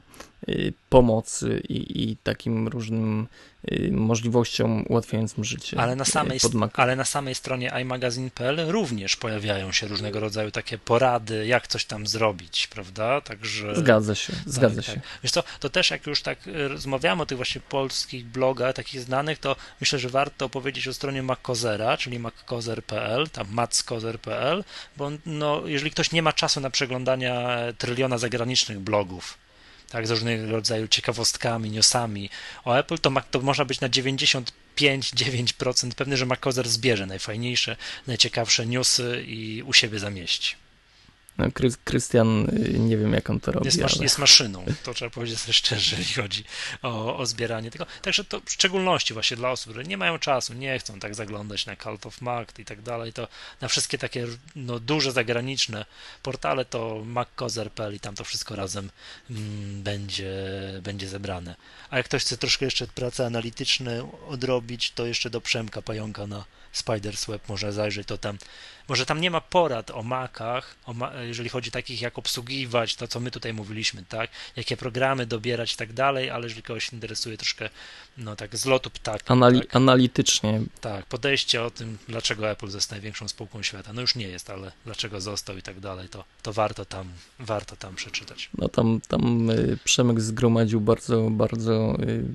pomocy 0.89 1.61
i, 1.69 2.09
i 2.09 2.17
takim 2.17 2.67
różnym 2.67 3.27
yy, 3.71 3.91
możliwościom 3.91 4.85
ułatwiającym 4.89 5.43
życie. 5.43 5.79
Ale 5.79 5.95
na 5.95 6.05
samej, 6.05 6.39
pod 6.39 6.53
Mac. 6.53 6.71
ale 6.75 6.95
na 6.95 7.05
samej 7.05 7.35
stronie 7.35 7.71
iMagazine.pl 7.81 8.71
również 8.71 9.15
pojawiają 9.15 9.71
się 9.71 9.87
różnego 9.87 10.19
rodzaju 10.19 10.51
takie 10.51 10.77
porady, 10.77 11.47
jak 11.47 11.67
coś 11.67 11.85
tam 11.85 12.07
zrobić, 12.07 12.67
prawda? 12.67 13.21
Także 13.21 13.75
Zgadza 13.75 14.15
się, 14.15 14.33
zgadza 14.45 14.75
tak, 14.75 14.85
się. 14.85 14.93
Tak. 14.93 15.03
Wiesz 15.23 15.31
co, 15.31 15.43
to 15.59 15.69
też 15.69 15.91
jak 15.91 16.07
już 16.07 16.21
tak 16.21 16.47
y, 16.47 16.67
rozmawiamy 16.67 17.21
o 17.21 17.25
tych 17.25 17.37
właśnie 17.37 17.61
polskich 17.61 18.25
blogach, 18.25 18.75
takich 18.75 19.01
znanych, 19.01 19.39
to 19.39 19.55
myślę, 19.81 19.99
że 19.99 20.09
warto 20.09 20.49
powiedzieć 20.49 20.87
o 20.87 20.93
stronie 20.93 21.23
MacCozera, 21.23 21.97
czyli 21.97 22.19
maccozer.pl, 22.19 23.29
tam 23.29 23.47
maccozer.pl, 23.51 24.63
bo 24.97 25.11
no, 25.25 25.61
jeżeli 25.65 25.91
ktoś 25.91 26.11
nie 26.11 26.21
ma 26.21 26.33
czasu 26.33 26.59
na 26.59 26.69
przeglądania 26.69 27.57
tryliona 27.77 28.17
zagranicznych 28.17 28.79
blogów, 28.79 29.37
tak, 29.89 30.07
z 30.07 30.11
różnego 30.11 30.51
rodzaju 30.51 30.87
ciekawostkami, 30.87 31.71
newsami 31.71 32.29
o 32.65 32.77
Apple, 32.77 32.97
to, 32.97 33.11
to 33.31 33.41
można 33.41 33.65
być 33.65 33.79
na 33.79 33.89
95-9% 33.89 35.91
pewny, 35.95 36.17
że 36.17 36.25
MacCozer 36.25 36.69
zbierze 36.69 37.05
najfajniejsze, 37.05 37.77
najciekawsze 38.07 38.65
newsy 38.65 39.23
i 39.27 39.63
u 39.63 39.73
siebie 39.73 39.99
zamieści. 39.99 40.66
No, 41.37 41.45
Krys- 41.45 41.77
Krystian, 41.83 42.49
y, 42.49 42.79
nie 42.79 42.97
wiem 42.97 43.13
jak 43.13 43.29
on 43.29 43.39
to 43.39 43.51
robi, 43.51 43.65
Jest, 43.65 43.81
ale 43.81 44.03
jest 44.03 44.17
maszyną, 44.17 44.65
to 44.83 44.93
trzeba 44.93 45.11
powiedzieć 45.11 45.39
sobie 45.39 45.53
szczerze, 45.53 45.95
jeżeli 45.97 46.13
chodzi 46.13 46.43
o, 46.81 47.17
o 47.17 47.25
zbieranie 47.25 47.71
tego. 47.71 47.85
Także 48.01 48.23
to 48.23 48.41
w 48.45 48.51
szczególności 48.51 49.13
właśnie 49.13 49.37
dla 49.37 49.51
osób, 49.51 49.69
które 49.71 49.85
nie 49.85 49.97
mają 49.97 50.19
czasu, 50.19 50.53
nie 50.53 50.79
chcą 50.79 50.99
tak 50.99 51.15
zaglądać 51.15 51.65
na 51.65 51.75
Cult 51.75 52.05
of 52.05 52.21
Mac 52.21 52.47
i 52.59 52.65
tak 52.65 52.81
dalej, 52.81 53.13
to 53.13 53.27
na 53.61 53.67
wszystkie 53.67 53.97
takie 53.97 54.27
no, 54.55 54.79
duże 54.79 55.11
zagraniczne 55.11 55.85
portale 56.23 56.65
to 56.65 57.01
maccozer.pl 57.05 57.95
i 57.95 57.99
tam 57.99 58.15
to 58.15 58.23
wszystko 58.23 58.55
razem 58.55 58.89
mm, 59.29 59.83
będzie, 59.83 60.33
będzie 60.81 61.07
zebrane. 61.09 61.55
A 61.89 61.97
jak 61.97 62.05
ktoś 62.05 62.21
chce 62.21 62.37
troszkę 62.37 62.65
jeszcze 62.65 62.87
prace 62.87 63.25
analityczne 63.25 64.11
odrobić, 64.27 64.91
to 64.91 65.05
jeszcze 65.05 65.29
do 65.29 65.41
Przemka 65.41 65.81
Pająka 65.81 66.27
na 66.27 66.45
Spiders 66.77 67.25
Web 67.25 67.49
może 67.49 67.73
zajrzeć, 67.73 68.07
to 68.07 68.17
tam 68.17 68.37
może 68.87 69.05
tam 69.05 69.21
nie 69.21 69.31
ma 69.31 69.41
porad 69.41 69.91
o 69.91 70.03
Macach, 70.03 70.75
o 70.85 70.93
ma 70.93 71.13
jeżeli 71.13 71.49
chodzi 71.49 71.71
takich 71.71 72.01
jak 72.01 72.17
obsługiwać, 72.17 72.95
to 72.95 73.07
co 73.07 73.19
my 73.19 73.31
tutaj 73.31 73.53
mówiliśmy, 73.53 74.03
tak, 74.09 74.29
jakie 74.55 74.77
programy 74.77 75.25
dobierać 75.25 75.73
i 75.73 75.77
tak 75.77 75.93
dalej, 75.93 76.29
ale 76.29 76.43
jeżeli 76.43 76.63
kogoś 76.63 76.93
interesuje 76.93 77.37
troszkę, 77.37 77.69
no 78.17 78.35
tak 78.35 78.57
z 78.57 78.65
lotu 78.65 78.89
ptaka, 78.89 79.33
anali- 79.35 79.59
tak, 79.59 79.75
analitycznie. 79.75 80.61
Tak, 80.81 81.05
podejście 81.05 81.63
o 81.63 81.71
tym, 81.71 81.97
dlaczego 82.07 82.49
Apple 82.49 82.67
jest 82.67 82.91
największą 82.91 83.27
spółką 83.27 83.63
świata, 83.63 83.93
no 83.93 84.01
już 84.01 84.15
nie 84.15 84.27
jest, 84.27 84.49
ale 84.49 84.71
dlaczego 84.85 85.21
został 85.21 85.57
i 85.57 85.61
tak 85.61 85.79
dalej, 85.79 86.09
to, 86.09 86.23
to 86.41 86.53
warto 86.53 86.85
tam, 86.85 87.07
warto 87.39 87.75
tam 87.75 87.95
przeczytać. 87.95 88.49
No 88.57 88.69
tam, 88.69 89.01
tam 89.07 89.49
y, 89.49 89.77
Przemek 89.83 90.21
zgromadził 90.21 90.81
bardzo, 90.81 91.29
bardzo 91.31 91.97
y, 91.99 92.33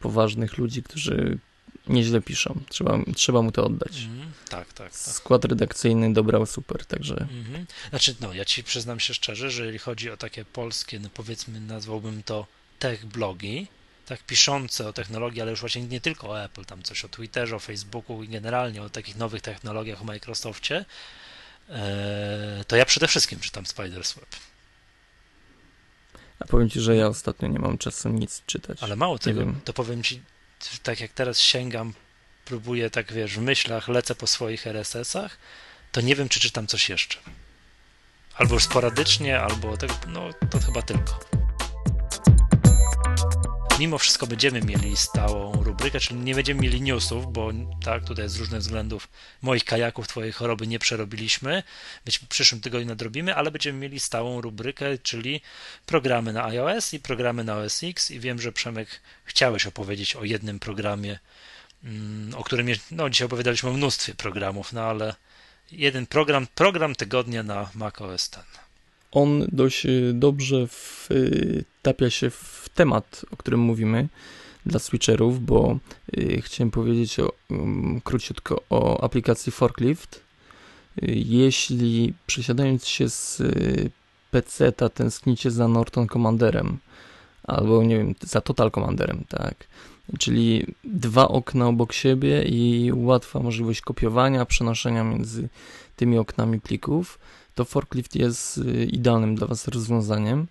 poważnych 0.00 0.58
ludzi, 0.58 0.82
którzy 0.82 1.38
nieźle 1.86 2.20
piszą. 2.20 2.60
Trzeba, 2.68 2.98
trzeba 3.16 3.42
mu 3.42 3.52
to 3.52 3.64
oddać. 3.64 4.02
Mhm, 4.02 4.32
tak, 4.48 4.72
tak, 4.72 4.92
tak. 4.92 4.96
Skład 4.96 5.44
redakcyjny 5.44 6.12
dobrał 6.12 6.46
super, 6.46 6.86
także 6.86 7.14
Mhm. 7.14 7.66
Znaczy, 7.90 8.14
no, 8.20 8.32
ja 8.32 8.44
ci 8.44 8.64
przyznam 8.64 9.00
się 9.00 9.14
szczerze, 9.14 9.50
że 9.50 9.62
jeżeli 9.62 9.78
chodzi 9.78 10.10
o 10.10 10.16
takie 10.16 10.44
polskie, 10.44 11.00
no 11.00 11.08
powiedzmy, 11.14 11.60
nazwałbym 11.60 12.22
to 12.22 12.46
tech 12.78 13.06
blogi, 13.06 13.68
tak 14.06 14.22
piszące 14.22 14.88
o 14.88 14.92
technologii, 14.92 15.42
ale 15.42 15.50
już 15.50 15.60
właśnie 15.60 15.82
nie 15.82 16.00
tylko 16.00 16.28
o 16.28 16.44
Apple, 16.44 16.64
tam 16.64 16.82
coś 16.82 17.04
o 17.04 17.08
Twitterze, 17.08 17.56
o 17.56 17.58
Facebooku 17.58 18.22
i 18.22 18.28
generalnie 18.28 18.82
o 18.82 18.90
takich 18.90 19.16
nowych 19.16 19.42
technologiach, 19.42 20.02
o 20.02 20.04
Microsoftie, 20.04 20.84
e, 21.68 22.64
to 22.68 22.76
ja 22.76 22.84
przede 22.84 23.08
wszystkim 23.08 23.40
czytam 23.40 23.64
Spider's 23.64 24.14
Web. 24.14 24.28
a 26.38 26.44
powiem 26.44 26.70
ci, 26.70 26.80
że 26.80 26.96
ja 26.96 27.06
ostatnio 27.06 27.48
nie 27.48 27.58
mam 27.58 27.78
czasu 27.78 28.08
nic 28.08 28.42
czytać. 28.46 28.82
Ale 28.82 28.96
mało 28.96 29.18
tego, 29.18 29.40
to 29.64 29.72
powiem 29.72 30.02
ci, 30.02 30.20
tak 30.82 31.00
jak 31.00 31.12
teraz 31.12 31.40
sięgam, 31.40 31.94
próbuję, 32.44 32.90
tak 32.90 33.12
wiesz, 33.12 33.38
w 33.38 33.42
myślach, 33.42 33.88
lecę 33.88 34.14
po 34.14 34.26
swoich 34.26 34.66
RSS-ach, 34.66 35.36
to 35.92 36.00
nie 36.00 36.16
wiem, 36.16 36.28
czy 36.28 36.40
czytam 36.40 36.66
coś 36.66 36.88
jeszcze. 36.88 37.18
Albo 38.34 38.60
sporadycznie, 38.60 39.40
albo 39.40 39.76
tak, 39.76 39.90
no 40.06 40.30
to 40.50 40.60
chyba 40.60 40.82
tylko. 40.82 41.43
Mimo 43.78 43.98
wszystko 43.98 44.26
będziemy 44.26 44.60
mieli 44.60 44.96
stałą 44.96 45.52
rubrykę, 45.52 46.00
czyli 46.00 46.20
nie 46.20 46.34
będziemy 46.34 46.60
mieli 46.60 46.80
newsów, 46.80 47.32
bo 47.32 47.52
tak, 47.84 48.04
tutaj 48.04 48.28
z 48.28 48.36
różnych 48.36 48.60
względów 48.60 49.08
moich 49.42 49.64
kajaków, 49.64 50.08
twojej 50.08 50.32
choroby 50.32 50.66
nie 50.66 50.78
przerobiliśmy, 50.78 51.62
być 52.04 52.18
w 52.18 52.28
przyszłym 52.28 52.60
tygodniu 52.60 52.86
nadrobimy, 52.86 53.34
ale 53.34 53.50
będziemy 53.50 53.78
mieli 53.78 54.00
stałą 54.00 54.40
rubrykę, 54.40 54.98
czyli 54.98 55.40
programy 55.86 56.32
na 56.32 56.44
iOS 56.44 56.94
i 56.94 57.00
programy 57.00 57.44
na 57.44 57.56
OS 57.56 57.82
X 57.82 58.10
i 58.10 58.20
wiem, 58.20 58.40
że 58.40 58.52
Przemek 58.52 59.00
chciałeś 59.24 59.66
opowiedzieć 59.66 60.16
o 60.16 60.24
jednym 60.24 60.58
programie, 60.58 61.18
mm, 61.84 62.34
o 62.34 62.44
którym, 62.44 62.68
no 62.90 63.10
dzisiaj 63.10 63.26
opowiadaliśmy 63.26 63.70
o 63.70 63.72
mnóstwie 63.72 64.14
programów, 64.14 64.72
no 64.72 64.82
ale 64.82 65.14
jeden 65.72 66.06
program, 66.06 66.46
program 66.54 66.94
tygodnia 66.94 67.42
na 67.42 67.70
macOS. 67.74 68.30
On 69.14 69.46
dość 69.52 69.86
y, 69.86 70.12
dobrze 70.14 70.66
wtapia 70.66 72.10
się 72.10 72.30
w 72.30 72.68
temat, 72.74 73.26
o 73.30 73.36
którym 73.36 73.60
mówimy 73.60 74.08
dla 74.66 74.78
switcherów, 74.78 75.44
bo 75.44 75.78
y, 76.18 76.42
chciałem 76.44 76.70
powiedzieć 76.70 77.20
o, 77.20 77.32
um, 77.50 78.00
króciutko 78.04 78.62
o 78.70 79.04
aplikacji 79.04 79.52
Forklift. 79.52 80.20
Y, 81.02 81.12
Jeśli 81.26 82.14
przesiadając 82.26 82.86
się 82.86 83.08
z 83.08 83.40
y, 83.40 83.90
PC-ta 84.30 84.88
tęsknicie 84.88 85.50
za 85.50 85.68
Norton 85.68 86.06
Commanderem 86.08 86.78
albo 87.44 87.82
nie 87.82 87.98
wiem, 87.98 88.14
za 88.20 88.40
Total 88.40 88.70
Commanderem, 88.70 89.24
tak, 89.28 89.54
czyli 90.18 90.66
dwa 90.84 91.28
okna 91.28 91.68
obok 91.68 91.92
siebie 91.92 92.42
i 92.42 92.92
łatwa 92.94 93.40
możliwość 93.40 93.80
kopiowania, 93.80 94.44
przenoszenia 94.44 95.04
między 95.04 95.48
tymi 95.96 96.18
oknami 96.18 96.60
plików, 96.60 97.18
to 97.54 97.64
forklift 97.64 98.14
jest 98.16 98.58
y, 98.58 98.84
idealnym 98.84 99.34
dla 99.34 99.46
Was 99.46 99.68
rozwiązaniem. 99.68 100.46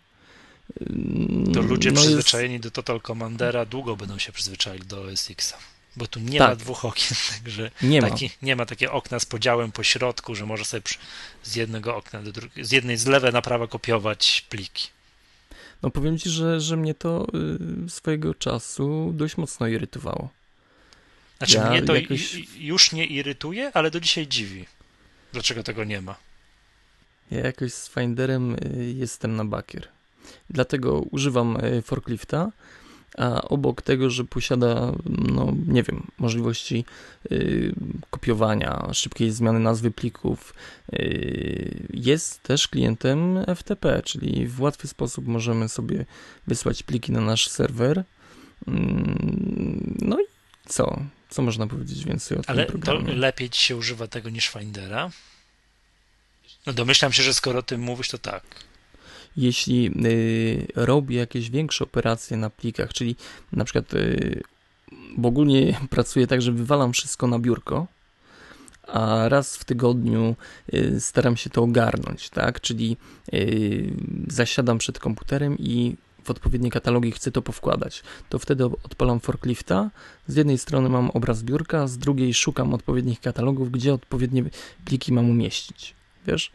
To 1.54 1.62
ludzie 1.62 1.92
No 1.92 1.94
jest- 2.02 2.04
przyzwyczajeni 2.04 2.60
do 2.60 2.72
Total 2.72 3.02
Commandera 3.02 3.66
długo 3.66 3.96
będą 3.96 4.18
się 4.18 4.32
przyzwyczaili 4.32 4.86
do 4.86 5.02
OS 5.02 5.30
X. 5.32 5.54
bo 5.96 6.08
tu 6.08 6.20
nie 6.20 6.40
Tak. 6.40 6.50
ma 6.50 6.56
dwóch 6.56 6.86
okien, 6.86 7.18
także 7.44 7.72
Nie 7.82 8.02
ma. 8.02 8.10
taki, 8.10 8.30
nie 8.42 8.56
ma 8.56 8.66
takie 8.66 8.92
okna 8.92 9.20
z 9.20 9.26
podziałem 9.26 9.72
po 9.72 9.84
środku, 9.84 10.36
że 10.36 10.46
może 10.46 10.66
sobie 10.66 10.82
z 11.44 11.56
jednego 11.56 11.96
okna 11.96 12.22
do 12.22 12.32
drugiego, 12.32 12.68
z 12.68 12.72
jednej 12.72 12.98
z 12.98 13.06
lewej 13.06 13.34
na 13.34 13.42
prawo 13.42 13.68
kopiować 13.68 14.46
pliki. 14.50 14.88
No 15.82 15.90
powiem 15.90 16.18
ci, 16.20 16.30
że, 16.30 16.62
że 16.62 16.78
mnie 16.78 16.94
to 16.94 17.28
y, 17.86 17.90
swojego 17.90 18.34
czasu 18.36 19.12
dość 19.16 19.38
mocno 19.38 19.68
irytowało. 19.68 20.30
Znaczy 21.38 21.58
Ja 21.58 21.70
mnie 21.70 21.82
to 21.82 21.96
jakoś- 21.96 22.38
już 22.58 22.92
nie 22.92 23.06
irytuje, 23.06 23.72
ale 23.74 23.92
do 23.92 24.00
dzisiaj 24.00 24.28
dziwi. 24.28 24.66
Dlaczego 25.34 25.64
tego 25.64 25.84
nie 25.84 26.02
ma? 26.02 26.16
Ja 27.34 27.40
jakoś 27.46 27.74
z 27.74 27.90
Finderem 27.90 28.54
y, 28.56 28.94
jestem 28.98 29.36
na 29.36 29.46
bakier. 29.46 29.88
Dlatego 30.50 31.00
używam 31.00 31.58
y, 31.66 31.82
forklifta, 31.82 32.52
a 33.18 33.42
obok 33.42 33.82
tego, 33.82 34.10
że 34.10 34.24
posiada, 34.26 34.92
no 35.06 35.54
nie 35.68 35.84
wiem, 35.84 36.08
możliwości 36.18 36.86
y, 37.32 37.74
kopiowania, 38.10 38.90
szybkiej 38.94 39.32
zmiany 39.32 39.60
nazwy 39.60 39.92
plików, 39.92 40.54
y, 40.94 41.88
jest 41.94 42.44
też 42.44 42.68
klientem 42.68 43.38
FTP, 43.56 44.02
czyli 44.06 44.48
w 44.48 44.62
łatwy 44.62 44.88
sposób 44.88 45.28
możemy 45.28 45.70
sobie 45.70 46.06
wysłać 46.48 46.84
pliki 46.84 47.12
na 47.12 47.22
nasz 47.22 47.48
serwer. 47.50 48.04
Mm, 48.68 49.98
No 50.02 50.20
i 50.22 50.24
co? 50.68 51.00
Co 51.30 51.42
można 51.42 51.68
powiedzieć 51.68 52.06
więcej 52.06 52.38
o 52.38 52.42
Ale 52.48 52.66
tym 52.66 52.82
to 52.82 52.86
programie? 52.88 53.14
lepiej 53.20 53.50
ci 53.50 53.62
się 53.62 53.76
używa 53.78 54.08
tego 54.08 54.30
niż 54.30 54.48
Findera? 54.50 55.10
No 56.66 56.74
domyślam 56.74 57.12
się, 57.12 57.24
że 57.24 57.34
skoro 57.34 57.60
o 57.60 57.64
tym 57.64 57.82
mówisz, 57.82 58.10
to 58.10 58.18
tak. 58.18 58.44
jeśli 59.38 59.92
y, 60.06 60.68
robię 60.76 61.18
jakieś 61.18 61.50
większe 61.50 61.84
operacje 61.84 62.38
na 62.38 62.50
plikach, 62.50 62.94
czyli 62.94 63.16
na 63.52 63.66
przykład, 63.66 63.94
y, 63.94 64.42
bo 65.18 65.30
ogólnie 65.30 65.80
pracuję 65.90 66.28
tak, 66.28 66.42
że 66.42 66.52
wywalam 66.52 66.94
wszystko 66.94 67.28
na 67.28 67.40
biurko, 67.40 67.88
a 68.88 69.30
raz 69.30 69.58
w 69.58 69.64
tygodniu 69.64 70.36
y, 70.74 71.02
staram 71.02 71.38
się 71.38 71.50
to 71.50 71.64
ogarnąć, 71.64 72.30
tak? 72.30 72.62
Czyli 72.62 72.98
y, 73.34 73.94
zasiadam 74.28 74.78
przed 74.78 75.00
komputerem 75.00 75.58
i 75.60 75.96
w 76.24 76.32
odpowiednie 76.32 76.72
katalogi 76.72 77.12
chcę 77.12 77.32
to 77.32 77.42
powkładać. 77.42 78.04
To 78.30 78.40
wtedy 78.40 78.66
odpalam 78.66 79.20
forklifta. 79.20 79.90
Z 80.28 80.36
jednej 80.36 80.58
strony 80.58 80.90
mam 80.90 81.10
obraz 81.10 81.44
biurka, 81.44 81.88
z 81.88 81.98
drugiej 81.98 82.34
szukam 82.34 82.74
odpowiednich 82.74 83.22
katalogów, 83.22 83.72
gdzie 83.72 83.94
odpowiednie 83.94 84.44
pliki 84.86 85.14
mam 85.14 85.30
umieścić. 85.30 85.96
Wiesz? 86.28 86.52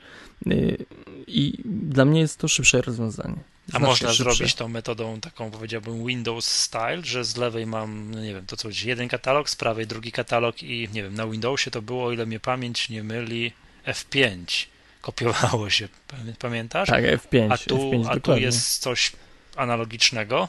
Y, 0.47 0.85
I 1.27 1.59
dla 1.65 2.05
mnie 2.05 2.21
jest 2.21 2.39
to 2.39 2.49
szybsze 2.49 2.83
rozwiązanie. 2.83 3.37
A 3.69 3.71
Znacznie 3.71 3.87
można 3.87 4.09
szybsze. 4.13 4.35
zrobić 4.35 4.55
tą 4.55 4.69
metodą 4.69 5.21
taką, 5.21 5.51
powiedziałbym, 5.51 6.07
Windows 6.07 6.47
style, 6.47 7.03
że 7.05 7.25
z 7.25 7.37
lewej 7.37 7.67
mam, 7.67 8.11
no 8.11 8.21
nie 8.23 8.35
wiem, 8.35 8.47
to 8.47 8.57
co 8.57 8.69
będzie, 8.69 8.89
jeden 8.89 9.09
katalog, 9.09 9.51
z 9.51 9.57
prawej 9.57 9.87
drugi 9.87 10.13
katalog 10.13 10.63
i 10.63 10.89
nie 10.93 11.03
wiem, 11.03 11.15
na 11.15 11.27
Windowsie 11.27 11.71
to 11.71 11.83
było, 11.83 12.05
o 12.05 12.13
ile 12.13 12.27
mnie 12.27 12.41
pamięć 12.41 12.89
nie 12.89 13.03
myli, 13.05 13.53
F5 13.87 14.67
kopiowało 15.01 15.71
się, 15.71 15.89
Pamię- 16.09 16.35
pamiętasz? 16.39 16.89
Tak, 16.89 17.05
F5. 17.05 17.53
a 17.53 17.59
tu, 17.59 17.77
F5 17.91 18.07
a 18.11 18.21
tu 18.21 18.37
jest 18.37 18.79
coś 18.79 19.13
analogicznego, 19.57 20.49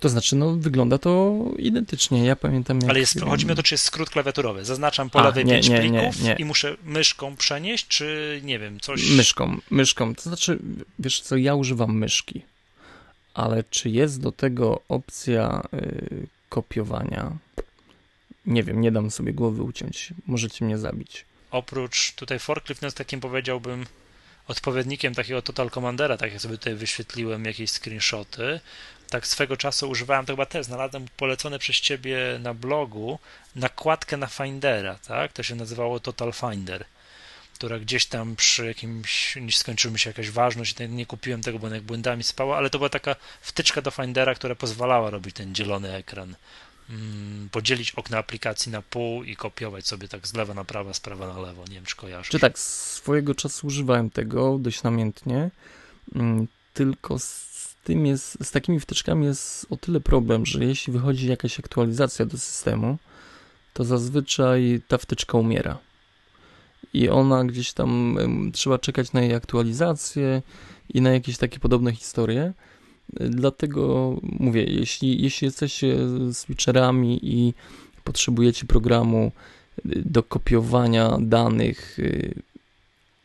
To 0.00 0.08
znaczy, 0.08 0.36
no 0.36 0.52
wygląda 0.52 0.98
to 0.98 1.34
identycznie. 1.58 2.24
Ja 2.24 2.36
pamiętam 2.36 2.80
jak... 2.80 2.90
ale 2.90 3.00
jest, 3.00 3.20
chodzi 3.20 3.46
mi 3.46 3.52
o 3.52 3.54
to, 3.54 3.62
czy 3.62 3.74
jest 3.74 3.84
skrót 3.84 4.10
klawiaturowy. 4.10 4.64
Zaznaczam 4.64 5.10
po 5.10 5.20
A, 5.20 5.22
lewej 5.22 5.44
nie, 5.44 5.52
pięć 5.52 5.68
nie, 5.68 5.90
nie, 5.90 6.00
plików 6.00 6.22
nie. 6.22 6.34
i 6.38 6.44
muszę 6.44 6.76
myszką 6.84 7.36
przenieść, 7.36 7.88
czy 7.88 8.40
nie 8.44 8.58
wiem, 8.58 8.80
coś... 8.80 9.10
Myszką, 9.10 9.56
myszką. 9.70 10.14
To 10.14 10.22
znaczy, 10.22 10.58
wiesz 10.98 11.20
co, 11.20 11.36
ja 11.36 11.54
używam 11.54 11.98
myszki, 11.98 12.42
ale 13.34 13.64
czy 13.70 13.90
jest 13.90 14.20
do 14.20 14.32
tego 14.32 14.80
opcja 14.88 15.62
y, 15.74 16.26
kopiowania? 16.48 17.36
Nie 18.46 18.62
wiem, 18.62 18.80
nie 18.80 18.92
dam 18.92 19.10
sobie 19.10 19.32
głowy 19.32 19.62
uciąć. 19.62 20.12
Możecie 20.26 20.64
mnie 20.64 20.78
zabić. 20.78 21.24
oprócz 21.50 22.12
tutaj 22.12 22.38
forklift 22.38 22.82
no 22.82 22.90
takim 22.90 23.20
powiedziałbym 23.20 23.86
odpowiednikiem 24.48 25.14
takiego 25.14 25.42
Total 25.42 25.70
Commandera, 25.70 26.16
tak 26.16 26.32
jak 26.32 26.42
sobie 26.42 26.58
tutaj 26.58 26.74
wyświetliłem 26.74 27.44
jakieś 27.44 27.70
screenshoty, 27.70 28.60
tak 29.10 29.26
swego 29.26 29.56
czasu 29.56 29.90
używałem, 29.90 30.26
to 30.26 30.32
chyba 30.32 30.46
też 30.46 30.66
znalazłem 30.66 31.06
polecone 31.16 31.58
przez 31.58 31.76
ciebie 31.76 32.18
na 32.42 32.54
blogu 32.54 33.18
nakładkę 33.56 34.16
na 34.16 34.26
Findera, 34.26 34.98
tak? 35.06 35.32
To 35.32 35.42
się 35.42 35.54
nazywało 35.54 36.00
Total 36.00 36.32
Finder, 36.32 36.84
która 37.54 37.78
gdzieś 37.78 38.06
tam 38.06 38.36
przy 38.36 38.66
jakimś, 38.66 39.36
nie 39.36 39.52
skończyła 39.52 39.92
mi 39.92 39.98
się 39.98 40.10
jakaś 40.10 40.30
ważność, 40.30 40.78
nie- 40.78 40.88
nie 40.88 41.06
kupiłem 41.06 41.42
tego, 41.42 41.58
bo 41.58 41.68
jak 41.68 41.82
błędami 41.82 42.22
spała, 42.22 42.56
ale 42.56 42.70
to 42.70 42.78
była 42.78 42.88
taka 42.88 43.16
wtyczka 43.40 43.82
do 43.82 43.90
Findera, 43.90 44.34
która 44.34 44.54
pozwalała 44.54 45.10
robić 45.10 45.34
ten 45.36 45.54
dzielony 45.54 45.94
ekran. 45.94 46.34
Mm, 46.90 47.48
Podzielić 47.52 47.90
okna 47.92 48.18
aplikacji 48.18 48.72
na 48.72 48.82
pół 48.82 49.24
i 49.24 49.36
kopiować 49.36 49.86
sobie 49.86 50.08
tak 50.08 50.26
z 50.26 50.34
lewa 50.34 50.54
na 50.54 50.64
prawo, 50.64 50.94
z 50.94 51.00
prawa 51.00 51.26
na 51.34 51.40
lewo. 51.40 51.64
Nie 51.64 51.74
wiem, 51.74 51.84
czy 51.84 51.96
kojarzysz. 51.96 52.28
Czy 52.30 52.38
tak, 52.38 52.58
swojego 52.58 53.34
czasu 53.34 53.66
używałem 53.66 54.10
tego 54.10 54.58
dość 54.58 54.82
namiętnie, 54.82 55.50
mm, 56.14 56.46
tylko 56.74 57.18
z 57.18 57.49
tym 57.90 58.06
jest, 58.06 58.44
z 58.44 58.50
takimi 58.50 58.80
wtyczkami 58.80 59.26
jest 59.26 59.66
o 59.70 59.76
tyle 59.76 60.00
problem, 60.00 60.46
że 60.46 60.64
jeśli 60.64 60.92
wychodzi 60.92 61.28
jakaś 61.28 61.60
aktualizacja 61.60 62.26
do 62.26 62.38
systemu, 62.38 62.98
to 63.72 63.84
zazwyczaj 63.84 64.82
ta 64.88 64.98
wtyczka 64.98 65.38
umiera. 65.38 65.78
I 66.94 67.08
ona 67.08 67.44
gdzieś 67.44 67.72
tam, 67.72 68.18
trzeba 68.52 68.78
czekać 68.78 69.12
na 69.12 69.20
jej 69.20 69.34
aktualizację 69.34 70.42
i 70.94 71.00
na 71.00 71.10
jakieś 71.10 71.38
takie 71.38 71.58
podobne 71.58 71.92
historie. 71.92 72.52
Dlatego 73.12 74.16
mówię, 74.22 74.64
jeśli, 74.64 75.22
jeśli 75.22 75.44
jesteście 75.44 75.96
switcherami 76.32 77.20
i 77.22 77.54
potrzebujecie 78.04 78.66
programu 78.66 79.32
y, 79.78 80.02
do 80.04 80.22
kopiowania 80.22 81.18
danych, 81.20 81.98
y, 81.98 82.34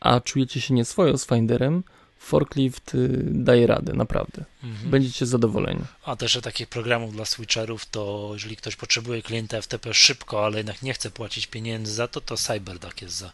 a 0.00 0.20
czujecie 0.20 0.60
się 0.60 0.74
nieswojo 0.74 1.18
z 1.18 1.26
Finderem, 1.26 1.82
Forklift 2.26 2.94
y, 2.94 3.08
daje 3.24 3.66
radę, 3.66 3.92
naprawdę. 3.92 4.44
Mhm. 4.64 4.90
Będziecie 4.90 5.26
zadowoleni. 5.26 5.80
A 6.04 6.16
też 6.16 6.38
takich 6.42 6.68
programów 6.68 7.12
dla 7.12 7.24
switcherów, 7.24 7.86
to 7.86 8.30
jeżeli 8.32 8.56
ktoś 8.56 8.76
potrzebuje 8.76 9.22
klienta 9.22 9.62
FTP 9.62 9.94
szybko, 9.94 10.44
ale 10.44 10.58
jednak 10.58 10.82
nie 10.82 10.94
chce 10.94 11.10
płacić 11.10 11.46
pieniędzy 11.46 11.92
za 11.92 12.08
to, 12.08 12.20
to 12.20 12.36
CyberDuck 12.36 13.02
jest 13.02 13.14
za, 13.14 13.32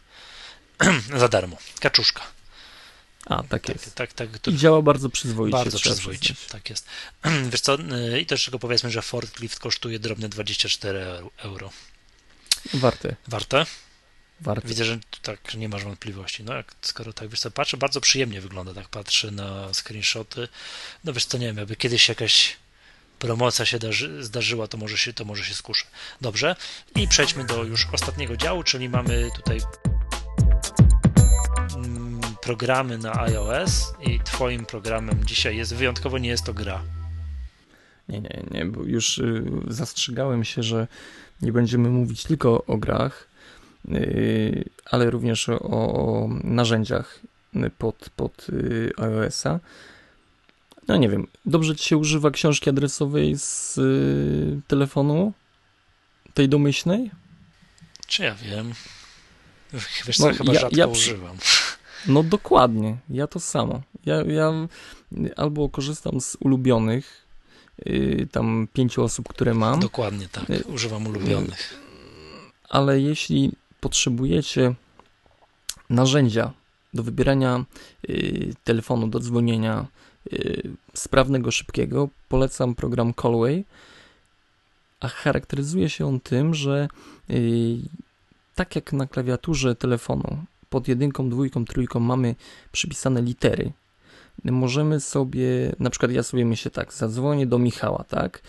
za 1.21 1.27
darmo. 1.27 1.57
Kaczuszka. 1.79 2.21
A, 3.25 3.43
tak 3.43 3.49
Tak, 3.49 3.69
jest. 3.69 3.95
tak, 3.95 4.13
tak. 4.13 4.39
To 4.39 4.51
I 4.51 4.57
działa 4.57 4.81
bardzo 4.81 5.09
przyzwoicie. 5.09 5.57
bardzo 5.57 5.79
przyzwoicie. 5.79 6.35
Tak 6.49 6.69
jest. 6.69 6.85
Wiesz 7.51 7.61
co, 7.61 7.77
y, 8.15 8.21
i 8.21 8.25
też 8.25 8.43
tylko 8.45 8.59
powiedzmy, 8.59 8.91
że 8.91 9.01
forklift 9.01 9.59
kosztuje 9.59 9.99
drobne 9.99 10.29
24 10.29 10.99
euro- 10.99 11.29
euro. 11.37 11.69
Warte, 12.73 13.15
Warte? 13.27 13.65
Warte. 14.41 14.67
Widzę, 14.67 14.85
że 14.85 14.99
tak 15.21 15.53
nie 15.53 15.69
masz 15.69 15.83
wątpliwości. 15.83 16.43
No 16.43 16.53
jak 16.53 16.75
skoro 16.81 17.13
tak 17.13 17.29
wiesz 17.29 17.39
co, 17.39 17.51
patrzę, 17.51 17.77
bardzo 17.77 18.01
przyjemnie 18.01 18.41
wygląda, 18.41 18.73
tak 18.73 18.89
patrzę 18.89 19.31
na 19.31 19.73
screenshoty. 19.73 20.47
No 21.03 21.13
wiesz 21.13 21.25
co, 21.25 21.37
nie 21.37 21.47
wiem, 21.47 21.57
jakby 21.57 21.75
kiedyś 21.75 22.09
jakaś 22.09 22.57
promocja 23.19 23.65
się 23.65 23.79
darzy, 23.79 24.23
zdarzyła, 24.23 24.67
to 24.67 24.77
może 24.77 24.97
się, 24.97 25.13
to 25.13 25.25
może 25.25 25.43
się 25.43 25.53
skuszę. 25.53 25.85
Dobrze. 26.21 26.55
I 26.95 27.07
przejdźmy 27.07 27.45
do 27.45 27.63
już 27.63 27.87
ostatniego 27.91 28.37
działu, 28.37 28.63
czyli 28.63 28.89
mamy 28.89 29.29
tutaj 29.35 29.61
mm, 31.75 32.21
programy 32.41 32.97
na 32.97 33.21
iOS 33.21 33.93
i 34.01 34.19
twoim 34.19 34.65
programem 34.65 35.25
dzisiaj 35.25 35.57
jest, 35.57 35.75
wyjątkowo 35.75 36.17
nie 36.17 36.29
jest 36.29 36.45
to 36.45 36.53
gra. 36.53 36.83
Nie, 38.09 38.21
nie, 38.21 38.43
nie, 38.51 38.65
bo 38.65 38.83
już 38.83 39.17
y, 39.17 39.43
zastrzegałem 39.67 40.43
się, 40.43 40.63
że 40.63 40.87
nie 41.41 41.51
będziemy 41.51 41.89
mówić 41.89 42.23
tylko 42.23 42.65
o 42.65 42.77
grach, 42.77 43.27
ale 44.85 45.09
również 45.09 45.49
o, 45.49 45.59
o 45.61 46.29
narzędziach 46.43 47.19
y, 47.55 47.69
pod, 47.77 48.09
pod 48.15 48.47
y, 48.49 48.91
iOS-a. 48.97 49.59
No 50.87 50.97
nie 50.97 51.09
wiem, 51.09 51.27
dobrze 51.45 51.75
ci 51.75 51.87
się 51.89 51.97
używa 51.97 52.31
książki 52.31 52.69
adresowej 52.69 53.37
z 53.37 53.77
y, 53.77 54.61
telefonu? 54.67 55.33
Tej 56.33 56.49
domyślnej? 56.49 57.11
Czy 58.07 58.23
ja 58.23 58.35
wiem? 58.35 58.73
Wiesz 60.07 60.19
No, 60.19 60.33
chyba 60.33 60.53
ja- 60.53 60.59
rzadko 60.59 60.77
ja 60.77 60.87
używam. 60.87 61.37
No 62.07 62.23
dokładnie, 62.23 62.97
ja 63.09 63.27
to 63.27 63.39
samo. 63.39 63.81
Ja, 64.05 64.15
ja 64.21 64.51
albo 65.35 65.69
korzystam 65.69 66.21
z 66.21 66.37
ulubionych, 66.39 67.25
y, 67.87 68.27
tam 68.31 68.67
pięciu 68.73 69.03
osób, 69.03 69.29
które 69.29 69.53
mam, 69.53 69.79
Dokładnie 69.79 70.27
tak, 70.31 70.49
Y, 70.49 70.63
używam 70.63 71.07
ulubionych. 71.07 71.73
ale 72.69 72.99
jeśli 73.01 73.51
potrzebujecie 73.83 74.73
narzędzia 75.89 76.53
do 76.93 77.03
wybierania 77.03 77.65
y, 78.09 78.53
telefonu, 78.63 79.07
do 79.07 79.19
dzwonienia 79.19 79.87
y, 80.33 80.69
sprawnego, 80.93 81.51
szybkiego, 81.51 82.09
polecam 82.29 82.75
program 82.75 83.13
Callway, 83.13 83.65
a 84.99 85.07
charakteryzuje 85.07 85.89
się 85.89 86.07
on 86.07 86.19
tym, 86.19 86.53
że 86.53 86.87
y, 87.29 87.77
tak 88.55 88.75
jak 88.75 88.93
na 88.93 89.07
klawiaturze 89.07 89.75
telefonu 89.75 90.45
pod 90.69 90.87
jedynką, 90.87 91.29
dwójką, 91.29 91.65
trójką 91.65 91.99
mamy 91.99 92.35
przypisane 92.71 93.21
litery, 93.21 93.71
możemy 94.45 94.99
sobie, 94.99 95.75
na 95.79 95.89
przykład 95.89 96.11
ja 96.11 96.23
sobie 96.23 96.45
myślę 96.45 96.71
tak, 96.71 96.93
zadzwonię 96.93 97.47
do 97.47 97.59
Michała, 97.59 98.03
tak, 98.03 98.41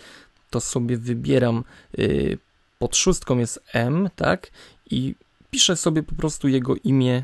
to 0.49 0.61
sobie 0.61 0.97
wybieram 0.97 1.63
y, 1.99 2.37
pod 2.79 2.95
szóstką 2.95 3.37
jest 3.37 3.63
M, 3.73 4.09
tak? 4.15 4.51
I 4.89 5.15
piszę 5.55 5.75
sobie 5.75 6.03
po 6.03 6.15
prostu 6.15 6.47
jego 6.47 6.75
imię 6.83 7.23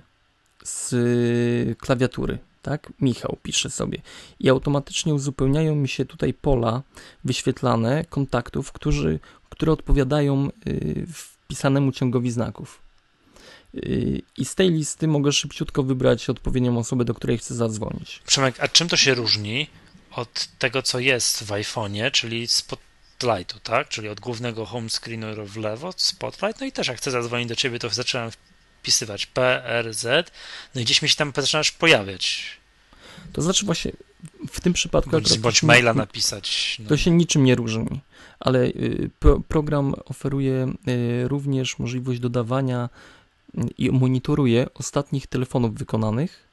z 0.64 0.96
klawiatury, 1.78 2.38
tak? 2.62 2.94
Michał 3.02 3.38
pisze 3.44 3.70
sobie. 3.70 4.02
I 4.40 4.50
automatycznie 4.50 5.14
uzupełniają 5.14 5.76
mi 5.76 5.88
się 5.88 6.06
tutaj 6.06 6.34
pola 6.34 6.82
wyświetlane 7.24 8.06
kontaktów, 8.06 8.72
którzy, 8.72 9.20
które 9.50 9.72
odpowiadają 9.72 10.50
y, 10.68 11.06
wpisanemu 11.14 11.92
ciągowi 11.92 12.32
znaków. 12.32 12.80
Y, 13.76 14.22
I 14.38 14.46
z 14.46 14.56
tej 14.56 14.70
listy 14.70 15.08
mogę 15.08 15.32
szybciutko 15.32 15.84
wybrać 15.84 16.30
odpowiednią 16.30 16.78
osobę, 16.78 17.06
do 17.06 17.14
której 17.14 17.38
chcę 17.38 17.56
zadzwonić. 17.56 18.22
Przemek, 18.28 18.56
a 18.60 18.68
czym 18.68 18.88
to 18.88 18.98
się 18.98 19.14
różni 19.14 19.68
od 20.12 20.48
tego, 20.60 20.82
co 20.82 21.00
jest 21.00 21.44
w 21.44 21.48
iPhone'ie, 21.48 22.12
czyli 22.12 22.48
Spotlightu, 23.22 23.60
tak? 23.60 23.90
Czyli 23.90 24.10
od 24.10 24.20
głównego 24.20 24.66
home 24.66 24.90
screenu 24.90 25.46
w 25.46 25.58
lewo, 25.58 25.94
Spotlight, 25.98 26.60
no 26.62 26.68
i 26.68 26.72
też 26.72 26.88
jak 26.88 26.98
chcę 26.98 27.12
zadzwonić 27.12 27.50
do 27.50 27.56
ciebie, 27.56 27.80
to 27.80 27.90
zaczynam 27.90 28.32
wpisywać 28.80 29.26
P, 29.26 29.66
R, 29.66 29.94
Z, 29.94 30.32
no 30.76 30.82
i 30.82 30.84
gdzieś 30.84 31.02
mi 31.02 31.10
się 31.10 31.16
tam 31.16 31.34
zaczynasz 31.36 31.72
pojawiać. 31.72 32.46
To 33.34 33.42
znaczy 33.42 33.66
właśnie 33.66 33.92
w 34.52 34.62
tym 34.62 34.74
przypadku... 34.74 35.12
Bądź, 35.12 35.38
bądź 35.38 35.64
maila 35.64 35.94
napisać. 35.94 36.78
No. 36.80 36.90
To 36.90 36.98
się 36.98 37.12
niczym 37.12 37.44
nie 37.44 37.56
różni, 37.56 38.02
ale 38.40 38.66
y, 38.66 39.10
pro, 39.20 39.40
program 39.40 39.94
oferuje 40.06 40.74
y, 40.88 41.28
również 41.28 41.80
możliwość 41.80 42.20
dodawania 42.20 42.90
y, 43.58 43.62
i 43.78 43.92
monitoruje 43.92 44.68
ostatnich 44.74 45.28
telefonów 45.28 45.76
wykonanych. 45.76 46.48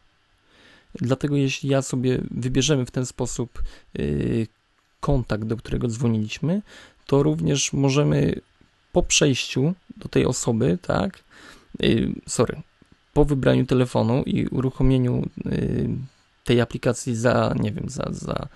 Dlatego 0.95 1.37
jeśli 1.37 1.69
ja 1.69 1.83
sobie 1.83 2.21
wybierzemy 2.31 2.87
w 2.87 2.91
ten 2.91 3.07
sposób 3.07 3.63
kontakt, 5.01 5.45
do 5.45 5.57
którego 5.57 5.89
dzwoniliśmy, 5.89 6.63
to 7.07 7.23
również 7.23 7.73
możemy 7.73 8.41
po 8.93 9.03
przejściu 9.03 9.75
do 9.97 10.09
tej 10.09 10.27
osoby, 10.27 10.79
tak, 10.83 11.25
sorry, 12.27 12.63
po 13.13 13.25
wybraniu 13.25 13.67
telefonu 13.67 14.23
i 14.23 14.47
uruchomieniu 14.47 15.29
tej 16.45 16.61
aplikacji 16.61 17.17
za, 17.17 17.55
nie 17.61 17.73
wiem, 17.73 17.85
za, 17.89 18.05
za 18.11 18.49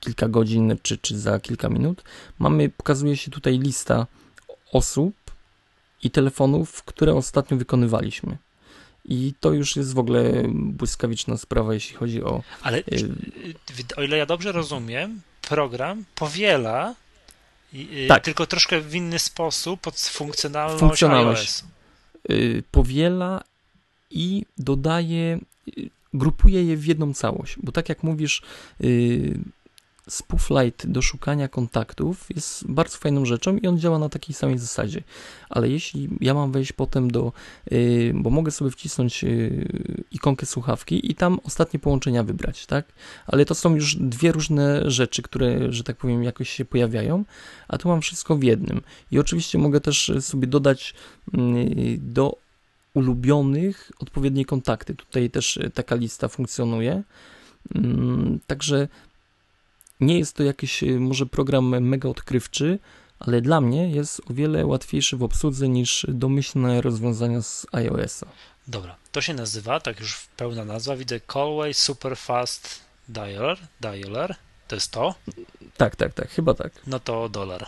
kilka 0.00 0.28
godzin 0.28 0.76
czy, 0.82 0.98
czy 0.98 1.18
za 1.18 1.40
kilka 1.40 1.68
minut, 1.68 2.04
mamy, 2.38 2.68
pokazuje 2.68 3.16
się 3.16 3.30
tutaj 3.30 3.58
lista 3.58 4.06
osób 4.72 5.14
i 6.02 6.10
telefonów, 6.10 6.82
które 6.82 7.14
ostatnio 7.14 7.56
wykonywaliśmy. 7.56 8.36
I 9.04 9.34
to 9.40 9.52
już 9.52 9.76
jest 9.76 9.94
w 9.94 9.98
ogóle 9.98 10.42
błyskawiczna 10.52 11.36
sprawa, 11.36 11.74
jeśli 11.74 11.96
chodzi 11.96 12.22
o. 12.22 12.42
Ale 12.62 12.78
y, 12.78 12.82
o 13.96 14.02
ile 14.02 14.16
ja 14.16 14.26
dobrze 14.26 14.52
rozumiem, 14.52 15.20
program 15.54 16.04
powiela, 16.14 16.94
y, 17.74 18.06
tak. 18.08 18.24
tylko 18.24 18.46
troszkę 18.46 18.80
w 18.80 18.94
inny 18.94 19.18
sposób 19.18 19.80
pod 19.80 20.00
funkcjonalność, 20.00 20.80
funkcjonalność. 20.80 21.40
iOS. 21.40 21.64
Y, 22.30 22.62
powiela 22.70 23.44
i 24.10 24.44
dodaje 24.58 25.38
grupuje 26.14 26.64
je 26.64 26.76
w 26.76 26.86
jedną 26.86 27.14
całość, 27.14 27.56
bo 27.62 27.72
tak 27.72 27.88
jak 27.88 28.02
mówisz, 28.02 28.42
yy, 28.80 29.34
Spooflight 30.08 30.86
do 30.86 31.02
szukania 31.02 31.48
kontaktów 31.48 32.26
jest 32.34 32.66
bardzo 32.66 32.98
fajną 32.98 33.24
rzeczą 33.24 33.56
i 33.56 33.66
on 33.66 33.78
działa 33.78 33.98
na 33.98 34.08
takiej 34.08 34.34
samej 34.34 34.58
zasadzie. 34.58 35.02
Ale 35.50 35.68
jeśli 35.68 36.08
ja 36.20 36.34
mam 36.34 36.52
wejść 36.52 36.72
potem 36.72 37.10
do, 37.10 37.32
yy, 37.70 38.12
bo 38.14 38.30
mogę 38.30 38.50
sobie 38.50 38.70
wcisnąć 38.70 39.22
yy, 39.22 40.04
ikonkę 40.10 40.46
słuchawki 40.46 41.10
i 41.10 41.14
tam 41.14 41.40
ostatnie 41.44 41.80
połączenia 41.80 42.22
wybrać, 42.22 42.66
tak? 42.66 42.86
Ale 43.26 43.44
to 43.44 43.54
są 43.54 43.74
już 43.74 43.96
dwie 43.96 44.32
różne 44.32 44.90
rzeczy, 44.90 45.22
które, 45.22 45.72
że 45.72 45.84
tak 45.84 45.96
powiem, 45.96 46.22
jakoś 46.22 46.50
się 46.50 46.64
pojawiają, 46.64 47.24
a 47.68 47.78
tu 47.78 47.88
mam 47.88 48.00
wszystko 48.00 48.36
w 48.36 48.42
jednym. 48.42 48.80
I 49.10 49.18
oczywiście 49.18 49.58
mogę 49.58 49.80
też 49.80 50.12
sobie 50.20 50.46
dodać 50.46 50.94
yy, 51.32 51.98
do 51.98 52.42
ulubionych 52.94 53.92
odpowiednie 53.98 54.44
kontakty. 54.44 54.94
Tutaj 54.94 55.30
też 55.30 55.56
e, 55.56 55.70
taka 55.70 55.94
lista 55.94 56.28
funkcjonuje. 56.28 57.02
Mm, 57.74 58.38
także 58.46 58.88
nie 60.02 60.18
jest 60.18 60.36
to 60.36 60.42
jakiś 60.42 60.82
e, 60.82 60.86
może 60.86 61.26
program 61.26 61.80
mega 61.80 62.08
odkrywczy, 62.08 62.78
ale 63.18 63.40
dla 63.40 63.60
mnie 63.60 63.90
jest 63.90 64.20
o 64.30 64.34
wiele 64.34 64.66
łatwiejszy 64.66 65.16
w 65.16 65.22
obsłudze 65.22 65.68
niż 65.68 66.06
domyślne 66.08 66.80
rozwiązania 66.80 67.42
z 67.42 67.66
iOS-a. 67.72 68.26
Dobra, 68.66 68.96
to 69.12 69.20
się 69.20 69.34
nazywa, 69.34 69.80
tak 69.80 70.00
już 70.00 70.26
pełna 70.36 70.64
nazwa, 70.64 70.96
widzę 70.96 71.20
Callway 71.20 71.74
Superfast 71.74 72.80
Dialer, 73.08 73.58
Dialer, 73.80 74.36
to 74.68 74.74
jest 74.74 74.90
to? 74.90 75.14
Tak, 75.76 75.96
tak, 75.96 76.14
tak, 76.14 76.30
chyba 76.30 76.54
tak. 76.54 76.72
No 76.86 77.00
to 77.00 77.28
dolar. 77.28 77.66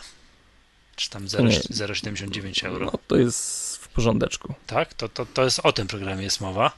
Czy 0.97 1.11
tam 1.11 1.27
0,79 1.27 2.67
euro. 2.67 2.87
No 2.87 2.99
to 3.09 3.17
jest 3.17 3.89
porządeczku. 3.89 4.55
Tak? 4.67 4.95
To, 4.95 5.09
to, 5.09 5.27
to 5.27 5.45
jest 5.45 5.61
o 5.63 5.73
tym 5.73 5.87
programie 5.87 6.25
jest 6.25 6.41
mowa? 6.41 6.73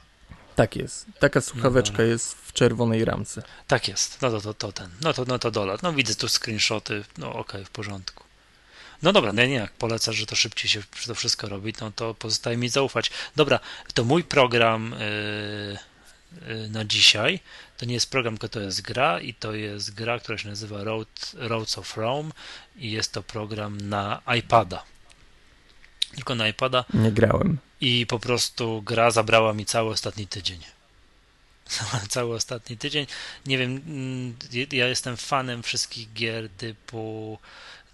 Tak 0.57 0.75
jest. 0.75 1.05
Taka 1.19 1.41
słuchaweczka 1.41 1.97
no, 1.97 2.03
jest 2.03 2.33
w 2.33 2.53
czerwonej 2.53 3.05
ramce. 3.05 3.43
Tak 3.67 3.87
jest. 3.87 4.21
No 4.21 4.31
to, 4.31 4.41
to, 4.41 4.53
to 4.53 4.71
ten. 4.71 4.89
No 5.01 5.13
to, 5.13 5.25
no 5.27 5.39
to 5.39 5.51
dolar. 5.51 5.79
No 5.83 5.93
widzę 5.93 6.15
tu 6.15 6.27
screenshoty. 6.27 7.03
No 7.17 7.29
okej, 7.29 7.41
okay, 7.41 7.65
w 7.65 7.69
porządku. 7.69 8.23
No 9.01 9.13
dobra, 9.13 9.33
no 9.33 9.45
nie, 9.45 9.53
jak 9.53 9.71
polecasz, 9.71 10.15
że 10.15 10.25
to 10.25 10.35
szybciej 10.35 10.69
się 10.69 10.81
to 11.07 11.15
wszystko 11.15 11.49
robi, 11.49 11.73
no 11.81 11.91
to 11.91 12.13
pozostaje 12.13 12.57
mi 12.57 12.69
zaufać. 12.69 13.11
Dobra, 13.35 13.59
to 13.93 14.03
mój 14.03 14.23
program 14.23 14.95
yy, 14.99 16.55
yy, 16.55 16.69
na 16.69 16.85
dzisiaj 16.85 17.39
to 17.77 17.85
nie 17.85 17.93
jest 17.93 18.11
program, 18.11 18.37
tylko 18.37 18.49
to 18.49 18.59
jest 18.59 18.81
gra 18.81 19.19
i 19.19 19.33
to 19.33 19.53
jest 19.53 19.93
gra, 19.93 20.19
która 20.19 20.37
się 20.37 20.49
nazywa 20.49 20.83
Road, 20.83 21.31
Roads 21.33 21.77
of 21.77 21.97
Rome 21.97 22.31
i 22.75 22.91
jest 22.91 23.11
to 23.11 23.23
program 23.23 23.81
na 23.81 24.21
iPada 24.37 24.83
tylko 26.15 26.35
na 26.35 26.47
iPada. 26.47 26.85
Nie 26.93 27.11
grałem. 27.11 27.57
I 27.81 28.05
po 28.05 28.19
prostu 28.19 28.81
gra 28.81 29.11
zabrała 29.11 29.53
mi 29.53 29.65
cały 29.65 29.89
ostatni 29.89 30.27
tydzień. 30.27 30.59
cały 32.09 32.35
ostatni 32.35 32.77
tydzień. 32.77 33.07
Nie 33.45 33.57
wiem, 33.57 33.71
mm, 33.87 34.35
ja 34.71 34.87
jestem 34.87 35.17
fanem 35.17 35.63
wszystkich 35.63 36.13
gier 36.13 36.49
typu 36.49 37.39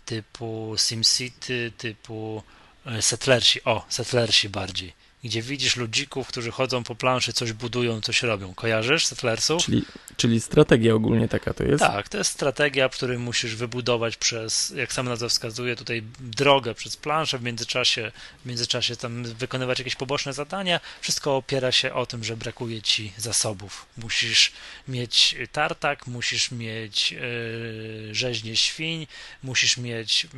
typu 0.05 0.75
SimCity, 0.77 1.71
typu 1.77 2.43
e, 2.85 3.01
Settlersi. 3.01 3.63
O, 3.63 3.85
Settlersi 3.89 4.49
bardziej 4.49 5.02
gdzie 5.23 5.41
widzisz 5.41 5.75
ludzików, 5.75 6.27
którzy 6.27 6.51
chodzą 6.51 6.83
po 6.83 6.95
planszy, 6.95 7.33
coś 7.33 7.53
budują, 7.53 8.01
coś 8.01 8.23
robią. 8.23 8.53
Kojarzysz 8.53 9.05
Settlersów? 9.05 9.65
Czyli, 9.65 9.85
czyli 10.17 10.41
strategia 10.41 10.93
ogólnie 10.93 11.27
taka 11.27 11.53
to 11.53 11.63
jest? 11.63 11.79
Tak, 11.79 12.09
to 12.09 12.17
jest 12.17 12.31
strategia, 12.31 12.89
w 12.89 12.91
której 12.91 13.19
musisz 13.19 13.55
wybudować 13.55 14.17
przez, 14.17 14.73
jak 14.75 14.93
sama 14.93 15.09
nazwa 15.09 15.29
wskazuje, 15.29 15.75
tutaj 15.75 16.03
drogę 16.19 16.73
przez 16.73 16.97
planszę, 16.97 17.39
w 17.39 17.43
międzyczasie, 17.43 18.11
w 18.43 18.45
międzyczasie 18.45 18.95
tam 18.95 19.23
wykonywać 19.23 19.79
jakieś 19.79 19.95
poboczne 19.95 20.33
zadania. 20.33 20.79
Wszystko 21.01 21.35
opiera 21.35 21.71
się 21.71 21.93
o 21.93 22.05
tym, 22.05 22.23
że 22.23 22.37
brakuje 22.37 22.81
ci 22.81 23.13
zasobów. 23.17 23.85
Musisz 23.97 24.51
mieć 24.87 25.35
tartak, 25.51 26.07
musisz 26.07 26.51
mieć 26.51 27.11
yy, 27.11 28.15
rzeźnie 28.15 28.55
świń, 28.55 29.07
musisz 29.43 29.77
mieć 29.77 30.23
yy, 30.23 30.29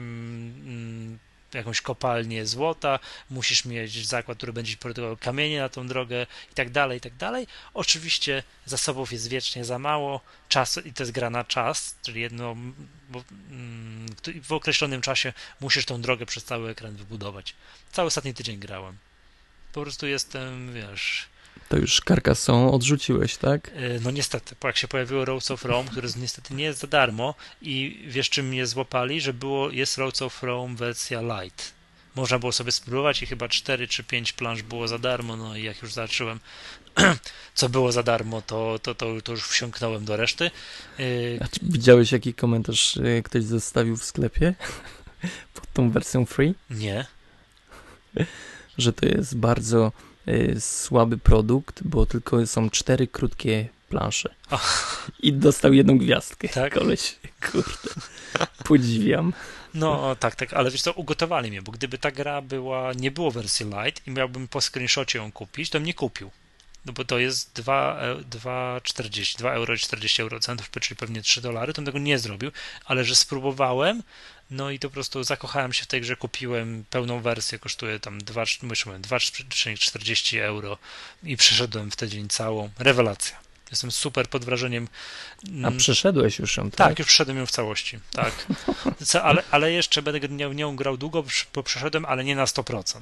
jakąś 1.58 1.82
kopalnię 1.82 2.46
złota, 2.46 3.00
musisz 3.30 3.66
mieć 3.66 4.08
zakład, 4.08 4.38
który 4.38 4.54
będzie 4.54 4.78
produkował 4.78 5.18
kamienie 5.18 5.60
na 5.60 5.70
tą 5.70 5.88
drogę 5.88 6.28
i 6.52 6.56
tak 6.56 6.70
dalej, 6.70 6.98
i 6.98 7.02
tak 7.02 7.16
dalej. 7.16 7.48
Oczywiście 7.74 8.44
zasobów 8.66 9.12
jest 9.12 9.28
wiecznie 9.28 9.66
za 9.66 9.80
mało, 9.80 10.22
czas, 10.50 10.80
i 10.86 10.94
to 10.94 11.04
jest 11.04 11.12
gra 11.12 11.30
na 11.30 11.44
czas, 11.44 11.96
czyli 12.02 12.22
jedno, 12.22 12.52
mm, 12.52 14.06
w 14.44 14.52
określonym 14.52 15.02
czasie 15.02 15.34
musisz 15.62 15.86
tą 15.86 16.02
drogę 16.02 16.26
przez 16.26 16.44
cały 16.44 16.70
ekran 16.70 16.96
wybudować. 16.96 17.56
Cały 17.92 18.08
ostatni 18.08 18.34
tydzień 18.34 18.60
grałem. 18.60 18.98
Po 19.74 19.82
prostu 19.82 20.08
jestem, 20.08 20.74
wiesz, 20.74 21.28
to 21.70 21.78
już 21.78 22.02
Carcassonne 22.08 22.72
odrzuciłeś, 22.72 23.38
tak? 23.38 23.72
E, 23.76 24.00
no 24.00 24.12
niestety, 24.12 24.56
jak 24.64 24.78
się 24.78 24.88
pojawiło 24.88 25.26
Roads 25.26 25.52
of 25.52 25.66
Rome, 25.66 25.90
które 25.90 26.10
niestety 26.18 26.54
nie 26.54 26.64
jest 26.64 26.80
za 26.80 26.88
darmo 26.88 27.36
i 27.62 28.06
wiesz 28.08 28.30
czym 28.30 28.48
mnie 28.48 28.68
złapali, 28.68 29.22
że 29.22 29.34
było, 29.34 29.72
jest 29.72 29.98
Roads 29.98 30.22
of 30.22 30.44
Rome 30.44 30.76
wersja 30.76 31.22
light. 31.22 31.74
Można 32.16 32.40
było 32.40 32.52
sobie 32.52 32.72
spróbować 32.72 33.22
i 33.22 33.26
chyba 33.26 33.48
4 33.48 33.88
czy 33.88 34.04
5 34.04 34.34
planż 34.34 34.62
było 34.62 34.88
za 34.88 35.00
darmo, 35.00 35.38
no 35.38 35.56
i 35.56 35.64
jak 35.64 35.82
już 35.82 35.94
zacząłem, 35.94 36.40
co 37.56 37.70
było 37.70 37.92
za 37.92 38.04
darmo, 38.04 38.42
to, 38.42 38.80
to, 38.80 38.96
to, 38.96 39.22
to 39.22 39.32
już 39.32 39.44
wsiąknąłem 39.44 40.06
do 40.06 40.18
reszty. 40.18 40.52
E, 41.00 41.04
A 41.44 41.48
czy 41.48 41.60
widziałeś 41.62 42.12
jaki 42.12 42.34
komentarz 42.34 42.98
e, 42.98 43.22
ktoś 43.24 43.44
zostawił 43.44 43.98
w 43.98 44.04
sklepie 44.04 44.56
pod 45.56 45.74
tą 45.74 45.92
wersją 45.92 46.26
free? 46.26 46.54
Nie. 46.70 47.06
Że 48.78 48.94
to 48.94 49.06
jest 49.06 49.38
bardzo 49.38 49.92
słaby 50.60 51.18
produkt, 51.18 51.84
bo 51.84 52.06
tylko 52.06 52.48
są 52.48 52.70
cztery 52.70 53.08
krótkie 53.08 53.68
plansze. 53.90 54.36
I 55.20 55.34
dostał 55.34 55.74
jedną 55.74 55.98
gwiazdkę. 55.98 56.50
Tak? 56.50 56.74
Koleś, 56.74 57.16
kurde, 57.52 57.90
podziwiam. 58.64 59.34
No 59.74 60.16
tak, 60.16 60.36
tak, 60.36 60.54
ale 60.54 60.72
wiesz 60.72 60.82
co, 60.82 60.94
ugotowali 60.94 61.50
mnie, 61.50 61.62
bo 61.62 61.72
gdyby 61.72 61.98
ta 61.98 62.12
gra 62.12 62.42
była, 62.42 62.94
nie 62.94 63.12
było 63.12 63.32
wersji 63.32 63.66
light 63.66 64.08
i 64.08 64.12
miałbym 64.12 64.48
po 64.48 64.62
screenshocie 64.62 65.20
ją 65.20 65.32
kupić, 65.32 65.70
to 65.70 65.80
mnie 65.80 65.94
kupił. 65.94 66.32
no 66.86 66.94
bo 66.94 67.06
to 67.06 67.20
jest 67.20 67.60
2,40 67.60 69.38
2 69.38 69.54
euro 69.54 69.78
40 69.78 70.22
eurocentów, 70.22 70.70
czyli 70.82 70.96
pewnie 70.96 71.22
3 71.22 71.42
dolary, 71.42 71.74
to 71.74 71.82
bym 71.82 71.86
tego 71.86 72.00
nie 72.00 72.20
zrobił, 72.20 72.52
ale 72.86 73.04
że 73.04 73.16
spróbowałem, 73.16 74.04
no 74.50 74.72
i 74.72 74.80
to 74.80 74.90
po 74.90 74.94
prostu 74.94 75.24
zakochałem 75.24 75.74
się 75.74 75.84
w 75.84 75.88
tej 75.88 76.02
grze, 76.02 76.16
kupiłem 76.16 76.86
pełną 76.90 77.22
wersję, 77.22 77.60
kosztuje 77.60 78.00
tam 78.00 78.22
2,40 78.22 80.40
euro 80.40 80.78
i 81.24 81.38
przeszedłem 81.38 81.92
w 81.92 81.96
tydzień 81.96 82.30
całą. 82.30 82.70
Rewelacja. 82.80 83.46
Jestem 83.72 83.92
super 83.92 84.30
pod 84.30 84.46
wrażeniem. 84.46 84.88
A 85.64 85.72
przeszedłeś 85.72 86.40
już 86.40 86.58
ją, 86.58 86.72
tak? 86.72 86.78
Tak, 86.78 87.00
już 87.00 87.08
przeszedłem 87.08 87.38
ją 87.38 87.46
w 87.46 87.52
całości, 87.52 88.00
tak. 88.12 88.48
ale, 89.24 89.44
ale 89.52 89.72
jeszcze 89.72 90.02
będę 90.02 90.30
nią, 90.30 90.54
nią 90.54 90.76
grał 90.76 90.98
długo, 90.98 91.24
bo 91.54 91.64
przeszedłem, 91.64 92.06
ale 92.06 92.24
nie 92.24 92.36
na 92.36 92.46
100%. 92.46 93.02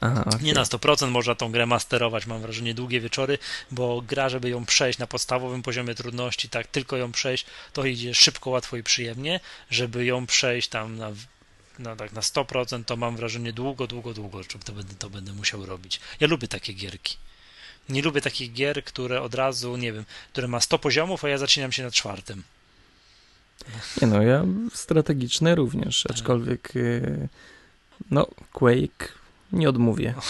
Aha, 0.00 0.24
okay. 0.26 0.42
Nie 0.42 0.54
na 0.54 0.62
100% 0.62 1.10
można 1.10 1.34
tą 1.34 1.52
grę 1.52 1.66
masterować, 1.66 2.26
mam 2.26 2.40
wrażenie, 2.40 2.74
długie 2.74 3.00
wieczory, 3.00 3.38
bo 3.70 4.02
gra, 4.02 4.28
żeby 4.28 4.50
ją 4.50 4.64
przejść 4.64 4.98
na 4.98 5.06
podstawowym 5.06 5.62
poziomie 5.62 5.94
trudności, 5.94 6.48
tak, 6.48 6.66
tylko 6.66 6.96
ją 6.96 7.12
przejść, 7.12 7.46
to 7.72 7.84
idzie 7.84 8.14
szybko, 8.14 8.50
łatwo 8.50 8.76
i 8.76 8.82
przyjemnie. 8.82 9.40
Żeby 9.70 10.04
ją 10.04 10.26
przejść 10.26 10.68
tam 10.68 10.96
na, 10.96 11.10
na, 11.78 11.96
tak, 11.96 12.12
na 12.12 12.20
100%, 12.20 12.84
to 12.84 12.96
mam 12.96 13.16
wrażenie 13.16 13.52
długo, 13.52 13.86
długo, 13.86 14.14
długo, 14.14 14.40
to 14.64 14.72
będę, 14.72 14.94
to 14.94 15.10
będę 15.10 15.32
musiał 15.32 15.66
robić. 15.66 16.00
Ja 16.20 16.26
lubię 16.26 16.48
takie 16.48 16.72
gierki. 16.72 17.16
Nie 17.88 18.02
lubię 18.02 18.20
takich 18.20 18.52
gier, 18.52 18.84
które 18.84 19.22
od 19.22 19.34
razu, 19.34 19.76
nie 19.76 19.92
wiem, 19.92 20.04
które 20.32 20.48
ma 20.48 20.60
100 20.60 20.78
poziomów, 20.78 21.24
a 21.24 21.28
ja 21.28 21.38
zaczynam 21.38 21.72
się 21.72 21.82
na 21.82 21.90
czwartym. 21.90 22.42
Nie 24.02 24.08
no, 24.08 24.22
ja 24.22 24.44
strategiczne 24.74 25.54
również, 25.54 26.02
tak. 26.02 26.16
aczkolwiek 26.16 26.76
y, 26.76 27.28
no, 28.10 28.26
Quake 28.52 29.18
nie 29.52 29.68
odmówię. 29.68 30.14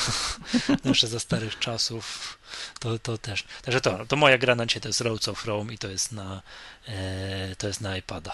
No 0.68 0.90
jeszcze 0.90 1.08
za 1.08 1.20
starych 1.20 1.58
czasów 1.58 2.38
to, 2.80 2.98
to 2.98 3.18
też. 3.18 3.44
Także 3.62 3.80
to, 3.80 4.06
to 4.06 4.16
moja 4.16 4.38
gra 4.38 4.54
na 4.54 4.66
to 4.66 4.88
jest 4.88 5.00
Roads 5.00 5.28
of 5.28 5.44
Rome 5.44 5.74
i 5.74 5.78
to 5.78 5.88
jest 5.88 6.12
na, 6.12 6.42
e, 6.88 7.56
to 7.56 7.66
jest 7.66 7.80
na 7.80 7.96
iPada. 7.96 8.32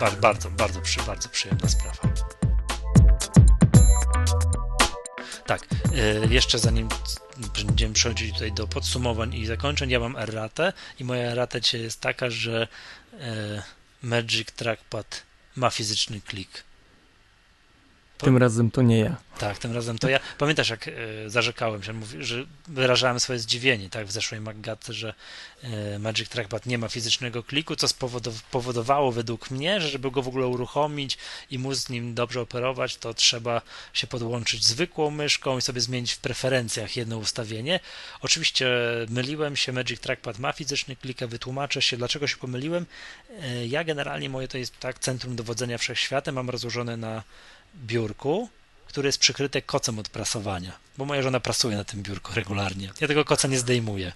Bardzo, 0.00 0.20
bardzo, 0.20 0.50
bardzo, 0.50 0.80
przy, 0.80 1.02
bardzo 1.02 1.28
przyjemna 1.28 1.68
sprawa. 1.68 2.08
Tak, 5.46 5.66
e, 5.94 6.26
jeszcze 6.34 6.58
zanim 6.58 6.88
będziemy 7.66 7.94
przechodzić 7.94 8.32
tutaj 8.32 8.52
do 8.52 8.66
podsumowań 8.66 9.34
i 9.34 9.46
zakończeń, 9.46 9.90
ja 9.90 10.00
mam 10.00 10.16
erratę 10.16 10.72
i 10.98 11.04
moja 11.04 11.30
errata 11.30 11.58
jest 11.72 12.00
taka, 12.00 12.30
że 12.30 12.68
e, 13.20 13.62
Magic 14.02 14.52
Trackpad 14.52 15.22
ma 15.56 15.70
fizyczny 15.70 16.20
klik. 16.20 16.64
Tym 18.18 18.36
razem 18.36 18.70
to 18.70 18.82
nie 18.82 18.98
ja. 18.98 19.16
Tak, 19.38 19.58
tym 19.58 19.72
razem 19.72 19.98
to 19.98 20.08
ja. 20.08 20.20
Pamiętasz, 20.38 20.68
jak 20.70 20.88
e, 20.88 20.92
zarzekałem 21.26 21.82
się, 21.82 22.00
że 22.20 22.44
wyrażałem 22.68 23.20
swoje 23.20 23.38
zdziwienie 23.38 23.90
tak, 23.90 24.06
w 24.06 24.12
zeszłej 24.12 24.40
Maggatce, 24.40 24.92
że 24.92 25.14
e, 25.62 25.98
Magic 25.98 26.28
Trackpad 26.28 26.66
nie 26.66 26.78
ma 26.78 26.88
fizycznego 26.88 27.42
kliku, 27.42 27.76
co 27.76 27.88
spowodowało 27.88 29.12
według 29.12 29.50
mnie, 29.50 29.80
że 29.80 29.88
żeby 29.88 30.10
go 30.10 30.22
w 30.22 30.28
ogóle 30.28 30.46
uruchomić 30.46 31.18
i 31.50 31.58
móc 31.58 31.76
z 31.76 31.88
nim 31.88 32.14
dobrze 32.14 32.40
operować, 32.40 32.96
to 32.96 33.14
trzeba 33.14 33.62
się 33.92 34.06
podłączyć 34.06 34.64
zwykłą 34.64 35.10
myszką 35.10 35.58
i 35.58 35.62
sobie 35.62 35.80
zmienić 35.80 36.12
w 36.12 36.18
preferencjach 36.18 36.96
jedno 36.96 37.18
ustawienie. 37.18 37.80
Oczywiście 38.20 38.68
myliłem 39.08 39.56
się, 39.56 39.72
Magic 39.72 40.00
Trackpad 40.00 40.38
ma 40.38 40.52
fizyczny 40.52 40.96
klik, 40.96 41.22
a 41.22 41.26
wytłumaczę 41.26 41.82
się, 41.82 41.96
dlaczego 41.96 42.26
się 42.26 42.36
pomyliłem. 42.36 42.86
E, 43.40 43.66
ja 43.66 43.84
generalnie 43.84 44.28
moje 44.28 44.48
to 44.48 44.58
jest 44.58 44.80
tak 44.80 44.98
centrum 44.98 45.36
dowodzenia 45.36 45.78
wszechświatem, 45.78 46.34
mam 46.34 46.50
rozłożone 46.50 46.96
na 46.96 47.22
biurku, 47.76 48.48
które 48.86 49.08
jest 49.08 49.18
przykryte 49.18 49.62
kocem 49.62 49.98
od 49.98 50.08
prasowania, 50.08 50.72
bo 50.98 51.04
moja 51.04 51.22
żona 51.22 51.40
prasuje 51.40 51.76
na 51.76 51.84
tym 51.84 52.02
biurku 52.02 52.32
regularnie. 52.34 52.90
Ja 53.00 53.08
tego 53.08 53.24
koca 53.24 53.48
nie 53.48 53.58
zdejmuję. 53.58 54.12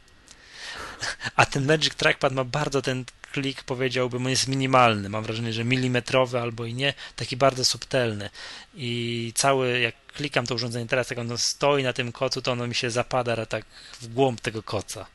A 1.36 1.46
ten 1.46 1.66
Magic 1.66 1.94
Trackpad 1.94 2.32
ma 2.32 2.44
bardzo 2.44 2.82
ten 2.82 3.04
klik, 3.32 3.62
powiedziałbym, 3.62 4.26
on 4.26 4.30
jest 4.30 4.48
minimalny. 4.48 5.08
Mam 5.08 5.24
wrażenie, 5.24 5.52
że 5.52 5.64
milimetrowy 5.64 6.40
albo 6.40 6.64
i 6.64 6.74
nie, 6.74 6.94
taki 7.16 7.36
bardzo 7.36 7.64
subtelny. 7.64 8.30
I 8.74 9.32
cały, 9.34 9.80
jak 9.80 9.94
klikam 10.06 10.46
to 10.46 10.54
urządzenie 10.54 10.86
teraz, 10.86 11.10
jak 11.10 11.18
ono 11.18 11.38
stoi 11.38 11.82
na 11.82 11.92
tym 11.92 12.12
kocu, 12.12 12.42
to 12.42 12.52
ono 12.52 12.66
mi 12.66 12.74
się 12.74 12.90
zapada 12.90 13.46
tak 13.46 13.64
w 14.00 14.08
głąb 14.08 14.40
tego 14.40 14.62
koca. 14.62 15.06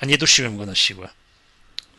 A 0.00 0.06
nie 0.06 0.18
dusiłem 0.18 0.56
go 0.56 0.66
na 0.66 0.74
siłę. 0.74 1.08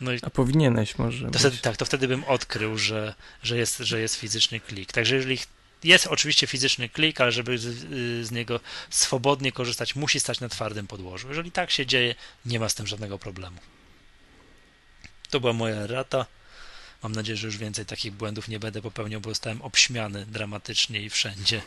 No 0.01 0.11
A 0.21 0.29
powinieneś 0.29 0.97
może. 0.97 1.31
To 1.31 1.39
wtedy, 1.39 1.57
tak, 1.57 1.77
to 1.77 1.85
wtedy 1.85 2.07
bym 2.07 2.23
odkrył, 2.23 2.77
że, 2.77 3.15
że, 3.43 3.57
jest, 3.57 3.77
że 3.77 4.01
jest 4.01 4.15
fizyczny 4.15 4.59
klik. 4.59 4.91
Także 4.91 5.15
jeżeli 5.15 5.37
jest 5.83 6.07
oczywiście 6.07 6.47
fizyczny 6.47 6.89
klik, 6.89 7.21
ale 7.21 7.31
żeby 7.31 7.57
z, 7.57 7.65
z, 8.27 8.31
niego 8.31 8.59
swobodnie 8.89 9.51
korzystać, 9.51 9.95
musi 9.95 10.19
stać 10.19 10.39
na 10.39 10.49
twardym 10.49 10.87
podłożu. 10.87 11.27
Jeżeli 11.27 11.51
tak 11.51 11.71
się 11.71 11.85
dzieje, 11.85 12.15
nie 12.45 12.59
ma 12.59 12.69
z 12.69 12.75
tym 12.75 12.87
żadnego 12.87 13.19
problemu. 13.19 13.57
To 15.29 15.39
była 15.39 15.53
moja 15.53 15.87
rata. 15.87 16.25
Mam 17.03 17.11
nadzieję, 17.11 17.37
że 17.37 17.47
już 17.47 17.57
więcej 17.57 17.85
takich 17.85 18.13
błędów 18.13 18.47
nie 18.47 18.59
będę 18.59 18.81
popełniał, 18.81 19.21
bo 19.21 19.29
zostałem 19.29 19.61
obśmiany 19.61 20.25
dramatycznie 20.25 21.01
i 21.01 21.09
wszędzie. 21.09 21.61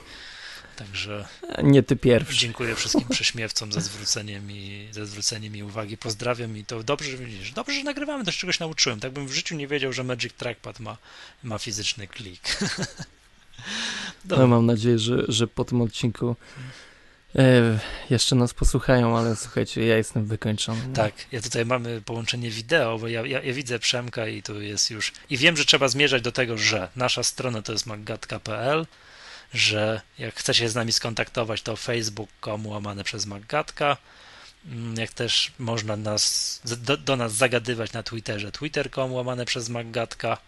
Także. 0.76 1.28
Nie 1.62 1.82
ty 1.82 1.96
pierwszy. 1.96 2.36
Dziękuję 2.36 2.74
wszystkim 2.74 3.08
prześmiewcom 3.08 3.72
za 3.72 3.80
zwrócenie 3.80 4.40
mi, 4.40 4.88
za 4.92 5.06
zwrócenie 5.06 5.50
mi 5.50 5.62
uwagi. 5.62 5.96
Pozdrawiam 5.96 6.56
i 6.56 6.64
to 6.64 6.82
dobrze, 6.82 7.10
że 7.10 7.16
widzisz. 7.16 7.52
Dobrze, 7.52 7.74
że 7.74 7.84
nagrywamy, 7.84 8.24
też 8.24 8.38
czegoś 8.38 8.60
nauczyłem. 8.60 9.00
Tak 9.00 9.12
bym 9.12 9.26
w 9.26 9.32
życiu 9.32 9.56
nie 9.56 9.68
wiedział, 9.68 9.92
że 9.92 10.04
Magic 10.04 10.32
Trackpad 10.32 10.80
ma, 10.80 10.96
ma 11.42 11.58
fizyczny 11.58 12.06
klik. 12.06 12.40
no, 14.24 14.46
mam 14.46 14.66
nadzieję, 14.66 14.98
że, 14.98 15.24
że 15.28 15.46
po 15.46 15.64
tym 15.64 15.80
odcinku 15.80 16.36
e, 17.36 17.78
jeszcze 18.10 18.36
nas 18.36 18.54
posłuchają, 18.54 19.18
ale 19.18 19.36
słuchajcie, 19.36 19.86
ja 19.86 19.96
jestem 19.96 20.26
wykończony. 20.26 20.80
Tak, 20.94 21.14
ja 21.32 21.40
tutaj 21.40 21.66
mamy 21.66 22.02
połączenie 22.04 22.50
wideo, 22.50 22.98
bo 22.98 23.08
ja, 23.08 23.26
ja, 23.26 23.42
ja, 23.42 23.54
widzę 23.54 23.78
Przemka 23.78 24.28
i 24.28 24.42
tu 24.42 24.60
jest 24.60 24.90
już. 24.90 25.12
I 25.30 25.36
wiem, 25.36 25.56
że 25.56 25.64
trzeba 25.64 25.88
zmierzać 25.88 26.22
do 26.22 26.32
tego, 26.32 26.58
że 26.58 26.88
nasza 26.96 27.22
strona 27.22 27.62
to 27.62 27.72
jest 27.72 27.86
maggatka.pl 27.86 28.86
że 29.54 30.00
jak 30.18 30.34
chcecie 30.34 30.58
się 30.58 30.68
z 30.68 30.74
nami 30.74 30.92
skontaktować, 30.92 31.62
to 31.62 31.76
facebook.com 31.76 32.66
łamane 32.66 33.04
przez 33.04 33.26
Maggatka. 33.26 33.96
Mm, 34.66 34.94
jak 34.96 35.12
też 35.12 35.52
można 35.58 35.96
nas, 35.96 36.60
do, 36.64 36.96
do, 36.96 37.16
nas 37.16 37.34
zagadywać 37.34 37.92
na 37.92 38.02
Twitterze, 38.02 38.52
twitter.com 38.52 39.12
łamane 39.12 39.44
przez 39.44 39.68
Maggatka. 39.68 40.38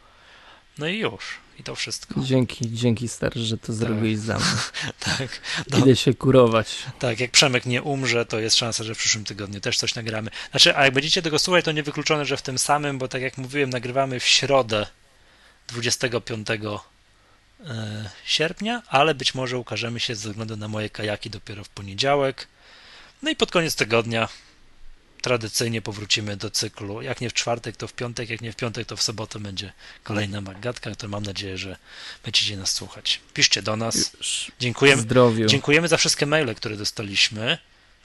No 0.78 0.86
i 0.86 0.98
już. 0.98 1.24
I 1.58 1.62
to 1.62 1.74
wszystko. 1.74 2.20
Dzięki, 2.20 2.72
dzięki 2.72 3.08
stary, 3.08 3.40
że 3.40 3.58
to 3.58 3.66
tak. 3.66 3.76
zrobiłeś 3.76 4.18
za 4.18 4.34
mnie. 4.34 4.46
tak. 5.18 5.40
No, 5.70 5.78
Idę 5.78 5.96
się 5.96 6.14
kurować. 6.14 6.76
Tak, 6.98 7.20
jak 7.20 7.30
Przemek 7.30 7.66
nie 7.66 7.82
umrze, 7.82 8.26
to 8.26 8.38
jest 8.38 8.56
szansa, 8.56 8.84
że 8.84 8.94
w 8.94 8.98
przyszłym 8.98 9.24
tygodniu 9.24 9.60
też 9.60 9.78
coś 9.78 9.94
nagramy. 9.94 10.30
Znaczy, 10.50 10.76
a 10.76 10.84
jak 10.84 10.94
będziecie 10.94 11.22
tego 11.22 11.38
słuchać, 11.38 11.64
to 11.64 11.72
niewykluczone, 11.72 12.24
że 12.24 12.36
w 12.36 12.42
tym 12.42 12.58
samym, 12.58 12.98
bo 12.98 13.08
tak 13.08 13.22
jak 13.22 13.38
mówiłem, 13.38 13.70
nagrywamy 13.70 14.20
w 14.20 14.24
środę 14.24 14.86
25 15.68 16.48
E, 16.50 16.78
sierpnia, 18.24 18.82
ale 18.88 19.14
być 19.14 19.34
może 19.34 19.58
ukażemy 19.58 20.00
się 20.00 20.14
ze 20.14 20.28
względu 20.28 20.56
na 20.56 20.68
moje 20.68 20.90
kajaki 20.90 21.30
dopiero 21.30 21.64
w 21.64 21.68
poniedziałek. 21.68 22.48
No 23.22 23.30
i 23.30 23.36
pod 23.36 23.50
koniec 23.50 23.76
tygodnia 23.76 24.28
tradycyjnie 25.22 25.82
powrócimy 25.82 26.36
do 26.36 26.50
cyklu. 26.50 27.02
Jak 27.02 27.20
nie 27.20 27.30
w 27.30 27.34
czwartek, 27.34 27.76
to 27.76 27.88
w 27.88 27.92
piątek, 27.92 28.30
jak 28.30 28.40
nie 28.40 28.52
w 28.52 28.56
piątek, 28.56 28.86
to 28.86 28.96
w 28.96 29.02
sobotę 29.02 29.38
będzie 29.38 29.72
kolejna 30.02 30.40
magatka, 30.40 30.94
to 30.94 31.08
mam 31.08 31.22
nadzieję, 31.22 31.58
że 31.58 31.76
będziecie 32.24 32.56
nas 32.56 32.72
słuchać. 32.72 33.20
Piszcie 33.34 33.62
do 33.62 33.76
nas. 33.76 34.16
Dziękujemy. 34.60 35.02
Zdrowiu. 35.02 35.46
Dziękujemy 35.46 35.88
za 35.88 35.96
wszystkie 35.96 36.26
maile, 36.26 36.54
które 36.54 36.76
dostaliśmy. 36.76 37.58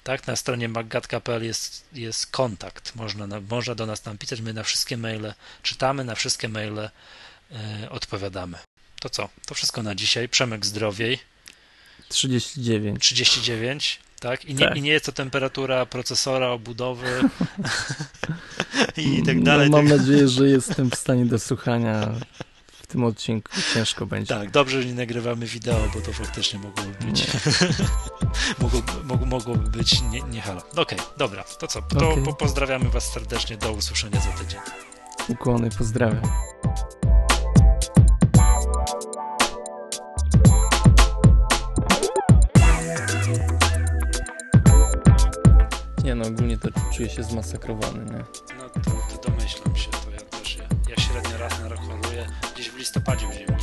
Tak, 0.04 0.28
na 0.28 0.36
stronie 0.36 0.70
maggatka.pl 0.70 1.44
jest, 1.44 1.86
jest 1.94 2.28
kontakt. 2.28 2.96
Można, 2.96 3.28
na, 3.28 3.42
można 3.50 3.76
do 3.76 3.86
nas 3.86 4.02
tam 4.02 4.18
pisać. 4.18 4.42
My 4.42 4.54
na 4.54 4.64
wszystkie 4.64 4.98
maile 4.98 5.34
czytamy, 5.64 6.04
na 6.04 6.16
wszystkie 6.16 6.50
maile 6.50 6.80
e, 6.80 7.90
odpowiadamy. 7.90 8.58
To 9.02 9.10
co? 9.10 9.30
To 9.46 9.56
wszystko 9.56 9.84
na 9.84 9.96
dzisiaj. 9.96 10.30
Przemek 10.30 10.66
zdrowiej. 10.66 11.20
39. 12.10 13.02
39, 13.02 14.00
tak? 14.20 14.46
I 14.46 14.56
nie, 14.56 14.66
tak. 14.66 14.78
I 14.78 14.82
nie 14.82 14.92
jest 14.92 15.06
to 15.06 15.12
temperatura 15.12 15.86
procesora, 15.86 16.48
obudowy 16.48 17.08
i 18.98 19.24
tak 19.24 19.44
dalej. 19.44 19.70
No, 19.70 19.78
mam 19.78 19.88
nadzieję, 19.88 20.28
że 20.28 20.48
jestem 20.48 20.92
w 20.92 20.96
stanie 20.96 21.26
do 21.26 21.40
słuchania 21.40 22.16
w 22.68 22.88
tym 22.88 23.04
odcinku. 23.04 23.52
Ciężko 23.74 24.06
będzie. 24.06 24.36
Tak, 24.36 24.52
dobrze, 24.52 24.82
że 24.82 24.88
nie 24.88 24.94
nagrywamy 24.94 25.46
wideo, 25.46 25.92
bo 25.94 26.02
to 26.02 26.14
faktycznie 26.14 26.60
mogłoby 26.60 27.06
być 27.06 27.28
mogło, 29.04 29.26
mogłoby 29.26 29.70
być 29.70 30.02
nie, 30.02 30.22
nie 30.22 30.42
halo. 30.42 30.62
Okej, 30.76 31.00
okay, 31.00 31.00
dobra, 31.18 31.44
to 31.44 31.68
co? 31.68 31.82
To 31.82 32.10
okay. 32.10 32.24
po, 32.24 32.34
pozdrawiamy 32.34 32.90
Was 32.90 33.14
serdecznie. 33.14 33.58
Do 33.58 33.72
usłyszenia 33.72 34.22
za 34.22 34.32
tydzień. 34.32 34.60
Ukłony, 35.30 35.70
pozdrawiam. 35.78 36.22
Nie 46.12 46.16
no, 46.16 46.28
ogólnie 46.28 46.58
to 46.58 46.70
czuję 46.94 47.10
się 47.10 47.24
zmasakrowany, 47.24 48.06
nie? 48.06 48.24
No 48.58 48.70
to, 48.70 48.80
to 48.82 49.30
domyślam 49.30 49.76
się, 49.76 49.92
to 49.92 50.12
ja 50.12 50.20
też, 50.20 50.58
ja, 50.58 50.64
ja 50.90 50.96
średnio 50.96 51.38
raz 51.38 51.60
na 51.60 51.70
rok 51.70 51.80
choruję, 51.80 52.28
gdzieś 52.54 52.70
w 52.70 52.78
listopadzie 52.78 53.28
będziemy 53.28 53.58